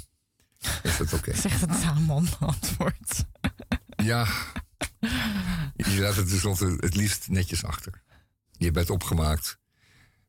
is 0.83 0.97
het 0.97 1.13
oké. 1.13 1.35
Zeg 1.47 1.59
het 1.59 1.81
Tamon 1.81 2.27
antwoord. 2.39 3.25
Ja, 3.95 4.27
je 5.75 5.99
laat 5.99 6.15
het 6.15 6.29
tenslotte 6.29 6.77
het 6.79 6.95
liefst 6.95 7.27
netjes 7.29 7.63
achter. 7.63 8.03
Je 8.51 8.71
bed 8.71 8.89
opgemaakt, 8.89 9.59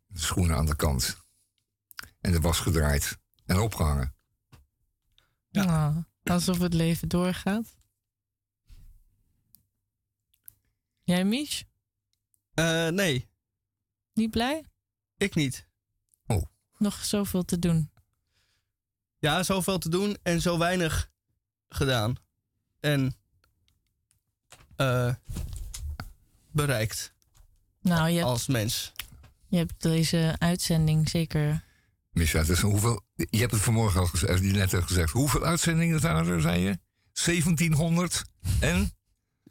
de 0.07 0.21
schoenen 0.21 0.57
aan 0.57 0.67
de 0.67 0.77
kant. 0.77 1.17
En 2.21 2.33
de 2.33 2.41
was 2.41 2.59
gedraaid 2.61 3.19
en 3.47 3.59
opgehangen. 3.59 4.15
Ah, 5.53 5.97
alsof 6.25 6.59
het 6.59 6.75
leven 6.75 7.09
doorgaat. 7.09 7.77
Jij, 11.03 11.25
Mich? 11.25 11.65
Eh, 12.55 12.89
nee, 12.89 13.29
Niet 14.13 14.31
blij? 14.31 14.65
ik 15.17 15.35
niet. 15.35 15.69
Nog 16.79 17.05
zoveel 17.05 17.45
te 17.45 17.59
doen. 17.59 17.91
Ja, 19.19 19.43
zoveel 19.43 19.79
te 19.79 19.89
doen 19.89 20.17
en 20.23 20.41
zo 20.41 20.59
weinig 20.59 21.11
gedaan. 21.69 22.15
En 22.81 23.17
eh, 24.77 25.15
bereikt 26.51 27.13
Nou, 27.81 28.09
je 28.09 28.15
hebt, 28.17 28.27
als 28.29 28.47
mens. 28.47 28.93
je 29.49 29.57
hebt 29.57 29.83
deze 29.83 30.35
uitzending 30.39 31.09
zeker... 31.09 31.65
Misha, 32.13 32.43
dus 32.43 32.61
hoeveel, 32.61 33.01
je 33.15 33.39
hebt 33.39 33.53
het 33.53 33.61
vanmorgen 33.61 34.01
al 34.01 34.07
gezegd, 34.07 34.41
die 34.41 34.53
net 34.53 34.75
al 34.75 34.83
gezegd. 34.83 35.11
Hoeveel 35.13 35.45
uitzendingen 35.45 36.01
waren 36.01 36.27
er, 36.27 36.41
zei 36.41 36.61
je? 36.61 36.79
1700 37.25 38.23
en? 38.61 38.93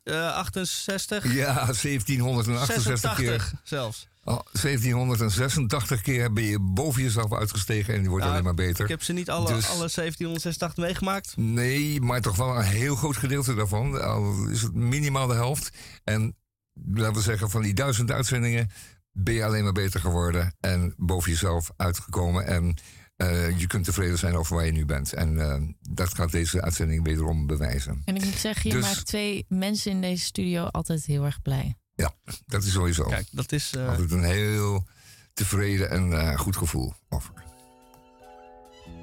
Eh 0.03 0.33
68, 0.33 1.33
Ja, 1.33 1.53
1768 1.53 3.15
keer. 3.15 3.25
86 3.27 3.53
zelfs. 3.63 4.07
Oh, 4.23 4.39
1786 4.51 6.01
keer 6.01 6.33
ben 6.33 6.43
je 6.43 6.59
boven 6.59 7.01
jezelf 7.03 7.33
uitgestegen 7.33 7.93
en 7.93 7.99
die 8.01 8.09
wordt 8.09 8.25
alleen 8.25 8.43
maar 8.43 8.53
beter. 8.53 8.83
Ik 8.83 8.89
heb 8.89 9.03
ze 9.03 9.13
niet 9.13 9.29
alle, 9.29 9.47
Dus- 9.53 9.67
alle 9.69 9.89
1786 9.89 10.77
meegemaakt. 10.85 11.37
Nee, 11.37 12.01
maar 12.01 12.21
toch 12.21 12.35
wel 12.35 12.55
een 12.57 12.63
heel 12.63 12.95
groot 12.95 13.17
gedeelte 13.17 13.55
daarvan. 13.55 14.01
Al 14.01 14.47
is 14.47 14.61
het 14.61 14.73
minimaal 14.73 15.27
de 15.27 15.33
helft. 15.33 15.69
En 16.03 16.35
laten 16.73 17.13
we 17.13 17.21
zeggen, 17.21 17.49
van 17.49 17.61
die 17.61 17.73
duizend 17.73 18.11
uitzendingen 18.11 18.69
ben 19.11 19.33
je 19.33 19.45
alleen 19.45 19.63
maar 19.63 19.71
beter 19.73 19.99
geworden. 19.99 20.55
En 20.59 20.93
boven 20.97 21.31
jezelf 21.31 21.71
uitgekomen. 21.77 22.45
En 22.45 22.75
eh, 23.15 23.59
je 23.59 23.67
kunt 23.67 23.85
tevreden 23.85 24.17
zijn 24.17 24.35
over 24.35 24.55
waar 24.55 24.65
je 24.65 24.71
nu 24.71 24.85
bent. 24.85 25.13
En 25.13 25.39
eh, 25.51 25.61
dat 25.93 26.13
gaat 26.15 26.31
deze 26.31 26.61
uitzending 26.61 27.03
wederom 27.03 27.47
bewijzen. 27.47 28.01
En 28.05 28.15
ik 28.15 28.25
moet 28.25 28.33
zeggen, 28.33 28.69
je 28.69 28.75
Dus- 28.75 28.85
maakt 28.85 29.05
twee 29.05 29.45
mensen 29.47 29.91
in 29.91 30.01
deze 30.01 30.23
studio 30.23 30.63
altijd 30.63 31.05
heel 31.05 31.25
erg 31.25 31.41
blij. 31.41 31.75
Ja, 31.95 32.13
dat 32.45 32.63
is 32.63 32.71
sowieso. 32.71 33.03
Kijk, 33.03 33.27
dat 33.31 33.51
is... 33.51 33.73
eh, 33.75 33.87
Altijd 33.89 34.11
een 34.11 34.23
heel 34.23 34.87
tevreden 35.33 35.89
en 35.89 36.13
eh, 36.13 36.37
goed 36.39 36.57
gevoel 36.57 36.93
over. 37.09 37.33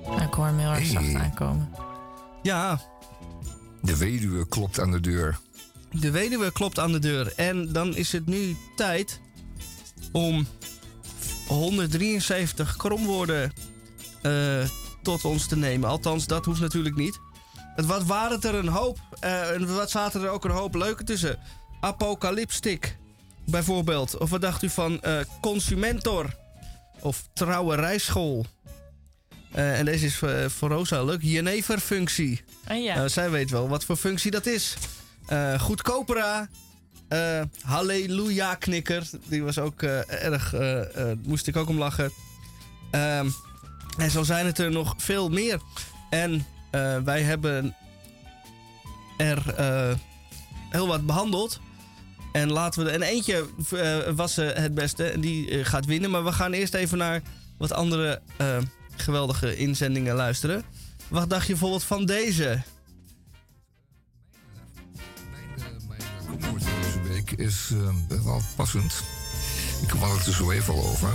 Nou, 0.03 0.23
ik 0.23 0.33
hoor 0.35 0.47
hem 0.47 0.59
heel 0.59 0.71
erg 0.73 0.87
zacht 0.87 1.15
aankomen. 1.15 1.69
ja, 2.43 2.81
De 3.83 3.97
weduwe 3.97 4.49
klopt 4.49 4.81
aan 4.81 4.91
de 4.91 5.01
deur. 5.01 5.39
de 5.91 6.11
weduwe 6.11 6.53
klopt 6.53 6.79
aan 6.79 6.93
de 6.93 6.99
deur. 6.99 7.33
En 7.37 7.73
dan 7.73 7.97
is 7.97 8.13
het 8.13 8.27
nu 8.27 8.57
tijd 8.77 9.21
om 10.13 10.47
173 11.49 12.77
kromwoorden 12.77 13.53
eh, 14.23 14.69
tot 15.03 15.25
ons 15.25 15.47
te 15.47 15.57
nemen. 15.57 15.89
Althans, 15.89 16.27
dat 16.27 16.45
hoeft 16.45 16.61
natuurlijk 16.61 16.97
niet. 16.97 17.19
Wat 17.77 18.05
waren 18.05 18.33
het 18.33 18.45
er 18.45 18.55
een 18.55 18.69
hoop? 18.69 18.99
eh, 19.21 19.51
en 19.51 19.75
wat 19.75 19.91
zaten 19.91 20.23
er 20.23 20.29
ook 20.29 20.45
een 20.45 20.51
hoop 20.51 20.75
leuke 20.75 21.05
tussen? 21.05 21.39
Apocalypstic, 21.81 22.97
bijvoorbeeld. 23.45 24.19
Of 24.19 24.31
wat 24.31 24.41
dacht 24.41 24.63
u 24.63 24.69
van 24.69 25.01
eh, 25.01 25.19
Consumentor? 25.41 26.35
Of 27.01 27.29
Trouwe 27.33 27.77
Rijschool? 27.77 28.47
Eh, 29.53 29.79
en 29.79 29.85
deze 29.85 30.07
is 30.07 30.17
voor, 30.17 30.51
voor 30.51 30.69
Rosa 30.69 31.03
leuk. 31.03 31.23
Jeneverfunctie. 31.23 32.45
En 32.65 32.83
ja, 32.83 33.09
zij 33.09 33.31
weet 33.31 33.51
wel 33.51 33.69
wat 33.69 33.85
voor 33.85 33.97
functie 33.97 34.31
dat 34.31 34.47
is. 34.47 34.77
Goedkopera. 35.59 36.49
Eh 37.09 37.41
Halleluja 37.63 38.55
knikker. 38.55 39.09
Die 39.29 39.43
was 39.43 39.59
ook 39.59 39.83
eh, 39.83 40.25
erg. 40.25 40.55
eh, 40.55 41.11
eh, 41.11 41.19
moest 41.23 41.47
ik 41.47 41.57
ook 41.57 41.69
om 41.69 41.79
lachen. 41.79 42.11
Ehm, 42.91 43.29
en 43.99 44.11
zo 44.11 44.23
zijn 44.23 44.47
het 44.47 44.59
er 44.59 44.71
nog 44.71 44.95
veel 44.97 45.29
meer. 45.29 45.61
En 46.11 46.47
eh, 46.71 46.99
wij 46.99 47.23
hebben 47.23 47.75
er 49.17 49.55
eh, 49.57 49.95
heel 50.71 50.87
wat 50.87 51.07
behandeld. 51.07 51.61
En 52.33 52.53
laten 52.53 52.85
we. 52.85 52.91
En 52.91 53.03
eentje 53.03 53.47
eh, 53.71 53.99
was 54.15 54.37
eh, 54.39 54.49
het 54.53 54.75
beste. 54.75 55.05
En 55.05 55.21
die 55.21 55.51
eh, 55.51 55.65
gaat 55.65 55.85
winnen. 55.85 56.11
Maar 56.11 56.25
we 56.25 56.33
gaan 56.33 56.53
eerst 56.53 56.75
even 56.75 56.99
naar 56.99 57.23
wat 57.59 57.73
andere 57.73 58.21
eh, 58.37 58.59
geweldige 58.97 59.57
inzendingen 59.57 60.15
luisteren. 60.15 60.65
Wat 61.09 61.31
dacht 61.31 61.47
je 61.47 61.53
bijvoorbeeld 61.53 61.85
van 61.85 62.07
deze? 62.07 62.63
Mijn, 65.31 65.49
mijn 66.39 66.76
is 67.31 67.71
eh, 67.73 68.25
wel 68.25 68.43
passend. 68.57 68.93
Ik 69.83 69.91
had 69.91 70.19
het 70.19 70.27
er 70.27 70.33
zo 70.33 70.51
even 70.51 70.75
al 70.75 70.87
over. 70.87 71.09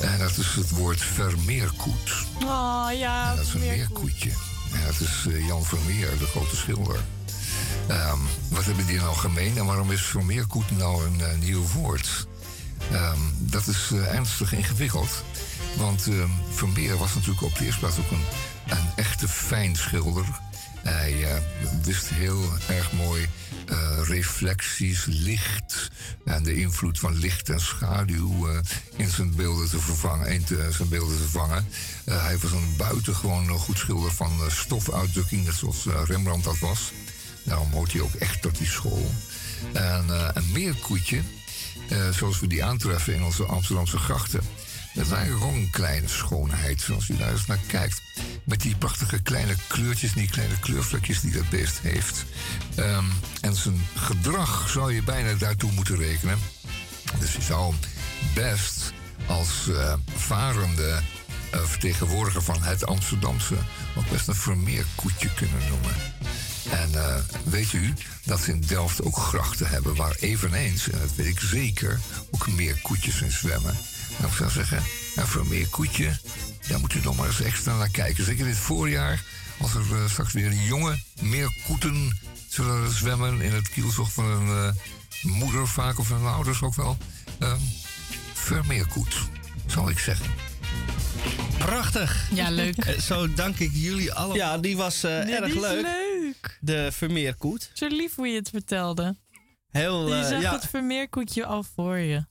En 0.00 0.18
dat 0.18 0.36
is 0.36 0.54
het 0.54 0.70
woord 0.70 1.00
vermeerkoet. 1.00 2.26
Oh 2.44 2.88
ja, 2.92 3.34
dat 3.34 3.46
is 3.46 3.54
een 3.54 3.60
meerkoetje. 3.60 4.30
Ja, 4.72 4.86
dat 4.86 5.00
is 5.00 5.26
eh, 5.28 5.46
Jan 5.46 5.64
Vermeer, 5.64 6.18
de 6.18 6.26
grote 6.26 6.56
schilder. 6.56 7.00
Ehm, 7.86 8.18
wat 8.50 8.64
hebben 8.64 8.86
die 8.86 8.98
nou 8.98 9.16
gemeen 9.16 9.56
en 9.56 9.64
waarom 9.64 9.90
is 9.90 10.02
vermeerkoet 10.02 10.78
nou 10.78 11.06
een 11.06 11.20
eh, 11.20 11.38
nieuw 11.38 11.62
woord? 11.62 12.26
Ehm, 12.92 13.18
dat 13.38 13.66
is 13.66 13.90
eh, 13.92 14.14
ernstig 14.14 14.52
ingewikkeld. 14.52 15.24
Want 15.76 16.06
ehm, 16.06 16.28
Vermeer 16.50 16.96
was 16.96 17.14
natuurlijk 17.14 17.42
op 17.42 17.58
de 17.58 17.64
eerste 17.64 17.80
plaats 17.80 17.98
ook 17.98 18.10
een, 18.10 18.24
een 18.66 18.88
echte 18.96 19.28
fijn 19.28 19.76
schilder. 19.76 20.24
Hij 20.86 21.24
eh, 21.24 21.36
wist 21.82 22.08
heel 22.08 22.52
erg 22.68 22.92
mooi 22.92 23.28
eh, 23.68 23.98
reflecties, 24.04 25.04
licht 25.08 25.90
en 26.24 26.42
de 26.42 26.54
invloed 26.54 26.98
van 26.98 27.14
licht 27.18 27.48
en 27.48 27.60
schaduw 27.60 28.48
eh, 28.48 28.58
in 28.96 29.08
zijn 29.10 29.34
beelden 29.34 29.68
te 29.68 29.78
vervangen. 29.80 30.26
In 30.26 30.44
te- 30.44 30.68
zijn 30.70 30.88
beelden 30.88 31.16
te 31.16 31.22
vervangen. 31.22 31.66
Eh, 32.04 32.22
hij 32.24 32.38
was 32.38 32.50
een 32.52 32.74
buitengewoon 32.76 33.48
goed 33.48 33.78
schilder 33.78 34.12
van 34.12 34.30
stofuitdrukking, 34.48 35.44
net 35.44 35.54
zoals 35.54 35.86
Rembrandt 36.04 36.44
dat 36.44 36.58
was. 36.58 36.92
Daarom 37.42 37.72
hoort 37.72 37.92
hij 37.92 38.00
ook 38.00 38.14
echt 38.14 38.42
tot 38.42 38.58
die 38.58 38.66
school. 38.66 39.10
En 39.72 40.04
een 40.34 40.52
meerkoetje, 40.52 41.20
zoals 42.10 42.40
we 42.40 42.46
die 42.46 42.64
aantreffen 42.64 43.14
in 43.14 43.22
onze 43.22 43.44
Amsterdamse 43.44 43.98
grachten. 43.98 44.40
Dat 44.96 45.12
eigenlijk 45.12 45.44
ook 45.44 45.54
een 45.54 45.70
kleine 45.70 46.08
schoonheid, 46.08 46.88
als 46.94 47.08
u 47.08 47.16
daar 47.16 47.32
eens 47.32 47.46
naar 47.46 47.58
kijkt. 47.66 48.02
Met 48.44 48.60
die 48.60 48.76
prachtige 48.76 49.22
kleine 49.22 49.54
kleurtjes, 49.66 50.12
die 50.12 50.30
kleine 50.30 50.58
kleurvlekjes 50.58 51.20
die 51.20 51.32
dat 51.32 51.48
beest 51.48 51.78
heeft. 51.78 52.24
Ehm, 52.74 53.04
en 53.40 53.54
zijn 53.54 53.86
gedrag 53.94 54.68
zou 54.68 54.94
je 54.94 55.02
bijna 55.02 55.34
daartoe 55.34 55.72
moeten 55.72 55.96
rekenen. 55.96 56.38
Dus 57.18 57.32
je 57.32 57.42
zou 57.42 57.74
best 58.34 58.92
als 59.26 59.68
eh, 59.68 59.94
varende 60.14 61.00
eh, 61.50 61.60
vertegenwoordiger 61.60 62.42
van 62.42 62.62
het 62.62 62.86
Amsterdamse 62.86 63.56
ook 63.96 64.10
best 64.10 64.28
een 64.28 64.34
vermeerkoetje 64.34 65.34
kunnen 65.34 65.68
noemen. 65.68 65.94
En 66.70 66.94
eh, 66.94 67.16
weet 67.44 67.72
u 67.72 67.92
dat 68.24 68.40
ze 68.40 68.50
in 68.50 68.60
Delft 68.60 69.02
ook 69.02 69.16
grachten 69.16 69.68
hebben 69.68 69.96
waar 69.96 70.16
eveneens, 70.20 70.88
en 70.90 70.98
dat 70.98 71.14
weet 71.14 71.26
ik 71.26 71.40
zeker, 71.40 72.00
ook 72.30 72.48
meer 72.48 72.80
koetjes 72.82 73.22
in 73.22 73.30
zwemmen. 73.30 73.76
Nou, 74.18 74.30
ik 74.30 74.36
zou 74.36 74.50
zeggen, 74.50 74.82
nou, 75.16 75.28
voor 75.28 75.40
een 75.40 75.48
meer 75.48 75.68
koetje, 75.68 76.18
daar 76.68 76.80
moet 76.80 76.94
u 76.94 77.00
nog 77.02 77.16
maar 77.16 77.26
eens 77.26 77.40
extra 77.40 77.76
naar 77.76 77.90
kijken. 77.90 78.24
Zeker 78.24 78.44
dit 78.44 78.56
voorjaar, 78.56 79.24
als 79.60 79.74
er 79.74 79.80
eh, 79.92 80.08
straks 80.08 80.32
weer 80.32 80.52
jonge 80.52 80.98
meer 81.20 81.62
koeten 81.66 82.18
zullen 82.48 82.90
zwemmen 82.90 83.40
in 83.40 83.52
het 83.52 83.68
kielzog 83.68 84.12
van 84.12 84.24
een 84.24 84.68
eh, 84.68 84.74
moeder 85.22 85.68
vaak 85.68 85.98
of 85.98 86.10
een 86.10 86.26
ouders 86.26 86.62
ook 86.62 86.74
wel. 86.74 86.96
Ehm 87.38 87.60
vermeerkoet, 88.46 89.16
zal 89.66 89.90
ik 89.90 89.98
zeggen. 89.98 90.26
Prachtig. 91.58 92.28
Ja, 92.34 92.50
leuk. 92.50 92.76
Eh, 92.76 92.98
Zo 92.98 93.34
dank 93.34 93.58
ik 93.58 93.70
jullie 93.74 94.12
allemaal. 94.12 94.36
Ja, 94.36 94.58
die 94.58 94.76
was 94.76 95.04
eh, 95.04 95.30
erg 95.34 95.44
die 95.44 95.54
is 95.54 95.60
leuk. 95.60 95.82
leuk. 95.82 96.58
De 96.60 96.88
Vermeerkoet. 96.92 97.70
Zo 97.72 97.86
lief 97.86 98.14
hoe 98.14 98.26
je 98.28 98.36
het 98.36 98.48
vertelde. 98.48 99.16
Heel, 99.70 100.08
je 100.08 100.14
eh, 100.14 100.28
zag 100.28 100.42
ja, 100.42 100.52
het 100.52 100.66
vermeerkoetje 100.66 101.46
al 101.46 101.62
voor 101.74 101.96
je. 101.96 102.24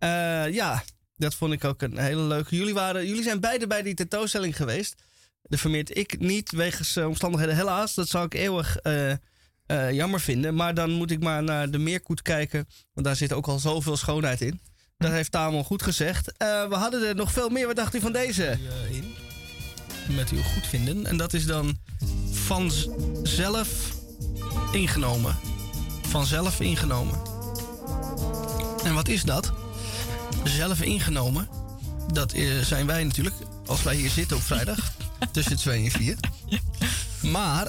Eh, 0.00 0.52
ja, 0.52 0.82
dat 1.16 1.34
vond 1.34 1.52
ik 1.52 1.64
ook 1.64 1.82
een 1.82 1.98
hele 1.98 2.22
leuke. 2.22 2.56
Jullie, 2.56 2.74
waren, 2.74 3.06
jullie 3.06 3.22
zijn 3.22 3.40
beide 3.40 3.66
bij 3.66 3.82
die 3.82 3.94
tentoonstelling 3.94 4.56
geweest. 4.56 4.94
De 5.42 5.58
Vermeerd 5.58 5.96
ik 5.96 6.18
niet, 6.18 6.50
wegens 6.50 6.96
eh, 6.96 7.06
omstandigheden 7.06 7.56
helaas. 7.56 7.94
Dat 7.94 8.08
zou 8.08 8.24
ik 8.24 8.34
eeuwig 8.34 8.76
eh, 8.76 9.90
jammer 9.90 10.20
vinden. 10.20 10.54
Maar 10.54 10.74
dan 10.74 10.90
moet 10.90 11.10
ik 11.10 11.22
maar 11.22 11.42
naar 11.42 11.70
de 11.70 11.78
Meerkoet 11.78 12.22
kijken. 12.22 12.68
Want 12.92 13.06
daar 13.06 13.16
zit 13.16 13.32
ook 13.32 13.46
al 13.46 13.58
zoveel 13.58 13.96
schoonheid 13.96 14.40
in. 14.40 14.60
Dat 14.98 15.10
heeft 15.10 15.30
Tamon 15.30 15.64
goed 15.64 15.82
gezegd. 15.82 16.32
We 16.38 16.74
hadden 16.74 17.08
er 17.08 17.14
nog 17.14 17.32
veel 17.32 17.48
meer. 17.48 17.66
Wat 17.66 17.76
dacht 17.76 17.94
u 17.94 18.00
van 18.00 18.12
deze? 18.12 18.58
Met 20.08 20.30
uw 20.30 20.42
goedvinden. 20.42 21.06
En 21.06 21.16
dat 21.16 21.32
is 21.32 21.46
dan 21.46 21.78
vanzelf 22.30 23.68
ingenomen. 24.72 25.36
Vanzelf 26.08 26.60
ingenomen. 26.60 27.18
En 28.84 28.94
wat 28.94 29.08
is 29.08 29.22
dat? 29.22 29.59
Zelf 30.44 30.80
ingenomen. 30.80 31.48
Dat 32.12 32.32
eh, 32.32 32.58
zijn 32.58 32.86
wij 32.86 33.04
natuurlijk. 33.04 33.36
Als 33.66 33.82
wij 33.82 33.94
hier 33.94 34.10
zitten 34.10 34.36
op 34.36 34.42
vrijdag. 34.42 34.92
tussen 35.32 35.56
2 35.56 35.84
en 35.84 35.90
4. 35.90 36.16
Maar 37.20 37.68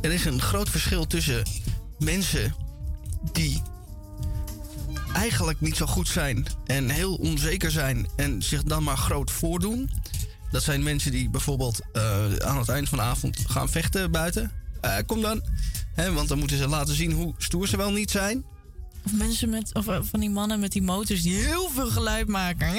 er 0.00 0.12
is 0.12 0.24
een 0.24 0.40
groot 0.40 0.68
verschil 0.68 1.06
tussen 1.06 1.42
mensen 1.98 2.54
die 3.32 3.62
eigenlijk 5.12 5.60
niet 5.60 5.76
zo 5.76 5.86
goed 5.86 6.08
zijn 6.08 6.46
en 6.66 6.88
heel 6.88 7.14
onzeker 7.14 7.70
zijn 7.70 8.06
en 8.16 8.42
zich 8.42 8.62
dan 8.62 8.82
maar 8.82 8.96
groot 8.96 9.30
voordoen. 9.30 9.90
Dat 10.50 10.62
zijn 10.62 10.82
mensen 10.82 11.10
die 11.10 11.30
bijvoorbeeld 11.30 11.80
eh, 11.92 12.36
aan 12.36 12.58
het 12.58 12.68
eind 12.68 12.88
van 12.88 12.98
de 12.98 13.04
avond 13.04 13.38
gaan 13.46 13.68
vechten 13.68 14.10
buiten. 14.10 14.52
Eh, 14.80 14.96
kom 15.06 15.20
dan. 15.20 15.42
Hè, 15.94 16.12
want 16.12 16.28
dan 16.28 16.38
moeten 16.38 16.56
ze 16.56 16.68
laten 16.68 16.94
zien 16.94 17.12
hoe 17.12 17.34
stoer 17.38 17.68
ze 17.68 17.76
wel 17.76 17.92
niet 17.92 18.10
zijn. 18.10 18.44
Of 19.04 19.12
mensen 19.12 19.48
met, 19.48 19.74
of 19.74 19.88
eh, 19.88 19.98
van 20.02 20.20
die 20.20 20.30
mannen 20.30 20.60
met 20.60 20.72
die 20.72 20.82
motors 20.82 21.22
die 21.22 21.36
heel 21.36 21.70
veel 21.74 21.90
geluid 21.90 22.28
maken. 22.28 22.74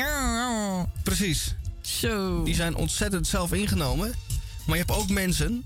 Precies. 1.04 1.56
Zo. 1.82 2.44
Die 2.44 2.56
zijn 2.56 2.76
ontzettend 2.76 3.28
zelf 3.28 3.54
ingenomen. 3.54 4.14
Maar 4.66 4.78
je 4.78 4.84
hebt 4.86 4.98
ook 5.00 5.10
mensen, 5.10 5.64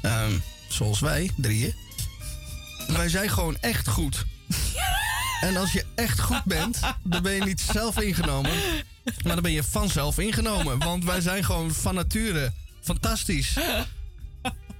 ehm, 0.00 0.32
zoals 0.68 1.00
wij, 1.00 1.30
drieën. 1.36 1.74
Wij 2.86 3.08
zijn 3.08 3.30
gewoon 3.30 3.56
echt 3.60 3.88
goed. 3.88 4.24
En 5.40 5.56
als 5.56 5.72
je 5.72 5.84
echt 5.94 6.20
goed 6.20 6.44
bent, 6.44 6.80
dan 7.02 7.22
ben 7.22 7.32
je 7.32 7.44
niet 7.44 7.60
zelf 7.60 8.00
ingenomen. 8.00 8.52
Maar 9.04 9.34
dan 9.34 9.42
ben 9.42 9.52
je 9.52 9.62
vanzelf 9.62 10.18
ingenomen. 10.18 10.78
Want 10.78 11.04
wij 11.04 11.20
zijn 11.20 11.44
gewoon 11.44 11.74
van 11.74 11.94
nature 11.94 12.52
fantastisch. 12.80 13.56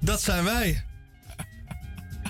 Dat 0.00 0.22
zijn 0.22 0.44
wij. 0.44 0.84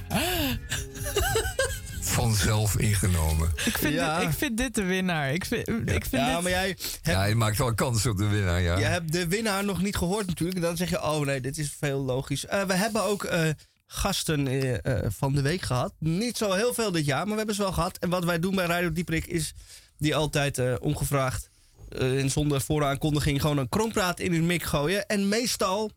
Vanzelf 2.04 2.76
ingenomen. 2.78 3.50
Ik 3.64 3.78
vind, 3.78 3.94
Ja. 3.94 4.18
dit, 4.18 4.28
ik 4.28 4.34
vind 4.34 4.56
dit 4.56 4.74
de 4.74 4.82
winnaar. 4.82 5.32
Ik 5.32 5.44
vind, 5.44 5.68
ik 5.68 6.04
vind 6.04 6.10
Ja, 6.10 6.32
dit... 6.34 6.42
maar 6.42 6.50
jij 6.50 6.66
hebt, 6.68 6.98
Ja, 7.02 7.24
je 7.24 7.34
maakt 7.34 7.58
wel 7.58 7.74
kans 7.74 8.06
op 8.06 8.16
de 8.16 8.26
winnaar, 8.26 8.60
ja. 8.60 8.78
je 8.78 8.84
hebt 8.84 9.12
de 9.12 9.26
winnaar 9.28 9.64
nog 9.64 9.82
niet 9.82 9.96
gehoord 9.96 10.26
natuurlijk. 10.26 10.60
Dan 10.60 10.76
zeg 10.76 10.90
je, 10.90 11.02
oh 11.02 11.20
nee, 11.20 11.40
dit 11.40 11.58
is 11.58 11.74
veel 11.78 12.00
logisch. 12.04 12.46
Eh, 12.46 12.62
we 12.62 12.74
hebben 12.74 13.02
ook 13.02 13.24
eh, 13.24 13.48
gasten 13.86 14.46
eh, 14.82 14.98
van 15.10 15.34
de 15.34 15.42
week 15.42 15.62
gehad. 15.62 15.94
Niet 15.98 16.36
zo 16.36 16.52
heel 16.52 16.74
veel 16.74 16.90
dit 16.90 17.04
jaar, 17.04 17.22
maar 17.22 17.30
we 17.30 17.36
hebben 17.36 17.54
ze 17.54 17.62
wel 17.62 17.72
gehad. 17.72 17.98
En 17.98 18.08
wat 18.10 18.24
wij 18.24 18.38
doen 18.38 18.54
bij 18.54 18.66
Radio 18.66 18.92
Dieprik 18.92 19.26
is 19.26 19.54
die 19.98 20.16
altijd 20.16 20.58
eh, 20.58 20.74
ongevraagd 20.80 21.50
eh, 21.88 22.20
en 22.22 22.30
zonder 22.30 22.60
vooraankondiging 22.60 23.40
gewoon 23.40 23.58
een 23.58 23.68
krompraat 23.68 24.20
in 24.20 24.32
hun 24.32 24.46
mik 24.46 24.62
gooien. 24.62 25.06
En 25.06 25.28
meestal 25.28 25.90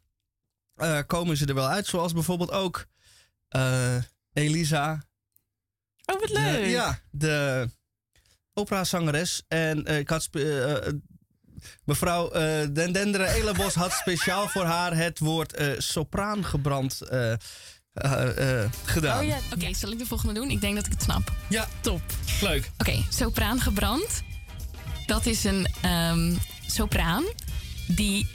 eh, 0.75 0.99
komen 1.07 1.37
ze 1.37 1.45
er 1.45 1.53
wel 1.55 1.67
uit, 1.67 1.85
zoals 1.87 2.13
bijvoorbeeld 2.13 2.51
ook 2.51 2.85
eh, 3.47 3.95
Elisa. 4.33 5.05
Oh, 6.13 6.19
wat 6.19 6.27
De- 6.27 6.33
leuk. 6.33 6.69
ja, 6.69 6.99
de 7.11 7.69
operazangeres. 8.53 9.43
En 9.47 9.85
eh, 9.85 9.97
ik 9.97 10.09
had 10.09 10.27
eh, 10.31 10.71
eh, 10.87 10.93
mevrouw 11.85 12.31
eh 12.31 12.67
Den 12.73 12.91
Dendere 12.91 13.27
Elebos 13.27 13.73
had 13.73 13.91
speciaal 13.91 14.47
voor 14.47 14.65
haar 14.65 14.95
het 14.95 15.19
woord 15.19 15.53
eh, 15.53 15.67
sopraan 15.77 16.45
gebrand 16.45 17.01
eh, 17.01 17.31
eh, 17.31 18.61
eh, 18.63 18.69
gedaan. 18.85 19.19
Oh 19.19 19.25
ja, 19.27 19.37
Oké, 19.53 19.73
zal 19.73 19.91
ik 19.91 19.97
de 19.99 20.05
volgende 20.05 20.33
doen? 20.33 20.49
Ik 20.49 20.61
denk 20.61 20.75
dat 20.75 20.85
ik 20.85 20.91
het 20.91 21.01
snap. 21.03 21.31
Ja, 21.49 21.67
top. 21.81 22.01
leuk. 22.41 22.69
Oké, 22.77 23.03
sopraan 23.09 23.59
gebrand. 23.61 24.21
Dat 25.05 25.25
is 25.25 25.43
een 25.43 25.67
ehm, 25.81 26.35
sopraan 26.67 27.23
die 27.87 28.27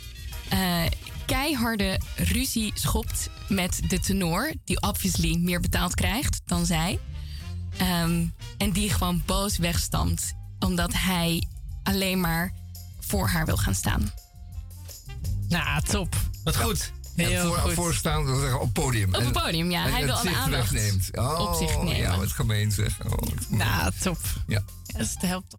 eh, 0.49 0.85
keiharde 1.27 2.01
ruzie 2.17 2.73
schopt 2.75 3.29
met 3.49 3.81
de 3.89 3.99
tenor, 4.01 4.53
die 4.65 4.81
obviously 4.83 5.37
meer 5.37 5.61
betaald 5.61 5.95
krijgt 5.95 6.41
dan 6.45 6.67
zij. 6.67 6.99
Ehm, 7.79 8.27
en 8.59 8.71
die 8.73 8.91
gewoon 8.91 9.23
boos 9.27 9.57
wegstamt, 9.59 10.33
omdat 10.59 10.93
hij 10.93 11.49
alleen 11.83 12.21
maar 12.21 12.53
voor 13.01 13.29
haar 13.29 13.47
wil 13.47 13.57
gaan 13.57 13.75
staan. 13.75 14.13
Nou, 15.49 15.83
top. 15.83 16.17
Wat 16.45 16.57
goed. 16.57 16.93
En 17.17 17.27
Heel 17.27 17.47
voor, 17.47 17.59
goed. 17.59 17.73
voorstaan, 17.73 18.27
dat 18.27 18.39
zeggen, 18.39 18.61
op 18.61 18.65
het 18.65 18.73
podium. 18.73 19.15
Op 19.15 19.21
het 19.21 19.33
podium, 19.33 19.71
ja. 19.71 19.85
en 19.85 19.93
Hij 19.93 20.05
wil 20.05 20.15
alle 20.15 20.37
aandacht 20.37 20.71
wegneemt. 20.71 21.17
Oh, 21.19 21.41
op 21.41 21.55
zich 21.55 21.77
nemen. 21.77 21.97
Ja, 21.97 22.17
wat 22.19 22.33
gemeen 22.33 22.73
zeg. 22.73 23.05
Oh, 23.05 23.11
wat 23.11 23.29
gemeen. 23.47 23.59
Nou, 23.59 23.93
top. 24.01 24.19
Ja. 24.47 24.63
Yes, 24.87 25.11
het 25.11 25.23
helpt. 25.23 25.57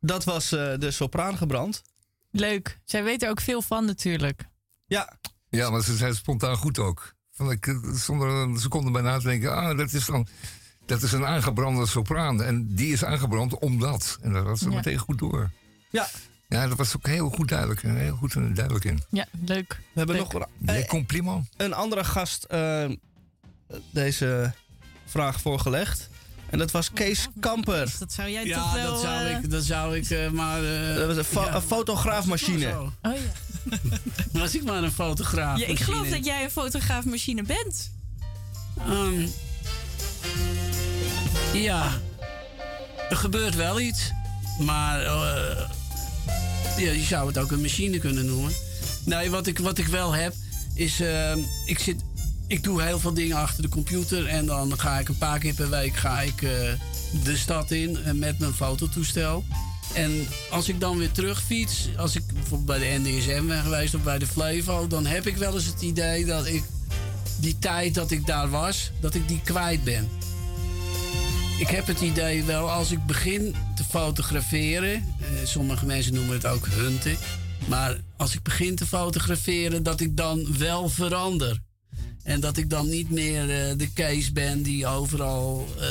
Dat 0.00 0.24
was 0.24 0.52
eh, 0.52 0.78
de 0.78 0.90
sopraan 0.90 1.36
gebrand. 1.36 1.82
Leuk. 2.30 2.78
Zij 2.84 3.04
weet 3.04 3.22
er 3.22 3.30
ook 3.30 3.40
veel 3.40 3.62
van 3.62 3.84
natuurlijk. 3.84 4.44
Ja, 4.86 5.18
Ja, 5.50 5.70
maar 5.70 5.82
ze 5.82 5.96
zijn 5.96 6.14
spontaan 6.14 6.56
goed 6.56 6.78
ook. 6.78 7.14
Van 7.32 7.50
ik, 7.50 7.66
eh, 7.66 7.76
zonder 7.94 8.28
een 8.28 8.58
seconde 8.58 8.90
bij 8.90 9.02
na 9.02 9.18
te 9.18 9.26
denken, 9.26 9.54
ah, 9.56 9.78
dat 9.78 9.92
is 9.92 10.04
dan. 10.06 10.26
Dat 10.86 11.02
is 11.02 11.12
een 11.12 11.26
aangebrande 11.26 11.86
sopraan. 11.86 12.42
En 12.42 12.74
die 12.74 12.92
is 12.92 13.04
aangebrand 13.04 13.58
omdat. 13.58 14.18
En 14.22 14.32
dat 14.32 14.44
was 14.44 14.58
ze 14.60 14.68
Ja. 14.70 14.74
meteen 14.76 14.98
goed 14.98 15.18
door. 15.18 15.50
ja. 15.90 16.08
Ja, 16.48 16.68
dat 16.68 16.76
was 16.78 16.96
ook 16.96 17.06
heel 17.06 17.30
goed 17.30 17.48
duidelijk. 17.48 17.82
en 17.82 17.96
Heel 17.96 18.16
goed 18.16 18.34
en 18.34 18.54
duidelijk 18.54 18.84
in. 18.84 19.02
Ja, 19.10 19.26
leuk. 19.44 19.68
we 19.92 19.98
hebben 19.98 20.16
Leuk. 20.16 20.32
nog 20.32 20.46
een, 20.66 20.68
eh, 20.68 20.86
compliment. 20.88 21.48
een 21.56 21.72
andere 21.74 22.04
gast 22.04 22.44
eh, 22.44 22.84
deze 23.90 24.52
vraag 25.06 25.40
voorgelegd. 25.40 26.08
En 26.50 26.58
dat 26.58 26.70
was 26.70 26.92
Kees 26.92 27.28
Kamper. 27.40 27.94
Dat 27.98 28.12
zou 28.12 28.30
jij 28.30 28.40
toch 28.52 28.74
Ja, 28.74 28.74
wel... 28.74 28.90
dat 28.92 29.00
zou 29.00 29.24
eh, 29.24 29.36
ik, 29.38 29.50
dat 29.50 29.64
zou 29.64 29.96
ik 29.96 30.10
eh, 30.10 30.30
maar... 30.30 30.64
eh, 30.64 30.94
Dat 30.96 31.06
was 31.06 31.16
een, 31.16 31.24
fo- 31.24 31.44
ja, 31.44 31.54
een 31.54 31.62
fotograafmachine. 31.62 32.80
Oh 32.80 32.88
ja. 33.02 33.12
Was 34.40 34.54
ik 34.54 34.64
maar 34.64 34.82
een 34.82 34.92
fotograaf. 34.92 35.58
ja. 35.58 35.66
Ik 35.66 35.80
geloof 35.80 36.08
dat 36.08 36.24
jij 36.24 36.44
een 36.44 36.50
fotograafmachine 36.50 37.42
bent. 37.42 37.90
Ehm, 38.78 39.26
ja, 41.62 42.00
er 43.10 43.16
gebeurt 43.16 43.54
wel 43.54 43.80
iets. 43.80 44.12
Maar 44.58 45.00
eh, 45.00 45.68
ja, 46.76 46.92
je 46.92 47.04
zou 47.08 47.26
het 47.26 47.38
ook 47.38 47.50
een 47.50 47.60
machine 47.60 47.98
kunnen 47.98 48.26
noemen. 48.26 48.52
Nee, 49.04 49.30
wat 49.30 49.46
ik, 49.46 49.58
wat 49.58 49.78
ik 49.78 49.86
wel 49.86 50.12
heb, 50.12 50.34
is... 50.74 51.00
ehm, 51.00 51.38
ik, 51.66 51.78
zit, 51.78 52.02
ik 52.46 52.62
doe 52.62 52.82
heel 52.82 52.98
veel 52.98 53.14
dingen 53.14 53.36
achter 53.36 53.62
de 53.62 53.68
computer. 53.68 54.26
En 54.26 54.46
dan 54.46 54.80
ga 54.80 54.98
ik 54.98 55.08
een 55.08 55.18
paar 55.18 55.38
keer 55.38 55.54
per 55.54 55.70
week 55.70 55.96
ga 55.96 56.20
ik, 56.20 56.42
eh, 56.42 56.50
de 57.24 57.36
stad 57.36 57.70
in 57.70 57.98
met 58.18 58.38
mijn 58.38 58.52
fototoestel. 58.54 59.44
En 59.92 60.26
als 60.50 60.68
ik 60.68 60.80
dan 60.80 60.98
weer 60.98 61.12
terugfiets, 61.12 61.88
als 61.96 62.16
ik 62.16 62.22
bijvoorbeeld 62.32 62.78
bij 62.78 62.78
de 62.78 62.98
NDSM 62.98 63.46
ben 63.46 63.62
geweest 63.62 63.94
of 63.94 64.02
bij 64.02 64.18
de 64.18 64.26
Flevo... 64.26 64.86
dan 64.86 65.06
heb 65.06 65.26
ik 65.26 65.36
wel 65.36 65.54
eens 65.54 65.66
het 65.66 65.82
idee 65.82 66.24
dat 66.24 66.46
ik 66.46 66.62
die 67.36 67.58
tijd 67.58 67.94
dat 67.94 68.10
ik 68.10 68.26
daar 68.26 68.50
was, 68.50 68.90
dat 69.00 69.14
ik 69.14 69.28
die 69.28 69.40
kwijt 69.44 69.84
ben. 69.84 70.08
Ik 71.58 71.68
heb 71.68 71.86
het 71.86 72.00
idee 72.00 72.42
wel, 72.42 72.70
als 72.70 72.90
ik 72.90 73.06
begin 73.06 73.54
te 73.74 73.84
fotograferen, 73.84 74.92
eh, 74.92 75.26
sommige 75.44 75.86
mensen 75.86 76.14
noemen 76.14 76.34
het 76.34 76.46
ook 76.46 76.66
hunten, 76.66 77.16
maar 77.68 78.00
als 78.16 78.34
ik 78.34 78.42
begin 78.42 78.76
te 78.76 78.86
fotograferen, 78.86 79.82
dat 79.82 80.00
ik 80.00 80.16
dan 80.16 80.58
wel 80.58 80.88
verander. 80.88 81.60
En 82.24 82.40
dat 82.40 82.56
ik 82.56 82.70
dan 82.70 82.88
niet 82.88 83.10
meer 83.10 83.40
eh, 83.40 83.78
de 83.78 83.92
Kees 83.92 84.32
ben 84.32 84.62
die 84.62 84.86
overal 84.86 85.68
eh, 85.80 85.88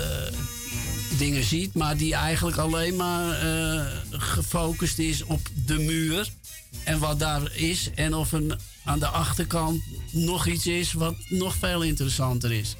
dingen 1.17 1.43
ziet, 1.43 1.73
maar 1.73 1.97
die 1.97 2.13
eigenlijk 2.13 2.57
alleen 2.57 2.95
maar 2.95 3.31
eh, 3.31 3.85
gefocust 4.09 4.99
is 4.99 5.23
op 5.23 5.39
de 5.65 5.77
muur 5.79 6.29
en 6.83 6.99
wat 6.99 7.19
daar 7.19 7.55
is. 7.55 7.89
En 7.95 8.15
of 8.15 8.33
er 8.33 8.57
aan 8.83 8.99
de 8.99 9.07
achterkant 9.07 9.81
nog 10.11 10.47
iets 10.47 10.67
is 10.67 10.93
wat 10.93 11.15
nog 11.29 11.55
veel 11.55 11.81
interessanter 11.81 12.51
is. 12.51 12.75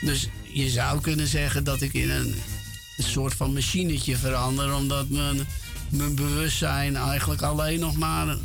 Dus 0.00 0.28
je 0.42 0.70
zou 0.70 1.00
kunnen 1.00 1.26
zeggen 1.26 1.64
dat 1.64 1.80
ik 1.80 1.92
in 1.92 2.10
een, 2.10 2.34
een 2.96 3.04
soort 3.04 3.34
van 3.34 3.52
machinetje 3.52 4.16
verander, 4.16 4.74
omdat 4.74 5.08
mijn, 5.08 5.46
mijn 5.90 6.14
bewustzijn 6.14 6.96
eigenlijk 6.96 7.42
alleen 7.42 7.80
nog 7.80 7.96
maar 7.96 8.36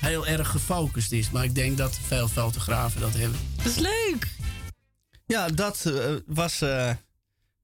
heel 0.00 0.26
erg 0.26 0.48
gefocust 0.48 1.12
is. 1.12 1.30
Maar 1.30 1.44
ik 1.44 1.54
denk 1.54 1.76
dat 1.78 1.98
veel 2.06 2.28
fotografen 2.28 3.00
dat 3.00 3.14
hebben. 3.14 3.40
Dat 3.56 3.66
is 3.66 3.76
leuk. 3.76 4.28
Ja, 5.26 5.48
dat 5.48 5.86
eh, 5.86 6.14
was 6.26 6.60
eh, 6.60 6.90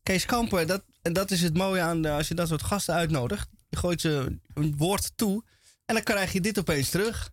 Kees 0.03 0.27
Kamper. 0.27 0.67
Dat, 0.67 0.85
en 1.03 1.13
dat 1.13 1.31
is 1.31 1.43
het 1.43 1.57
mooie 1.57 1.81
aan 1.81 2.05
als 2.05 2.29
je 2.29 2.35
dat 2.35 2.49
soort 2.49 2.63
gasten 2.63 2.95
uitnodigt. 2.95 3.49
Je 3.69 3.77
gooit 3.77 4.01
ze 4.01 4.39
een 4.55 4.75
woord 4.77 5.13
toe 5.17 5.45
en 5.87 5.95
dan 5.95 6.05
krijg 6.05 6.33
je 6.33 6.41
dit 6.41 6.59
opeens 6.59 6.91
terug. 6.91 7.31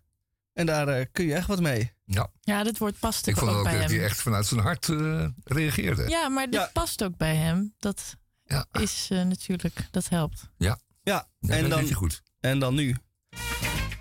En 0.52 0.66
daar 0.66 0.88
eh, 0.88 1.06
kun 1.12 1.26
je 1.26 1.34
echt 1.34 1.46
wat 1.46 1.60
mee. 1.60 1.92
Ja, 2.12 2.30
Ja, 2.40 2.62
dit 2.62 2.78
woord 2.78 2.98
past 2.98 3.26
ik 3.26 3.34
ook, 3.36 3.44
vond 3.44 3.56
ook 3.56 3.62
bij 3.64 3.72
dat 3.72 3.82
hem. 3.82 3.90
hij 3.90 4.04
echt 4.04 4.20
vanuit 4.22 4.46
zijn 4.46 4.60
hart 4.60 4.88
eh, 4.88 5.26
reageerde. 5.44 6.08
Ja, 6.08 6.28
maar 6.28 6.44
dit 6.44 6.54
Ja. 6.60 6.70
past 6.72 7.04
ook 7.04 7.16
bij 7.16 7.36
hem. 7.36 7.74
Dat 7.78 8.16
Ja. 8.44 8.66
is 8.72 9.08
eh, 9.10 9.22
natuurlijk, 9.22 9.88
dat 9.90 10.08
helpt. 10.08 10.48
Ja, 10.58 10.78
Ja, 11.02 11.28
en, 11.40 11.68
dat 11.68 11.70
dan, 11.70 11.92
goed. 11.92 12.22
en 12.40 12.58
dan 12.58 12.74
nu. 12.74 12.96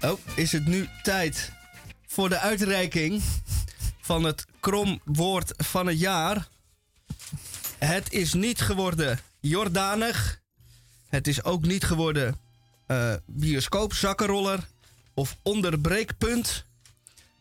Oh, 0.02 0.19
is 0.36 0.52
het 0.52 0.65
nu 0.65 0.88
tijd 1.03 1.52
voor 2.07 2.30
de 2.30 2.40
uitreiking 2.40 3.22
van 4.02 4.23
het 4.23 4.45
kromwoord 4.60 5.53
van 5.57 5.88
het 5.88 5.99
jaar. 5.99 6.48
Het 7.77 8.14
is 8.14 8.34
niet 8.34 8.61
geworden 8.61 9.19
Jordanig. 9.40 10.41
Het 11.10 11.27
is 11.27 11.44
ook 11.44 11.61
niet 11.65 11.84
geworden 11.84 12.40
eh 12.88 13.14
bioscoopzakkenroller 13.26 14.68
of 15.14 15.38
onderbreekpunt. 15.41 16.65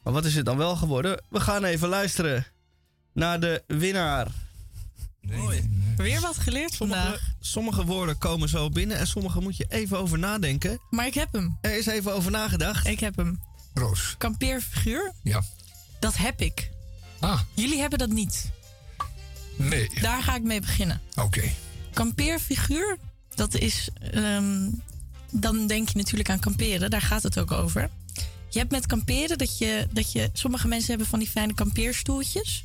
Maar 0.09 0.17
wat 0.17 0.27
is 0.27 0.35
het 0.35 0.45
dan 0.45 0.57
wel 0.57 0.77
geworden? 0.77 1.23
We 1.29 1.41
gaan 1.41 1.65
even 1.65 1.89
luisteren 1.89 2.47
naar 3.13 3.41
de 3.41 3.63
winnaar. 3.67 4.27
Weer 5.97 6.21
wat 6.21 6.37
geleerd 6.39 6.73
Sommige, 6.73 7.01
vandaag. 7.01 7.21
sommige 7.41 7.85
woorden 7.85 8.19
komen 8.19 8.49
zo 8.49 8.69
binnen 8.69 8.97
en 8.99 9.07
sommige 9.07 9.41
moet 9.41 9.57
je 9.57 9.67
even 9.69 9.99
over 9.99 10.19
nadenken. 10.19 10.81
Maar 10.91 11.07
ik 11.07 11.15
heb 11.15 11.33
hem. 11.33 11.59
Er 11.61 11.79
is 11.79 11.87
even 11.87 12.13
over 12.15 12.31
nagedacht. 12.31 12.87
Ik 12.87 13.01
heb 13.01 13.17
hem. 13.17 13.41
Roos. 13.75 14.15
Kampeerfiguur, 14.19 15.13
Ja. 15.23 15.43
dat 16.01 16.17
heb 16.17 16.41
ik. 16.41 16.71
Ah, 17.21 17.41
Jullie 17.55 17.79
hebben 17.81 17.99
dat 17.99 18.11
niet. 18.11 18.51
nee. 19.57 19.91
Daar 20.01 20.23
ga 20.23 20.35
ik 20.35 20.43
mee 20.43 20.61
beginnen. 20.61 21.01
Oké. 21.15 21.43
Kampeerfiguur, 21.93 22.99
dat 23.35 23.55
is. 23.55 23.89
ehm, 24.13 24.69
dan 25.31 25.67
denk 25.67 25.89
je 25.89 25.97
natuurlijk 25.99 26.31
aan 26.31 26.39
kamperen, 26.41 26.91
daar 26.91 27.03
gaat 27.03 27.23
het 27.23 27.39
ook 27.39 27.53
over. 27.53 27.91
Je 28.51 28.59
hebt 28.59 28.71
met 28.71 28.87
kamperen 28.87 29.39
dat 29.39 29.59
je, 29.59 29.87
dat 29.93 30.13
je. 30.13 30.31
Sommige 30.33 30.69
mensen 30.69 30.89
hebben 30.89 31.07
van 31.07 31.19
die 31.19 31.29
fijne 31.29 31.55
kampeerstoeltjes. 31.55 32.65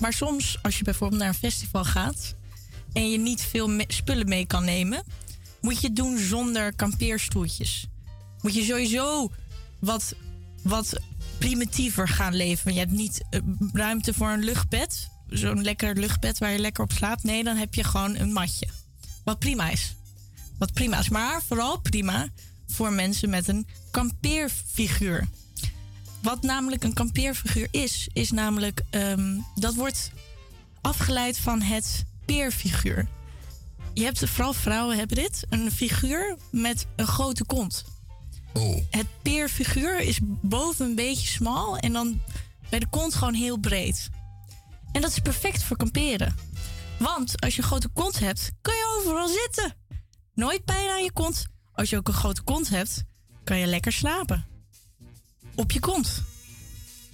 Maar 0.00 0.12
soms, 0.12 0.58
als 0.62 0.78
je 0.78 0.84
bijvoorbeeld 0.84 1.20
naar 1.20 1.28
een 1.28 1.34
festival 1.34 1.84
gaat. 1.84 2.34
en 2.92 3.10
je 3.10 3.18
niet 3.18 3.42
veel 3.42 3.80
spullen 3.86 4.28
mee 4.28 4.46
kan 4.46 4.64
nemen. 4.64 5.02
moet 5.60 5.80
je 5.80 5.86
het 5.86 5.96
doen 5.96 6.18
zonder 6.18 6.74
kampeerstoeltjes. 6.74 7.86
Moet 8.42 8.54
je 8.54 8.64
sowieso 8.64 9.32
wat, 9.78 10.14
wat 10.62 11.00
primitiever 11.38 12.08
gaan 12.08 12.34
leven. 12.34 12.72
Je 12.72 12.78
hebt 12.78 12.90
niet 12.90 13.22
eh, 13.30 13.40
ruimte 13.72 14.14
voor 14.14 14.28
een 14.28 14.44
luchtbed. 14.44 15.08
Zo'n 15.28 15.62
lekker 15.62 15.96
luchtbed 15.96 16.38
waar 16.38 16.52
je 16.52 16.58
lekker 16.58 16.84
op 16.84 16.92
slaapt. 16.92 17.22
Nee, 17.22 17.44
dan 17.44 17.56
heb 17.56 17.74
je 17.74 17.84
gewoon 17.84 18.16
een 18.16 18.32
matje. 18.32 18.68
Wat 19.24 19.38
prima 19.38 19.70
is. 19.70 19.94
Wat 20.58 20.72
prima 20.72 20.98
is. 20.98 21.08
Maar 21.08 21.42
vooral 21.42 21.80
prima 21.80 22.28
voor 22.66 22.92
mensen 22.92 23.30
met 23.30 23.48
een 23.48 23.66
kampeerfiguur. 23.90 25.28
Wat 26.22 26.42
namelijk 26.42 26.84
een 26.84 26.92
kampeerfiguur 26.92 27.68
is, 27.70 28.08
is 28.12 28.30
namelijk... 28.30 28.80
ehm, 28.90 29.38
dat 29.54 29.74
wordt 29.74 30.10
afgeleid 30.80 31.38
van 31.38 31.60
het 31.60 32.04
peerfiguur. 32.24 33.08
Je 33.94 34.04
hebt, 34.04 34.28
vooral 34.28 34.52
vrouwen 34.52 34.96
hebben 34.96 35.16
dit, 35.16 35.46
een 35.48 35.70
figuur 35.70 36.36
met 36.50 36.86
een 36.96 37.06
grote 37.06 37.44
kont. 37.44 37.84
Oh, 38.52 38.76
Het 38.90 39.06
peerfiguur 39.22 40.00
is 40.00 40.18
boven 40.22 40.86
een 40.86 40.94
beetje 40.94 41.28
smal 41.28 41.76
en 41.76 41.92
dan 41.92 42.20
bij 42.68 42.78
de 42.78 42.88
kont 42.88 43.14
gewoon 43.14 43.34
heel 43.34 43.56
breed. 43.58 44.08
En 44.92 45.00
dat 45.00 45.10
is 45.10 45.18
perfect 45.18 45.62
voor 45.62 45.76
kamperen. 45.76 46.34
Want 46.98 47.40
als 47.40 47.54
je 47.56 47.62
een 47.62 47.68
grote 47.68 47.88
kont 47.88 48.18
hebt, 48.18 48.50
kan 48.60 48.74
je 48.74 48.96
overal 48.98 49.28
zitten. 49.28 49.74
Nooit 50.34 50.64
pijn 50.64 50.90
aan 50.90 51.02
je 51.02 51.12
kont. 51.12 51.46
Als 51.76 51.90
je 51.90 51.96
ook 51.96 52.08
een 52.08 52.14
grote 52.14 52.42
kont 52.42 52.68
hebt, 52.68 53.04
kan 53.44 53.58
je 53.58 53.66
lekker 53.66 53.92
slapen. 53.92 54.46
Op 55.54 55.70
je 55.70 55.80
kont. 55.80 56.22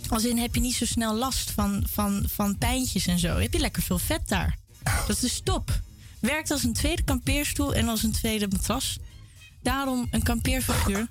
Als 0.09 0.25
in 0.25 0.39
heb 0.39 0.55
je 0.55 0.61
niet 0.61 0.75
zo 0.75 0.85
snel 0.85 1.15
last 1.15 1.51
van, 1.51 1.85
van, 1.89 2.25
van 2.29 2.59
pijntjes 2.59 3.07
en 3.07 3.19
zo. 3.19 3.37
Heb 3.37 3.53
je 3.53 3.59
lekker 3.59 3.83
veel 3.83 3.99
vet 3.99 4.29
daar. 4.29 4.59
Dat 5.07 5.23
is 5.23 5.41
top. 5.45 5.81
Werkt 6.21 6.51
als 6.51 6.63
een 6.63 6.73
tweede 6.73 7.03
kampeerstoel 7.03 7.75
en 7.75 7.89
als 7.89 8.03
een 8.03 8.13
tweede 8.13 8.49
matras. 8.49 8.99
Daarom 9.63 10.07
een 10.11 10.23
kampeerfiguur 10.23 11.09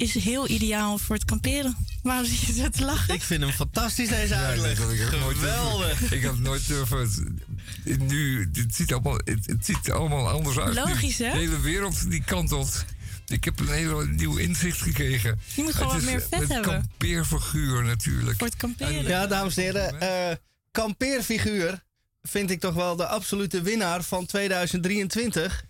is 0.00 0.14
heel 0.14 0.48
ideaal 0.48 0.98
voor 0.98 1.14
het 1.16 1.24
kamperen. 1.24 1.76
Waarom 2.02 2.24
zit 2.24 2.38
je 2.40 2.52
zo 2.52 2.68
te 2.68 2.84
lachen? 2.84 3.14
Ik 3.14 3.22
vind 3.22 3.42
hem 3.42 3.52
fantastisch 3.52 4.08
deze 4.08 4.34
Ja, 4.34 4.40
uitleg. 4.46 4.78
dat 4.78 4.86
had 4.86 4.94
ik 4.94 5.20
nooit 5.20 5.36
Geweldig. 5.36 5.98
durven- 5.98 6.16
Ik 6.16 6.24
had 6.24 6.38
nooit 6.38 6.66
durven. 6.66 7.38
Nu, 7.84 8.50
het 8.52 8.74
ziet 8.74 8.92
allemaal, 8.92 9.14
het, 9.24 9.46
het 9.46 9.64
ziet 9.64 9.90
allemaal 9.90 10.28
anders 10.28 10.58
uit. 10.58 10.74
Logisch, 10.74 11.18
hè? 11.18 11.30
De 11.30 11.38
hele 11.38 11.60
wereld 11.60 12.10
die 12.10 12.22
kantelt. 12.24 12.84
Ik 13.26 13.44
heb 13.44 13.60
een 13.60 13.68
hele 13.72 14.06
nieuw 14.06 14.36
inzicht 14.36 14.80
gekregen. 14.82 15.38
Je 15.54 15.62
moet 15.62 15.74
gewoon 15.74 15.94
Het 15.94 16.02
wat 16.04 16.10
meer 16.12 16.20
vet 16.20 16.40
het 16.40 16.48
hebben. 16.48 16.70
kampeerfiguur 16.70 17.84
natuurlijk. 17.84 18.38
Voor 18.38 18.46
het 18.46 18.56
kamperen. 18.56 19.02
Ja, 19.06 19.26
dames 19.26 19.56
en 19.56 19.62
heren. 19.62 20.00
eh 20.00 20.36
kampeerfiguur 20.70 21.82
vind 22.22 22.50
ik 22.50 22.60
toch 22.60 22.74
wel 22.74 22.96
de 22.96 23.06
absolute 23.06 23.62
winnaar 23.62 24.02
van 24.02 24.26
2023. 24.26 25.64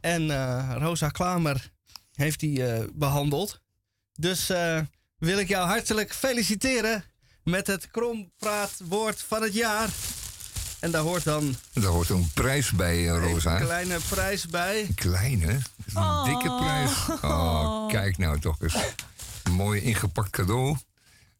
En 0.00 0.30
eh, 0.30 0.74
Rosa 0.78 1.08
Klamer 1.08 1.70
heeft 2.20 2.40
die 2.40 2.66
eh, 2.66 2.84
behandeld. 2.94 3.60
Dus 4.14 4.50
eh, 4.50 4.80
wil 5.18 5.38
ik 5.38 5.48
jou 5.48 5.68
hartelijk 5.68 6.14
feliciteren 6.14 7.04
met 7.44 7.66
het 7.66 7.90
krompraatwoord 7.90 9.22
van 9.22 9.42
het 9.42 9.54
jaar. 9.54 9.88
En 10.80 10.90
daar 10.90 11.02
hoort 11.02 11.24
dan 11.24 11.54
Daar 11.72 11.84
hoort 11.90 12.08
een 12.08 12.30
prijs 12.34 12.70
bij, 12.72 13.08
eh, 13.10 13.30
Rosa. 13.30 13.56
een 13.60 13.64
kleine 13.66 13.98
prijs 14.08 14.46
bij. 14.46 14.88
Klein, 14.94 15.40
hè? 15.42 15.52
Dat 15.52 15.86
is 15.86 15.94
een 15.94 16.02
Oh. 16.02 16.24
dikke 16.24 16.56
prijs. 16.56 17.20
Oh, 17.22 17.88
kijk 17.88 18.18
nou 18.18 18.40
toch 18.40 18.60
eens. 18.62 18.76
Een 19.42 19.52
mooi 19.52 19.80
ingepakt 19.80 20.30
cadeau. 20.30 20.76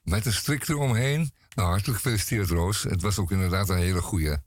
Met 0.02 0.27
een 0.27 0.32
strik 0.32 0.69
eromheen. 0.69 1.32
Nou, 1.55 1.69
hartelijk 1.69 2.01
gefeliciteerd, 2.01 2.48
Roos. 2.51 2.82
Het 2.82 3.02
was 3.02 3.19
ook 3.19 3.31
inderdaad 3.31 3.69
een 3.69 3.78
hele 3.78 4.02
goeie. 4.02 4.28
Het 4.31 4.40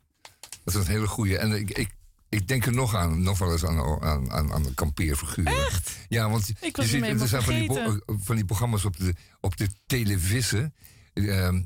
was 0.64 0.76
een 0.76 0.88
hele 0.88 1.08
goeie. 1.08 1.38
En 1.38 1.52
ik, 1.52 1.70
ik, 1.70 1.90
ik 2.34 2.48
denk 2.48 2.66
er 2.66 2.74
nog 2.74 2.96
aan, 2.96 3.22
nog 3.24 3.38
wel 3.38 3.52
eens 3.52 3.66
aan, 3.66 4.02
aan, 4.02 4.32
aan, 4.32 4.54
aan 4.54 4.64
de 4.64 4.74
kampeerfiguren. 4.74 5.66
Echt? 5.66 5.92
Ja, 6.10 6.30
want 6.30 6.50
Ik 6.60 6.76
je 6.76 6.86
ziet, 6.88 7.04
er 7.22 7.28
zijn 7.28 7.42
van 7.44 7.54
die, 7.54 7.68
bo- 7.68 8.00
van 8.06 8.36
die 8.36 8.46
programma's 8.46 8.86
op 8.86 8.98
de, 8.98 9.14
op 9.40 9.58
de 9.58 9.68
televisie. 9.86 10.72
ehm, 11.14 11.64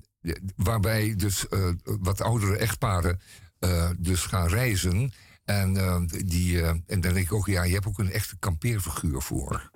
waarbij 0.56 1.15
dus 1.15 1.48
eh, 1.48 1.69
wat 1.84 2.22
oudere 2.22 2.57
echtparen 2.57 3.19
eh, 3.60 3.89
dus 3.98 4.22
gaan 4.22 4.48
reizen. 4.48 5.14
En, 5.45 5.77
eh, 5.77 6.02
die, 6.26 6.61
eh, 6.61 6.68
en 6.68 6.84
dan 6.88 7.14
denk 7.14 7.18
ik 7.18 7.34
ook, 7.34 7.48
ja, 7.48 7.64
je 7.64 7.73
hebt 7.73 7.85
ook 7.88 7.99
een 7.99 8.11
echte 8.11 8.35
kampeerfiguur 8.39 9.22
voor. 9.22 9.69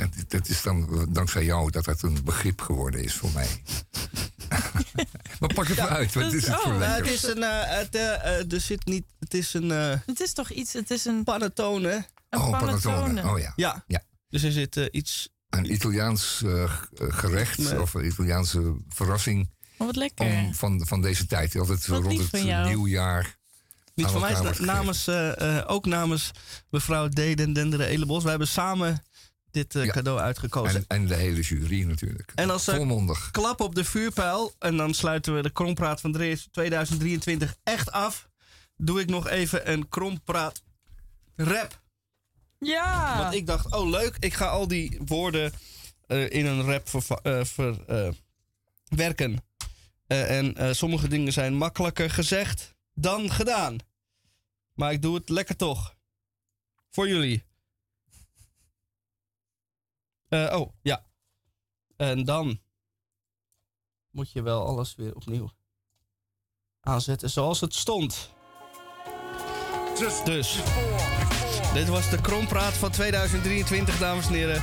Dat, 0.00 0.30
dat 0.30 0.48
is 0.48 0.62
dan 0.62 0.88
eh, 0.92 1.02
dankzij 1.08 1.44
jou 1.44 1.70
dat 1.70 1.84
dat 1.84 2.02
een 2.02 2.24
begrip 2.24 2.60
geworden 2.60 3.02
is 3.04 3.14
voor 3.14 3.30
mij. 3.34 3.62
maar 5.40 5.54
pak 5.54 5.66
het 5.68 5.76
maar 5.76 5.88
uit, 5.88 6.14
wat 6.14 6.32
is 6.32 6.46
het 6.46 6.56
voor 6.56 6.72
Nou, 6.72 6.82
het 6.84 7.06
is 7.06 7.22
een, 7.22 7.42
eh, 7.42 7.78
het, 7.78 7.94
eh, 7.94 8.52
er 8.52 8.60
zit 8.60 8.84
niet, 8.86 9.04
het 9.18 9.34
is 9.34 9.54
een 9.54 9.70
Het 9.70 10.20
is 10.20 10.32
toch 10.32 10.50
iets, 10.50 10.72
het 10.72 10.90
is 10.90 11.04
een 11.04 11.24
panettone. 11.24 12.06
Een 12.28 12.40
Oh, 12.40 12.50
panettone. 12.50 12.96
panettone. 12.96 13.32
Oh 13.32 13.38
ja. 13.38 13.52
Ja. 13.56 13.84
Ja. 13.86 14.02
Dus 14.28 14.42
er 14.42 14.52
zit 14.52 14.76
iets, 14.76 15.28
Een 15.50 15.72
Italiaans 15.72 16.42
gerecht 16.94 17.58
Nee. 17.58 17.80
of 17.80 17.94
een 17.94 18.06
Italiaanse 18.06 18.76
verrassing 18.88 19.50
Oh, 19.80 19.86
wat 19.86 19.96
lekker. 19.96 20.26
om, 20.26 20.54
van, 20.54 20.86
van 20.86 21.00
deze 21.02 21.26
tijd. 21.26 21.56
Altijd 21.56 21.86
Wat 21.86 22.02
rond 22.02 22.30
het 22.30 22.64
nieuwjaar. 22.66 23.36
niet 23.94 24.06
van 24.06 24.20
mij, 24.20 24.54
namens, 24.58 25.06
eh, 25.06 25.58
eh, 25.58 25.64
ook 25.70 25.86
namens 25.86 26.30
mevrouw 26.70 27.08
Deden 27.08 27.52
Denderen 27.52 27.86
Elebos. 27.86 28.20
Wij 28.22 28.30
hebben 28.30 28.48
samen 28.48 29.04
dit 29.50 29.74
eh, 29.74 29.84
Ja. 29.84 29.92
cadeau 29.92 30.18
uitgekozen. 30.18 30.84
En, 30.88 30.96
en 30.96 31.06
de 31.06 31.14
hele 31.14 31.40
jury 31.40 31.82
natuurlijk. 31.82 32.32
En 32.34 32.50
als, 32.50 32.64
Volmondig. 32.64 33.30
klap 33.30 33.60
op 33.60 33.74
de 33.74 33.84
vuurpijl. 33.84 34.52
En 34.58 34.76
dan 34.76 34.94
sluiten 34.94 35.34
we 35.34 35.42
de 35.42 35.50
krompraat 35.50 36.00
van 36.00 36.12
Drees 36.12 36.48
2023 36.50 37.56
echt 37.62 37.90
af. 37.92 38.28
Doe 38.76 39.00
ik 39.00 39.08
nog 39.08 39.28
even 39.28 39.70
een 39.70 39.88
krompraat 39.88 40.62
rap. 41.36 41.80
Ja. 42.58 43.18
Want 43.22 43.34
ik 43.34 43.46
dacht, 43.46 43.74
oh 43.74 43.88
leuk, 43.88 44.16
ik 44.18 44.34
ga 44.34 44.46
al 44.46 44.68
die 44.68 45.00
woorden 45.04 45.52
eh, 46.06 46.30
in 46.30 46.46
een 46.46 46.62
rap 46.62 46.88
verva- 46.88 47.20
eh, 47.22 47.58
eh. 47.86 48.14
Eh, 50.06 50.38
en 50.38 50.56
eh, 50.56 50.72
sommige 50.72 51.08
dingen 51.08 51.32
zijn 51.32 51.54
makkelijker 51.54 52.10
gezegd 52.10 52.74
dan 52.94 53.30
gedaan. 53.30 53.76
Maar 54.74 54.92
ik 54.92 55.02
doe 55.02 55.14
het 55.14 55.28
lekker 55.28 55.56
toch. 55.56 55.94
Voor 56.90 57.08
jullie. 57.08 57.44
Eh, 60.30 60.58
oh, 60.60 60.72
ja. 60.82 61.04
En 61.96 62.24
dan 62.24 62.60
moet 64.10 64.32
je 64.32 64.42
wel 64.42 64.66
alles 64.66 64.94
weer 64.94 65.14
opnieuw 65.14 65.50
aanzetten 66.80 67.30
zoals 67.30 67.60
het 67.60 67.74
stond. 67.74 68.30
Dus, 70.24 70.58
dit 71.74 71.88
was 71.88 72.10
de 72.10 72.20
krompraat 72.20 72.72
van 72.72 72.90
2023, 72.90 73.98
dames 73.98 74.26
en 74.26 74.32
heren. 74.32 74.62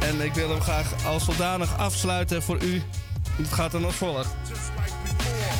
En 0.00 0.20
ik 0.20 0.34
wil 0.34 0.48
hem 0.48 0.60
graag 0.60 1.06
als 1.06 1.24
zodanig 1.24 1.78
afsluiten 1.78 2.42
voor 2.42 2.62
u. 2.62 2.82
Het 3.30 3.52
gaat 3.52 3.70
dan 3.70 3.84
als 3.84 3.94
volgt. 3.94 4.34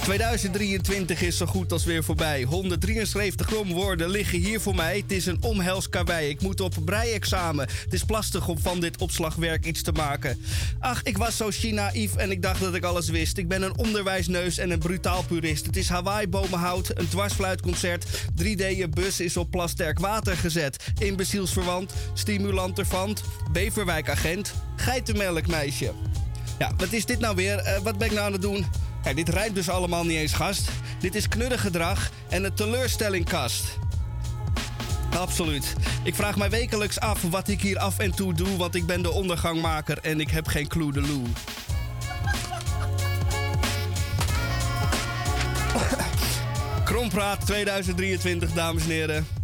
2023 0.03 1.23
is 1.23 1.37
zo 1.37 1.47
goed 1.47 1.73
als 1.73 1.85
weer 1.85 2.05
voorbij. 2.05 2.43
173 2.43 3.47
kromwoorden 3.47 4.09
liggen 4.09 4.39
hier 4.39 4.61
voor 4.61 4.74
mij. 4.74 4.97
Het 4.97 5.12
is 5.12 5.27
een 5.27 5.43
omhelskawei. 5.43 6.29
Ik 6.29 6.41
moet 6.41 6.61
op 6.61 6.74
breiexamen. 6.85 7.69
Het 7.85 7.93
is 7.93 8.05
lastig 8.07 8.49
om 8.49 8.59
van 8.59 8.81
dit 8.81 9.01
opslagwerk 9.01 9.66
iets 9.66 9.83
te 9.83 9.93
maken. 9.93 10.45
Ach, 10.79 11.03
ik 11.03 11.19
was 11.19 11.37
zo 11.37 11.51
China-naïef 11.51 12.16
en 12.16 12.31
ik 12.31 12.43
dacht 12.43 12.61
dat 12.61 12.74
ik 12.74 12.85
alles 12.85 13.09
wist. 13.09 13.39
Ik 13.39 13.49
ben 13.49 13.62
een 13.62 13.79
onderwijsneus 13.79 14.59
en 14.59 14.70
een 14.70 14.79
brutaal 14.79 15.23
purist. 15.23 15.66
Het 15.66 15.77
is 15.77 15.89
Hawaii-bomenhout, 15.89 16.99
een 16.99 17.09
dwarsfluitconcert. 17.09 18.07
3D 18.43 18.77
je 18.77 18.89
bus 18.91 19.20
is 19.20 19.37
op 19.37 19.51
plasterk 19.51 19.99
water 19.99 20.37
gezet. 20.37 20.77
Imbecielsverwant, 20.99 21.93
stimulantervant, 22.12 23.23
beverwijkagent, 23.53 24.55
geitenmelkmeisje. 24.77 25.93
Ja, 26.59 26.73
wat 26.77 26.93
is 26.93 27.07
dit 27.07 27.19
nou 27.19 27.37
weer? 27.37 27.59
Eh, 27.59 27.79
wat 27.83 27.99
ben 27.99 28.07
ik 28.07 28.12
nou 28.12 28.27
aan 28.27 28.33
het 28.33 28.43
doen? 28.43 28.66
Kijk, 29.03 29.16
dit 29.16 29.29
rijdt 29.29 29.55
dus 29.55 29.69
allemaal 29.69 30.05
niet 30.05 30.16
eens 30.16 30.33
gast. 30.33 30.70
Dit 30.99 31.15
is 31.15 31.29
knuddengedrag 31.29 32.11
en 32.29 32.45
een 32.45 32.55
teleurstellingkast. 32.55 33.79
Absoluut. 35.19 35.74
Ik 36.05 36.15
vraag 36.15 36.37
mij 36.37 36.51
wekelijks 36.51 37.01
af 37.01 37.23
wat 37.23 37.49
ik 37.49 37.61
hier 37.61 37.79
af 37.79 37.99
en 37.99 38.15
toe 38.15 38.35
doe, 38.35 38.57
want 38.57 38.74
ik 38.74 38.87
ben 38.87 39.03
de 39.03 39.11
ondergangmaker 39.11 39.99
en 39.99 40.20
ik 40.20 40.31
heb 40.31 40.47
geen 40.47 40.69
clue 40.69 40.93
de 40.93 41.01
loe. 41.01 41.27
Krompraat 46.85 47.47
2023, 47.47 48.53
dames 48.53 48.83
en 48.83 48.91
heren. 48.91 49.41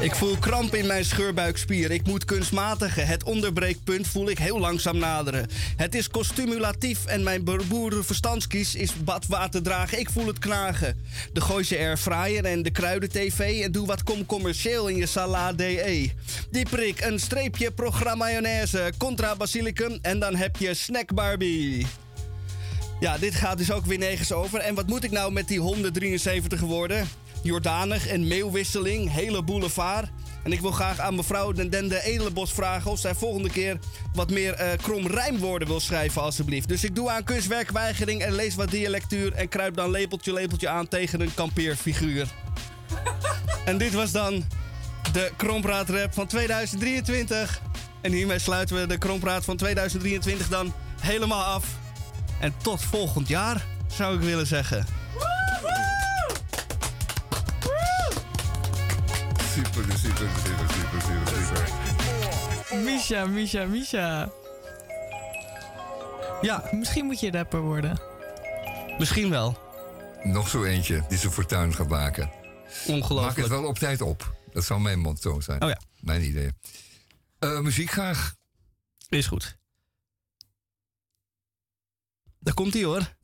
Ik 0.00 0.14
voel 0.14 0.36
kramp 0.36 0.74
in 0.74 0.86
mijn 0.86 1.04
scheurbuikspier. 1.04 1.90
Ik 1.90 2.06
moet 2.06 2.24
kunstmatige. 2.24 3.00
Het 3.00 3.24
onderbreekpunt 3.24 4.08
voel 4.08 4.30
ik 4.30 4.38
heel 4.38 4.58
langzaam 4.58 4.98
naderen. 4.98 5.46
Het 5.76 5.94
is 5.94 6.08
kostumulatief 6.08 7.06
en 7.06 7.22
mijn 7.22 7.44
boerenverstandskies 7.44 8.74
is 8.74 9.04
badwater 9.04 9.62
dragen. 9.62 9.98
Ik 9.98 10.10
voel 10.10 10.26
het 10.26 10.38
knagen. 10.38 11.04
De 11.32 11.40
Gooise 11.40 11.78
airfryer 11.78 12.44
en 12.44 12.62
de 12.62 12.70
kruiden-tv. 12.70 13.62
En 13.62 13.72
doe 13.72 13.86
wat 13.86 14.02
kom 14.02 14.26
commercieel 14.26 14.88
in 14.88 14.96
je 14.96 15.06
salade 15.06 15.56
DE. 15.56 16.10
Die 16.50 16.68
prik, 16.68 17.00
een 17.00 17.20
streepje 17.20 17.70
programma 17.70 18.14
mayonaise, 18.24 18.92
contra 18.96 19.36
basilicum 19.36 19.98
en 20.02 20.18
dan 20.18 20.36
heb 20.36 20.56
je 20.56 20.74
snack 20.74 21.14
Barbie. 21.14 21.86
Ja, 23.00 23.18
dit 23.18 23.34
gaat 23.34 23.58
dus 23.58 23.72
ook 23.72 23.86
weer 23.86 23.98
nergens 23.98 24.32
over. 24.32 24.60
En 24.60 24.74
wat 24.74 24.86
moet 24.86 25.04
ik 25.04 25.10
nou 25.10 25.32
met 25.32 25.48
die 25.48 25.60
173 25.60 26.60
woorden? 26.60 27.08
Jordanig 27.42 28.06
en 28.06 28.26
meeuwwisseling, 28.26 29.12
hele 29.12 29.42
boulevard. 29.42 30.08
En 30.42 30.52
ik 30.52 30.60
wil 30.60 30.70
graag 30.70 30.98
aan 30.98 31.14
mevrouw 31.14 31.52
Den 31.52 31.70
Dende 31.70 32.02
Edelenbos 32.02 32.52
vragen 32.52 32.90
of 32.90 32.98
zij 32.98 33.14
volgende 33.14 33.50
keer 33.50 33.78
wat 34.14 34.30
meer 34.30 34.54
eh, 34.54 34.78
krom 34.82 35.06
wil 35.66 35.80
schrijven, 35.80 36.22
alstublieft. 36.22 36.68
Dus 36.68 36.84
ik 36.84 36.94
doe 36.94 37.10
aan 37.10 37.24
kunstwerkweigering 37.24 38.22
en 38.22 38.32
lees 38.32 38.54
wat 38.54 38.70
dialectuur 38.70 39.32
en 39.32 39.48
kruip 39.48 39.76
dan 39.76 39.90
lepeltje 39.90 40.32
lepeltje 40.32 40.68
aan 40.68 40.88
tegen 40.88 41.20
een 41.20 41.34
kampeerfiguur. 41.34 42.28
en 43.64 43.78
dit 43.78 43.92
was 43.92 44.12
dan 44.12 44.44
de 45.12 45.32
Krompraat 45.36 45.88
Rap 45.88 46.14
van 46.14 46.26
2023. 46.26 47.60
En 48.00 48.12
hiermee 48.12 48.38
sluiten 48.38 48.76
we 48.80 48.86
de 48.86 48.98
Krompraat 48.98 49.44
van 49.44 49.56
2023 49.56 50.48
dan 50.48 50.74
helemaal 51.00 51.44
af. 51.44 51.64
En 52.40 52.54
tot 52.62 52.82
volgend 52.82 53.28
jaar, 53.28 53.64
zou 53.86 54.14
ik 54.14 54.20
willen 54.20 54.46
zeggen. 54.46 54.86
Super, 59.58 59.98
super, 59.98 59.98
super, 59.98 60.68
super, 60.70 61.00
super, 61.02 61.44
super. 61.44 62.82
Misha, 62.84 63.26
Misha, 63.26 63.64
Misha. 63.64 64.30
Ja. 66.40 66.68
Misschien 66.72 67.04
moet 67.04 67.20
je 67.20 67.30
rapper 67.30 67.60
worden. 67.60 68.00
Misschien 68.98 69.30
wel. 69.30 69.58
Nog 70.22 70.48
zo 70.48 70.64
eentje 70.64 71.04
die 71.08 71.18
zijn 71.18 71.32
fortuin 71.32 71.74
gaat 71.74 71.88
maken. 71.88 72.30
Ongelooflijk. 72.86 73.20
Maak 73.20 73.36
het 73.36 73.48
wel 73.48 73.64
op 73.64 73.78
tijd 73.78 74.00
op. 74.00 74.36
Dat 74.52 74.64
zou 74.64 74.80
mijn 74.80 74.98
motto 74.98 75.40
zijn. 75.40 75.62
Oh 75.62 75.68
ja. 75.68 75.80
Mijn 76.00 76.24
idee. 76.24 76.52
Eh, 77.38 77.60
muziek 77.60 77.90
graag. 77.90 78.34
Is 79.08 79.26
goed. 79.26 79.56
Daar 82.38 82.54
komt 82.54 82.74
hij 82.74 82.84
hoor. 82.84 83.16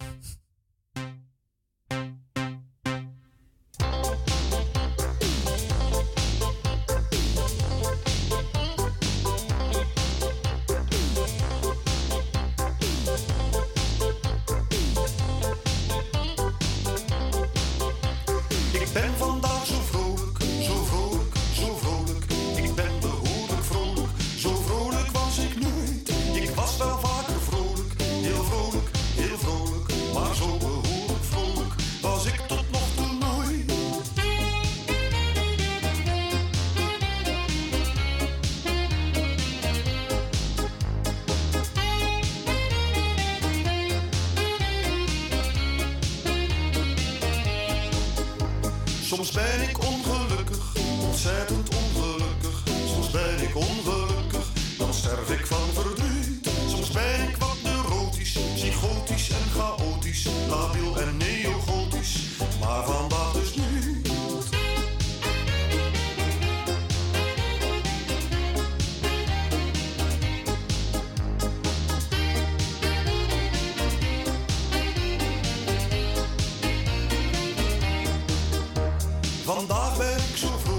Vandaag 79.55 79.97
ben 79.97 80.17
ik 80.17 80.37
zo 80.37 80.49
vroeg. 80.59 80.74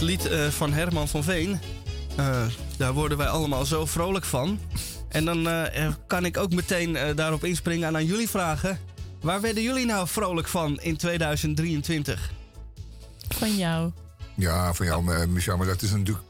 Lied 0.00 0.26
eh, 0.26 0.46
van 0.46 0.72
Herman 0.72 1.08
van 1.08 1.24
Veen, 1.24 1.60
eh, 2.16 2.42
daar 2.76 2.92
worden 2.92 3.18
wij 3.18 3.26
allemaal 3.28 3.64
zo 3.64 3.86
vrolijk 3.86 4.24
van. 4.24 4.58
En 5.08 5.24
dan 5.24 5.48
eh, 5.48 5.88
kan 6.06 6.24
ik 6.24 6.36
ook 6.36 6.52
meteen 6.52 6.96
eh, 6.96 7.16
daarop 7.16 7.44
inspringen 7.44 7.88
en 7.88 7.96
aan 7.96 8.04
jullie 8.04 8.28
vragen. 8.28 8.78
Waar 9.20 9.40
werden 9.40 9.62
jullie 9.62 9.86
nou 9.86 10.08
vrolijk 10.08 10.48
van 10.48 10.80
in 10.80 10.96
2023? 10.96 12.30
Van 13.28 13.56
jou. 13.56 13.92
Ja, 14.36 14.74
van 14.74 14.86
jou, 14.86 15.14
eh, 15.14 15.26
Michel, 15.26 15.56
maar 15.56 15.66
dat 15.66 15.82
is 15.82 15.90
natuurlijk 15.90 16.26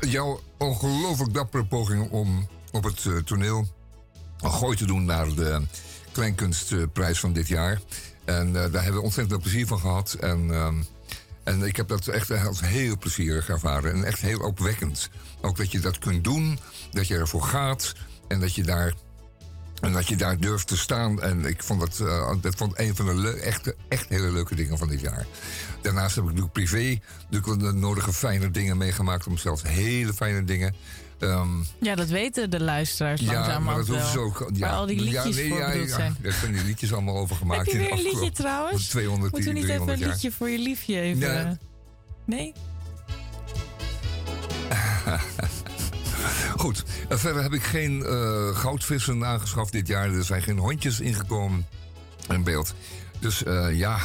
jouw 0.00 0.40
ongelooflijk 0.58 1.34
dappere 1.34 1.64
poging 1.64 2.10
om 2.10 2.48
op 2.72 2.84
het 2.84 3.04
eh, 3.06 3.16
toneel 3.16 3.66
een 4.40 4.52
gooi 4.52 4.76
te 4.76 4.86
doen 4.86 5.04
naar 5.04 5.34
de 5.34 5.62
Kleinkunstprijs 6.12 7.20
van 7.20 7.32
dit 7.32 7.48
jaar. 7.48 7.80
En 8.24 8.46
eh, 8.46 8.72
daar 8.72 8.82
hebben 8.82 9.00
we 9.00 9.06
ontzettend 9.06 9.30
veel 9.30 9.50
plezier 9.50 9.66
van 9.66 9.78
gehad. 9.78 10.16
En, 10.20 10.54
ehm, 10.54 10.74
en 11.44 11.62
ik 11.62 11.76
heb 11.76 11.88
dat 11.88 12.06
echt 12.06 12.30
als 12.30 12.60
heel 12.60 12.98
plezierig 12.98 13.48
ervaren 13.48 13.92
en 13.92 14.04
echt 14.04 14.20
heel 14.20 14.40
opwekkend. 14.40 15.10
Ook 15.40 15.56
dat 15.56 15.72
je 15.72 15.80
dat 15.80 15.98
kunt 15.98 16.24
doen, 16.24 16.58
dat 16.90 17.06
je 17.06 17.16
ervoor 17.16 17.42
gaat 17.42 17.92
en 18.28 18.40
dat 18.40 18.54
je 18.54 18.62
daar 18.62 18.94
en 19.80 19.92
dat 19.92 20.08
je 20.08 20.16
daar 20.16 20.38
durft 20.38 20.66
te 20.66 20.76
staan. 20.76 21.22
En 21.22 21.44
ik 21.44 21.62
vond 21.62 21.80
dat, 21.80 22.00
eh, 22.00 22.34
dat 22.40 22.54
vond 22.54 22.78
een 22.78 22.96
van 22.96 23.22
de 23.22 23.32
echt, 23.32 23.74
echt 23.88 24.08
hele 24.08 24.32
leuke 24.32 24.54
dingen 24.54 24.78
van 24.78 24.88
dit 24.88 25.00
jaar. 25.00 25.26
Daarnaast 25.82 26.14
heb 26.14 26.24
ik 26.24 26.30
natuurlijk 26.30 26.54
privé 26.54 27.00
natuurlijk 27.30 27.60
de 27.60 27.72
nodige 27.72 28.12
fijne 28.12 28.50
dingen 28.50 28.76
meegemaakt. 28.76 29.26
Om 29.26 29.36
zelfs 29.36 29.62
hele 29.62 30.12
fijne 30.12 30.44
dingen. 30.44 30.74
Ehm, 31.30 31.48
Ja, 31.80 31.94
dat 31.94 32.08
weten 32.08 32.50
de 32.50 32.60
luisteraars 32.62 33.20
ja, 33.20 33.58
maar 33.58 33.76
dat 33.76 33.86
hoeven 33.86 34.10
ze 34.10 34.18
ook. 34.18 34.50
Waar 34.58 34.70
al 34.70 34.86
die 34.86 35.00
liedjes 35.00 35.36
nee, 35.36 35.48
voor 35.48 35.58
ja, 35.58 35.72
ja, 35.72 35.86
zijn. 35.86 36.16
Daar 36.22 36.32
zijn 36.32 36.52
die 36.52 36.64
liedjes 36.64 36.92
allemaal 36.92 37.16
over 37.16 37.36
gemaakt. 37.36 37.64
Heb 37.64 37.72
je 37.72 37.78
weer 37.78 37.92
een 37.92 38.02
liedje 38.02 38.30
trouwens? 38.30 38.88
200, 38.88 39.32
Moeten 39.32 39.52
we 39.52 39.58
niet 39.58 39.68
even 39.68 39.86
300 39.86 39.98
een 39.98 40.04
jaar. 40.04 40.14
liedje 40.14 40.32
voor 40.32 40.48
je 40.50 40.58
liefje 40.58 41.00
even... 41.00 41.32
Ja. 41.32 41.58
Nee? 42.24 42.52
Goed, 46.56 46.82
verder 47.08 47.42
heb 47.42 47.52
ik 47.52 47.62
geen 47.62 48.02
eh, 48.04 48.56
goudvissen 48.56 49.24
aangeschaft 49.24 49.72
dit 49.72 49.86
jaar. 49.86 50.12
Er 50.12 50.24
zijn 50.24 50.42
geen 50.42 50.58
hondjes 50.58 51.00
ingekomen 51.00 51.66
in 52.28 52.42
beeld. 52.44 52.74
Dus 53.18 53.42
eh, 53.44 53.78
ja, 53.78 53.98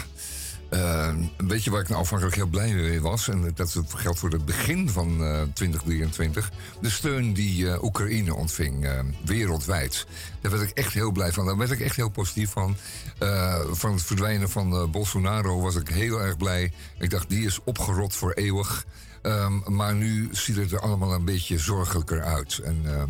eh, 0.69 1.13
weet 1.37 1.63
je 1.63 1.71
waar 1.71 1.81
ik 1.81 1.89
nou 1.89 2.01
afhankelijk 2.01 2.35
heel 2.35 2.47
blij 2.47 2.73
mee 2.73 3.01
was? 3.01 3.27
En 3.27 3.51
dat 3.55 3.81
geldt 3.95 4.19
voor 4.19 4.29
het 4.29 4.45
begin 4.45 4.89
van 4.89 5.23
eh 5.23 5.41
2023. 5.53 6.51
De 6.81 6.89
steun 6.89 7.33
die 7.33 7.71
eh, 7.71 7.83
Oekraïne 7.83 8.35
ontving 8.35 8.85
eh, 8.85 8.99
wereldwijd. 9.25 10.05
Daar 10.41 10.51
werd 10.51 10.69
ik 10.69 10.77
echt 10.77 10.93
heel 10.93 11.11
blij 11.11 11.31
van. 11.31 11.45
Daar 11.45 11.57
werd 11.57 11.71
ik 11.71 11.79
echt 11.79 11.95
heel 11.95 12.09
positief 12.09 12.51
van. 12.51 12.75
Eh, 13.17 13.59
van 13.71 13.91
het 13.91 14.03
verdwijnen 14.03 14.49
van 14.49 14.91
Bolsonaro 14.91 15.61
was 15.61 15.75
ik 15.75 15.87
heel 15.87 16.21
erg 16.21 16.37
blij. 16.37 16.71
Ik 16.99 17.09
dacht, 17.09 17.29
die 17.29 17.45
is 17.45 17.59
opgerot 17.63 18.15
voor 18.15 18.31
eeuwig. 18.31 18.85
Ehm, 19.21 19.75
maar 19.75 19.95
nu 19.95 20.29
ziet 20.31 20.55
het 20.55 20.71
er 20.71 20.79
allemaal 20.79 21.13
een 21.13 21.25
beetje 21.25 21.57
zorgelijker 21.57 22.23
uit. 22.23 22.59
En 22.63 22.81
ehm, 22.85 23.09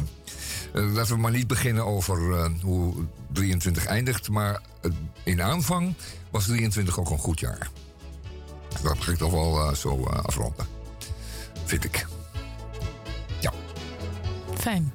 laten 0.74 1.14
we 1.16 1.22
maar 1.22 1.32
niet 1.32 1.48
beginnen 1.48 1.86
over 1.86 2.34
eh, 2.34 2.50
hoe 2.62 2.94
23 3.32 3.86
eindigt. 3.86 4.30
Maar 4.30 4.62
eh, 4.82 4.92
in 5.24 5.42
aanvang 5.42 5.94
was 6.30 6.46
23 6.46 7.00
ook 7.00 7.10
een 7.10 7.18
goed 7.18 7.40
jaar. 7.40 7.70
Dat 8.70 8.98
mag 8.98 9.08
ik 9.08 9.18
toch 9.18 9.32
wel 9.32 9.60
eh, 9.60 9.74
zo 9.74 10.06
eh, 10.06 10.24
afronden. 10.24 10.68
Vind 11.66 11.84
ik. 11.84 12.08
Fijn. 14.60 14.94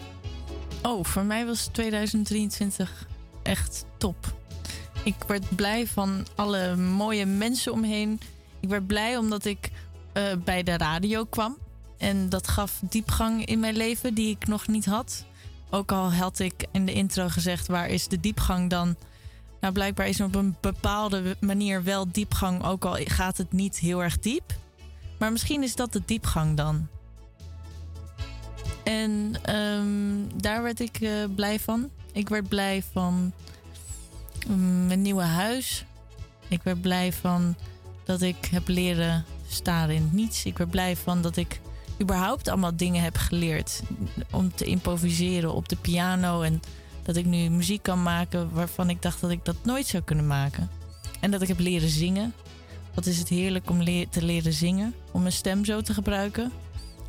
Oh, 0.82 1.04
voor 1.04 1.24
mij 1.24 1.46
was 1.46 1.68
2023 1.72 3.06
echt 3.42 3.84
top. 3.96 4.34
Ik 5.02 5.14
werd 5.26 5.56
blij 5.56 5.86
van 5.86 6.26
alle 6.34 6.76
mooie 6.76 7.26
mensen 7.26 7.72
omheen. 7.72 8.20
Ik 8.60 8.68
werd 8.68 8.86
blij 8.86 9.16
omdat 9.16 9.44
ik 9.44 9.70
eh, 10.12 10.22
bij 10.44 10.62
de 10.62 10.76
radio 10.76 11.24
kwam. 11.24 11.56
En 11.98 12.28
dat 12.28 12.48
gaf 12.48 12.80
diepgang 12.80 13.44
in 13.44 13.60
mijn 13.60 13.76
leven 13.76 14.14
die 14.14 14.30
ik 14.30 14.46
nog 14.46 14.66
niet 14.66 14.84
had. 14.84 15.24
Ook 15.74 15.92
al 15.92 16.12
had 16.12 16.38
ik 16.38 16.66
in 16.72 16.86
de 16.86 16.92
intro 16.92 17.28
gezegd, 17.28 17.66
waar 17.66 17.88
is 17.88 18.08
de 18.08 18.20
diepgang 18.20 18.70
dan? 18.70 18.96
Nou, 19.60 19.72
blijkbaar 19.72 20.08
is 20.08 20.18
er 20.18 20.26
op 20.26 20.34
een 20.34 20.56
bepaalde 20.60 21.36
manier 21.40 21.82
wel 21.84 22.12
diepgang, 22.12 22.64
ook 22.64 22.84
al 22.84 22.96
gaat 23.04 23.36
het 23.36 23.52
niet 23.52 23.78
heel 23.78 24.02
erg 24.02 24.18
diep. 24.18 24.54
Maar 25.18 25.32
misschien 25.32 25.62
is 25.62 25.74
dat 25.74 25.92
de 25.92 26.02
diepgang 26.04 26.56
dan. 26.56 26.88
En 28.84 29.34
ehm, 29.42 30.40
daar 30.42 30.62
werd 30.62 30.80
ik 30.80 31.00
eh, 31.00 31.10
blij 31.34 31.60
van. 31.60 31.90
Ik 32.12 32.28
werd 32.28 32.48
blij 32.48 32.82
van 32.92 33.32
mm, 34.46 34.86
mijn 34.86 35.02
nieuwe 35.02 35.22
huis. 35.22 35.84
Ik 36.48 36.62
werd 36.62 36.80
blij 36.80 37.12
van 37.12 37.56
dat 38.04 38.22
ik 38.22 38.44
heb 38.44 38.68
leren 38.68 39.24
staan 39.48 39.90
in 39.90 40.08
niets. 40.12 40.44
Ik 40.44 40.58
werd 40.58 40.70
blij 40.70 40.96
van 40.96 41.22
dat 41.22 41.36
ik 41.36 41.60
überhaupt 42.00 42.48
allemaal 42.48 42.76
dingen 42.76 43.02
heb 43.02 43.16
geleerd. 43.16 43.82
Om 44.30 44.54
te 44.54 44.64
improviseren 44.64 45.54
op 45.54 45.68
de 45.68 45.76
piano. 45.76 46.42
En 46.42 46.60
dat 47.02 47.16
ik 47.16 47.24
nu 47.24 47.48
muziek 47.48 47.82
kan 47.82 48.02
maken 48.02 48.50
waarvan 48.52 48.90
ik 48.90 49.02
dacht 49.02 49.20
dat 49.20 49.30
ik 49.30 49.44
dat 49.44 49.56
nooit 49.62 49.86
zou 49.86 50.02
kunnen 50.02 50.26
maken. 50.26 50.70
En 51.20 51.30
dat 51.30 51.42
ik 51.42 51.48
heb 51.48 51.58
leren 51.58 51.88
zingen. 51.88 52.34
Wat 52.94 53.06
is 53.06 53.18
het 53.18 53.28
heerlijk 53.28 53.70
om 53.70 53.84
te 53.84 54.22
leren 54.22 54.52
zingen. 54.52 54.94
Om 55.12 55.20
mijn 55.20 55.32
stem 55.32 55.64
zo 55.64 55.80
te 55.80 55.94
gebruiken 55.94 56.52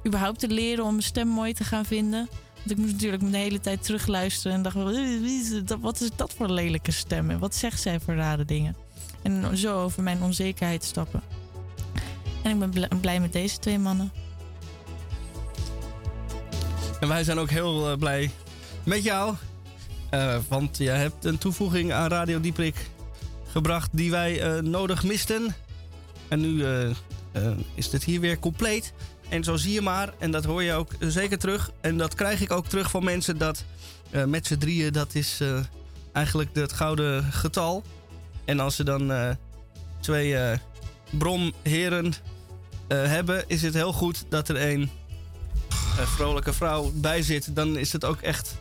überhaupt 0.05 0.39
te 0.39 0.47
leren 0.47 0.83
om 0.83 0.91
mijn 0.91 1.03
stem 1.03 1.27
mooi 1.27 1.53
te 1.53 1.63
gaan 1.63 1.85
vinden. 1.85 2.29
Want 2.55 2.71
ik 2.71 2.77
moest 2.77 2.91
natuurlijk 2.91 3.31
de 3.31 3.37
hele 3.37 3.59
tijd 3.59 3.83
terugluisteren 3.83 4.57
en 4.57 4.63
dacht, 4.63 4.75
wel, 4.75 4.89
"Eh, 4.89 4.95
wie 4.95 5.41
is 5.41 5.49
het? 5.49 5.75
wat 5.79 6.01
is 6.01 6.09
dat 6.15 6.33
voor 6.33 6.49
lelijke 6.49 6.91
stem? 6.91 7.29
En 7.29 7.39
wat 7.39 7.55
zegt 7.55 7.81
zij 7.81 7.99
voor 7.99 8.15
rare 8.15 8.45
dingen? 8.45 8.75
En 9.21 9.57
zo 9.57 9.83
over 9.83 10.03
mijn 10.03 10.21
onzekerheid 10.21 10.83
stappen. 10.83 11.21
En 12.43 12.51
ik 12.51 12.59
ben 12.59 12.69
bl- 12.69 12.95
blij 13.01 13.19
met 13.19 13.33
deze 13.33 13.59
twee 13.59 13.79
mannen. 13.79 14.11
En 16.99 17.07
wij 17.07 17.23
zijn 17.23 17.39
ook 17.39 17.49
heel 17.49 17.89
eh, 17.89 17.97
blij 17.97 18.31
met 18.84 19.03
jou. 19.03 19.35
Eh, 20.09 20.38
want 20.47 20.77
je 20.77 20.89
hebt 20.89 21.26
een 21.26 21.38
toevoeging 21.38 21.93
aan 21.93 22.09
Radio 22.09 22.39
Dieprik 22.39 22.89
gebracht 23.47 23.89
die 23.91 24.11
wij 24.11 24.41
eh, 24.41 24.61
nodig 24.61 25.03
misten. 25.03 25.55
En 26.27 26.39
nu 26.39 26.65
is 27.73 27.91
het 27.91 28.03
hier 28.03 28.19
weer 28.19 28.39
compleet. 28.39 28.93
En 29.30 29.43
zo 29.43 29.55
zie 29.55 29.73
je 29.73 29.81
maar, 29.81 30.13
en 30.17 30.31
dat 30.31 30.45
hoor 30.45 30.63
je 30.63 30.73
ook 30.73 30.91
zeker 30.99 31.38
terug. 31.38 31.72
En 31.81 31.97
dat 31.97 32.13
krijg 32.13 32.41
ik 32.41 32.51
ook 32.51 32.67
terug 32.67 32.89
van 32.89 33.03
mensen 33.03 33.38
dat 33.38 33.65
met 34.27 34.47
z'n 34.47 34.57
drieën, 34.57 34.93
dat 34.93 35.15
is 35.15 35.41
eigenlijk 36.11 36.49
het 36.53 36.73
gouden 36.73 37.23
getal. 37.23 37.84
En 38.45 38.59
als 38.59 38.76
ze 38.76 38.84
dan 38.84 39.35
twee 39.99 40.38
bromheren 41.09 42.13
hebben, 42.88 43.43
is 43.47 43.61
het 43.61 43.73
heel 43.73 43.93
goed 43.93 44.26
dat 44.30 44.49
er 44.49 44.72
een 44.72 44.89
vrolijke 46.03 46.53
vrouw 46.53 46.91
bij 46.93 47.22
zit. 47.22 47.55
Dan 47.55 47.77
is 47.77 47.91
het 47.91 48.05
ook 48.05 48.22
echt 48.22 48.57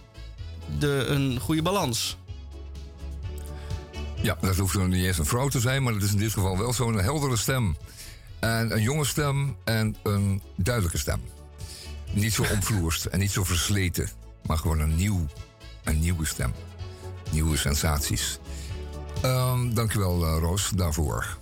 de, 0.78 1.04
een 1.08 1.40
goede 1.40 1.62
balans. 1.62 2.16
Ja, 4.22 4.36
dat 4.40 4.56
hoeft 4.56 4.74
nog 4.74 4.88
niet 4.88 5.04
eens 5.04 5.18
een 5.18 5.26
vrouw 5.26 5.48
te 5.48 5.60
zijn, 5.60 5.82
maar 5.82 5.92
het 5.92 6.02
is 6.02 6.12
in 6.12 6.18
dit 6.18 6.32
geval 6.32 6.58
wel 6.58 6.72
zo'n 6.72 7.00
heldere 7.00 7.36
stem. 7.36 7.76
En 8.40 8.72
een 8.72 8.82
jonge 8.82 9.04
stem 9.04 9.56
en 9.64 9.96
een 10.02 10.42
duidelijke 10.56 10.98
stem. 10.98 11.20
Niet 12.12 12.32
zo 12.32 12.44
omvloerst 12.54 13.04
en 13.04 13.18
niet 13.18 13.30
zo 13.30 13.44
versleten, 13.44 14.08
maar 14.46 14.58
gewoon 14.58 14.78
een, 14.78 14.96
nieuw, 14.96 15.26
een 15.84 16.00
nieuwe 16.00 16.26
stem. 16.26 16.52
Nieuwe 17.30 17.56
sensaties. 17.56 18.38
Ehm 19.22 19.74
dankjewel, 19.74 20.24
eh, 20.26 20.36
Roos, 20.40 20.70
daarvoor. 20.74 21.38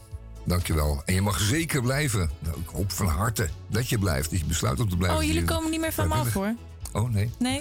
Dankjewel. 0.46 1.02
En 1.04 1.14
je 1.14 1.22
mag 1.22 1.40
zeker 1.40 1.82
blijven. 1.82 2.30
Nou, 2.38 2.60
ik 2.60 2.68
hoop 2.68 2.92
van 2.92 3.06
harte 3.06 3.48
dat 3.70 3.88
je 3.88 3.98
blijft. 3.98 4.30
Dat 4.30 4.38
je 4.40 4.44
besluit 4.46 4.80
om 4.80 4.88
te 4.88 4.96
blijven. 4.96 5.18
Oh, 5.18 5.24
jullie 5.24 5.44
komen 5.44 5.70
niet 5.70 5.80
meer 5.80 5.92
van 5.92 6.08
me 6.08 6.14
af 6.14 6.32
hoor. 6.32 6.54
Oh, 6.92 7.10
nee. 7.10 7.30
Nee, 7.38 7.60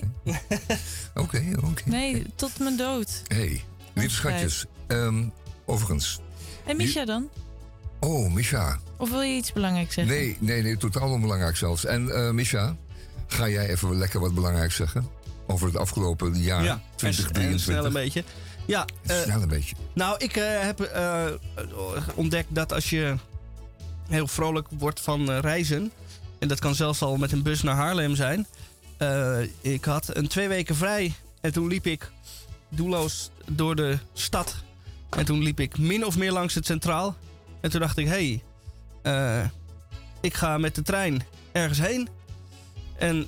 Oké, 1.15 1.43
oké. 1.69 1.81
nee, 1.85 2.25
tot 2.35 2.59
mijn 2.59 2.77
dood. 2.77 3.21
Hey, 3.27 3.63
lieve 3.93 4.15
schatjes. 4.15 4.65
Ehm, 4.87 5.23
overigens. 5.65 6.19
En 6.65 6.77
Misha 6.77 7.05
dan? 7.05 7.29
Oh, 7.99 8.33
Misha. 8.33 8.79
Of 8.97 9.09
wil 9.09 9.21
je 9.21 9.35
iets 9.35 9.53
belangrijks 9.53 9.93
zeggen? 9.93 10.15
Nee, 10.15 10.37
nee, 10.39 10.61
nee, 10.61 10.77
totaal 10.77 11.09
onbelangrijk 11.11 11.57
zelfs. 11.57 11.85
En 11.85 12.09
eh 12.09 12.31
Misha, 12.31 12.75
ga 13.27 13.49
jij 13.49 13.69
even 13.69 13.97
lekker 13.97 14.19
wat 14.19 14.33
belangrijks 14.33 14.75
zeggen? 14.75 15.07
Over 15.47 15.67
het 15.67 15.77
afgelopen 15.77 16.37
jaar, 16.41 16.63
ja, 16.63 16.71
en- 16.71 16.77
en 16.77 16.81
2023. 16.95 17.61
snel 17.61 17.85
een 17.85 17.93
beetje. 17.93 18.23
Ja, 18.65 18.85
eh, 19.05 19.21
Snel 19.21 19.41
een 19.41 19.47
beetje. 19.47 19.75
Nou, 19.93 20.15
ik 20.17 20.35
eh, 20.35 20.61
heb 20.61 20.79
eh, 20.79 21.25
ontdekt 22.15 22.55
dat 22.55 22.73
als 22.73 22.89
je 22.89 23.15
heel 24.07 24.27
vrolijk 24.27 24.67
wordt 24.69 24.99
van 24.99 25.31
reizen... 25.31 25.91
en 26.39 26.47
dat 26.47 26.59
kan 26.59 26.75
zelfs 26.75 27.01
al 27.01 27.17
met 27.17 27.31
een 27.31 27.43
bus 27.43 27.61
naar 27.61 27.75
Haarlem 27.75 28.15
zijn... 28.15 28.47
ik 29.61 29.85
had 29.85 30.15
een 30.15 30.27
twee 30.27 30.47
weken 30.47 30.75
vrij 30.75 31.13
en 31.41 31.51
toen 31.51 31.67
liep 31.67 31.85
ik 31.85 32.11
doelloos 32.69 33.29
door 33.49 33.75
de 33.75 33.97
stad. 34.13 34.55
En 35.09 35.25
toen 35.25 35.43
liep 35.43 35.59
ik 35.59 35.77
min 35.77 36.05
of 36.05 36.17
meer 36.17 36.31
langs 36.31 36.55
het 36.55 36.65
centraal. 36.65 37.15
En 37.61 37.69
toen 37.69 37.79
dacht 37.79 37.97
ik, 37.97 38.07
hé, 38.07 38.41
hey, 39.03 39.51
ik 40.21 40.33
ga 40.33 40.57
met 40.57 40.75
de 40.75 40.81
trein 40.81 41.23
ergens 41.51 41.79
heen. 41.79 42.09
En 42.97 43.27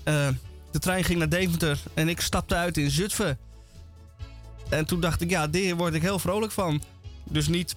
de 0.72 0.80
trein 0.80 1.04
ging 1.04 1.20
naar 1.20 1.30
Deventer 1.30 1.80
en 1.94 2.10
ik 2.10 2.22
stapte 2.22 2.56
uit 2.56 2.78
in 2.78 2.92
Zutphen. 2.92 3.38
En 4.70 4.86
toen 4.86 5.00
dacht 5.00 5.22
ik, 5.22 5.30
ja, 5.30 5.48
hier 5.52 5.76
word 5.76 5.94
ik 5.94 6.02
heel 6.02 6.20
vrolijk 6.20 6.52
van. 6.52 6.82
Dus 7.24 7.48
niet 7.48 7.76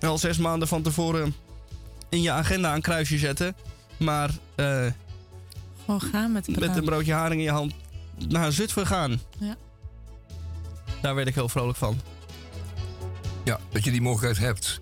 al 0.00 0.18
zes 0.18 0.38
maanden 0.38 0.68
van 0.68 0.82
tevoren 0.82 1.34
in 2.08 2.22
je 2.22 2.30
agenda 2.30 2.74
een 2.74 2.80
kruisje 2.82 3.18
zetten. 3.18 3.56
Maar 3.96 4.30
eh, 4.54 4.86
Gewoon 5.84 6.00
gaan 6.00 6.32
met 6.32 6.44
de 6.44 6.52
met 6.58 6.76
een 6.76 6.84
broodje 6.84 7.12
haring 7.12 7.40
in 7.40 7.46
je 7.46 7.52
hand 7.52 7.72
naar 8.28 8.52
Zutphen 8.52 8.86
gaan. 8.86 9.20
Ja. 9.38 9.56
Daar 11.02 11.14
werd 11.14 11.28
ik 11.28 11.34
heel 11.34 11.48
vrolijk 11.48 11.78
van. 11.78 12.00
Ja, 13.44 13.58
dat 13.70 13.84
je 13.84 13.90
die 13.90 14.02
mogelijkheid 14.02 14.46
hebt. 14.46 14.80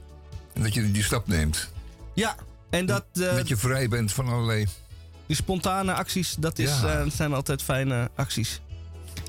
En 0.53 0.63
dat 0.63 0.75
je 0.75 0.91
die 0.91 1.03
stap 1.03 1.27
neemt. 1.27 1.69
Ja, 2.15 2.35
en 2.71 2.87
dat, 2.87 3.05
eh, 3.13 3.35
dat 3.37 3.49
je 3.49 3.57
vrij 3.57 3.89
bent 3.89 4.13
van 4.13 4.29
allerlei... 4.29 4.67
die 5.27 5.37
spontane 5.37 5.93
acties, 5.95 6.37
dat 6.39 6.59
is, 6.59 6.81
Ja. 6.81 6.99
eh, 7.01 7.11
zijn 7.11 7.33
altijd 7.35 7.63
fijne 7.63 8.11
acties. 8.15 8.61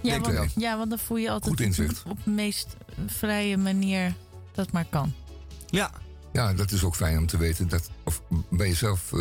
Ja 0.02 0.20
want, 0.20 0.54
ja, 0.56 0.78
want 0.78 0.90
dan 0.90 1.00
voel 1.00 1.18
je 1.18 1.30
altijd 1.30 1.52
Goed 1.52 1.66
inzicht. 1.66 2.04
op 2.08 2.24
de 2.24 2.30
meest 2.30 2.76
vrije 3.08 3.58
manier 3.58 4.14
dat 4.52 4.72
maar 4.72 4.86
kan. 4.90 5.14
Ja, 5.70 5.92
Ja, 6.34 6.54
dat 6.54 6.72
is 6.72 6.84
ook 6.84 6.96
fijn 6.96 7.18
om 7.18 7.26
te 7.28 7.38
weten 7.38 7.68
dat... 7.68 7.90
Of 8.04 8.22
bij 8.50 8.68
jezelf, 8.68 9.14
eh, 9.14 9.20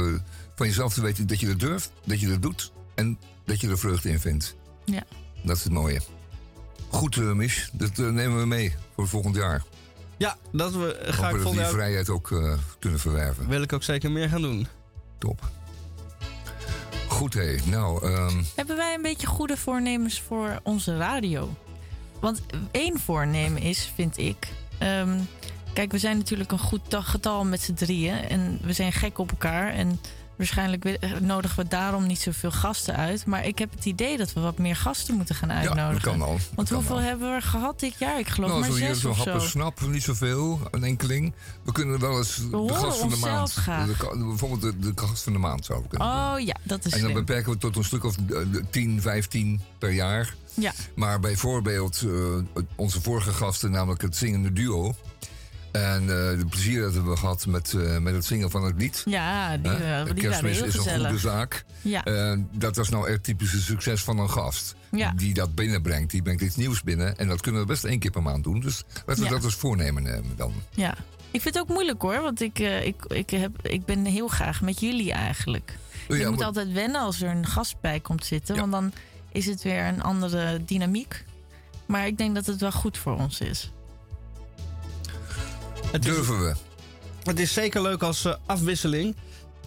van 0.54 0.66
jezelf 0.66 0.94
te 0.94 1.00
weten 1.00 1.26
dat 1.26 1.40
je 1.40 1.46
dat 1.46 1.60
durft, 1.60 1.90
dat 2.04 2.20
je 2.20 2.28
dat 2.28 2.42
doet... 2.42 2.72
en 2.94 3.18
dat 3.44 3.60
je 3.60 3.68
er 3.68 3.78
vreugde 3.78 4.08
in 4.08 4.20
vindt. 4.20 4.54
Ja. 4.84 5.02
Dat 5.42 5.56
is 5.56 5.64
het 5.64 5.72
mooie. 5.72 6.00
Goed, 6.88 7.16
Mich. 7.16 7.70
Dat 7.72 7.98
eh, 7.98 8.08
nemen 8.08 8.38
we 8.38 8.46
mee 8.46 8.74
voor 8.94 9.08
volgend 9.08 9.34
jaar. 9.36 9.62
ja 10.16 10.36
dat 10.52 10.72
we, 10.72 10.98
ga 11.00 11.22
Hopen 11.22 11.38
ik 11.38 11.44
dat 11.44 11.52
we 11.54 11.58
die 11.58 11.68
vrijheid 11.68 12.10
ook 12.10 12.30
eh, 12.32 12.58
kunnen 12.78 13.00
verwerven. 13.00 13.48
wil 13.48 13.62
ik 13.62 13.72
ook 13.72 13.82
zeker 13.82 14.10
meer 14.10 14.28
gaan 14.28 14.42
doen. 14.42 14.66
Top. 15.18 15.50
Goed, 17.08 17.34
hé. 17.34 17.56
Nou, 17.64 18.04
ehm, 18.04 18.42
Hebben 18.54 18.76
wij 18.76 18.94
een 18.94 19.02
beetje 19.02 19.26
goede 19.26 19.56
voornemens 19.56 20.20
voor 20.20 20.60
onze 20.62 20.96
radio? 20.96 21.48
Want 22.20 22.42
één 22.70 22.98
voornemen 23.00 23.62
is, 23.62 23.92
vind 23.94 24.18
ik. 24.18 24.48
ehm, 24.78 25.18
kijk, 25.72 25.92
we 25.92 25.98
zijn 25.98 26.16
natuurlijk 26.16 26.52
een 26.52 26.58
goed 26.58 26.80
ta- 26.90 27.00
getal 27.00 27.44
met 27.44 27.60
z'n 27.60 27.72
drieën. 27.74 28.28
En 28.28 28.58
we 28.62 28.72
zijn 28.72 28.92
gek 28.92 29.18
op 29.18 29.30
elkaar. 29.30 29.72
En 29.72 30.00
waarschijnlijk 30.36 30.84
eh, 30.84 31.10
nodigen 31.20 31.62
we 31.62 31.68
daarom 31.68 32.06
niet 32.06 32.20
zoveel 32.20 32.50
gasten 32.50 32.96
uit. 32.96 33.26
Maar 33.26 33.44
ik 33.46 33.58
heb 33.58 33.70
het 33.74 33.84
idee 33.84 34.16
dat 34.16 34.32
we 34.32 34.40
wat 34.40 34.58
meer 34.58 34.76
gasten 34.76 35.14
moeten 35.14 35.34
gaan 35.34 35.48
ja, 35.48 35.54
uitnodigen. 35.54 35.92
dat 35.92 36.02
kan 36.02 36.22
al. 36.22 36.38
Want 36.54 36.68
kan 36.68 36.76
hoeveel 36.76 36.96
al. 36.96 37.02
hebben 37.02 37.28
we 37.28 37.34
er 37.34 37.42
gehad 37.42 37.80
dit 37.80 37.94
jaar? 37.98 38.18
Ik 38.18 38.28
geloof 38.28 38.48
Nou, 38.50 38.60
maar 38.60 38.70
zo 38.70 38.76
zes 38.76 39.00
zo'n 39.00 39.10
of 39.10 39.16
happen 39.16 39.40
zo. 39.40 39.48
snap, 39.48 39.80
niet 39.80 40.02
zoveel, 40.02 40.60
een 40.70 40.84
enkeling. 40.84 41.32
We 41.62 41.72
kunnen 41.72 42.00
wel 42.00 42.18
eens 42.18 42.36
de 42.50 42.56
horen 42.56 42.76
gast 42.76 42.98
van 42.98 43.08
de 43.08 43.16
maand. 43.16 43.52
graag. 43.52 43.86
De 43.86 44.24
bijvoorbeeld 44.26 44.60
de, 44.60 44.78
de 44.78 44.92
gast 44.94 45.22
van 45.22 45.32
de 45.32 45.38
maand 45.38 45.66
we 45.66 45.80
kunnen. 45.88 46.06
Oh 46.08 46.34
ja, 46.40 46.56
dat 46.62 46.84
is 46.84 46.92
En 46.92 47.00
dan 47.00 47.10
slim. 47.10 47.24
beperken 47.24 47.52
we 47.52 47.58
tot 47.58 47.76
een 47.76 47.84
stuk 47.84 48.04
of 48.04 48.16
eh, 48.16 48.36
10, 48.70 49.00
15 49.02 49.60
per 49.78 49.90
jaar. 49.92 50.34
Ja, 50.54 50.72
Maar 50.94 51.20
bijvoorbeeld 51.20 52.02
eh, 52.06 52.62
onze 52.76 53.00
vorige 53.02 53.32
gasten, 53.32 53.70
namelijk 53.70 54.02
het 54.02 54.16
zingende 54.16 54.52
duo. 54.52 54.94
En 55.76 56.00
eh, 56.00 56.38
de 56.38 56.44
plezier 56.50 56.80
dat 56.80 56.90
we 56.90 56.96
hebben 56.96 57.18
gehad 57.18 57.46
met, 57.46 57.74
eh, 57.74 57.98
met 57.98 58.14
het 58.14 58.24
zingen 58.24 58.50
van 58.50 58.64
het 58.64 58.74
lied. 58.78 59.02
ja 59.04 59.56
die, 59.56 59.72
eh, 59.72 60.04
die 60.04 60.14
Kerstmis 60.14 60.56
heel 60.56 60.66
is 60.66 60.74
een 60.74 60.80
gezellig. 60.82 61.06
goede 61.06 61.20
zaak. 61.20 61.64
Ja. 61.82 62.36
Dat 62.52 62.76
was 62.76 62.88
nou 62.88 63.08
echt 63.08 63.22
typisch 63.24 63.52
een 63.52 63.60
succes 63.60 64.02
van 64.04 64.18
een 64.18 64.30
gast. 64.30 64.74
Ja. 64.90 65.12
Die 65.16 65.34
dat 65.34 65.54
binnenbrengt. 65.54 66.10
Die 66.10 66.22
brengt 66.22 66.42
iets 66.42 66.56
nieuws 66.56 66.82
binnen. 66.82 67.18
En 67.18 67.28
dat 67.28 67.40
kunnen 67.40 67.60
we 67.60 67.66
best 67.66 67.84
één 67.84 67.98
keer 67.98 68.10
per 68.10 68.22
maand 68.22 68.44
doen. 68.44 68.60
Dus 68.60 68.82
laten 69.06 69.22
we 69.22 69.28
Ja. 69.28 69.34
dat 69.34 69.44
als 69.44 69.54
voornemen 69.54 70.02
nemen 70.02 70.36
dan. 70.36 70.52
Ja, 70.70 70.94
ik 71.30 71.40
vind 71.42 71.54
het 71.54 71.58
ook 71.62 71.68
moeilijk 71.68 72.02
hoor, 72.02 72.20
want 72.22 72.40
ik, 72.40 72.58
ik, 72.58 73.04
ik, 73.08 73.30
heb, 73.30 73.66
ik 73.66 73.84
ben 73.84 74.04
heel 74.04 74.28
graag 74.28 74.60
met 74.60 74.80
jullie 74.80 75.12
eigenlijk. 75.12 75.78
Ja, 76.08 76.16
je 76.16 76.26
moet 76.26 76.36
maar- 76.36 76.46
altijd 76.46 76.72
wennen 76.72 77.00
als 77.00 77.22
er 77.22 77.30
een 77.30 77.46
gast 77.46 77.80
bij 77.80 78.00
komt 78.00 78.24
zitten, 78.24 78.56
want 78.56 78.72
dan 78.72 78.92
is 79.32 79.46
het 79.46 79.62
weer 79.62 79.84
een 79.84 80.02
andere 80.02 80.64
dynamiek. 80.64 81.24
Maar 81.86 82.06
ik 82.06 82.18
denk 82.18 82.34
dat 82.34 82.46
het 82.46 82.60
wel 82.60 82.72
goed 82.72 82.98
voor 82.98 83.16
ons 83.18 83.40
is. 83.40 83.70
Het 85.92 86.02
Durven 86.02 86.40
we. 86.40 86.54
het 87.22 87.38
is 87.38 87.52
zeker 87.52 87.82
leuk 87.82 88.02
als 88.02 88.24
eh, 88.24 88.34
afwisseling. 88.46 89.16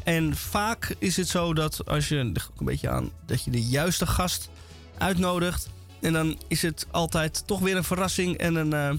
En 0.04 0.36
vaak 0.36 0.96
is 0.98 1.18
het 1.18 1.28
zo 1.28 1.54
dat 1.54 1.86
als 1.86 2.08
je, 2.08 2.16
een 2.16 2.36
beetje 2.60 2.90
aan, 2.90 3.12
dat 3.26 3.44
je 3.44 3.52
de 3.52 3.64
juiste 3.64 4.08
gast 4.08 4.50
uitnodigt. 4.98 5.70
En 6.02 6.14
dan 6.14 6.42
is 6.48 6.62
het 6.62 6.88
altijd 6.92 7.48
toch 7.48 7.60
weer 7.60 7.76
een 7.76 7.84
verrassing. 7.84 8.38
En 8.38 8.56
een, 8.56 8.74
eh, 8.74 8.90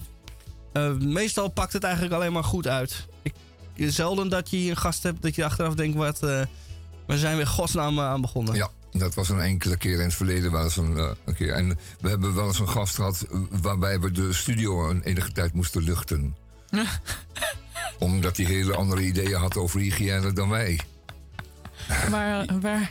eh, 0.73 0.97
meestal 0.97 1.49
pakt 1.49 1.73
het 1.73 1.85
eigenlijk 1.85 2.15
alleen 2.15 2.33
maar 2.33 2.45
goed 2.45 2.67
uit. 2.67 3.07
Ik, 3.23 3.35
zelden 3.75 4.29
dat 4.29 4.51
je 4.51 4.57
hier 4.57 4.71
een 4.71 4.77
gast 4.77 5.03
hebt 5.03 5.23
dat 5.23 5.35
je 5.35 5.45
achteraf 5.45 5.75
denkt, 5.75 5.97
wat, 5.97 6.21
waar 7.07 7.17
zijn 7.17 7.35
we 7.35 7.41
in 7.41 7.47
godsnaam 7.47 8.01
aan 8.01 8.21
begonnen. 8.21 8.55
Ja, 8.55 8.71
dat 8.93 9.15
was 9.15 9.29
een 9.29 9.41
enkele 9.41 9.77
keer 9.77 9.99
in 9.99 10.05
het 10.05 10.15
verleden 10.15 10.53
wel 10.53 10.65
eens 10.65 10.77
een, 10.77 11.17
een 11.25 11.35
keer. 11.35 11.53
En 11.53 11.79
we 12.01 12.09
hebben 12.09 12.35
wel 12.35 12.47
eens 12.47 12.59
een 12.59 12.69
gast 12.69 12.95
gehad 12.95 13.27
eh, 13.31 13.39
waarbij 13.63 14.01
we 14.01 14.11
de 14.11 14.33
studio 14.33 14.91
een 14.91 15.03
enige 15.03 15.33
tijd 15.33 15.53
moesten 15.53 15.83
luchten. 15.83 16.37
Omdat 17.99 18.37
hij 18.37 18.47
hele 18.47 18.75
andere 18.75 19.03
ideeën 19.03 19.39
had 19.39 19.57
over 19.57 19.81
hygiëne 19.81 20.33
dan 20.33 20.49
wij. 20.49 20.81
Waar, 22.11 22.61
waar, 22.61 22.91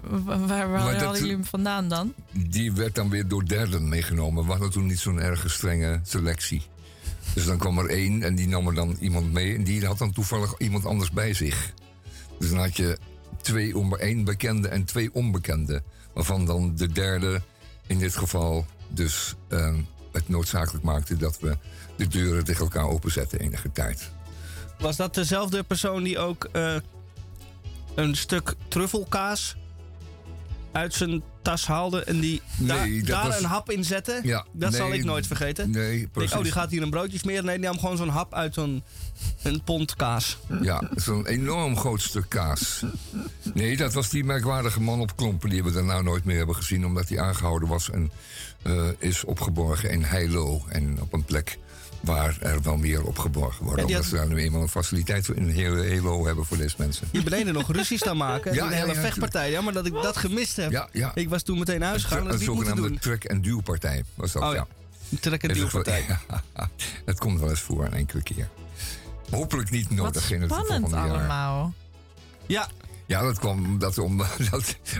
waar, 0.00 0.46
waar, 0.46 0.70
waar 0.70 0.92
dat- 0.92 1.00
hadden 1.02 1.20
jullie 1.20 1.34
hem 1.36 1.44
vandaan 1.44 1.88
dan? 1.88 2.14
Die 2.32 2.72
werd 2.72 2.94
dan 2.94 3.10
weer 3.10 3.28
door 3.28 3.44
derden 3.46 3.88
meegenomen. 3.88 4.44
We 4.44 4.50
hadden 4.50 4.70
toen 4.70 4.86
niet 4.86 4.98
zo'n 4.98 5.20
erg 5.20 5.50
strenge 5.50 6.00
selectie. 6.02 6.62
Dus 7.34 7.44
dan 7.44 7.58
kwam 7.58 7.78
er 7.78 7.88
één 7.88 8.22
en 8.22 8.34
die 8.34 8.48
nam 8.48 8.66
er 8.66 8.74
dan 8.74 8.96
iemand 9.00 9.32
mee. 9.32 9.54
En 9.54 9.64
die 9.64 9.86
had 9.86 9.98
dan 9.98 10.12
toevallig 10.12 10.58
iemand 10.58 10.86
anders 10.86 11.10
bij 11.10 11.34
zich. 11.34 11.72
Dus 12.38 12.48
dan 12.50 12.58
had 12.58 12.76
je 12.76 12.98
twee 13.42 13.96
één 13.98 14.24
bekende 14.24 14.68
en 14.68 14.84
twee 14.84 15.14
onbekende. 15.14 15.82
Waarvan 16.14 16.44
dan 16.44 16.76
de 16.76 16.88
derde 16.92 17.42
in 17.86 17.98
dit 17.98 18.16
geval 18.16 18.66
dus 18.88 19.34
eh, 19.48 19.74
het 20.12 20.28
noodzakelijk 20.28 20.84
maakte 20.84 21.16
dat 21.16 21.38
we 21.40 21.58
de 21.98 22.08
deuren 22.08 22.44
tegen 22.44 22.60
elkaar 22.62 22.88
openzetten 22.88 23.40
enige 23.40 23.72
tijd. 23.72 24.10
Was 24.78 24.96
dat 24.96 25.14
dezelfde 25.14 25.62
persoon 25.62 26.02
die 26.02 26.18
ook 26.18 26.48
eh, 26.52 26.74
een 27.94 28.16
stuk 28.16 28.54
truffelkaas 28.68 29.56
uit 30.72 30.94
zijn 30.94 31.22
tas 31.42 31.66
haalde 31.66 32.04
en 32.04 32.20
die 32.20 32.42
Nee, 32.58 33.02
daar 33.02 33.26
was- 33.26 33.38
een 33.38 33.44
hap 33.44 33.70
in 33.70 33.84
zette? 33.84 34.20
Ja, 34.22 34.46
dat 34.52 34.74
zal 34.74 34.92
ik 34.92 35.04
nooit 35.04 35.26
vergeten. 35.26 35.70
Nee, 35.70 35.92
Ik 35.92 35.98
denk, 36.00 36.12
precies. 36.12 36.36
oh, 36.36 36.42
die 36.42 36.52
gaat 36.52 36.70
hier 36.70 36.82
een 36.82 36.90
broodje 36.90 37.18
smeren. 37.18 37.44
Nee, 37.44 37.56
die 37.58 37.64
nam 37.66 37.78
gewoon 37.78 37.96
zo'n 37.96 38.08
hap 38.08 38.34
uit 38.34 38.54
zo'n 38.54 38.82
een 39.42 39.62
pond 39.62 39.96
kaas. 39.96 40.38
Ja, 40.62 40.90
zo'n 40.94 41.26
enorm 41.26 41.76
groot 41.76 42.02
stuk 42.02 42.28
kaas. 42.28 42.82
Nee, 43.54 43.76
dat 43.76 43.92
was 43.92 44.08
die 44.08 44.24
merkwaardige 44.24 44.80
man 44.80 45.00
op 45.00 45.16
klompen 45.16 45.50
die 45.50 45.62
we 45.64 45.72
daarna 45.72 46.00
nooit 46.00 46.24
meer 46.24 46.36
hebben 46.36 46.54
gezien, 46.56 46.86
omdat 46.86 47.08
hij 47.08 47.20
aangehouden 47.20 47.68
was 47.68 47.90
en 47.90 48.10
eh, 48.62 48.88
is 48.98 49.24
opgeborgen 49.24 49.90
in 49.90 50.02
Heilo. 50.02 50.62
En 50.68 50.98
op 51.00 51.12
een 51.12 51.24
plek 51.24 51.58
waar 52.00 52.36
er 52.40 52.62
wel 52.62 52.76
meer 52.76 53.02
opgeborgen 53.04 53.64
wordt. 53.64 53.80
Ja, 53.80 53.86
die 53.86 53.96
omdat 53.96 54.10
had- 54.10 54.20
ze 54.20 54.26
daar 54.26 54.36
nu 54.36 54.42
eenmaal 54.42 54.62
een 54.62 54.68
faciliteit 54.68 55.28
in 55.28 55.48
Heilo 55.50 56.26
hebben 56.26 56.44
voor 56.44 56.56
deze 56.56 56.74
mensen. 56.78 57.08
Hier 57.12 57.22
beneden 57.24 57.54
nog 57.54 57.72
ruzies 57.72 58.00
staan 58.00 58.16
maken. 58.16 58.54
Ja, 58.58 58.66
een 58.66 58.72
hele 58.72 58.94
ja, 58.94 59.00
vechtpartij. 59.00 59.50
Jammer 59.50 59.72
dat 59.72 59.86
ik 59.86 59.92
dat 59.92 60.16
gemist 60.16 60.56
heb. 60.56 60.70
Ja, 60.70 60.88
ja. 60.92 61.10
Ik 61.14 61.28
was 61.28 61.42
toen 61.42 61.58
meteen 61.58 61.80
naar 61.80 61.88
huis 61.88 62.02
gegaan 62.02 62.18
en 62.18 62.24
Een 62.24 62.28
moeten 62.30 62.46
zogenaamde 62.54 62.88
doen. 62.88 62.98
trek- 62.98 63.24
en 63.24 63.40
duwpartij 63.40 64.04
was 64.14 64.32
dat, 64.32 64.42
Oh 64.42 64.48
ja, 64.48 64.54
ja. 64.54 64.66
een 65.10 65.18
trek- 65.20 65.42
en 65.42 65.56
Het 67.04 67.18
komt 67.18 67.40
wel 67.40 67.48
eens 67.50 67.60
voor, 67.60 67.84
een 67.84 67.92
enkele 67.92 68.22
keer. 68.22 68.48
Hopelijk 69.30 69.70
niet 69.70 69.88
Wat 69.88 69.96
nodig 69.96 70.30
in 70.30 70.40
het 70.42 70.50
spannend 70.50 70.80
volgende 70.88 71.06
jaar. 71.06 71.18
allemaal. 71.18 71.74
Ja, 72.46 72.68
Ja, 73.06 73.22
dat 73.22 73.38
kwam 73.38 73.64
omdat, 73.64 73.98
omdat, 73.98 74.28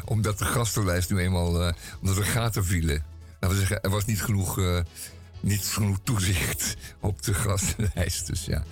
omdat 0.04 0.38
de 0.38 0.44
gastenlijst 0.44 1.10
nu 1.10 1.18
eenmaal... 1.18 1.62
eh, 1.66 1.72
omdat 2.00 2.16
er 2.16 2.24
gaten 2.24 2.64
vielen. 2.64 3.04
Laten 3.40 3.48
we 3.58 3.66
zeggen, 3.66 3.80
er 3.82 3.90
was 3.90 4.04
niet 4.04 4.22
genoeg, 4.22 4.58
eh, 4.58 4.78
niet 5.40 5.66
genoeg 5.66 5.98
toezicht 6.02 6.76
op 7.00 7.22
de 7.22 7.34
gastenlijst. 7.34 8.26
Dus 8.26 8.44
ja, 8.44 8.62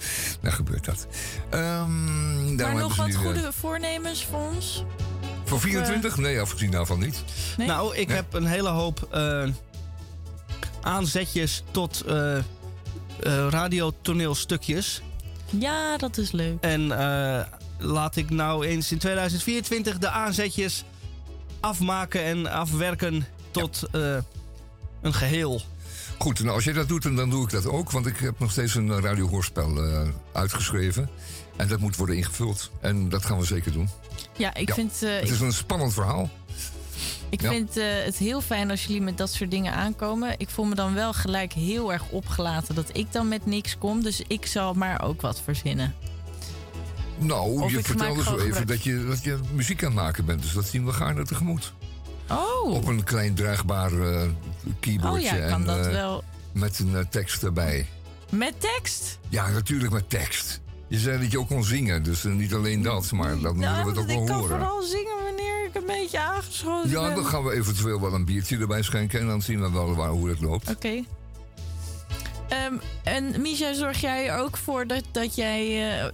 dan 0.40 0.52
gebeurt 0.52 0.84
dat. 0.84 1.06
Ehm 1.50 2.56
daarom 2.56 2.74
Maar 2.74 2.82
nog 2.82 2.96
wat 2.96 3.06
nu, 3.06 3.12
eh, 3.12 3.18
goede 3.18 3.52
voornemens 3.52 4.24
voor 4.24 4.40
ons? 4.54 4.84
Voor 5.44 5.60
24? 5.60 6.16
Nee, 6.16 6.40
afgezien 6.40 6.70
daarvan 6.70 6.98
niet. 6.98 7.24
Nee? 7.56 7.66
Nou, 7.66 7.96
ik 7.96 8.06
Nee. 8.06 8.16
heb 8.16 8.34
een 8.34 8.46
hele 8.46 8.68
hoop 8.68 9.08
eh, 9.10 9.48
aanzetjes 10.80 11.62
tot 11.70 12.00
eh 12.06 12.36
eh 12.36 12.42
radiotoneelstukjes. 13.50 15.02
Ja, 15.50 15.96
dat 15.96 16.16
is 16.18 16.30
leuk. 16.32 16.56
En 16.60 16.98
eh, 16.98 17.44
laat 17.78 18.16
ik 18.16 18.30
nou 18.30 18.66
eens 18.66 18.92
in 18.92 18.98
2024 18.98 19.98
de 19.98 20.08
aanzetjes 20.08 20.84
afmaken 21.60 22.22
en 22.22 22.46
afwerken 22.46 23.26
tot 23.50 23.82
eh, 23.92 24.16
een 25.02 25.14
geheel. 25.14 25.62
Goed, 26.18 26.40
nou 26.42 26.54
als 26.54 26.64
jij 26.64 26.72
dat 26.72 26.88
doet, 26.88 27.02
dan- 27.02 27.30
doe 27.30 27.44
ik 27.44 27.50
dat 27.50 27.66
ook. 27.66 27.90
Want 27.90 28.06
ik 28.06 28.16
heb 28.16 28.38
nog 28.38 28.50
steeds 28.50 28.74
een 28.74 29.00
radiohoorspel 29.00 29.84
eh, 29.84 30.08
uitgeschreven. 30.32 31.08
En 31.56 31.68
dat 31.68 31.80
moet 31.80 31.96
worden 31.96 32.16
ingevuld. 32.16 32.70
En 32.80 33.08
dat 33.08 33.24
gaan 33.24 33.38
we 33.38 33.44
zeker 33.44 33.72
doen. 33.72 33.88
Ja, 34.36 34.54
ik 34.54 34.68
Ja, 34.68 34.74
vind, 34.74 35.02
eh, 35.02 35.10
Het 35.18 35.30
is 35.30 35.40
een 35.40 35.52
spannend 35.52 35.92
verhaal. 35.92 36.30
ik 37.28 37.40
ja. 37.40 37.50
vind 37.50 37.76
eh, 37.76 37.84
het 38.04 38.16
heel 38.16 38.40
fijn 38.40 38.70
als 38.70 38.84
jullie 38.84 39.02
met 39.02 39.18
dat 39.18 39.30
soort 39.32 39.50
dingen 39.50 39.72
aankomen. 39.72 40.34
Ik 40.38 40.48
voel 40.48 40.64
me 40.64 40.74
dan 40.74 40.94
wel 40.94 41.12
gelijk 41.12 41.52
heel 41.52 41.92
erg 41.92 42.08
opgelaten 42.10 42.74
dat 42.74 42.88
ik 42.92 43.12
dan 43.12 43.28
met 43.28 43.46
niks 43.46 43.78
kom. 43.78 44.02
Dus 44.02 44.22
ik 44.26 44.46
zal 44.46 44.74
maar 44.74 45.02
ook 45.02 45.20
wat 45.20 45.40
verzinnen. 45.44 45.94
Nou, 47.18 47.60
Of 47.62 47.70
je 47.70 47.82
vertelde 47.82 48.22
zo 48.22 48.30
even 48.34 48.44
gebruik- 48.46 48.68
dat 48.68 48.82
je, 48.84 49.04
dat 49.08 49.24
je 49.24 49.38
muziek 49.52 49.80
aan 49.84 49.90
het 49.92 50.00
maken 50.02 50.24
bent. 50.24 50.42
Dus 50.42 50.52
dat 50.52 50.66
zien 50.66 50.84
we 50.84 50.92
gaarne 50.92 51.24
tegemoet. 51.24 51.72
Oh, 52.30 52.72
Op 52.74 52.86
een 52.86 53.04
klein 53.04 53.34
draagbaar 53.34 53.90
eh, 54.66 54.72
oh 54.72 54.80
keyboardje. 54.80 55.36
ja, 55.36 55.48
kan 55.48 55.60
en 55.60 55.66
dat 55.66 55.86
eh, 55.86 55.92
wel. 55.92 56.24
met 56.52 56.78
een 56.78 56.96
eh, 56.96 57.04
tekst 57.10 57.42
erbij. 57.42 57.86
Met 58.30 58.54
tekst? 58.60 59.18
Ja, 59.28 59.48
natuurlijk 59.50 59.92
met 59.92 60.10
tekst. 60.10 60.60
Je 60.88 60.98
zei 60.98 61.20
dat 61.20 61.30
je 61.32 61.38
ook 61.38 61.48
kon 61.48 61.64
zingen, 61.64 62.02
dus 62.02 62.24
eh, 62.24 62.32
niet 62.32 62.54
alleen 62.54 62.82
dat, 62.82 63.12
maar 63.12 63.28
dat 63.40 63.40
willen 63.40 63.54
we 63.54 63.60
Nou, 63.60 63.94
toch 63.94 64.06
wel 64.06 64.20
ik 64.20 64.26
kan 64.26 64.36
horen. 64.36 64.48
vooral 64.58 64.82
zingen 64.82 65.22
wanneer 65.24 65.64
ik 65.66 65.74
een 65.74 65.86
beetje 65.86 66.20
aangeschoten 66.20 66.90
Ja, 66.90 67.06
ben. 67.06 67.14
dan 67.14 67.24
gaan 67.26 67.44
we 67.44 67.52
eventueel 67.52 68.00
wel 68.00 68.14
een 68.14 68.24
biertje 68.24 68.58
erbij 68.58 68.82
schenken 68.82 69.20
en 69.20 69.26
dan 69.26 69.42
zien 69.42 69.60
we 69.60 69.70
wel 69.70 69.94
waar, 69.94 70.08
hoe 70.10 70.28
het 70.28 70.40
loopt. 70.40 70.70
Oké. 70.70 71.02
Ehm, 72.48 72.74
en 73.04 73.40
Misha, 73.40 73.72
zorg 73.74 74.00
jij 74.00 74.28
er 74.28 74.38
ook 74.38 74.56
voor 74.56 74.86
dat, 74.86 75.02
dat 75.12 75.34
jij 75.34 75.64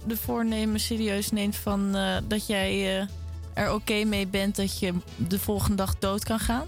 de 0.05 0.17
voornemen 0.17 0.79
serieus 0.79 1.31
neemt 1.31 1.55
van 1.55 1.95
dat 2.27 2.47
jij 2.47 3.07
er 3.53 3.73
oké 3.73 4.03
mee 4.03 4.27
bent 4.27 4.55
dat 4.55 4.79
je 4.79 4.93
de 5.15 5.39
volgende 5.39 5.75
dag 5.75 5.95
dood 5.99 6.23
kan 6.23 6.39
gaan? 6.39 6.67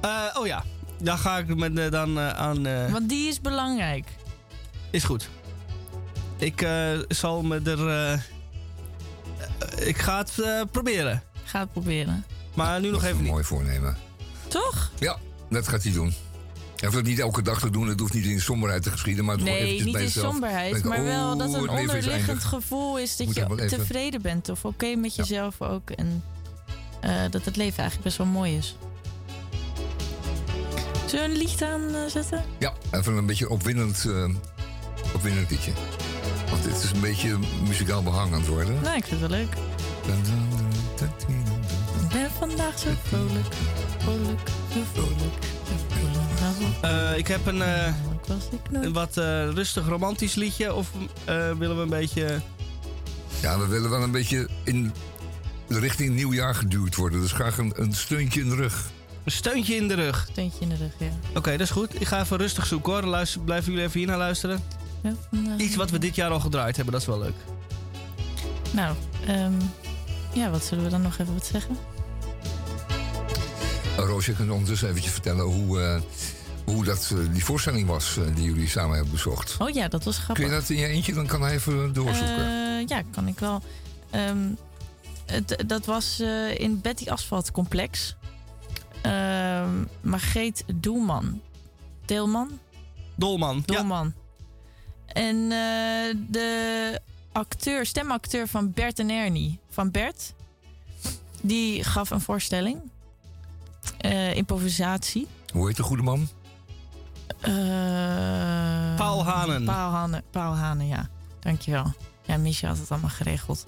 Eh, 0.00 0.10
oh 0.38 0.46
ja, 0.46 0.64
dan 1.02 1.18
ga 1.18 1.38
ik 1.38 1.56
met, 1.56 1.78
eh, 1.78 1.90
dan 1.90 2.18
eh, 2.18 2.28
aan... 2.30 2.66
eh, 2.66 2.92
Want 2.92 3.08
die 3.08 3.28
is 3.28 3.40
belangrijk. 3.40 4.06
Is 4.90 5.04
goed. 5.04 5.28
Ik 6.38 6.62
eh, 6.62 6.98
zal 7.08 7.42
me 7.42 7.60
er... 7.64 8.26
ik 9.86 9.98
ga 9.98 10.18
het 10.18 10.38
eh, 10.38 10.60
proberen. 10.72 11.22
Ga 11.44 11.60
het 11.60 11.72
proberen. 11.72 12.24
Maar 12.54 12.80
nu 12.80 12.86
nog 12.90 12.94
Dat 13.00 13.04
even 13.04 13.16
een 13.16 13.22
niet. 13.22 13.32
mooi 13.32 13.44
voornemen. 13.44 13.96
Toch? 14.48 14.90
Ja, 14.98 15.16
dat 15.50 15.68
gaat 15.68 15.82
hij 15.82 15.92
doen. 15.92 16.14
Hij 16.76 16.84
hoeft 16.88 16.94
het 16.96 17.06
niet 17.06 17.18
elke 17.18 17.42
dag 17.42 17.60
te 17.60 17.70
doen, 17.70 17.88
het 17.88 18.00
hoeft 18.00 18.12
niet 18.14 18.24
in 18.24 18.40
somberheid 18.40 18.82
te 18.82 18.90
geschieden, 18.90 19.24
maar 19.24 19.34
het 19.34 19.44
Nee, 19.44 19.82
niet 19.82 19.92
bij 19.92 20.02
in 20.02 20.10
somberheid, 20.10 20.72
denken, 20.72 20.88
maar 20.90 21.04
wel 21.04 21.32
oh, 21.32 21.38
dat 21.38 21.54
een 21.54 21.60
het 21.60 21.68
onderliggend 21.70 22.44
gevoel 22.44 22.98
is 22.98 23.16
dat 23.16 23.26
Moet 23.26 23.36
je 23.36 23.42
even- 23.50 23.68
tevreden 23.68 24.22
bent 24.22 24.48
of 24.48 24.64
oké 24.64 24.94
met 24.94 25.14
jezelf 25.14 25.60
ook. 25.62 25.90
En 25.90 26.24
eh, 27.00 27.10
dat 27.30 27.44
het 27.44 27.56
leven 27.56 27.78
eigenlijk 27.78 28.02
best 28.02 28.16
wel 28.16 28.26
mooi 28.26 28.56
is. 28.56 28.76
Zullen 31.16 31.30
we 31.30 31.36
een 31.36 31.46
lied 31.46 31.62
aan 31.62 31.94
eh, 31.94 32.10
zetten? 32.10 32.44
Ja, 32.58 32.72
even 32.90 33.16
een 33.16 33.26
beetje 33.26 33.48
opwindend, 33.48 34.04
eh 34.06 34.28
opwindend 35.14 35.50
liedje. 35.50 35.72
Want 36.50 36.62
dit 36.62 36.82
is 36.82 36.90
een 36.90 37.00
beetje 37.00 37.38
muzikaal 37.66 38.02
behangend 38.02 38.46
worden. 38.46 38.80
Nou, 38.82 38.96
ik 38.96 39.04
vind 39.04 39.20
het 39.20 39.30
wel 39.30 39.38
leuk. 39.38 39.52
Ik 42.02 42.08
ben 42.12 42.30
vandaag 42.38 42.78
zo 42.78 42.88
vrolijk, 43.02 43.46
vrolijk, 43.98 44.48
zo 44.72 44.80
vrolijk. 44.92 45.34
zo 45.66 45.74
vrolijk. 45.88 47.10
Eh, 47.12 47.18
ik 47.18 47.26
heb 47.26 47.46
een, 47.46 47.62
eh, 47.62 47.94
een 48.72 48.92
wat 48.92 49.16
eh, 49.16 49.48
rustig 49.48 49.86
romantisch 49.86 50.34
liedje. 50.34 50.74
Of 50.74 50.90
eh, 51.24 51.52
willen 51.52 51.76
we 51.76 51.82
een 51.82 51.88
beetje... 51.88 52.40
Ja, 53.40 53.58
we 53.58 53.66
willen 53.66 53.90
wel 53.90 54.02
een 54.02 54.10
beetje 54.10 54.48
in 54.64 54.92
de 55.68 55.78
richting 55.78 56.14
nieuwjaar 56.14 56.54
geduwd 56.54 56.94
worden. 56.94 57.20
Dus 57.20 57.32
graag 57.32 57.58
een, 57.58 57.72
een 57.74 57.94
steuntje 57.94 58.40
in 58.40 58.48
de 58.48 58.54
rug. 58.54 58.94
Een 59.26 59.32
steuntje 59.32 59.74
in 59.74 59.88
de 59.88 59.94
rug. 59.94 60.26
Steuntje 60.30 60.60
in 60.60 60.68
de 60.68 60.74
rug, 60.76 60.92
ja. 60.98 61.08
Oké, 61.38 61.50
dat 61.50 61.60
is 61.60 61.70
goed. 61.70 62.00
Ik 62.00 62.06
ga 62.06 62.20
even 62.20 62.36
rustig 62.36 62.66
zoeken 62.66 62.92
hoor. 62.92 63.02
Luister, 63.04 63.40
blijven 63.40 63.70
jullie 63.72 63.86
even 63.86 63.98
hier 63.98 64.08
naar 64.08 64.18
luisteren. 64.18 64.60
Ja, 65.02 65.12
vandaag- 65.30 65.58
Iets 65.58 65.76
wat 65.76 65.90
we 65.90 65.98
dit 65.98 66.14
jaar 66.14 66.30
al 66.30 66.40
gedraaid 66.40 66.76
hebben, 66.76 66.92
dat 66.92 67.02
is 67.02 67.08
wel 67.08 67.18
leuk. 67.18 67.34
Nou, 68.70 68.96
ehm, 69.26 69.52
ja, 70.32 70.50
wat 70.50 70.64
zullen 70.64 70.84
we 70.84 70.90
dan 70.90 71.02
nog 71.02 71.18
even 71.18 71.32
wat 71.34 71.46
zeggen? 71.46 71.76
Roosje, 73.96 74.32
kun 74.32 74.44
je 74.44 74.52
ondertussen 74.52 74.88
eventjes 74.88 75.12
vertellen 75.12 75.44
hoe, 75.44 75.80
eh, 75.80 76.00
hoe 76.64 76.84
dat, 76.84 77.10
eh, 77.12 77.32
die 77.32 77.44
voorstelling 77.44 77.86
was 77.88 78.16
eh, 78.16 78.24
die 78.34 78.44
jullie 78.44 78.68
samen 78.68 78.94
hebben 78.94 79.12
bezocht. 79.12 79.56
Oh 79.58 79.70
ja, 79.70 79.88
dat 79.88 80.04
was 80.04 80.16
grappig. 80.18 80.44
Kun 80.44 80.54
je 80.54 80.60
dat 80.60 80.70
in 80.70 80.76
je 80.76 80.86
eentje? 80.86 81.14
Dan 81.14 81.26
kan 81.26 81.42
hij 81.42 81.54
even 81.54 81.92
doorzoeken. 81.92 82.38
Eh, 82.78 82.86
ja, 82.86 83.02
kan 83.10 83.28
ik 83.28 83.38
wel. 83.38 83.62
Ehm, 84.10 84.38
het, 85.26 85.64
dat 85.66 85.84
was 85.86 86.20
eh, 86.20 86.58
in 86.58 86.80
Betty 86.80 87.08
Asphalt 87.10 87.50
Complex. 87.50 88.16
Ehm 89.06 89.84
Margreet 90.00 90.64
Doelman. 90.74 91.40
Deelman? 92.04 92.58
Dolman. 93.14 93.62
Dolman. 93.66 94.14
En 95.06 95.36
eh, 95.36 96.16
de 96.28 97.00
acteur, 97.32 97.86
stemacteur 97.86 98.48
van 98.48 98.72
Bert 98.72 98.98
en 98.98 99.10
Ernie, 99.10 99.58
van 99.70 99.90
Bert, 99.90 100.34
die 101.40 101.84
gaf 101.84 102.10
een 102.10 102.20
voorstelling. 102.20 102.80
Eh, 103.98 104.34
improvisatie. 104.34 105.26
Hoe 105.52 105.66
heet 105.66 105.76
de 105.76 105.82
goede 105.82 106.02
man? 106.02 106.28
Eh, 107.40 107.52
Paul 108.96 109.24
Hanen. 109.24 109.64
Paul 109.64 109.90
Hanen, 109.90 110.22
Paul 110.30 110.54
Hanen, 110.54 110.86
ja. 110.86 111.08
Dankjewel. 111.40 111.92
Ja, 112.22 112.36
Misha 112.36 112.68
had 112.68 112.78
het 112.78 112.90
allemaal 112.90 113.10
geregeld. 113.10 113.66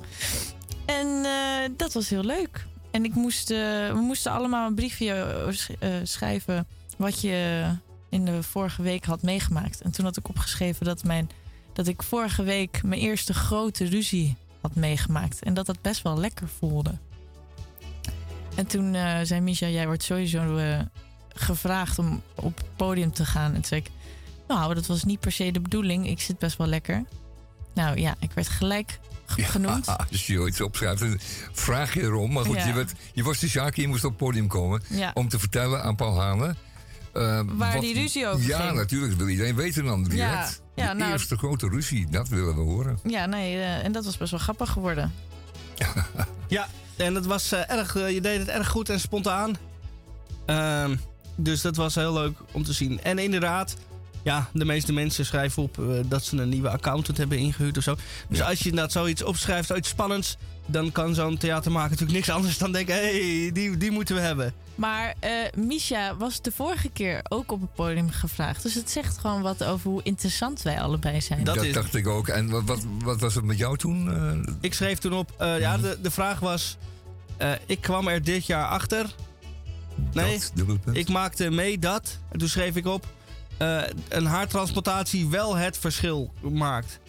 En 0.86 1.24
eh, 1.24 1.70
dat 1.76 1.92
was 1.92 2.08
heel 2.08 2.24
leuk. 2.24 2.66
En 2.98 3.04
ik 3.04 3.14
moest, 3.14 3.50
eh, 3.50 3.58
we 3.92 4.00
moesten 4.00 4.32
allemaal 4.32 4.66
een 4.66 4.74
briefje 4.74 5.12
eh, 5.12 5.98
eh, 5.98 6.06
schrijven 6.06 6.66
wat 6.96 7.20
je 7.20 7.66
in 8.08 8.24
de 8.24 8.42
vorige 8.42 8.82
week 8.82 9.04
had 9.04 9.22
meegemaakt. 9.22 9.80
En 9.80 9.90
toen 9.90 10.04
had 10.04 10.16
ik 10.16 10.28
opgeschreven 10.28 10.84
dat, 10.84 11.04
mijn, 11.04 11.30
dat 11.72 11.86
ik 11.86 12.02
vorige 12.02 12.42
week 12.42 12.82
mijn 12.82 13.00
eerste 13.00 13.34
grote 13.34 13.84
ruzie 13.84 14.36
had 14.60 14.74
meegemaakt. 14.74 15.42
En 15.42 15.54
dat 15.54 15.66
dat 15.66 15.82
best 15.82 16.02
wel 16.02 16.18
lekker 16.18 16.48
voelde. 16.48 16.92
En 18.54 18.66
toen 18.66 18.94
zei 19.22 19.40
Misha, 19.40 19.68
jij 19.68 19.86
wordt 19.86 20.02
sowieso 20.02 20.60
gevraagd 21.34 21.98
om 21.98 22.22
op 22.34 22.56
het 22.56 22.76
podium 22.76 23.12
te 23.12 23.24
gaan. 23.24 23.48
En 23.48 23.54
toen 23.54 23.64
zei 23.64 23.80
ik, 23.80 23.90
nou, 24.48 24.74
dat 24.74 24.86
was 24.86 25.04
niet 25.04 25.20
per 25.20 25.32
se 25.32 25.50
de 25.50 25.60
bedoeling. 25.60 26.08
Ik 26.08 26.20
zit 26.20 26.38
best 26.38 26.56
wel 26.56 26.66
lekker. 26.66 27.04
Nou 27.74 28.00
ja, 28.00 28.14
ik 28.18 28.32
werd 28.32 28.48
gelijk 28.48 28.98
genoemd. 29.36 29.86
Ja, 29.86 30.00
als 30.10 30.26
je 30.26 30.46
iets 30.46 30.60
opschrijft, 30.60 31.00
dan 31.00 31.18
vraag 31.52 31.94
je 31.94 32.00
erom. 32.02 32.32
Maar 32.32 32.44
goed, 32.44 32.56
Ja. 32.56 32.66
je, 32.66 32.72
werd, 32.72 32.92
je 33.12 33.22
was 33.22 33.38
de 33.38 33.60
en 33.60 33.72
je 33.74 33.88
moest 33.88 34.04
op 34.04 34.10
het 34.10 34.18
podium 34.18 34.46
komen. 34.48 34.82
Ja. 34.88 35.10
Om 35.14 35.28
te 35.28 35.38
vertellen 35.38 35.82
aan 35.82 35.96
Paul 35.96 36.20
Hanen. 36.20 36.56
eh, 37.12 37.40
Waar 37.46 37.72
wat- 37.72 37.80
die 37.82 37.94
ruzie 37.94 38.26
over 38.26 38.46
Ja, 38.46 38.60
ging. 38.60 38.76
natuurlijk. 38.76 39.10
Dat 39.10 39.20
wil 39.20 39.28
iedereen 39.28 39.54
weten 39.54 39.84
dan 39.84 40.04
direct. 40.04 40.62
Ja, 40.74 40.92
de 40.92 40.98
nou- 40.98 41.12
eerste 41.12 41.36
grote 41.36 41.68
ruzie, 41.68 42.06
dat 42.10 42.28
willen 42.28 42.54
we 42.54 42.60
horen. 42.60 42.98
Ja, 43.04 43.26
nee, 43.26 43.54
eh, 43.60 43.84
en 43.84 43.92
dat 43.92 44.04
was 44.04 44.16
best 44.16 44.30
wel 44.30 44.40
grappig 44.40 44.70
geworden. 44.70 45.12
Ja, 46.48 46.68
en 46.96 47.14
het 47.14 47.26
was 47.26 47.52
eh, 47.52 47.70
erg, 47.70 47.94
je 47.94 48.20
deed 48.20 48.38
het 48.38 48.48
erg 48.48 48.68
goed 48.68 48.88
en 48.88 49.00
spontaan. 49.00 49.56
Ehm, 50.46 50.96
dus 51.36 51.60
dat 51.60 51.76
was 51.76 51.94
heel 51.94 52.12
leuk 52.12 52.38
om 52.52 52.64
te 52.64 52.72
zien. 52.72 53.02
En 53.02 53.18
inderdaad, 53.18 53.76
ja, 54.28 54.48
de 54.52 54.64
meeste 54.64 54.92
mensen 54.92 55.26
schrijven 55.26 55.62
op 55.62 55.78
eh, 55.78 55.84
dat 56.06 56.24
ze 56.24 56.36
een 56.36 56.48
nieuwe 56.48 56.68
accountant 56.68 57.18
hebben 57.18 57.38
ingehuurd 57.38 57.76
of 57.76 57.82
zo. 57.82 57.96
Dus 58.28 58.42
als 58.42 58.58
je 58.58 58.64
inderdaad 58.68 58.92
zoiets 58.92 59.22
opschrijft, 59.22 59.68
zoiets 59.68 59.88
spannends, 59.88 60.36
dan 60.66 60.92
kan 60.92 61.14
zo'n 61.14 61.36
theatermaker 61.38 61.90
natuurlijk 61.90 62.16
niks 62.18 62.30
anders 62.30 62.58
dan 62.58 62.72
denken: 62.72 62.94
hé, 62.94 63.40
hey, 63.40 63.52
die, 63.52 63.76
die 63.76 63.90
moeten 63.90 64.14
we 64.14 64.20
hebben. 64.20 64.54
Maar 64.74 65.14
eh 65.20 65.30
Misha 65.56 66.16
was 66.16 66.42
de 66.42 66.52
vorige 66.52 66.88
keer 66.88 67.20
ook 67.28 67.52
op 67.52 67.60
het 67.60 67.74
podium 67.74 68.10
gevraagd. 68.10 68.62
Dus 68.62 68.74
het 68.74 68.90
zegt 68.90 69.18
gewoon 69.18 69.42
wat 69.42 69.64
over 69.64 69.90
hoe 69.90 70.02
interessant 70.02 70.62
wij 70.62 70.80
allebei 70.80 71.20
zijn. 71.20 71.44
Dat, 71.44 71.72
dacht 71.72 71.94
ik 71.94 72.06
ook. 72.06 72.28
En 72.28 72.48
wat, 72.50 72.62
wat, 72.64 72.84
wat 73.04 73.20
was 73.20 73.34
het 73.34 73.44
met 73.44 73.58
jou 73.58 73.76
toen? 73.76 74.12
eh? 74.14 74.54
Ik 74.60 74.74
schreef 74.74 74.98
toen 74.98 75.12
op, 75.12 75.30
eh, 75.38 75.60
ja, 75.60 75.78
de, 75.78 75.98
de 76.02 76.10
vraag 76.10 76.40
was: 76.40 76.76
eh, 77.36 77.52
ik 77.66 77.80
kwam 77.80 78.08
er 78.08 78.22
dit 78.22 78.46
jaar 78.46 78.66
achter. 78.66 79.14
Nee, 80.12 80.38
Dat, 80.54 80.76
ik 80.92 81.08
maakte 81.08 81.50
mee 81.50 81.78
dat. 81.78 82.18
En 82.28 82.38
toen 82.38 82.48
schreef 82.48 82.76
ik 82.76 82.86
op: 82.86 83.06
eh, 83.58 83.82
een 84.08 84.26
haartransplantatie 84.26 85.28
wel 85.28 85.56
het 85.56 85.78
verschil 85.78 86.32
maakt. 86.40 87.00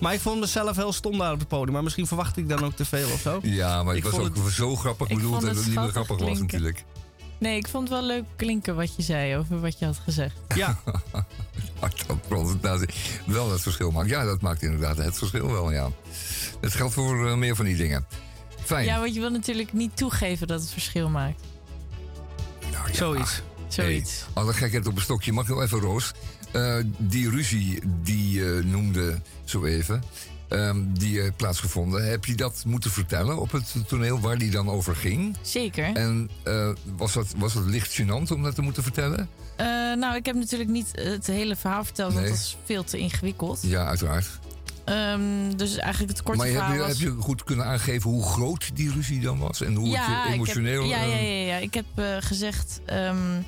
Maar 0.00 0.14
ik 0.14 0.20
vond 0.20 0.40
mezelf 0.40 0.76
heel 0.76 0.92
stom 0.92 1.18
daar 1.18 1.32
op 1.32 1.38
het 1.38 1.48
podium. 1.48 1.72
Maar 1.72 1.82
misschien 1.82 2.06
verwacht 2.06 2.36
ik 2.36 2.48
dan 2.48 2.64
ook 2.64 2.72
te 2.72 2.84
veel 2.84 3.10
of 3.10 3.20
zo. 3.20 3.38
Ja, 3.42 3.82
maar 3.82 3.94
het 3.94 4.04
Ik 4.04 4.10
was 4.10 4.20
vond 4.20 4.38
ook 4.38 4.50
zo 4.50 4.76
grappig 4.76 5.08
ik 5.08 5.16
bedoeld 5.16 5.32
vond 5.32 5.46
dat 5.46 5.54
het 5.54 5.64
het 5.64 5.74
niet 5.74 5.82
meer 5.82 5.90
grappig 5.90 6.18
was 6.18 6.38
natuurlijk. 6.38 6.84
Nee, 7.38 7.56
ik 7.56 7.68
vond 7.68 7.88
het 7.88 7.98
wel 7.98 8.06
leuk 8.06 8.24
klinken 8.36 8.76
wat 8.76 8.96
je 8.96 9.02
zei 9.02 9.36
over 9.36 9.60
wat 9.60 9.78
je 9.78 9.84
had 9.84 9.98
gezegd. 10.04 10.34
Ja. 10.54 10.78
Hartransplantatie 11.80 12.88
wel 13.26 13.52
het 13.52 13.60
verschil 13.60 13.90
maakt. 13.90 14.08
Ja, 14.08 14.24
dat 14.24 14.40
maakt 14.40 14.62
inderdaad 14.62 14.96
het 14.96 15.18
verschil 15.18 15.46
wel, 15.46 15.72
ja. 15.72 15.90
Het 16.60 16.74
geldt 16.74 16.94
voor 16.94 17.28
eh, 17.28 17.34
meer 17.34 17.56
van 17.56 17.64
die 17.64 17.76
dingen. 17.76 18.06
Fijn. 18.64 18.84
Ja, 18.84 19.00
want 19.00 19.14
je 19.14 19.20
wil 19.20 19.30
natuurlijk 19.30 19.72
niet 19.72 19.96
toegeven 19.96 20.46
dat 20.46 20.60
het 20.60 20.70
verschil 20.70 21.08
maakt. 21.08 21.40
Zoiets. 22.92 23.42
Zoiets. 23.72 24.24
Hey, 24.24 24.42
alle 24.42 24.52
gekheid 24.52 24.86
op 24.86 24.96
een 24.96 25.02
stokje. 25.02 25.32
Mag 25.32 25.44
ik 25.44 25.50
nog 25.50 25.62
even, 25.62 25.78
Roos? 25.78 26.12
Eh, 26.52 26.76
die 26.98 27.30
ruzie 27.30 27.80
die 28.02 28.30
je 28.30 28.62
noemde 28.64 29.20
zo 29.44 29.64
even, 29.64 30.02
ehm, 30.48 30.78
die 30.88 31.20
heeft 31.20 31.36
plaatsgevonden. 31.36 32.10
Heb 32.10 32.24
je 32.24 32.34
dat 32.34 32.62
moeten 32.66 32.90
vertellen 32.90 33.38
op 33.38 33.52
het 33.52 33.74
toneel 33.86 34.20
waar 34.20 34.38
die 34.38 34.50
dan 34.50 34.68
over 34.68 34.96
ging? 34.96 35.36
Zeker. 35.42 35.92
En 35.94 36.30
eh, 36.42 36.68
was, 36.96 37.12
dat, 37.12 37.34
was 37.36 37.52
dat 37.52 37.64
licht 37.64 38.00
gênant 38.00 38.32
om 38.32 38.42
dat 38.42 38.54
te 38.54 38.62
moeten 38.62 38.82
vertellen? 38.82 39.28
Eh, 39.56 39.66
nou, 39.92 40.16
ik 40.16 40.26
heb 40.26 40.34
natuurlijk 40.34 40.70
niet 40.70 40.90
het 40.92 41.26
hele 41.26 41.56
verhaal 41.56 41.84
verteld, 41.84 42.12
want 42.12 42.26
dat 42.26 42.36
is 42.36 42.56
veel 42.64 42.84
te 42.84 42.98
ingewikkeld. 42.98 43.58
Ja, 43.62 43.86
uiteraard. 43.86 44.40
Ehm, 44.84 45.56
dus 45.56 45.76
eigenlijk 45.76 46.12
het 46.12 46.22
korte 46.22 46.38
maar 46.38 46.48
heb 46.48 46.56
verhaal 46.56 46.74
je, 46.74 46.80
was... 46.80 46.88
heb 46.88 46.98
je 46.98 47.10
goed 47.10 47.44
kunnen 47.44 47.66
aangeven 47.66 48.10
hoe 48.10 48.22
groot 48.22 48.76
die 48.76 48.92
ruzie 48.92 49.20
dan 49.20 49.38
was? 49.38 49.60
En 49.62 49.74
hoe 49.74 49.96
het 49.96 50.06
je 50.06 50.28
ik 50.28 50.34
emotioneel... 50.34 50.82
Heb, 50.82 50.90
ja, 50.90 51.02
ja, 51.02 51.16
eh, 51.16 51.46
ja, 51.46 51.54
ja. 51.54 51.56
Ik 51.56 51.74
heb 51.74 51.86
gezegd, 52.20 52.80
ehm, 52.84 53.40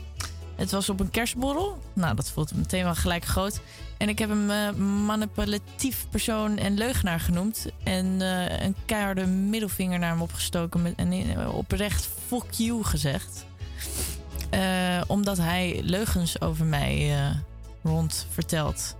het 0.56 0.70
was 0.70 0.88
op 0.88 1.00
een 1.00 1.10
kerstborrel. 1.10 1.78
Nou, 1.92 2.14
dat 2.14 2.30
voelt 2.30 2.54
meteen 2.54 2.84
wel 2.84 2.94
gelijk 2.94 3.24
groot. 3.24 3.60
En 3.96 4.08
ik 4.08 4.18
heb 4.18 4.28
hem 4.28 4.50
eh, 4.50 4.72
manipulatief 5.06 6.06
persoon 6.10 6.56
en 6.58 6.74
leugenaar 6.74 7.20
genoemd. 7.20 7.66
En 7.82 8.22
eh, 8.22 8.64
een 8.64 8.74
keiharde 8.84 9.26
middelvinger 9.26 9.98
naar 9.98 10.10
hem 10.10 10.22
opgestoken. 10.22 10.82
Met, 10.82 10.94
en 10.96 11.38
oprecht 11.48 12.08
fuck 12.26 12.50
you 12.50 12.84
gezegd. 12.84 13.46
Eh, 14.50 15.00
omdat 15.06 15.38
hij 15.38 15.80
leugens 15.82 16.40
over 16.40 16.64
mij 16.64 17.16
rond 17.82 18.26
vertelt. 18.30 18.96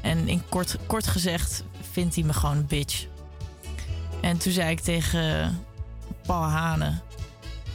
En 0.00 0.28
in 0.28 0.42
kort, 0.48 0.76
kort 0.86 1.06
gezegd 1.06 1.64
vindt 1.90 2.14
hij 2.14 2.24
me 2.24 2.32
gewoon 2.32 2.56
een 2.56 2.66
bitch. 2.66 3.06
En 4.20 4.38
toen 4.38 4.52
zei 4.52 4.70
ik 4.70 4.80
tegen 4.80 5.58
Paul 6.26 6.42
Hane... 6.42 7.00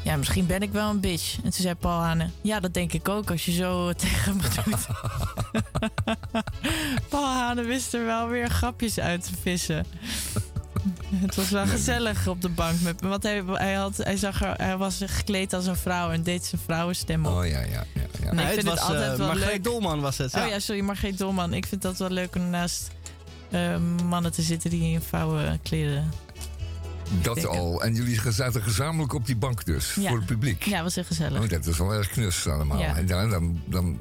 Ja, 0.07 0.15
misschien 0.15 0.45
ben 0.45 0.61
ik 0.61 0.71
wel 0.71 0.89
een 0.89 0.99
bitch. 0.99 1.35
En 1.35 1.41
toen 1.41 1.51
zei 1.51 1.75
Paul 1.75 1.99
Hane... 1.99 2.29
Ja, 2.41 2.59
dat 2.59 2.73
denk 2.73 2.93
ik 2.93 3.09
ook 3.09 3.31
als 3.31 3.45
je 3.45 3.51
zo 3.51 3.91
tegen 3.93 4.35
me 4.35 4.41
doet. 4.65 4.87
Paul 7.09 7.25
Hane 7.25 7.63
wist 7.63 7.93
er 7.93 8.05
wel 8.05 8.27
weer 8.27 8.49
grapjes 8.49 8.99
uit 8.99 9.23
te 9.23 9.31
vissen. 9.41 9.85
Het 11.25 11.35
was 11.35 11.49
wel 11.49 11.65
gezellig 11.65 12.27
op 12.27 12.41
de 12.41 12.49
bank 12.49 12.81
met 12.81 13.01
me. 13.01 13.07
Want 13.07 13.23
hij, 13.23 13.43
hij, 13.45 13.73
had, 13.73 13.97
hij, 13.97 14.17
zag 14.17 14.43
er, 14.43 14.53
hij 14.57 14.77
was 14.77 15.01
gekleed 15.05 15.53
als 15.53 15.65
een 15.65 15.75
vrouw 15.75 16.11
en 16.11 16.23
deed 16.23 16.45
zijn 16.45 16.61
vrouwenstem 16.61 17.25
op. 17.25 17.37
Oh 17.37 17.47
ja, 17.47 17.59
ja, 17.59 17.67
ja. 17.93 18.01
ja. 18.23 18.33
Nee, 18.33 18.45
ik 18.45 18.53
vind 18.53 18.69
het 18.69 18.79
was 18.79 18.87
het 18.87 18.95
altijd 18.95 19.11
eh, 19.11 19.17
wel 19.17 19.27
Margreet 19.27 19.51
leuk. 19.51 19.63
Dolman 19.63 20.01
was 20.01 20.17
het. 20.17 20.35
Oh 20.35 20.47
ja, 20.47 20.59
sorry, 20.59 20.81
Margreet 20.81 21.17
Dolman. 21.17 21.53
Ik 21.53 21.65
vind 21.65 21.81
dat 21.81 21.97
wel 21.97 22.09
leuk 22.09 22.35
om 22.35 22.49
naast 22.49 22.91
eh, 23.49 23.77
mannen 24.05 24.31
te 24.31 24.41
zitten 24.41 24.69
die 24.69 24.93
in 24.93 25.01
vrouwenkleren. 25.01 26.11
Dat 27.21 27.45
al. 27.45 27.83
En 27.83 27.93
jullie 27.93 28.31
zaten 28.31 28.61
gezamenlijk 28.63 29.13
op 29.13 29.25
die 29.25 29.35
bank 29.35 29.65
dus, 29.65 29.95
Ja. 29.95 30.09
voor 30.09 30.17
het 30.17 30.25
publiek. 30.25 30.63
Ja, 30.63 30.83
was 30.83 30.95
heel 30.95 31.03
gezellig. 31.03 31.41
Oh, 31.43 31.49
dat 31.49 31.65
is 31.65 31.77
wel 31.77 31.93
erg 31.93 32.09
knus 32.09 32.47
allemaal. 32.47 32.79
Ja. 32.79 32.95
En 32.95 33.05
dan, 33.05 33.29
dan, 33.29 33.61
dan 33.65 33.99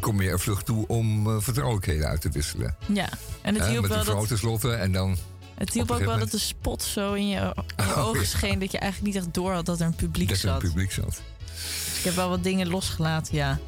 kom 0.00 0.22
je 0.22 0.30
er 0.30 0.40
vlug 0.40 0.62
toe 0.62 0.86
om 0.86 1.26
eh, 1.26 1.36
vertrouwelijkheden 1.40 2.06
uit 2.06 2.20
te 2.20 2.28
wisselen. 2.28 2.76
Ja, 2.86 3.08
en 3.42 3.54
het 3.54 3.66
hielp 3.66 3.82
met 3.82 3.90
wel 4.04 4.26
dat, 4.58 4.64
en 4.64 4.92
dan... 4.92 5.16
het 5.54 5.72
hielp 5.72 5.90
ook 5.90 6.04
wel 6.04 6.18
dat 6.18 6.30
de 6.30 6.38
spot 6.38 6.82
zo 6.82 7.12
in 7.12 7.28
je, 7.28 7.54
in 7.76 7.84
je 7.86 7.94
Oh, 7.96 8.06
ogen 8.06 8.20
ja. 8.20 8.26
scheen 8.26 8.58
dat 8.58 8.72
je 8.72 8.78
eigenlijk 8.78 9.14
niet 9.14 9.22
echt 9.24 9.34
door 9.34 9.52
had 9.52 9.66
dat 9.66 9.80
er 9.80 9.86
een 9.86 9.94
publiek 9.94 10.28
dat 10.28 10.38
er 10.38 10.44
een 10.44 10.50
zat. 10.50 10.62
publiek 10.62 10.92
zat. 10.92 11.20
Dus 11.54 11.98
ik 11.98 12.04
heb 12.04 12.14
wel 12.14 12.28
wat 12.28 12.42
dingen 12.42 12.68
losgelaten, 12.68 13.34
ja. 13.34 13.58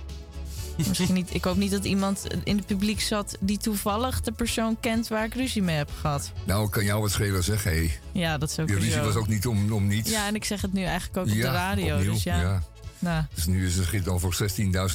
Misschien 0.89 1.15
niet. 1.15 1.35
Ik 1.35 1.44
hoop 1.44 1.57
niet 1.57 1.70
dat 1.70 1.85
iemand 1.85 2.27
in 2.44 2.57
het 2.57 2.66
publiek 2.66 3.01
zat 3.01 3.36
die 3.40 3.59
toevallig 3.59 4.20
de 4.20 4.32
persoon 4.32 4.77
kent 4.81 5.09
waar 5.09 5.24
ik 5.24 5.35
ruzie 5.35 5.62
mee 5.62 5.77
heb 5.77 5.90
gehad. 6.01 6.32
Nou, 6.44 6.69
kan 6.69 6.85
jou 6.85 7.01
wat 7.01 7.11
schelen 7.11 7.44
zeg. 7.44 7.65
Hey, 7.65 7.98
Ja, 8.12 8.39
dat 8.39 8.51
is 8.51 8.59
ook 8.59 8.69
je 8.69 8.74
ruzie 8.74 8.93
zo. 8.93 9.03
was 9.05 9.15
ook 9.15 9.28
niet 9.28 9.47
om, 9.47 9.73
om 9.73 9.86
niets. 9.86 10.11
Ja, 10.11 10.27
en 10.27 10.35
ik 10.35 10.44
zeg 10.44 10.61
het 10.61 10.73
nu 10.73 10.82
eigenlijk 10.82 11.16
ook 11.16 11.27
op 11.27 11.40
de 11.40 11.40
radio. 11.51 11.94
opnieuw, 11.97 12.12
dus 12.12 12.23
ja. 12.23 12.40
ja. 12.40 12.62
Nou, 12.98 13.24
Dus 13.35 13.47
nu 13.47 13.66
is 13.66 13.77
het 13.77 14.09
al 14.09 14.19
voor 14.19 14.36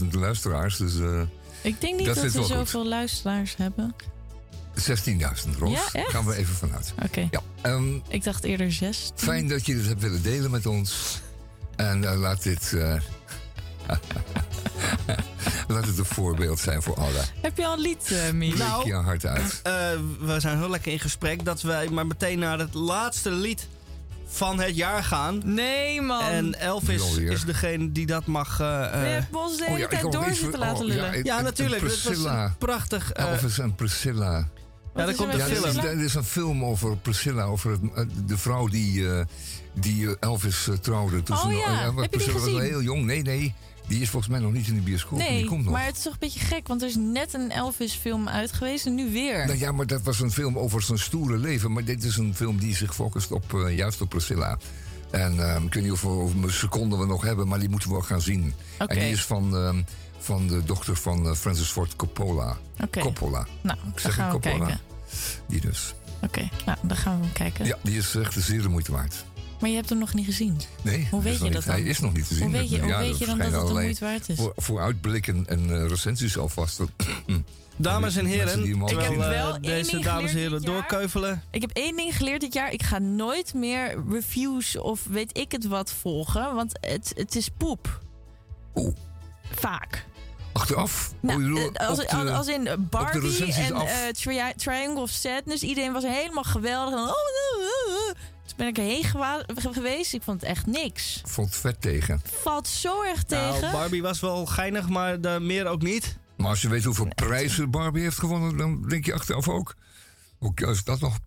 16.000 0.01 0.07
luisteraars. 0.11 0.77
Dus 0.77 0.99
eh, 0.99 1.21
ik 1.61 1.81
denk 1.81 1.97
niet 1.97 2.05
Dat 2.05 2.21
we 2.21 2.29
goed. 2.31 2.47
zoveel 2.47 2.87
luisteraars 2.87 3.55
hebben. 3.57 3.95
16.000, 4.79 5.57
Ros. 5.59 5.71
Ja, 5.73 5.89
echt? 5.93 6.09
Gaan 6.11 6.25
we 6.25 6.35
even 6.35 6.55
vanuit. 6.55 6.93
Oké. 7.03 7.27
Ja, 7.31 7.41
ehm, 7.61 7.95
Ik 8.07 8.23
dacht 8.23 8.43
eerder 8.43 8.71
zes. 8.71 9.11
fijn 9.15 9.47
dat 9.47 9.65
je 9.65 9.75
dit 9.75 9.85
hebt 9.87 10.01
willen 10.01 10.21
delen 10.21 10.51
met 10.51 10.65
ons. 10.65 11.19
En 11.75 12.03
eh, 12.11 12.19
laat 12.19 12.43
dit... 12.43 12.73
eh, 12.73 12.93
laat 15.67 15.85
het 15.85 15.97
een 15.97 16.05
voorbeeld 16.05 16.59
zijn 16.59 16.81
voor 16.81 16.95
allen. 16.95 17.23
Heb 17.41 17.57
je 17.57 17.65
al 17.65 17.73
een 17.73 17.79
lied, 17.79 18.11
eh 18.11 18.31
Mies? 18.31 18.53
Breek 18.53 18.83
je 18.85 18.93
hart 18.93 19.25
uit. 19.25 19.59
Eh, 19.63 19.73
we 20.19 20.39
zijn 20.39 20.57
heel 20.57 20.69
lekker 20.69 20.91
in 20.91 20.99
gesprek 20.99 21.45
dat 21.45 21.61
wij 21.61 21.89
maar 21.89 22.07
meteen 22.07 22.39
naar 22.39 22.59
het 22.59 22.73
laatste 22.73 23.31
lied 23.31 23.67
van 24.27 24.59
het 24.59 24.75
jaar 24.75 25.03
gaan. 25.03 25.41
Nee, 25.45 26.01
man. 26.01 26.21
En 26.23 26.59
Elvis 26.59 27.15
is 27.17 27.43
degene 27.45 27.91
die 27.91 28.05
dat 28.05 28.25
mag. 28.25 28.59
eh, 28.59 28.83
eh, 28.85 28.91
We 28.91 28.97
hebben 28.97 29.39
ons 29.39 29.57
de 29.57 29.63
Oh 29.63 29.67
hele 29.69 29.79
ja, 29.79 29.85
ik 29.89 29.99
tijd 29.99 30.11
door 30.11 30.33
zitten 30.33 30.59
laten 30.59 30.83
oh, 30.85 30.87
ja, 30.87 30.93
lullen. 30.95 31.13
ik- 31.13 31.25
ja, 31.25 31.37
en- 31.37 31.43
natuurlijk. 31.43 31.81
en 31.81 31.87
Het 31.87 31.95
was 31.95 32.03
Priscilla. 32.05 32.43
een 32.45 32.57
prachtig. 32.57 33.11
eh, 33.11 33.25
Elvis 33.31 33.59
en 33.59 33.75
Priscilla. 33.75 34.47
Wat 34.93 35.03
is 35.07 35.11
er 35.11 35.15
komt 35.25 35.33
Ja, 35.37 35.45
een 35.45 35.51
er 35.51 35.65
is, 35.67 35.73
film. 35.73 35.85
er 35.85 35.99
is 36.03 36.13
een 36.13 36.23
film 36.23 36.65
over 36.65 36.97
Priscilla, 36.97 37.43
over 37.43 37.71
het, 37.71 37.79
eh, 37.95 38.03
de 38.25 38.37
vrouw 38.37 38.67
die, 38.67 39.09
eh, 39.09 39.25
die 39.73 40.07
eh, 40.07 40.13
Elvis 40.19 40.67
eh, 40.67 40.75
trouwde. 40.75 41.23
Toen 41.23 41.37
Oh 41.37 41.51
ja, 41.51 41.91
maar 41.91 42.01
heb 42.03 42.11
je 42.11 42.17
die 42.19 42.29
Priscilla 42.29 42.59
was 42.59 42.67
heel 42.69 42.81
jong. 42.81 43.05
Nee, 43.05 43.21
nee, 43.21 43.53
die 43.91 44.01
is 44.01 44.09
volgens 44.09 44.31
mij 44.31 44.41
nog 44.41 44.51
niet 44.51 44.67
in 44.67 44.75
de 44.75 44.81
bioscoop. 44.81 45.17
maar 45.17 45.27
die 45.27 45.37
Nee, 45.37 45.45
komt 45.45 45.63
nog. 45.63 45.73
maar 45.73 45.85
het 45.85 45.95
is 45.97 46.03
toch 46.03 46.11
een 46.13 46.19
beetje 46.19 46.39
gek, 46.39 46.67
want 46.67 46.81
er 46.81 46.87
is 46.87 46.95
net 46.95 47.33
een 47.33 47.51
Elvis-film 47.51 48.27
uit 48.27 48.51
geweest 48.51 48.85
en 48.85 48.95
nu 48.95 49.11
weer. 49.11 49.45
Nou 49.45 49.59
ja, 49.59 49.71
maar 49.71 49.87
dat 49.87 50.01
was 50.01 50.19
een 50.19 50.31
film 50.31 50.57
over 50.57 50.81
zijn 50.81 50.97
stoere 50.99 51.37
leven. 51.37 51.71
Maar 51.71 51.83
dit 51.83 52.03
is 52.03 52.17
een 52.17 52.35
film 52.35 52.57
die 52.59 52.75
zich 52.75 52.95
focust 52.95 53.31
op, 53.31 53.53
eh, 53.53 53.77
juist 53.77 54.01
op 54.01 54.09
Priscilla. 54.09 54.57
En 55.11 55.39
ehm, 55.49 55.65
ik 55.65 55.73
weet 55.73 55.83
niet 55.83 55.99
hoeveel, 56.01 56.31
seconden 56.47 56.99
we 56.99 57.05
nog 57.05 57.21
hebben, 57.23 57.47
maar 57.47 57.59
die 57.59 57.69
moeten 57.69 57.89
we 57.89 57.95
wel 57.95 58.03
gaan 58.03 58.21
zien. 58.21 58.53
En 58.77 58.87
die 58.99 59.09
is 59.09 59.23
van, 59.25 59.55
ehm, 59.55 59.81
van 60.19 60.47
de 60.47 60.63
dochter 60.63 60.95
van 60.95 61.25
eh, 61.27 61.33
Francis 61.33 61.67
Ford 61.67 61.95
Coppola. 61.95 62.57
Oké. 62.83 62.99
Coppola. 62.99 63.47
Nou, 63.61 63.77
Ik 63.93 63.99
zeg 63.99 64.13
gaan 64.13 64.25
we 64.27 64.31
Coppola. 64.39 64.65
kijken. 64.65 64.79
Die 65.47 65.61
dus. 65.61 65.93
Oké, 66.23 66.49
nou, 66.65 66.77
dan 66.81 66.97
gaan 66.97 67.17
we 67.19 67.23
hem 67.23 67.33
kijken. 67.33 67.65
Ja, 67.65 67.77
die 67.81 67.97
is 67.97 68.15
echt 68.15 68.33
zeer 68.39 68.61
de 68.61 68.69
moeite 68.69 68.91
waard. 68.91 69.25
Maar 69.61 69.69
je 69.69 69.75
hebt 69.75 69.89
hem 69.89 69.97
nog 69.97 70.13
niet 70.13 70.25
gezien. 70.25 70.61
Nee, 70.81 71.07
Hoe 71.11 71.21
weet 71.21 71.33
je 71.33 71.39
dat 71.39 71.49
niet- 71.53 71.65
dan? 71.65 71.73
Hij 71.75 71.83
is 71.83 71.99
nog 71.99 72.13
niet 72.13 72.27
te 72.27 72.33
zien. 72.33 72.43
Hoe 72.43 72.51
weet 72.51 72.69
je, 72.69 72.79
hoe 72.79 72.89
Ja, 72.89 72.97
weet 72.99 73.17
je 73.17 73.25
dan 73.25 73.37
dat 73.37 73.51
het 73.51 73.67
de 73.67 73.73
moeite 73.73 74.05
waard 74.05 74.29
is? 74.29 74.35
Voor, 74.37 74.53
vooruitblikken 74.55 75.43
en 75.47 75.69
eh, 75.81 75.87
recensies 75.87 76.37
alvast. 76.37 76.79
Dames 77.77 78.15
en 78.15 78.25
heren, 78.25 78.63
ik 78.65 78.99
heb. 78.99 79.15
Wel 79.15 79.61
deze 79.61 79.99
dames 79.99 80.31
en 80.31 80.37
heren 80.37 80.61
doorkeuvelen. 80.61 81.43
Ik 81.51 81.61
heb 81.61 81.71
één 81.73 81.95
ding 81.95 82.15
geleerd 82.17 82.41
dit 82.41 82.53
jaar. 82.53 82.71
Ik 82.73 82.83
ga 82.83 82.99
nooit 82.99 83.53
meer 83.53 84.03
reviews 84.09 84.77
of 84.77 85.05
weet 85.09 85.37
ik 85.37 85.51
het 85.51 85.65
wat 85.67 85.91
volgen. 85.91 86.55
Want 86.55 86.77
het, 86.81 87.11
het 87.15 87.35
is 87.35 87.49
poep. 87.57 88.01
Oeh. 88.75 88.95
Vaak. 89.51 90.05
Achteraf? 90.51 91.13
Nou, 91.19 91.53
Oh, 91.53 91.59
eh, 91.73 91.87
als, 91.89 91.97
de- 91.97 92.31
als, 92.31 92.47
in 92.47 92.87
Barbie 92.89 93.45
en 93.53 93.73
eh, 93.75 94.07
Tri- 94.07 94.53
Triangle 94.55 95.01
of 95.01 95.09
Sadness. 95.09 95.63
Iedereen 95.63 95.93
was 95.93 96.03
helemaal 96.03 96.43
geweldig. 96.43 96.93
En, 96.93 96.99
oh, 96.99 97.09
oh. 97.09 98.11
Toen 98.55 98.57
ben 98.57 98.67
ik 98.67 98.77
erheen 98.77 99.03
gewa- 99.03 99.45
geweest. 99.55 100.13
Ik 100.13 100.21
vond 100.21 100.41
het 100.41 100.49
echt 100.49 100.65
niks. 100.65 101.21
vond 101.25 101.47
het 101.47 101.57
vet 101.57 101.81
tegen. 101.81 102.21
Valt 102.41 102.67
zo 102.67 103.03
erg 103.03 103.23
tegen. 103.23 103.61
Nou, 103.61 103.71
Barbie 103.71 104.01
was 104.01 104.19
wel 104.19 104.45
geinig, 104.45 104.89
maar 104.89 105.21
de, 105.21 105.37
meer 105.41 105.65
ook 105.67 105.81
niet. 105.81 106.17
Maar 106.37 106.49
als 106.49 106.61
je 106.61 106.69
weet 106.69 106.83
hoeveel 106.83 107.07
prijzen 107.15 107.71
Barbie 107.71 108.03
heeft 108.03 108.19
gewonnen, 108.19 108.57
dan 108.57 108.81
denk 108.87 109.05
je 109.05 109.13
achteraf 109.13 109.47
ook. 109.49 109.75
Hoe 110.37 110.53
is 110.55 110.83
dat 110.83 110.99
nog 110.99 111.17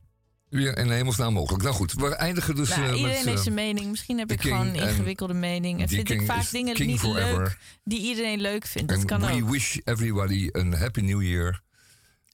weer 0.48 0.78
in 0.78 0.90
hemelsnaam 0.90 1.32
mogelijk? 1.32 1.62
Nou 1.62 1.74
goed, 1.74 1.92
we 1.92 2.14
eindigen 2.14 2.54
dus 2.54 2.68
Nou, 2.68 2.80
eh, 2.82 2.86
iedereen 2.96 3.16
met... 3.16 3.24
heeft 3.24 3.36
eh, 3.36 3.42
zijn 3.42 3.54
mening. 3.54 3.90
Misschien 3.90 4.18
heb 4.18 4.30
ik 4.32 4.38
King 4.38 4.54
gewoon 4.54 4.68
een 4.68 4.76
en 4.80 4.88
ingewikkelde 4.88 5.34
mening. 5.34 5.80
En 5.80 5.88
vind 5.88 6.10
ik 6.10 6.22
vaak 6.26 6.50
dingen 6.50 6.74
King 6.74 6.90
niet 6.90 7.00
forever. 7.00 7.38
leuk 7.38 7.58
die 7.84 8.00
iedereen 8.00 8.40
leuk 8.40 8.66
vindt. 8.66 8.88
Dat 8.88 9.04
kan 9.04 9.20
we 9.20 9.42
ook. 9.42 9.50
wish 9.50 9.76
everybody 9.84 10.50
a 10.56 10.76
happy 10.76 11.00
new 11.00 11.22
year. 11.22 11.62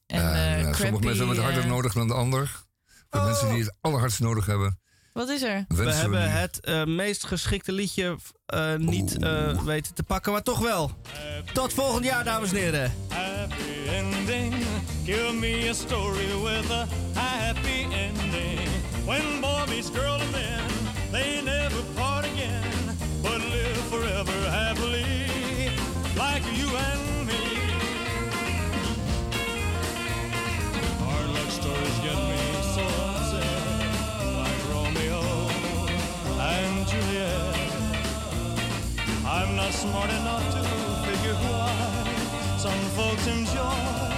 En, 0.07 0.35
En, 0.35 0.67
eh, 0.67 0.75
sommige 0.75 1.05
mensen 1.05 1.27
hebben 1.27 1.37
het 1.37 1.45
harder 1.45 1.67
nodig 1.67 1.93
dan 1.93 2.07
de 2.09 2.15
ander. 2.15 2.65
Voor 3.11 3.23
mensen 3.23 3.49
die 3.49 3.59
het 3.63 3.75
allerhardst 3.81 4.21
nodig 4.21 4.47
hebben. 4.47 4.80
Wat 5.13 5.29
is 5.29 5.43
er? 5.43 5.65
We 5.69 5.75
wensen 5.75 6.01
hebben 6.01 6.21
nu- 6.21 6.27
het 6.27 6.61
eh, 6.61 6.85
meest 6.85 7.25
geschikte 7.27 7.73
liedje 7.73 8.17
eh, 8.47 8.75
niet 8.77 9.23
eh, 9.23 9.63
weten 9.63 9.95
te 9.95 10.03
pakken, 10.03 10.33
maar 10.33 10.43
toch 10.43 10.59
wel. 10.59 10.91
Tot 11.53 11.73
volgend 11.73 12.05
jaar, 12.05 12.25
dames 12.25 12.51
en 12.51 12.57
heren. 12.57 12.93
happy 13.09 13.89
ending. 13.89 14.55
Give 15.05 15.33
me 15.33 15.69
a 15.69 15.73
story 15.73 16.27
with 16.43 16.71
a 16.71 16.87
happy 17.15 17.83
ending. 17.93 18.59
When 19.05 19.41
boy 19.41 19.65
meets 19.69 19.91
girl 19.91 20.13
and 20.21 20.33
then 20.33 20.63
they 21.11 21.41
never 21.43 21.83
part 21.95 22.25
again, 22.25 22.97
but 23.23 23.39
live 23.39 23.81
forever 23.91 24.51
happily, 24.51 25.27
like 26.15 26.43
you 26.57 26.69
and 26.77 27.27
me. 27.27 27.59
Hard 31.05 31.29
luck 31.29 31.51
stories 31.51 31.99
get 32.03 32.17
me 32.29 32.50
not 39.61 39.75
smart 39.75 40.11
enough 40.11 40.45
to 40.55 40.63
figure 41.07 41.35
why 41.35 42.57
some 42.57 42.81
folks 42.97 43.27
enjoy 43.27 44.10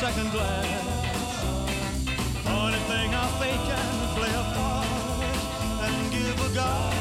second 0.00 0.30
glance. 0.32 1.10
Funny 2.44 2.78
thing 2.88 3.12
how 3.12 3.28
fate 3.38 3.52
can 3.52 4.14
play 4.16 4.30
a 4.30 4.44
part 4.54 4.86
and 5.84 6.10
give 6.10 6.40
a 6.40 6.54
guy 6.54 6.99